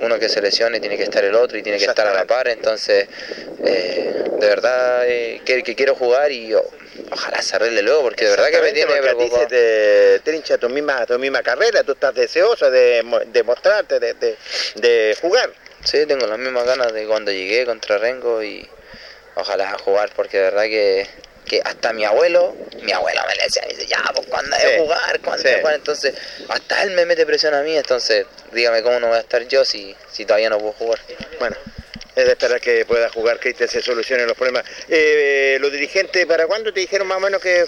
uno 0.00 0.18
que 0.18 0.28
se 0.28 0.40
lesione 0.40 0.80
tiene 0.80 0.96
que 0.96 1.02
estar 1.04 1.24
el 1.24 1.34
otro 1.34 1.58
y 1.58 1.62
tiene 1.62 1.78
que 1.78 1.84
estar 1.84 2.06
a 2.06 2.14
la 2.14 2.24
par, 2.24 2.48
entonces 2.48 3.06
eh, 3.64 4.24
de 4.38 4.46
verdad 4.46 5.06
eh, 5.06 5.42
que, 5.44 5.62
que 5.62 5.74
quiero 5.74 5.94
jugar 5.94 6.32
y 6.32 6.54
o- 6.54 6.64
ojalá 7.10 7.42
se 7.42 7.56
arregle 7.56 7.82
luego 7.82 8.02
porque 8.02 8.24
de 8.24 8.30
verdad 8.30 8.50
que 8.50 8.60
me 8.60 8.72
tiene 8.72 8.92
porque 8.92 9.08
a 9.08 9.12
ti 9.12 9.16
preocupado. 9.16 9.42
se 9.42 9.48
te 9.48 10.20
trincha 10.30 10.58
tu 10.58 10.68
misma, 10.68 11.06
tu 11.06 11.18
misma 11.18 11.42
carrera, 11.42 11.82
tú 11.82 11.92
estás 11.92 12.14
deseoso 12.14 12.70
de, 12.70 13.04
de 13.26 13.42
mostrarte, 13.42 13.98
de, 14.00 14.14
de, 14.14 14.36
de 14.76 15.16
jugar. 15.20 15.50
Sí, 15.84 16.04
tengo 16.06 16.26
las 16.26 16.38
mismas 16.38 16.64
ganas 16.64 16.92
de 16.92 17.06
cuando 17.06 17.30
llegué 17.30 17.64
contra 17.64 17.98
Rengo 17.98 18.42
y 18.42 18.68
ojalá 19.36 19.76
jugar 19.78 20.10
porque 20.16 20.38
de 20.38 20.42
verdad 20.44 20.64
que, 20.64 21.06
que 21.46 21.60
hasta 21.64 21.92
mi 21.92 22.04
abuelo, 22.04 22.56
mi 22.82 22.90
abuelo 22.92 23.20
me 23.28 23.42
decía, 23.44 23.62
me 23.62 23.74
dice, 23.74 23.86
ya, 23.86 24.02
pues 24.14 24.26
cuando 24.26 24.56
Sí, 24.56 24.66
de 24.66 24.78
jugar, 24.78 25.20
cuando 25.20 25.48
sí. 25.48 25.54
jugar, 25.58 25.74
entonces 25.76 26.14
hasta 26.48 26.82
él 26.82 26.90
me 26.92 27.06
mete 27.06 27.24
presión 27.26 27.54
a 27.54 27.62
mí, 27.62 27.76
entonces 27.76 28.26
dígame 28.52 28.82
cómo 28.82 28.98
no 28.98 29.08
voy 29.08 29.16
a 29.18 29.20
estar 29.20 29.46
yo 29.46 29.64
si, 29.64 29.94
si 30.10 30.24
todavía 30.24 30.50
no 30.50 30.58
puedo 30.58 30.72
jugar. 30.72 30.98
Bueno, 31.38 31.56
es 32.16 32.24
de 32.24 32.32
esperar 32.32 32.60
que 32.60 32.84
pueda 32.86 33.10
jugar, 33.10 33.38
que 33.38 33.52
se 33.54 33.82
solucionen 33.82 34.26
los 34.26 34.36
problemas. 34.36 34.64
Eh, 34.88 35.58
los 35.60 35.70
dirigentes, 35.70 36.24
¿para 36.24 36.46
cuándo 36.46 36.72
te 36.72 36.80
dijeron 36.80 37.06
más 37.06 37.18
o 37.18 37.20
menos 37.20 37.42
que 37.42 37.66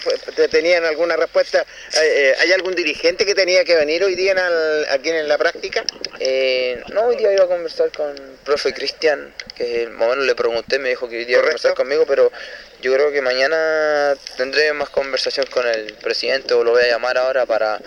tenían 0.51 0.85
alguna 0.87 1.17
respuesta? 1.17 1.61
Eh, 1.61 2.01
eh, 2.03 2.35
¿Hay 2.41 2.53
algún 2.53 2.75
dirigente 2.75 3.27
que 3.27 3.35
tenía 3.35 3.63
que 3.65 3.77
venir 3.77 4.03
hoy 4.03 4.15
día 4.15 4.33
en 4.33 4.39
al- 4.39 4.87
aquí 4.91 5.11
en 5.11 5.29
la 5.29 5.37
práctica? 5.37 5.85
Eh, 6.19 6.83
no, 6.93 7.03
hoy 7.09 7.17
día 7.17 7.33
iba 7.33 7.45
a 7.45 7.49
conversar 7.49 7.91
con 7.93 8.11
el 8.11 8.23
profe 8.45 8.73
Cristian, 8.73 9.35
que 9.55 9.83
el 9.83 9.91
momento 9.91 10.25
le 10.25 10.35
pregunté, 10.35 10.79
me 10.79 10.89
dijo 10.89 11.09
que 11.09 11.19
hoy 11.19 11.25
día 11.27 11.35
iba 11.37 11.41
a 11.41 11.45
conversar 11.45 11.75
conmigo, 11.75 12.07
pero 12.07 12.33
yo 12.81 12.95
creo 12.95 13.13
que 13.13 13.21
mañana 13.21 14.15
tendré 14.39 14.73
más 14.73 14.89
conversación 14.89 15.45
con 15.51 15.67
el 15.67 15.93
presidente 15.95 16.55
o 16.55 16.65
lo 16.65 16.71
voy 16.71 16.85
a 16.85 16.89
llamar 16.89 17.19
ahora 17.19 17.45
para, 17.45 17.81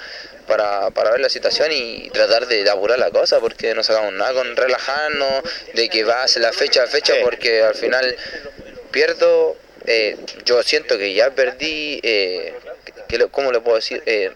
para, 0.51 0.89
para 0.89 1.11
ver 1.11 1.21
la 1.21 1.29
situación 1.29 1.71
y 1.71 2.09
tratar 2.09 2.45
de, 2.45 2.69
apurar 2.69 2.99
la 2.99 3.09
cosa, 3.09 3.39
porque 3.39 3.73
no 3.73 3.83
sacamos 3.83 4.11
nada 4.11 4.33
con 4.33 4.53
relajarnos, 4.57 5.43
de 5.73 5.87
que 5.87 6.03
va 6.03 6.23
a 6.23 6.27
ser 6.27 6.41
la 6.41 6.51
fecha 6.51 6.83
a 6.83 6.87
fecha, 6.87 7.13
porque 7.23 7.61
al 7.63 7.73
final 7.73 8.13
pierdo, 8.91 9.55
eh, 9.85 10.17
yo 10.43 10.61
siento 10.61 10.97
que 10.97 11.13
ya 11.13 11.29
perdí, 11.31 12.01
eh, 12.03 12.53
que 13.07 13.17
lo- 13.17 13.31
¿cómo 13.31 13.51
le 13.53 13.61
puedo 13.61 13.77
decir? 13.77 14.03
Eh, 14.05 14.29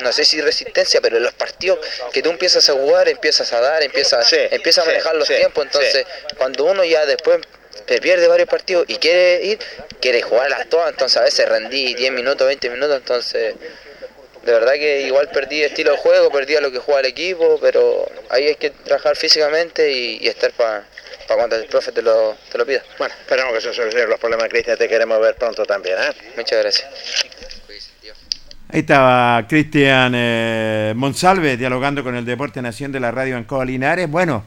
no 0.00 0.12
sé 0.12 0.26
si 0.26 0.42
resistencia, 0.42 1.00
pero 1.00 1.16
en 1.16 1.22
los 1.22 1.32
partidos 1.32 1.78
que 2.12 2.22
tú 2.22 2.28
empiezas 2.28 2.68
a 2.68 2.74
jugar, 2.74 3.08
empiezas 3.08 3.50
a 3.54 3.60
dar, 3.60 3.82
empiezas, 3.82 4.30
empiezas 4.32 4.82
a 4.84 4.84
sí, 4.84 4.88
manejar 4.92 5.16
los 5.16 5.26
sí, 5.26 5.34
tiempos, 5.36 5.64
entonces 5.64 6.04
cuando 6.36 6.64
uno 6.64 6.84
ya 6.84 7.06
después 7.06 7.38
te 7.86 7.98
pierde 8.00 8.28
varios 8.28 8.48
partidos 8.48 8.84
y 8.88 8.96
quiere 8.96 9.42
ir, 9.42 9.58
quiere 10.00 10.20
jugarlas 10.20 10.68
todas, 10.68 10.90
entonces 10.90 11.16
a 11.16 11.24
veces 11.24 11.48
rendí 11.48 11.94
10 11.94 12.12
minutos, 12.12 12.46
20 12.46 12.68
minutos, 12.68 12.96
entonces 12.96 13.54
de 14.44 14.52
verdad 14.52 14.72
que 14.74 15.02
igual 15.02 15.28
perdí 15.32 15.62
estilo 15.62 15.92
de 15.92 15.98
juego, 15.98 16.30
perdí 16.30 16.56
a 16.56 16.60
lo 16.60 16.70
que 16.70 16.78
juega 16.78 17.00
el 17.00 17.06
equipo, 17.06 17.58
pero 17.60 18.06
ahí 18.30 18.46
hay 18.46 18.54
que 18.56 18.70
trabajar 18.70 19.16
físicamente 19.16 19.90
y, 19.92 20.18
y 20.20 20.28
estar 20.28 20.52
para 20.52 20.84
cuando 21.36 21.56
el 21.56 21.66
profe 21.66 21.92
te 21.92 22.02
lo, 22.02 22.36
te 22.50 22.58
lo 22.58 22.66
pida. 22.66 22.82
Bueno, 22.98 23.14
esperamos 23.20 23.54
que 23.54 23.60
se 23.60 23.72
solucionen 23.72 24.08
los 24.08 24.18
problemas, 24.18 24.48
Cristian, 24.48 24.76
te 24.76 24.88
queremos 24.88 25.20
ver 25.20 25.36
pronto 25.36 25.64
también. 25.64 25.96
¿eh? 25.98 26.12
Muchas 26.36 26.58
gracias. 26.60 26.88
Ahí 28.72 28.80
estaba 28.80 29.46
Cristian 29.48 30.12
eh, 30.14 30.92
Monsalve 30.94 31.56
dialogando 31.56 32.04
con 32.04 32.14
el 32.14 32.24
Deporte 32.24 32.62
Nación 32.62 32.92
de 32.92 33.00
la 33.00 33.10
Radio 33.10 33.36
Ancoa 33.36 33.64
Linares. 33.64 34.08
Bueno, 34.08 34.44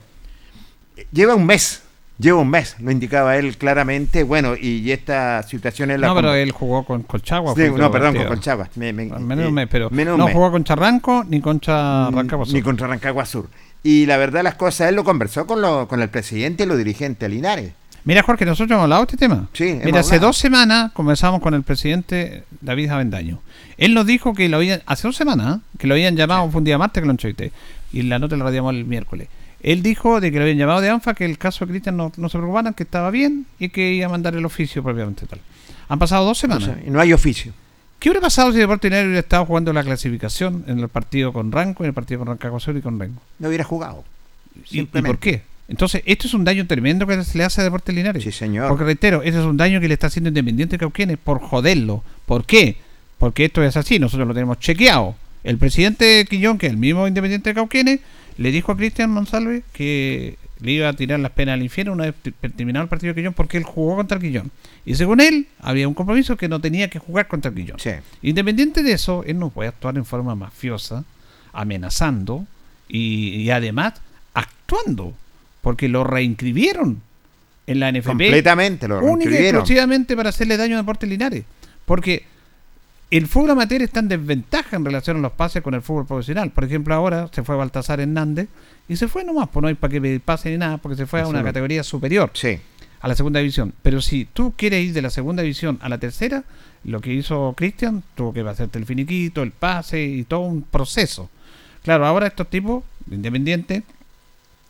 lleva 1.12 1.36
un 1.36 1.46
mes, 1.46 1.83
lleva 2.24 2.40
un 2.40 2.50
mes, 2.50 2.76
lo 2.80 2.90
indicaba 2.90 3.38
él 3.38 3.56
claramente. 3.58 4.24
Bueno, 4.24 4.56
y 4.60 4.90
esta 4.92 5.44
situación 5.44 5.92
es 5.92 6.00
la... 6.00 6.08
No, 6.08 6.16
pero 6.16 6.30
con- 6.30 6.38
él 6.38 6.52
jugó 6.52 6.84
con 6.86 7.04
Colchagua. 7.04 7.54
Sí, 7.56 7.62
no, 7.70 7.92
perdón, 7.92 8.14
partido. 8.14 8.26
con 8.28 8.36
Colchagua. 8.38 8.70
Me- 8.76 8.94
me- 8.94 9.06
Menos 9.06 9.46
eh, 9.46 9.48
un 9.50 9.54
mes, 9.54 9.68
pero 9.70 9.90
menos 9.92 10.18
no 10.18 10.26
mes. 10.26 10.34
jugó 10.34 10.52
contra 10.52 10.76
Ranco 10.76 11.24
ni 11.30 11.40
contra 11.42 12.10
Rancagua 12.10 12.46
Sur. 12.46 12.56
Ni 12.56 12.62
contra 12.64 12.88
Rancagua 12.88 13.26
Sur. 13.26 13.48
Y 13.84 14.06
la 14.06 14.18
verdad 14.18 14.42
las 14.44 14.56
cosas, 14.56 14.90
él 14.90 14.96
lo 14.96 15.04
conversó 15.04 15.46
con, 15.46 15.62
lo, 15.62 15.88
con 15.88 16.02
el 16.02 16.10
presidente 16.10 16.64
y 16.64 16.66
los 16.66 16.78
dirigentes 16.78 17.30
Linares. 17.30 17.74
Mira, 18.06 18.22
Jorge, 18.24 18.46
nosotros 18.46 18.72
hemos 18.72 18.84
hablado 18.84 19.02
de 19.04 19.12
este 19.12 19.18
tema. 19.18 19.48
Sí, 19.54 19.70
hemos 19.70 19.86
Mira, 19.86 20.00
hace 20.02 20.16
hablado. 20.16 20.28
dos 20.28 20.38
semanas 20.38 20.92
conversamos 20.94 21.42
con 21.42 21.54
el 21.54 21.64
presidente 21.64 22.44
David 22.62 22.90
Avendaño. 22.90 23.40
Él 23.78 23.94
nos 23.94 24.06
dijo 24.06 24.34
que 24.34 24.50
lo 24.50 24.58
habían, 24.58 24.82
hace 24.86 25.08
dos 25.08 25.16
semanas, 25.16 25.58
¿eh? 25.58 25.60
que 25.78 25.88
lo 25.88 25.94
habían 25.94 26.16
llamado, 26.16 26.50
fue 26.50 26.60
un 26.60 26.66
día 26.66 26.78
martes 26.78 27.02
que 27.02 27.06
lo 27.06 27.12
entrevisté, 27.12 27.52
y 27.94 28.02
la 28.04 28.20
nota 28.20 28.36
la 28.38 28.44
radiamos 28.46 28.74
el 28.74 28.86
miércoles. 28.86 29.28
Él 29.64 29.82
dijo 29.82 30.20
de 30.20 30.32
que 30.32 30.38
lo 30.38 30.44
habían 30.44 30.58
llamado 30.58 30.82
de 30.82 30.90
ANFA, 30.90 31.14
que 31.14 31.26
el 31.26 31.38
caso 31.38 31.66
de 31.66 31.72
Cristian 31.72 31.98
no, 31.98 32.12
no 32.18 32.30
se 32.30 32.38
preocuparan, 32.38 32.74
que 32.74 32.84
estaba 32.84 33.10
bien 33.10 33.46
y 33.60 33.70
que 33.70 33.94
iba 33.94 34.06
a 34.06 34.10
mandar 34.10 34.36
el 34.36 34.46
oficio 34.46 34.84
propiamente 34.84 35.26
tal. 35.26 35.40
Han 35.88 36.00
pasado 36.00 36.26
dos 36.26 36.38
semanas. 36.38 36.64
O 36.64 36.74
sea, 36.74 36.84
y 36.86 36.90
no 36.90 37.00
hay 37.00 37.14
oficio. 37.14 37.54
¿Qué 38.00 38.10
hubiera 38.10 38.22
pasado 38.22 38.52
si 38.52 38.58
Deportes 38.58 38.92
Linares 38.92 39.06
hubiera 39.08 39.22
estado 39.22 39.46
jugando 39.46 39.72
la 39.72 39.84
clasificación 39.84 40.66
en 40.68 40.80
el 40.80 40.90
partido 40.90 41.32
con 41.32 41.52
Ranco, 41.52 41.84
en 41.84 41.88
el 41.88 41.94
partido 41.94 42.20
con 42.20 42.28
Rancagua 42.28 42.60
y 42.76 42.82
con 42.82 43.00
Rengo? 43.00 43.22
No 43.40 43.48
hubiera 43.48 43.64
jugado. 43.64 44.04
¿Y, 44.70 44.82
y 44.82 44.86
por 44.86 45.18
qué? 45.20 45.42
Entonces, 45.70 46.04
esto 46.06 46.28
es 46.28 46.34
un 46.34 46.44
daño 46.44 46.68
tremendo 46.68 47.08
que 47.08 47.24
se 47.24 47.38
le 47.38 47.46
hace 47.46 47.62
a 47.62 47.64
Deportes 47.64 47.96
Linares. 47.96 48.22
Sí, 48.22 48.32
señor. 48.32 48.68
Porque 48.68 48.84
reitero, 48.84 49.24
este 49.24 49.40
es 49.40 49.46
un 49.46 49.56
daño 49.56 49.80
que 49.80 49.88
le 49.88 49.94
está 49.94 50.08
haciendo 50.08 50.28
Independiente 50.28 50.78
Cauquenes 50.78 51.18
por 51.18 51.40
joderlo. 51.40 52.04
¿Por 52.26 52.46
qué? 52.46 52.76
Porque 53.18 53.46
esto 53.46 53.64
es 53.64 53.78
así, 53.78 54.00
nosotros 54.00 54.28
lo 54.28 54.34
tenemos 54.34 54.60
chequeado. 54.60 55.16
El 55.44 55.58
presidente 55.58 56.26
Quillón, 56.30 56.58
que 56.58 56.68
es 56.68 56.74
el 56.74 56.78
mismo 56.78 57.08
Independiente 57.08 57.52
de 57.52 57.54
Cauquenes, 57.54 58.00
le 58.38 58.52
dijo 58.52 58.72
a 58.72 58.78
Cristian 58.78 59.12
Monsalve 59.12 59.64
que 59.74 60.38
le 60.60 60.72
iba 60.72 60.88
a 60.88 60.94
tirar 60.94 61.20
las 61.20 61.32
penas 61.32 61.54
al 61.54 61.64
infierno 61.64 61.94
una 61.94 62.06
vez 62.06 62.16
terminado 62.56 62.84
el 62.84 62.90
partido 62.90 63.14
de 63.14 63.22
Quillón 63.22 63.34
porque 63.34 63.58
él 63.58 63.64
jugó 63.64 63.98
contra 63.98 64.18
el 64.18 64.24
Quillón. 64.24 64.52
Y 64.86 64.96
según 64.96 65.20
él, 65.20 65.48
había 65.60 65.88
un 65.88 65.94
compromiso 65.94 66.38
que 66.38 66.48
no 66.48 66.62
tenía 66.62 66.90
que 66.90 67.00
jugar 67.00 67.28
contra 67.28 67.50
el 67.50 67.56
Quillón. 67.56 67.78
Independiente 68.22 68.82
de 68.82 68.94
eso, 68.94 69.24
él 69.26 69.40
no 69.40 69.50
puede 69.50 69.70
actuar 69.70 69.98
en 69.98 70.06
forma 70.06 70.36
mafiosa, 70.36 71.04
amenazando 71.52 72.46
y, 72.88 73.42
y 73.42 73.52
además 73.52 73.96
actuando, 74.34 75.14
porque 75.62 75.90
lo 75.90 76.04
reinscribieron 76.04 77.02
en 77.68 77.80
la 77.80 77.92
NFP. 77.92 78.08
Completamente, 78.08 78.88
lo 78.88 78.98
Única 79.00 79.12
y 79.12 79.16
reinscribieron. 79.16 79.60
exclusivamente 79.62 80.16
para 80.16 80.30
hacerle 80.30 80.58
daño 80.58 80.76
a 80.76 80.80
Deportes 80.80 81.10
Linares. 81.10 81.44
Porque 81.86 82.26
el 83.12 83.28
fútbol 83.28 83.52
amateur 83.52 83.82
está 83.82 84.00
en 84.00 84.08
desventaja 84.08 84.76
en 84.76 84.86
relación 84.86 85.18
a 85.18 85.20
los 85.20 85.34
pases 85.34 85.62
con 85.62 85.74
el 85.74 85.82
fútbol 85.82 86.06
profesional. 86.06 86.52
Por 86.52 86.64
ejemplo, 86.64 86.96
ahora 86.96 87.30
se 87.32 87.44
fue 87.44 87.56
Baltasar 87.56 88.00
Hernández 88.00 88.50
y 88.88 88.96
se 88.96 89.08
fue 89.08 89.24
nomás, 89.24 89.50
pues 89.50 89.62
no 89.62 89.68
hay 89.68 89.76
para 89.76 89.92
que 89.92 90.20
pase 90.20 90.50
ni 90.50 90.58
nada, 90.58 90.78
porque 90.78 90.96
se 90.96 91.06
fue 91.06 91.22
a 91.22 91.28
una 91.28 91.44
categoría 91.44 91.84
superior. 91.84 92.32
A 93.02 93.08
la 93.08 93.16
segunda 93.16 93.40
división. 93.40 93.74
Pero 93.82 94.02
si 94.02 94.26
tú 94.26 94.54
quieres 94.56 94.86
ir 94.86 94.94
de 94.94 95.02
la 95.02 95.10
segunda 95.10 95.44
división 95.44 95.78
a 95.82 95.90
la 95.90 95.98
tercera, 95.98 96.44
lo 96.86 97.02
que 97.02 97.14
hizo 97.14 97.54
Cristian, 97.56 98.04
tuvo 98.16 98.34
que 98.34 98.42
hacerte 98.42 98.80
el 98.80 98.86
finiquito, 98.86 99.44
el 99.44 99.52
pase 99.52 100.04
y 100.04 100.24
todo 100.24 100.42
un 100.42 100.64
proceso. 100.64 101.30
Claro, 101.84 102.06
ahora 102.06 102.28
estos 102.28 102.50
tipos, 102.50 102.84
independientes, 103.12 103.84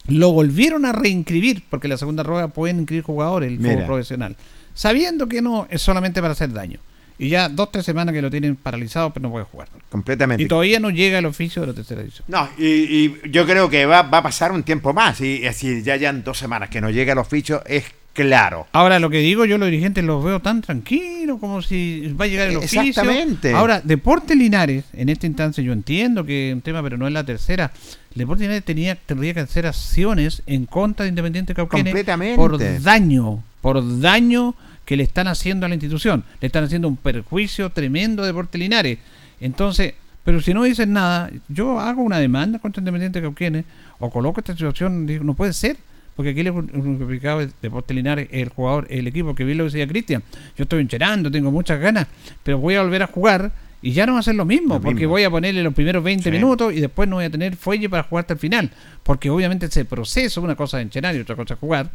lo 0.07 0.31
volvieron 0.31 0.85
a 0.85 0.91
reinscribir, 0.91 1.63
porque 1.69 1.87
en 1.87 1.91
la 1.91 1.97
segunda 1.97 2.23
rueda 2.23 2.49
pueden 2.49 2.79
inscribir 2.79 3.03
jugadores, 3.03 3.49
el 3.49 3.59
Mira. 3.59 3.73
fútbol 3.73 3.85
profesional, 3.85 4.35
sabiendo 4.73 5.27
que 5.27 5.41
no 5.41 5.67
es 5.69 5.81
solamente 5.81 6.21
para 6.21 6.33
hacer 6.33 6.51
daño. 6.51 6.79
Y 7.23 7.29
ya 7.29 7.47
dos, 7.47 7.71
tres 7.71 7.85
semanas 7.85 8.13
que 8.13 8.21
lo 8.21 8.29
tienen 8.29 8.57
paralizado, 8.57 9.13
pero 9.13 9.23
no 9.23 9.31
puede 9.31 9.45
jugar. 9.45 9.69
Completamente. 9.89 10.43
Y 10.43 10.47
todavía 10.47 10.79
no 10.81 10.89
llega 10.89 11.19
el 11.19 11.25
oficio 11.25 11.61
de 11.61 11.69
la 11.69 11.73
tercera 11.73 12.01
división. 12.01 12.25
No, 12.27 12.49
y, 12.57 12.65
y 12.65 13.21
yo 13.29 13.45
creo 13.45 13.69
que 13.69 13.85
va, 13.85 14.01
va 14.01 14.17
a 14.17 14.23
pasar 14.23 14.51
un 14.51 14.63
tiempo 14.63 14.93
más. 14.93 15.21
Y 15.21 15.45
así 15.45 15.83
ya 15.83 15.93
hayan 15.93 16.23
dos 16.23 16.37
semanas 16.37 16.69
que 16.69 16.81
no 16.81 16.89
llega 16.89 17.13
el 17.13 17.19
oficio, 17.19 17.63
es 17.65 17.85
claro. 18.11 18.67
Ahora, 18.73 18.99
lo 18.99 19.09
que 19.09 19.19
digo, 19.19 19.45
yo 19.45 19.57
los 19.57 19.69
dirigentes 19.69 20.03
los 20.03 20.21
veo 20.23 20.41
tan 20.41 20.61
tranquilos, 20.61 21.39
como 21.39 21.61
si 21.61 22.13
va 22.19 22.25
a 22.25 22.27
llegar 22.27 22.49
el 22.49 22.57
oficio. 22.57 22.81
Exactamente. 22.81 23.53
Ahora, 23.53 23.79
Deportes 23.81 24.35
Linares, 24.35 24.83
en 24.91 25.07
esta 25.07 25.25
instancia 25.25 25.63
yo 25.63 25.71
entiendo 25.71 26.25
que 26.25 26.49
es 26.49 26.53
un 26.55 26.61
tema, 26.61 26.83
pero 26.83 26.97
no 26.97 27.07
es 27.07 27.13
la 27.13 27.23
tercera. 27.23 27.71
Deportes 28.13 28.41
Linares 28.41 28.65
tenía, 28.65 28.95
tendría 28.95 29.33
que 29.33 29.39
hacer 29.39 29.65
acciones 29.65 30.43
en 30.45 30.65
contra 30.65 31.05
de 31.05 31.09
Independiente 31.09 31.53
Cauquenes 31.53 31.85
Completamente. 31.85 32.35
por 32.35 32.57
daño, 32.81 33.41
por 33.61 34.01
daño 34.01 34.55
que 34.85 34.97
le 34.97 35.03
están 35.03 35.27
haciendo 35.27 35.65
a 35.65 35.69
la 35.69 35.75
institución. 35.75 36.23
Le 36.41 36.47
están 36.47 36.63
haciendo 36.63 36.87
un 36.87 36.97
perjuicio 36.97 37.69
tremendo 37.69 38.23
a 38.23 38.25
Deportes 38.25 38.59
Linares. 38.59 38.99
Entonces, 39.39 39.93
pero 40.23 40.41
si 40.41 40.53
no 40.53 40.63
dicen 40.63 40.93
nada, 40.93 41.29
yo 41.49 41.79
hago 41.79 42.01
una 42.01 42.17
demanda 42.19 42.59
contra 42.59 42.79
Independiente 42.81 43.21
Cauquenes 43.21 43.65
o 43.99 44.09
coloco 44.09 44.39
esta 44.39 44.53
situación, 44.53 45.05
digo, 45.05 45.23
no 45.23 45.33
puede 45.33 45.53
ser. 45.53 45.77
Porque 46.15 46.29
aquí 46.29 46.41
el 46.41 46.51
unificado 46.51 47.39
de 47.39 47.49
Deportes 47.59 47.95
Linares 47.95 48.27
es 48.31 48.43
el 48.43 48.49
jugador, 48.49 48.85
el 48.91 49.07
equipo 49.07 49.33
que 49.33 49.43
vi 49.43 49.55
lo 49.55 49.63
decía 49.63 49.87
Cristian. 49.87 50.21
Yo 50.55 50.63
estoy 50.63 50.81
encherando, 50.81 51.31
tengo 51.31 51.49
muchas 51.51 51.79
ganas, 51.79 52.05
pero 52.43 52.59
voy 52.59 52.75
a 52.75 52.83
volver 52.83 53.01
a 53.01 53.07
jugar 53.07 53.51
y 53.81 53.93
ya 53.93 54.05
no 54.05 54.13
va 54.13 54.19
a 54.19 54.23
ser 54.23 54.35
lo 54.35 54.45
mismo, 54.45 54.75
Lo 54.75 54.81
porque 54.81 54.93
mismo. 55.01 55.09
voy 55.09 55.23
a 55.23 55.31
ponerle 55.31 55.63
los 55.63 55.73
primeros 55.73 56.03
20 56.03 56.25
Sí. 56.25 56.31
minutos 56.31 56.71
y 56.71 56.79
después 56.81 57.09
no 57.09 57.15
voy 57.15 57.25
a 57.25 57.29
tener 57.31 57.55
fuelle 57.55 57.89
para 57.89 58.03
jugar 58.03 58.23
hasta 58.23 58.33
el 58.35 58.39
final. 58.39 58.69
Porque 59.01 59.31
obviamente 59.31 59.65
ese 59.65 59.85
proceso, 59.85 60.39
una 60.41 60.55
cosa 60.55 60.79
es 60.79 60.83
encherar 60.83 61.15
y 61.15 61.19
otra 61.19 61.35
cosa 61.35 61.55
es 61.55 61.59
jugar, 61.59 61.89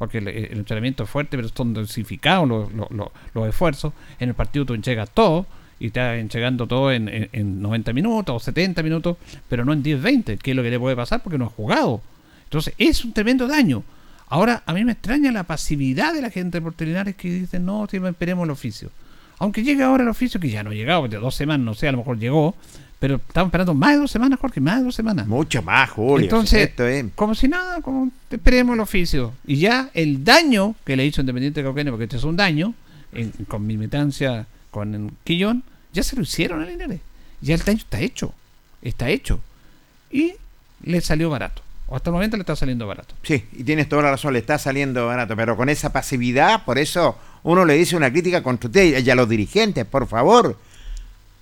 porque 0.00 0.16
el, 0.16 0.28
entrenamiento 0.28 1.04
es 1.04 1.10
fuerte, 1.10 1.36
pero 1.36 1.50
son 1.54 1.74
dosificados 1.74 2.48
los, 2.48 2.72
los, 2.72 2.88
los- 3.34 3.48
esfuerzos. 3.48 3.92
En 4.18 4.30
el 4.30 4.34
partido 4.34 4.64
tú 4.64 4.72
enchegas 4.72 5.10
todo 5.10 5.44
y 5.78 5.88
estás 5.88 6.18
enchegando 6.18 6.66
todo 6.66 6.90
en, 6.90 7.06
en- 7.10 7.28
en 7.32 7.60
90 7.60 7.92
minutos 7.92 8.34
o 8.34 8.40
70 8.40 8.82
minutos, 8.82 9.18
pero 9.46 9.62
no 9.66 9.74
en 9.74 9.82
10, 9.82 10.00
20, 10.00 10.38
que 10.38 10.52
es 10.52 10.56
lo 10.56 10.62
que 10.62 10.70
le 10.70 10.78
puede 10.80 10.96
pasar 10.96 11.22
porque 11.22 11.36
no 11.36 11.44
has 11.44 11.52
jugado. 11.52 12.00
Entonces 12.44 12.72
es 12.78 13.04
un 13.04 13.12
tremendo 13.12 13.46
daño. 13.46 13.82
Ahora, 14.28 14.62
a 14.64 14.72
mí 14.72 14.84
me 14.86 14.92
extraña 14.92 15.30
la 15.32 15.42
pasividad 15.42 16.14
de 16.14 16.22
la 16.22 16.30
gente 16.30 16.62
por 16.62 16.74
Linares 16.80 17.14
que 17.16 17.30
dicen, 17.30 17.66
no, 17.66 17.86
sí, 17.90 17.98
esperemos 17.98 18.44
el 18.44 18.50
oficio. 18.52 18.90
Aunque 19.40 19.62
llegue 19.64 19.82
ahora 19.82 20.04
el 20.04 20.08
oficio, 20.08 20.38
que 20.38 20.48
ya 20.50 20.62
no 20.62 20.70
ha 20.70 20.74
llegado, 20.74 21.08
de 21.08 21.16
dos 21.18 21.34
semanas, 21.34 21.64
no 21.64 21.74
sé, 21.74 21.88
a 21.88 21.92
lo 21.92 21.98
mejor 21.98 22.18
llegó, 22.18 22.54
pero 23.00 23.16
estamos 23.16 23.48
esperando 23.48 23.74
más 23.74 23.92
de 23.94 23.96
dos 23.96 24.10
semanas, 24.10 24.38
Jorge, 24.38 24.60
más 24.60 24.78
de 24.78 24.84
dos 24.84 24.94
semanas. 24.94 25.26
Mucho 25.26 25.62
más, 25.62 25.90
Julio. 25.90 26.24
Entonces, 26.24 26.68
esto 26.68 26.86
es- 26.86 27.06
como 27.16 27.34
si 27.34 27.48
nada, 27.48 27.80
como 27.80 28.10
esperemos 28.30 28.74
el 28.74 28.80
oficio. 28.80 29.32
Y 29.46 29.56
ya 29.56 29.90
el 29.94 30.22
daño 30.22 30.76
que 30.84 30.94
le 30.96 31.04
hizo 31.06 31.22
Independiente 31.22 31.62
Cauquenes, 31.62 31.90
porque 31.90 32.04
este 32.04 32.18
es 32.18 32.24
un 32.24 32.36
daño, 32.36 32.74
en- 33.12 33.32
con 33.48 33.66
mi 33.66 33.76
militancia 33.76 34.46
con 34.70 34.94
el 34.94 35.10
Quillón, 35.24 35.64
ya 35.92 36.02
se 36.04 36.14
lo 36.14 36.22
hicieron 36.22 36.62
a 36.62 36.66
Linares. 36.66 37.00
Ya 37.40 37.54
el 37.54 37.64
daño 37.64 37.78
está 37.78 37.98
hecho. 38.00 38.34
Está 38.82 39.08
hecho. 39.08 39.40
Y 40.10 40.34
le 40.84 41.00
salió 41.00 41.30
barato. 41.30 41.62
O 41.90 41.96
hasta 41.96 42.10
el 42.10 42.14
momento 42.14 42.36
le 42.36 42.42
está 42.42 42.54
saliendo 42.54 42.86
barato. 42.86 43.16
Sí, 43.24 43.44
y 43.52 43.64
tienes 43.64 43.88
toda 43.88 44.02
la 44.02 44.12
razón, 44.12 44.32
le 44.32 44.38
está 44.38 44.58
saliendo 44.58 45.06
barato, 45.06 45.34
pero 45.34 45.56
con 45.56 45.68
esa 45.68 45.92
pasividad, 45.92 46.64
por 46.64 46.78
eso 46.78 47.18
uno 47.42 47.64
le 47.64 47.74
dice 47.74 47.96
una 47.96 48.12
crítica 48.12 48.44
contra 48.44 48.68
usted 48.68 49.04
y 49.04 49.10
a 49.10 49.14
los 49.16 49.28
dirigentes, 49.28 49.84
por 49.84 50.06
favor. 50.06 50.56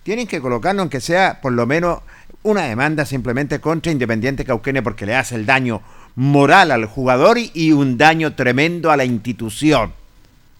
Tienen 0.04 0.26
que 0.26 0.40
colocarlo 0.40 0.80
aunque 0.80 1.02
sea 1.02 1.42
por 1.42 1.52
lo 1.52 1.66
menos 1.66 2.00
una 2.42 2.62
demanda 2.62 3.04
simplemente 3.04 3.60
contra 3.60 3.92
Independiente 3.92 4.46
Cauquenes 4.46 4.82
porque 4.82 5.04
le 5.04 5.14
hace 5.14 5.34
el 5.34 5.44
daño 5.44 5.82
moral 6.14 6.70
al 6.70 6.86
jugador 6.86 7.36
y 7.38 7.72
un 7.72 7.98
daño 7.98 8.34
tremendo 8.34 8.90
a 8.90 8.96
la 8.96 9.04
institución. 9.04 9.92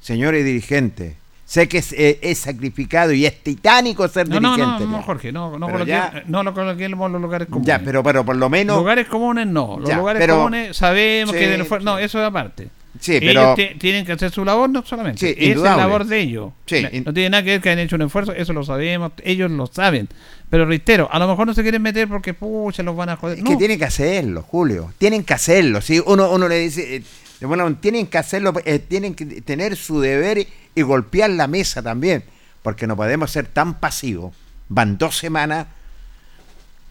Señores 0.03 0.45
dirigentes, 0.45 1.15
sé 1.51 1.67
que 1.67 1.79
es, 1.79 1.93
eh, 1.95 2.19
es 2.21 2.39
sacrificado 2.41 3.11
y 3.13 3.25
es 3.25 3.43
titánico 3.43 4.07
ser 4.09 4.29
No, 4.29 4.39
no, 4.39 4.55
dirigente. 4.55 4.85
no, 4.85 4.91
no, 4.91 4.97
ya. 4.99 5.03
Jorge, 5.03 5.33
no, 5.33 5.59
no, 5.59 5.67
coloqué- 5.67 5.87
ya- 5.87 6.23
no 6.27 6.43
lo 6.43 6.53
coloquemos 6.53 7.07
en 7.07 7.13
los 7.15 7.23
lugares 7.23 7.49
comunes. 7.49 7.67
Ya, 7.67 7.79
pero, 7.83 8.03
pero 8.03 8.23
por 8.23 8.37
lo 8.37 8.51
menos... 8.51 8.77
Lugares 8.77 9.07
comunes 9.09 9.47
no. 9.47 9.79
Los 9.81 9.89
Ya, 9.89 9.97
lugares 9.97 10.21
pero- 10.21 10.37
comunes 10.37 10.77
sabemos 10.77 11.33
Sí, 11.35 11.39
que 11.41 11.49
del 11.49 11.63
esfuerzo- 11.63 11.85
No, 11.85 11.99
eso 11.99 12.21
es 12.21 12.27
aparte. 12.27 12.69
Sí, 13.01 13.17
Ellos 13.17 13.27
pero- 13.33 13.55
ti- 13.55 13.79
tienen 13.79 14.05
que 14.05 14.13
hacer 14.13 14.31
su 14.31 14.45
labor, 14.45 14.69
no 14.69 14.85
solamente. 14.85 15.21
Sí, 15.27 15.35
es 15.39 15.57
la 15.57 15.77
labor 15.77 16.05
de 16.05 16.21
ellos. 16.21 16.53
Sí, 16.67 16.83
no, 16.83 16.89
no 17.07 17.15
tiene 17.15 17.31
nada 17.31 17.43
que 17.45 17.51
ver 17.51 17.61
que 17.63 17.71
hayan 17.71 17.85
hecho 17.85 17.97
un 17.97 18.03
esfuerzo, 18.03 18.33
eso 18.33 18.53
lo 18.53 18.63
sabemos, 18.65 19.13
ellos 19.25 19.51
lo 19.51 19.67
saben. 19.69 20.09
Pero 20.51 20.67
reitero, 20.67 21.09
a 21.11 21.19
lo 21.19 21.29
mejor 21.29 21.47
no 21.47 21.55
se 21.55 21.63
quieren 21.63 21.81
meter 21.81 22.09
porque, 22.09 22.35
pucha, 22.35 22.83
los 22.83 22.95
van 22.97 23.09
a 23.11 23.17
joder. 23.17 23.39
Es 23.39 23.45
No, 23.45 23.51
que 23.51 23.57
tienen 23.57 23.79
que 23.79 23.85
hacerlo, 23.85 24.43
Julio. 24.43 24.93
Tienen 24.99 25.23
que 25.25 25.33
hacerlo. 25.35 25.81
¿sí? 25.81 26.01
Uno, 26.05 26.31
uno 26.31 26.49
le 26.49 26.59
dice, 26.59 26.97
eh, 26.97 27.03
bueno, 27.47 27.73
tienen 27.77 28.07
que 28.07 28.19
hacerlo, 28.19 28.53
eh, 28.65 28.79
tienen 28.81 29.15
que 29.15 29.25
tener 29.43 29.77
su 29.77 30.01
deber 30.01 30.47
y 30.75 30.83
golpear 30.83 31.31
la 31.31 31.47
mesa 31.47 31.83
también. 31.83 32.25
Porque 32.63 32.87
no 32.87 32.97
podemos 32.97 33.31
ser 33.31 33.47
tan 33.47 33.75
pasivos. 33.75 34.35
Van 34.69 34.99
dos 34.99 35.17
semanas 35.17 35.67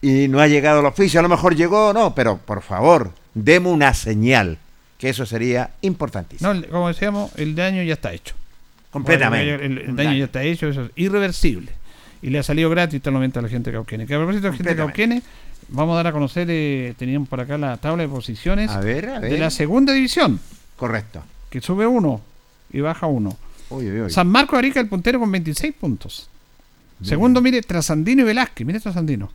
y 0.00 0.28
no 0.28 0.40
ha 0.40 0.46
llegado 0.46 0.80
el 0.80 0.86
oficio. 0.86 1.20
A 1.20 1.22
lo 1.22 1.28
mejor 1.28 1.54
llegó 1.56 1.88
o 1.88 1.92
no, 1.92 2.14
pero 2.14 2.38
por 2.38 2.62
favor, 2.62 3.12
demos 3.34 3.72
una 3.72 3.94
señal. 3.94 4.58
Que 4.98 5.10
eso 5.10 5.24
sería 5.26 5.70
importantísimo. 5.82 6.52
no, 6.52 6.66
como 6.68 6.88
decíamos, 6.88 7.30
el 7.36 7.54
daño 7.54 7.82
ya 7.84 7.92
está 7.94 8.12
hecho. 8.12 8.34
Completamente. 8.90 9.54
El, 9.54 9.60
el- 9.72 9.78
el 9.78 9.90
Un 9.90 9.96
daño 9.96 10.08
daño. 10.08 10.18
ya 10.18 10.24
está 10.24 10.42
hecho, 10.42 10.66
eso 10.68 10.86
es 10.86 10.90
irreversible. 10.96 11.70
Y 12.20 12.30
le 12.30 12.40
ha 12.40 12.42
salido 12.42 12.68
gratis 12.68 13.00
totalmente 13.00 13.38
a 13.38 13.42
la 13.42 13.48
gente 13.48 13.70
de 13.70 13.76
Cauquenes. 13.76 14.08
Que 14.08 14.14
a 14.14 14.18
propósito 14.18 14.46
de 14.46 14.50
la 14.50 14.56
gente. 14.56 14.74
Cauquenes, 14.76 15.22
vamos 15.68 15.94
a 15.94 15.96
dar 15.96 16.08
a 16.08 16.12
conocer, 16.12 16.46
eh, 16.50 16.94
teníamos 16.98 17.28
por 17.28 17.40
acá 17.40 17.58
la 17.58 17.76
tabla 17.76 18.02
de 18.02 18.08
posiciones 18.08 18.70
A 18.70 18.80
ver, 18.80 19.08
a 19.08 19.20
ver. 19.20 19.30
de 19.32 19.38
la 19.38 19.50
segunda 19.50 19.92
división. 19.92 20.40
Correcto. 20.76 21.22
Que 21.50 21.60
sube 21.60 21.86
uno 21.86 22.20
y 22.72 22.80
baja 22.80 23.06
uno. 23.06 23.36
Uy, 23.70 23.90
uy, 23.90 24.00
uy. 24.02 24.10
San 24.10 24.28
Marco 24.28 24.52
de 24.52 24.58
Arica 24.60 24.80
el 24.80 24.88
puntero 24.88 25.18
con 25.20 25.30
26 25.30 25.74
puntos. 25.74 26.28
Segundo, 27.02 27.40
mire, 27.40 27.62
Trasandino 27.62 28.22
y 28.22 28.24
Velázquez. 28.24 28.66
Mire 28.66 28.80
Trasandino. 28.80 29.30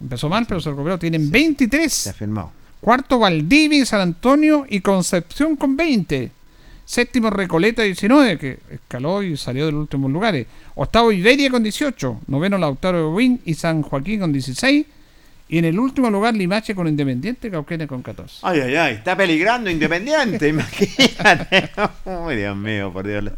Empezó 0.00 0.28
mal, 0.28 0.46
pero 0.46 0.60
se 0.60 0.70
recuperó. 0.70 0.98
Tienen 0.98 1.30
23. 1.30 1.92
Se 1.92 2.12
firmó. 2.12 2.52
Cuarto, 2.80 3.18
Valdivia 3.18 3.82
y 3.82 3.86
San 3.86 4.00
Antonio 4.00 4.64
y 4.68 4.80
Concepción 4.80 5.56
con 5.56 5.76
20. 5.76 6.30
Séptimo, 6.84 7.30
Recoleta 7.30 7.82
19, 7.82 8.38
que 8.38 8.58
escaló 8.70 9.22
y 9.22 9.36
salió 9.36 9.66
de 9.66 9.72
los 9.72 9.82
últimos 9.82 10.10
lugares. 10.10 10.46
Octavo, 10.74 11.12
Iberia 11.12 11.50
con 11.50 11.62
18. 11.62 12.20
Noveno, 12.28 12.58
Lautaro 12.58 12.98
de 12.98 13.04
Win 13.14 13.40
y 13.44 13.54
San 13.54 13.82
Joaquín 13.82 14.20
con 14.20 14.32
16. 14.32 14.86
Y 15.52 15.58
en 15.58 15.64
el 15.64 15.78
último 15.80 16.08
lugar, 16.10 16.34
Limache 16.34 16.74
con 16.76 16.86
Independiente, 16.86 17.50
Cauquenes 17.50 17.88
con 17.88 18.02
14. 18.02 18.38
Ay, 18.42 18.60
ay, 18.60 18.76
ay, 18.76 18.94
está 18.94 19.16
peligrando 19.16 19.68
Independiente, 19.68 20.46
imagínate. 20.48 21.70
Uy, 22.04 22.36
Dios 22.36 22.56
mío, 22.56 22.92
por 22.92 23.04
Dios. 23.06 23.24
Le, 23.24 23.32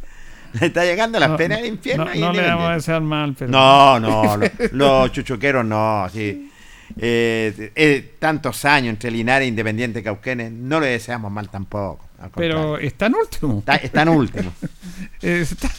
está 0.66 0.84
llegando 0.84 1.18
la 1.18 1.28
No, 1.28 1.36
pena 1.38 1.56
no, 1.56 1.62
del 1.62 1.72
infierno. 1.72 2.04
no, 2.04 2.14
no 2.14 2.32
le 2.34 2.42
vamos 2.46 2.68
a 2.68 2.74
desear 2.74 3.00
mal, 3.00 3.34
pero. 3.38 3.50
No, 3.50 3.98
no, 3.98 4.36
lo- 4.36 4.46
los 4.72 5.12
chuchuqueros 5.12 5.64
no, 5.64 6.06
sí. 6.12 6.50
Eh, 6.98 7.72
eh, 7.74 8.14
tantos 8.18 8.66
años 8.66 8.90
entre 8.90 9.10
Linares 9.10 9.46
e 9.46 9.48
Independiente 9.48 10.02
Cauquenes, 10.02 10.52
no 10.52 10.78
le 10.80 10.88
deseamos 10.88 11.32
mal 11.32 11.48
tampoco. 11.48 12.04
Pero 12.36 12.76
está 12.76 13.06
en 13.06 13.14
último. 13.14 13.58
Está, 13.60 13.76
está 13.76 14.02
en 14.02 14.08
último. 14.10 14.52
Está- 15.22 15.70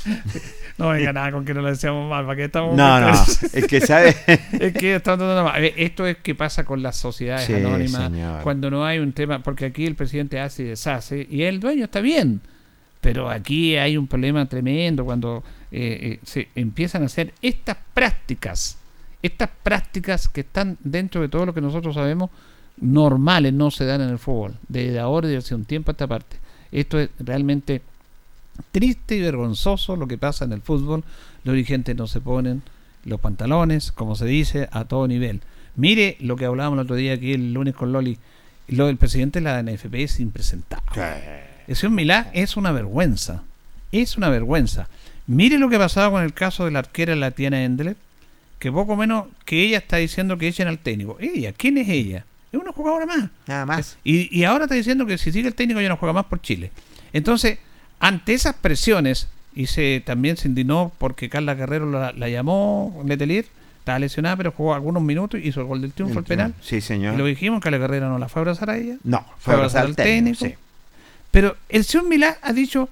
No 0.83 0.89
venga 0.89 1.13
nada 1.13 1.31
con 1.31 1.45
que 1.45 1.53
no 1.53 1.61
le 1.61 1.69
deseamos 1.69 2.09
mal, 2.09 2.25
¿para 2.25 2.35
qué 2.35 2.43
estamos 2.45 2.75
No, 2.75 2.99
no, 2.99 3.09
es 3.11 3.67
que 3.67 3.81
sabe. 3.81 4.15
es 4.27 4.73
que 4.73 4.99
tratando 4.99 5.43
mal. 5.43 5.63
Esto 5.63 6.05
es 6.05 6.17
que 6.17 6.35
pasa 6.35 6.65
con 6.65 6.83
las 6.83 6.97
sociedades 6.97 7.45
Sí, 7.45 7.53
anónimas, 7.53 8.11
señor. 8.11 8.41
cuando 8.43 8.69
no 8.69 8.85
hay 8.85 8.99
un 8.99 9.13
tema, 9.13 9.39
porque 9.39 9.65
aquí 9.65 9.85
el 9.85 9.95
presidente 9.95 10.39
hace 10.39 10.63
y 10.63 10.65
deshace, 10.67 11.25
y 11.29 11.43
el 11.43 11.59
dueño 11.59 11.85
está 11.85 12.01
bien, 12.01 12.41
pero 12.99 13.29
aquí 13.29 13.75
hay 13.77 13.97
un 13.97 14.07
problema 14.07 14.45
tremendo 14.45 15.05
cuando 15.05 15.43
eh, 15.71 15.99
eh, 16.01 16.19
se 16.23 16.49
empiezan 16.55 17.03
a 17.03 17.05
hacer 17.05 17.33
estas 17.41 17.77
prácticas, 17.93 18.77
estas 19.21 19.49
prácticas 19.63 20.27
que 20.27 20.41
están 20.41 20.77
dentro 20.83 21.21
de 21.21 21.29
todo 21.29 21.45
lo 21.45 21.53
que 21.53 21.61
nosotros 21.61 21.95
sabemos, 21.95 22.29
normales, 22.77 23.53
no 23.53 23.71
se 23.71 23.85
dan 23.85 24.01
en 24.01 24.09
el 24.09 24.19
fútbol, 24.19 24.55
desde 24.67 24.99
ahora 24.99 25.31
y 25.31 25.35
hace 25.35 25.55
un 25.55 25.63
tiempo 25.65 25.91
a 25.91 25.93
esta 25.93 26.07
parte. 26.07 26.37
Esto 26.71 26.99
es 26.99 27.09
realmente 27.19 27.81
triste 28.71 29.15
y 29.15 29.21
vergonzoso 29.21 29.95
lo 29.95 30.07
que 30.07 30.17
pasa 30.17 30.45
en 30.45 30.53
el 30.53 30.61
fútbol. 30.61 31.03
Los 31.43 31.55
dirigentes 31.55 31.95
no 31.95 32.07
se 32.07 32.21
ponen 32.21 32.63
los 33.05 33.19
pantalones, 33.19 33.91
como 33.91 34.15
se 34.15 34.25
dice, 34.25 34.69
a 34.71 34.85
todo 34.85 35.07
nivel. 35.07 35.41
Mire 35.75 36.17
lo 36.19 36.35
que 36.35 36.45
hablábamos 36.45 36.77
el 36.77 36.83
otro 36.83 36.95
día 36.95 37.13
aquí 37.13 37.33
el 37.33 37.53
lunes 37.53 37.73
con 37.75 37.91
Loli. 37.91 38.17
Lo 38.67 38.87
del 38.87 38.97
presidente 38.97 39.39
de 39.39 39.43
la 39.43 39.61
NFP 39.61 39.95
es 39.95 40.19
impresentable. 40.19 40.83
El 41.67 41.75
señor 41.75 41.93
Milá 41.93 42.31
es 42.33 42.55
una 42.55 42.71
vergüenza. 42.71 43.43
Es 43.91 44.17
una 44.17 44.29
vergüenza. 44.29 44.87
Mire 45.27 45.57
lo 45.57 45.69
que 45.69 45.77
ha 45.77 45.79
pasado 45.79 46.11
con 46.11 46.23
el 46.23 46.33
caso 46.33 46.65
de 46.65 46.71
la 46.71 46.79
arquera 46.79 47.15
Latiana 47.15 47.63
Endler, 47.63 47.95
que 48.59 48.71
poco 48.71 48.95
menos 48.95 49.27
que 49.45 49.63
ella 49.63 49.77
está 49.77 49.97
diciendo 49.97 50.37
que 50.37 50.47
echen 50.47 50.67
al 50.67 50.79
técnico. 50.79 51.17
Ella, 51.19 51.53
¿quién 51.53 51.77
es 51.77 51.89
ella? 51.89 52.25
Es 52.51 52.59
una 52.59 52.71
jugadora 52.71 53.05
más. 53.05 53.29
Nada 53.47 53.65
más. 53.65 53.97
Y, 54.03 54.37
y 54.37 54.43
ahora 54.43 54.65
está 54.65 54.75
diciendo 54.75 55.05
que 55.05 55.17
si 55.17 55.31
sigue 55.31 55.47
el 55.47 55.55
técnico 55.55 55.81
ya 55.81 55.89
no 55.89 55.97
juega 55.97 56.13
más 56.13 56.25
por 56.25 56.41
Chile. 56.41 56.71
Entonces, 57.11 57.59
ante 58.03 58.33
esas 58.33 58.55
presiones, 58.55 59.27
y 59.55 59.67
se 59.67 60.01
también 60.05 60.35
se 60.35 60.47
indignó 60.47 60.91
porque 60.97 61.29
Carla 61.29 61.55
Guerrero 61.55 61.89
la, 61.89 62.11
la 62.11 62.27
llamó 62.27 63.01
Letelier, 63.05 63.45
estaba 63.79 63.97
lesionada, 63.99 64.35
pero 64.35 64.51
jugó 64.51 64.73
algunos 64.73 65.01
minutos, 65.01 65.39
hizo 65.43 65.61
el 65.61 65.67
gol 65.67 65.81
del 65.81 65.93
triunfo 65.93 66.19
al 66.19 66.25
penal. 66.25 66.53
Sí, 66.61 66.81
señor. 66.81 67.13
Y 67.15 67.17
lo 67.17 67.25
dijimos, 67.25 67.61
Carla 67.61 67.77
Guerrero 67.77 68.09
no 68.09 68.19
la 68.19 68.27
fue 68.27 68.39
a 68.39 68.41
abrazar 68.41 68.69
a 68.69 68.77
ella. 68.77 68.97
No, 69.03 69.25
fue 69.39 69.53
a 69.53 69.57
abrazar 69.57 69.85
al 69.85 69.95
técnico. 69.95 70.45
sí. 70.45 70.53
Pero 71.31 71.55
el 71.69 71.83
señor 71.83 72.07
Milá 72.07 72.37
ha 72.41 72.53
dicho, 72.53 72.89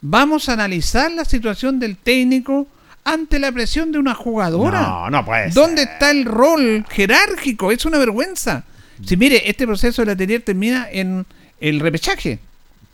vamos 0.00 0.48
a 0.48 0.54
analizar 0.54 1.10
la 1.12 1.24
situación 1.24 1.78
del 1.78 1.96
técnico 1.96 2.66
ante 3.04 3.38
la 3.38 3.52
presión 3.52 3.92
de 3.92 3.98
una 3.98 4.14
jugadora. 4.14 4.80
No, 4.80 5.10
no 5.10 5.24
puede 5.24 5.44
ser. 5.44 5.54
¿Dónde 5.54 5.82
está 5.82 6.10
el 6.10 6.24
rol 6.24 6.84
jerárquico? 6.88 7.70
Es 7.70 7.84
una 7.84 7.98
vergüenza. 7.98 8.64
Si 9.04 9.16
mire, 9.16 9.48
este 9.48 9.66
proceso 9.66 10.02
de 10.02 10.06
Letelier 10.06 10.42
termina 10.42 10.88
en 10.90 11.26
el 11.60 11.80
repechaje. 11.80 12.38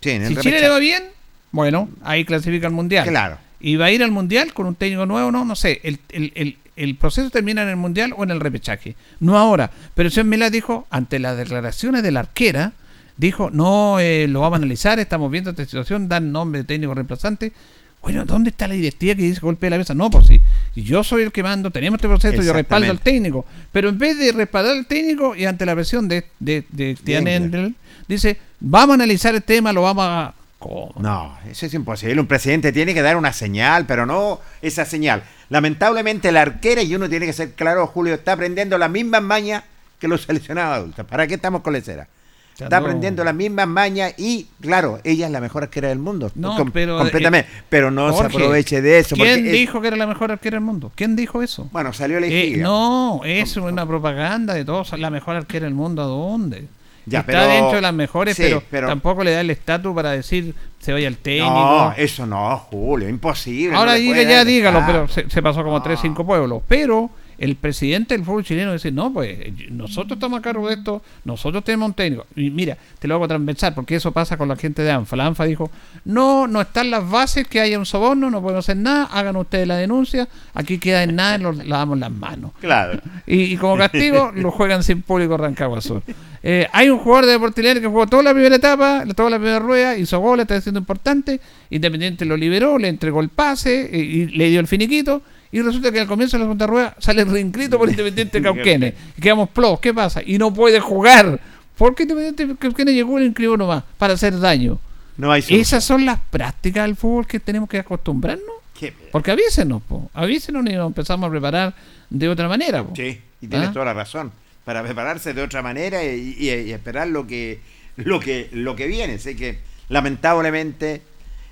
Sí, 0.01 0.11
en 0.11 0.23
el 0.23 0.29
si 0.29 0.35
repechaje. 0.35 0.57
Chile 0.57 0.61
le 0.61 0.69
va 0.69 0.79
bien, 0.79 1.05
bueno, 1.53 1.89
ahí 2.03 2.25
clasifica 2.25 2.67
al 2.67 2.73
Mundial. 2.73 3.07
Claro. 3.07 3.39
Y 3.61 3.77
va 3.77 3.87
a 3.87 3.91
ir 3.91 4.03
al 4.03 4.11
Mundial 4.11 4.53
con 4.55 4.67
un 4.67 4.75
técnico 4.75 5.07
nuevo, 5.07 5.31
no, 5.31 5.45
no 5.45 5.55
sé. 5.57 5.81
El, 5.85 5.99
el- 6.11 6.33
el- 6.35 6.57
el 6.77 6.95
proceso 6.97 7.29
termina 7.29 7.63
en 7.63 7.69
el 7.69 7.77
Mundial 7.77 8.15
o 8.17 8.25
en 8.25 8.31
el 8.31 8.41
repechaje. 8.41 8.97
No 9.19 9.37
ahora. 9.37 9.71
Pero 9.95 10.07
el 10.07 10.13
señor 10.13 10.27
Milá 10.29 10.49
dijo, 10.49 10.87
ante 10.89 11.19
las 11.19 11.37
declaraciones 11.37 12.03
de 12.03 12.11
la 12.11 12.21
arquera, 12.21 12.73
dijo, 13.19 13.51
no, 13.51 14.01
eh, 14.01 14.27
lo 14.29 14.41
vamos 14.41 14.57
a 14.57 14.63
analizar, 14.63 14.99
estamos 14.99 15.31
viendo 15.31 15.51
esta 15.51 15.65
situación, 15.67 16.09
dan 16.09 16.33
nombre 16.33 16.61
de 16.61 16.65
técnico 16.65 16.95
reemplazante. 16.95 17.53
Bueno, 18.01 18.25
¿dónde 18.25 18.49
está 18.49 18.67
la 18.67 18.73
directiva 18.73 19.15
que 19.15 19.23
dice 19.25 19.41
golpe 19.41 19.67
de 19.67 19.71
la 19.71 19.77
mesa? 19.79 19.93
No, 19.93 20.09
pues 20.09 20.27
sí. 20.27 20.41
Si 20.75 20.83
yo 20.83 21.05
soy 21.05 21.25
el 21.25 21.33
que 21.33 21.43
mando, 21.43 21.71
tenemos 21.71 21.99
este 21.99 22.09
proceso, 22.09 22.37
yo 22.43 22.55
respaldo 22.55 22.91
al 22.91 23.01
técnico. 23.01 23.45
Pero 23.73 23.91
en 23.91 23.99
vez 23.99 24.19
de 24.19 24.33
respaldar 24.33 24.75
al 24.75 24.87
técnico 24.87 25.37
y 25.37 25.45
ante 25.45 25.67
la 25.67 25.75
presión 25.75 26.09
de, 26.09 26.25
de, 26.39 26.65
de 26.71 26.95
Tian 27.05 27.29
Endel, 27.29 27.75
dice, 28.09 28.39
vamos 28.59 28.93
a 28.93 28.95
analizar 28.95 29.35
el 29.35 29.43
tema, 29.43 29.71
lo 29.75 29.83
vamos 29.83 30.05
a... 30.09 30.33
¿Cómo? 30.61 30.93
No, 31.01 31.37
eso 31.51 31.67
es 31.67 31.75
imposible. 31.75 32.21
Un 32.21 32.27
presidente 32.29 32.71
tiene 32.71 32.95
que 32.95 33.03
dar 33.03 33.17
una 33.17 33.33
señal, 33.33 33.87
pero 33.87 34.07
no 34.07 34.39
esa 34.63 34.85
señal. 34.85 35.23
Lamentablemente 35.49 36.31
la 36.31 36.43
arquera, 36.43 36.83
y 36.83 36.95
uno 36.95 37.09
tiene 37.09 37.27
que 37.27 37.33
ser 37.33 37.55
claro, 37.55 37.87
Julio, 37.89 38.15
está 38.15 38.33
aprendiendo 38.35 38.79
las 38.79 38.91
mismas 38.91 39.23
mañas 39.23 39.65
que 39.99 40.07
los 40.07 40.23
seleccionados 40.23 40.77
adultos. 40.77 41.07
¿Para 41.07 41.27
qué 41.27 41.35
estamos 41.35 41.63
con 41.63 41.73
lecera? 41.73 42.07
Está 42.53 42.79
no. 42.79 42.87
aprendiendo 42.87 43.25
las 43.25 43.35
mismas 43.35 43.67
mañas 43.69 44.13
y, 44.19 44.49
claro, 44.61 45.01
ella 45.03 45.25
es 45.27 45.33
la 45.33 45.41
mejor 45.41 45.63
arquera 45.63 45.89
del 45.89 45.99
mundo. 45.99 46.31
No, 46.35 46.55
Com- 46.57 46.71
pero, 46.71 46.99
Completamente. 46.99 47.51
eh, 47.51 47.63
pero 47.71 47.91
no 47.91 48.13
Jorge, 48.13 48.31
se 48.31 48.37
aproveche 48.37 48.83
de 48.83 48.99
eso. 48.99 49.17
¿Quién 49.17 49.47
es- 49.47 49.53
dijo 49.53 49.81
que 49.81 49.89
era 49.89 49.97
la 49.97 50.07
mejor 50.07 50.31
arquera 50.31 50.57
del 50.57 50.65
mundo? 50.65 50.93
¿Quién 50.95 51.17
dijo 51.17 51.43
eso? 51.43 51.71
Bueno, 51.73 51.95
salió 51.95 52.21
la 52.21 52.27
Eh, 52.27 52.57
no, 52.59 53.23
es 53.25 53.57
una 53.57 53.87
propaganda 53.87 54.53
de 54.53 54.67
todos. 54.67 54.93
La 54.99 55.09
mejor 55.09 55.37
arquera 55.37 55.65
del 55.65 55.75
mundo, 55.75 56.03
¿a 56.03 56.07
dónde? 56.07 56.69
Ya, 57.07 57.21
Está 57.21 57.33
pero- 57.33 57.49
dentro 57.49 57.77
de 57.77 57.81
las 57.81 57.95
mejores, 57.95 58.37
sí, 58.37 58.43
pero, 58.45 58.63
pero- 58.71 58.87
tampoco 58.89 59.25
le 59.25 59.33
da 59.33 59.41
el 59.41 59.51
estatus 59.51 59.95
para 59.95 60.11
decir 60.13 60.55
se 60.79 60.93
vaya 60.93 61.09
el 61.09 61.17
técnico. 61.17 61.51
No, 61.55 61.93
eso 61.97 62.27
no, 62.27 62.57
Julio, 62.71 63.09
imposible. 63.09 63.77
Ahora 63.77 63.93
no 63.93 63.99
diga 63.99 64.23
ya, 64.23 64.45
dígalo, 64.45 64.83
pero 64.87 65.09
se, 65.09 65.29
se 65.29 65.43
pasó 65.43 65.63
como 65.65 65.83
tres, 65.83 65.99
cinco 66.01 66.25
pueblos. 66.25 66.63
Pero 66.69 67.11
el 67.41 67.57
presidente 67.57 68.15
del 68.15 68.25
fútbol 68.25 68.45
chileno 68.45 68.75
dice, 68.75 68.93
no, 68.93 69.11
pues 69.11 69.39
nosotros 69.71 70.19
estamos 70.19 70.39
a 70.39 70.43
cargo 70.43 70.69
de 70.69 70.75
esto, 70.75 71.03
nosotros 71.25 71.65
tenemos 71.65 71.89
un 71.89 71.95
técnico. 71.95 72.27
Y 72.37 72.51
mira, 72.51 72.77
te 72.99 73.09
lo 73.09 73.15
hago 73.15 73.27
transversal, 73.27 73.73
porque 73.75 73.97
eso 73.97 74.13
pasa 74.13 74.37
con 74.37 74.47
la 74.47 74.57
gente 74.57 74.83
de 74.83 74.91
ANFA. 74.91 75.17
La 75.17 75.25
ANFA 75.25 75.47
dijo, 75.47 75.71
no, 76.05 76.47
no 76.47 76.61
están 76.61 76.91
las 76.91 77.09
bases, 77.09 77.49
que 77.49 77.59
haya 77.59 77.79
un 77.79 77.87
soborno, 77.87 78.31
no 78.31 78.43
podemos 78.43 78.67
hacer 78.67 78.77
nada, 78.77 79.05
hagan 79.07 79.37
ustedes 79.37 79.67
la 79.67 79.79
denuncia, 79.79 80.29
aquí 80.53 80.79
queda 80.79 81.03
en 81.03 81.17
nada, 81.17 81.39
nos 81.39 81.67
lavamos 81.67 81.99
las 81.99 82.13
manos. 82.13 82.53
Claro. 82.61 83.01
Y, 83.27 83.45
y 83.45 83.57
como 83.57 83.79
castigo, 83.79 84.33
lo 84.35 84.51
juegan 84.51 84.83
sin 84.83 85.01
público 85.01 85.39
Rancagua 85.39 85.81
Sur. 85.81 86.03
Eh, 86.43 86.67
hay 86.73 86.91
un 86.91 86.99
jugador 86.99 87.25
de 87.25 87.33
Deportivo 87.33 87.73
que 87.81 87.87
jugó 87.87 88.07
toda 88.07 88.23
la 88.23 88.33
primera 88.35 88.57
etapa, 88.57 89.05
toda 89.17 89.31
la 89.31 89.39
primera 89.39 89.61
rueda, 89.61 89.97
hizo 89.97 90.19
goles, 90.21 90.45
está 90.45 90.61
siendo 90.61 90.81
importante. 90.81 91.41
Independiente 91.71 92.27
lo 92.27 92.37
liberó, 92.37 92.77
le 92.77 92.89
entregó 92.89 93.23
el 93.23 93.31
pase 93.31 93.89
y, 93.91 93.97
y 93.97 94.27
le 94.27 94.51
dio 94.51 94.61
el 94.61 94.67
finiquito. 94.67 95.23
Y 95.53 95.61
resulta 95.63 95.91
que 95.91 96.01
al 96.01 96.07
comienzo 96.07 96.37
de 96.37 96.41
la 96.41 96.45
segunda 96.45 96.67
rueda 96.67 96.97
sale 96.99 97.25
reinscrito 97.25 97.77
por 97.79 97.89
Independiente 97.91 98.41
Cauquenes. 98.43 98.95
Y 99.17 99.21
quedamos 99.21 99.49
plos, 99.51 99.81
¿qué 99.81 99.93
pasa? 99.93 100.21
Y 100.25 100.39
no 100.39 100.53
puede 100.55 100.79
jugar. 100.81 101.41
Porque 101.77 102.05
Independiente 102.05 102.57
Cauquenes 102.59 102.95
llegó 102.95 103.19
y 103.21 103.25
inscribió 103.25 103.57
nomás 103.57 103.83
para 103.99 104.15
hacer 104.15 104.39
daño. 104.39 104.79
No 105.17 105.33
hay. 105.33 105.45
Esas 105.49 105.83
son 105.85 106.07
las 106.07 106.19
prácticas 106.31 106.85
del 106.87 106.97
fútbol 106.97 107.27
que 107.27 107.41
tenemos 107.41 107.69
que 107.69 107.79
acostumbrarnos. 107.79 108.45
Qué- 108.79 108.95
Porque 109.13 109.31
avísenos, 109.33 109.83
po. 109.83 110.09
avísenos 110.15 110.65
y 110.67 110.73
nos 110.75 110.87
empezamos 110.87 111.27
a 111.29 111.31
preparar 111.31 111.75
de 112.09 112.29
otra 112.29 112.49
manera. 112.49 112.83
po. 112.85 112.95
Sí, 112.97 113.21
y 113.43 113.47
tienes 113.47 113.69
¿Ah? 113.69 113.73
toda 113.73 113.85
la 113.87 113.95
razón. 113.95 114.33
Para 114.65 114.83
prepararse 114.83 115.35
de 115.35 115.43
otra 115.43 115.63
manera 115.63 116.05
y, 116.05 116.37
y- 116.39 116.49
y 116.51 116.73
esperar 116.73 117.09
lo 117.09 117.27
que, 117.27 117.61
lo 117.97 118.21
que, 118.21 118.49
lo 118.53 118.77
que 118.77 118.87
viene. 118.87 119.19
Sé 119.19 119.35
que 119.37 119.59
lamentablemente 119.89 121.03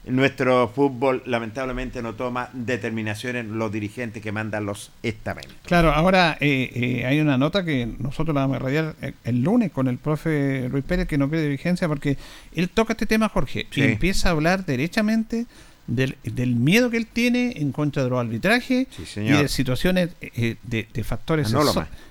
nuestro 0.09 0.69
fútbol 0.69 1.23
lamentablemente 1.27 2.03
no 2.03 2.15
toma 2.15 2.49
determinaciones 2.53 3.47
los 3.47 3.71
dirigentes 3.71 4.23
que 4.23 4.33
mandan 4.33 4.67
los 4.67 4.91
estamentos. 5.03 5.55
Claro, 5.65 5.93
ahora 5.93 6.37
eh, 6.41 6.71
eh, 6.75 7.07
hay 7.07 7.21
una 7.21 7.37
nota 7.39 7.65
que 7.65 7.87
nosotros 7.99 8.35
la 8.35 8.43
vamos 8.43 8.57
a 8.57 8.61
radiar 8.61 8.95
el, 9.01 9.15
el 9.25 9.43
lunes 9.43 9.71
con 9.71 9.89
el 9.89 9.99
profe 9.99 10.69
Ruiz 10.71 10.85
Pérez 10.85 11.07
que 11.09 11.19
no 11.19 11.29
pierde 11.29 11.49
vigencia 11.49 11.87
porque 11.89 12.17
él 12.55 12.69
toca 12.69 12.95
este 12.95 13.07
tema, 13.07 13.29
Jorge, 13.29 13.67
Sí. 13.71 13.81
y 13.81 13.85
empieza 13.85 14.29
a 14.29 14.33
hablar 14.33 14.65
derechamente 14.65 15.47
del, 15.87 16.17
del 16.23 16.55
miedo 16.55 16.91
que 16.91 16.99
él 16.99 17.07
tiene 17.07 17.55
en 17.57 17.73
contra 17.73 18.05
de 18.05 18.11
los 18.11 18.21
arbitrajes 18.21 18.87
y 19.17 19.21
de 19.21 19.49
situaciones 19.49 20.11
eh, 20.21 20.57
de, 20.63 20.87
de 20.93 21.05
factores 21.05 21.53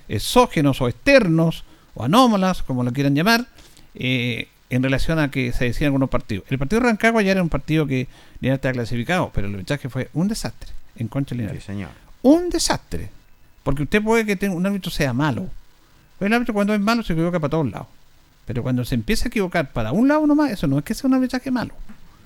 exógenos 0.07 0.81
o 0.81 0.87
externos 0.87 1.63
o 1.93 2.03
anómalas, 2.03 2.63
como 2.63 2.83
lo 2.83 2.91
quieran 2.93 3.15
llamar, 3.15 3.45
eh, 3.95 4.47
en 4.69 4.83
relación 4.83 5.19
a 5.19 5.31
que 5.31 5.51
se 5.53 5.65
decían 5.65 5.87
algunos 5.87 6.09
partidos. 6.09 6.45
El 6.49 6.57
partido 6.57 6.81
de 6.81 6.87
Rancagua 6.87 7.21
ya 7.21 7.31
era 7.31 7.41
un 7.41 7.49
partido 7.49 7.87
que 7.87 8.07
Linares 8.41 8.57
estaba 8.59 8.73
clasificado, 8.73 9.31
pero 9.33 9.47
el 9.47 9.53
arbitraje 9.53 9.89
fue 9.89 10.09
un 10.13 10.27
desastre 10.27 10.69
en 10.97 11.07
contra 11.07 11.35
de 11.35 11.43
Linares. 11.43 11.63
señor. 11.63 11.89
Un 12.21 12.49
desastre. 12.49 13.09
Porque 13.63 13.83
usted 13.83 14.01
puede 14.01 14.25
que 14.25 14.35
tenga- 14.35 14.55
un 14.55 14.65
árbitro 14.65 14.91
sea 14.91 15.13
malo. 15.13 15.47
Pero 16.19 16.27
el 16.27 16.33
árbitro 16.33 16.53
cuando 16.53 16.73
es 16.73 16.79
malo 16.79 17.03
se 17.03 17.13
equivoca 17.13 17.39
para 17.39 17.51
todos 17.51 17.69
lados. 17.71 17.87
Pero 18.45 18.63
cuando 18.63 18.83
se 18.85 18.95
empieza 18.95 19.25
a 19.25 19.27
equivocar 19.27 19.71
para 19.71 19.91
un 19.91 20.07
lado 20.07 20.25
nomás, 20.25 20.51
eso 20.51 20.67
no 20.67 20.77
es 20.79 20.83
que 20.85 20.93
sea 20.93 21.07
un 21.07 21.13
arbitraje 21.13 21.51
malo. 21.51 21.73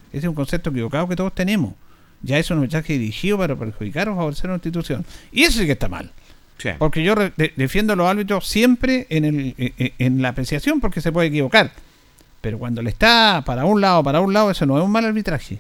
Ese 0.10 0.20
es 0.20 0.30
un 0.30 0.36
concepto 0.36 0.70
equivocado 0.70 1.08
que 1.08 1.16
todos 1.16 1.34
tenemos. 1.34 1.74
Ya 2.22 2.38
es 2.38 2.50
un 2.52 2.58
arbitraje 2.60 2.94
dirigido 2.98 3.38
para 3.38 3.56
perjudicar 3.56 4.08
o 4.10 4.16
favorecer 4.16 4.46
a 4.46 4.54
una 4.54 4.58
institución. 4.58 5.04
Y 5.32 5.44
eso 5.44 5.60
sí 5.60 5.66
que 5.66 5.72
está 5.72 5.90
mal. 5.90 6.12
Porque 6.78 7.02
yo 7.04 7.16
re- 7.16 7.34
defiendo 7.56 7.94
a 7.94 7.96
los 7.96 8.08
árbitros 8.08 8.48
siempre 8.48 9.08
en, 9.10 9.26
el, 9.26 9.56
eh, 9.58 9.74
eh, 9.80 9.94
en 9.98 10.22
la 10.22 10.30
apreciación 10.30 10.80
porque 10.80 11.02
se 11.02 11.12
puede 11.12 11.28
equivocar. 11.30 11.72
Pero 12.42 12.58
cuando 12.58 12.82
le 12.82 12.90
está 12.90 13.44
para 13.46 13.66
un 13.66 13.80
lado, 13.82 14.04
para 14.04 14.20
un 14.20 14.34
lado, 14.34 14.50
eso 14.52 14.66
no 14.66 14.78
es 14.78 14.84
un 14.84 14.92
mal 14.92 15.06
arbitraje. 15.06 15.60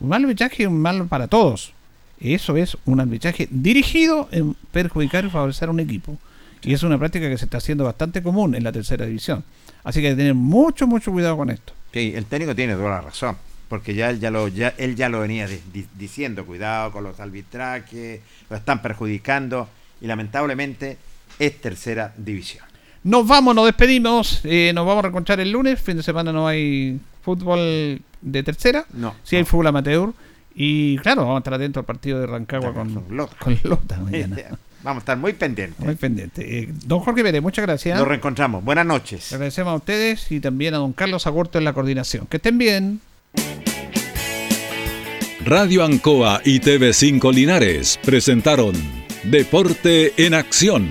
Un 0.00 0.08
mal 0.08 0.22
arbitraje 0.22 0.62
es 0.62 0.68
un 0.68 0.80
mal 0.80 1.06
para 1.06 1.28
todos. 1.28 1.72
Eso 2.20 2.56
es 2.56 2.76
un 2.86 3.00
arbitraje 3.00 3.48
dirigido 3.50 4.28
en 4.32 4.54
perjudicar 4.72 5.24
y 5.24 5.30
favorecer 5.30 5.68
a 5.68 5.72
un 5.72 5.80
equipo. 5.80 6.16
Y 6.62 6.72
es 6.74 6.82
una 6.82 6.98
práctica 6.98 7.28
que 7.28 7.38
se 7.38 7.44
está 7.46 7.58
haciendo 7.58 7.84
bastante 7.84 8.22
común 8.22 8.54
en 8.54 8.64
la 8.64 8.72
tercera 8.72 9.06
división. 9.06 9.44
Así 9.84 10.00
que 10.00 10.08
hay 10.08 10.12
que 10.12 10.18
tener 10.18 10.34
mucho, 10.34 10.86
mucho 10.86 11.10
cuidado 11.10 11.36
con 11.36 11.50
esto. 11.50 11.72
Sí, 11.92 12.12
el 12.14 12.26
técnico 12.26 12.54
tiene 12.54 12.74
toda 12.74 12.90
la 12.90 13.00
razón, 13.00 13.36
porque 13.68 13.94
ya 13.94 14.10
él 14.10 14.20
ya 14.20 14.30
lo, 14.30 14.48
ya, 14.48 14.74
él 14.76 14.94
ya 14.94 15.08
lo 15.08 15.20
venía 15.20 15.46
di- 15.46 15.60
di- 15.72 15.86
diciendo, 15.98 16.44
cuidado 16.44 16.92
con 16.92 17.02
los 17.04 17.18
arbitrajes, 17.18 18.20
lo 18.50 18.56
están 18.56 18.82
perjudicando 18.82 19.68
y 20.02 20.06
lamentablemente 20.06 20.98
es 21.38 21.60
tercera 21.60 22.12
división. 22.16 22.64
Nos 23.02 23.26
vamos, 23.26 23.54
nos 23.54 23.64
despedimos. 23.66 24.40
eh, 24.44 24.72
nos 24.74 24.84
vamos 24.86 24.98
a 25.00 25.02
reencontrar 25.02 25.40
el 25.40 25.50
lunes. 25.50 25.80
Fin 25.80 25.96
de 25.96 26.02
semana 26.02 26.32
no 26.32 26.46
hay 26.46 26.98
fútbol 27.22 28.00
de 28.20 28.42
tercera. 28.42 28.84
No. 28.92 29.14
Sí 29.22 29.36
hay 29.36 29.44
fútbol 29.44 29.68
amateur. 29.68 30.10
Y 30.54 30.98
claro, 30.98 31.22
vamos 31.22 31.36
a 31.36 31.38
estar 31.38 31.54
atentos 31.54 31.80
al 31.80 31.86
partido 31.86 32.20
de 32.20 32.26
Rancagua 32.26 32.74
con, 32.74 32.92
Con 32.94 33.16
Lota. 33.16 33.36
con 33.38 33.58
Lota 33.64 33.98
mañana. 33.98 34.36
Vamos 34.82 35.00
a 35.00 35.02
estar 35.02 35.18
muy 35.18 35.34
pendientes. 35.34 35.78
Muy 35.84 35.94
pendiente. 35.94 36.58
Eh, 36.60 36.68
don 36.86 37.00
Jorge 37.00 37.22
Pérez, 37.22 37.42
muchas 37.42 37.66
gracias. 37.66 37.98
Nos 37.98 38.08
reencontramos. 38.08 38.64
Buenas 38.64 38.86
noches. 38.86 39.30
Agradecemos 39.30 39.72
a 39.72 39.76
ustedes 39.76 40.32
y 40.32 40.40
también 40.40 40.72
a 40.72 40.78
don 40.78 40.94
Carlos 40.94 41.26
Agurto 41.26 41.58
en 41.58 41.64
la 41.64 41.74
coordinación. 41.74 42.26
Que 42.26 42.38
estén 42.38 42.56
bien. 42.56 43.00
Radio 45.44 45.84
Ancoa 45.84 46.40
y 46.46 46.60
TV5 46.60 47.30
Linares 47.34 47.98
presentaron 48.02 48.72
Deporte 49.24 50.14
en 50.16 50.32
Acción. 50.32 50.90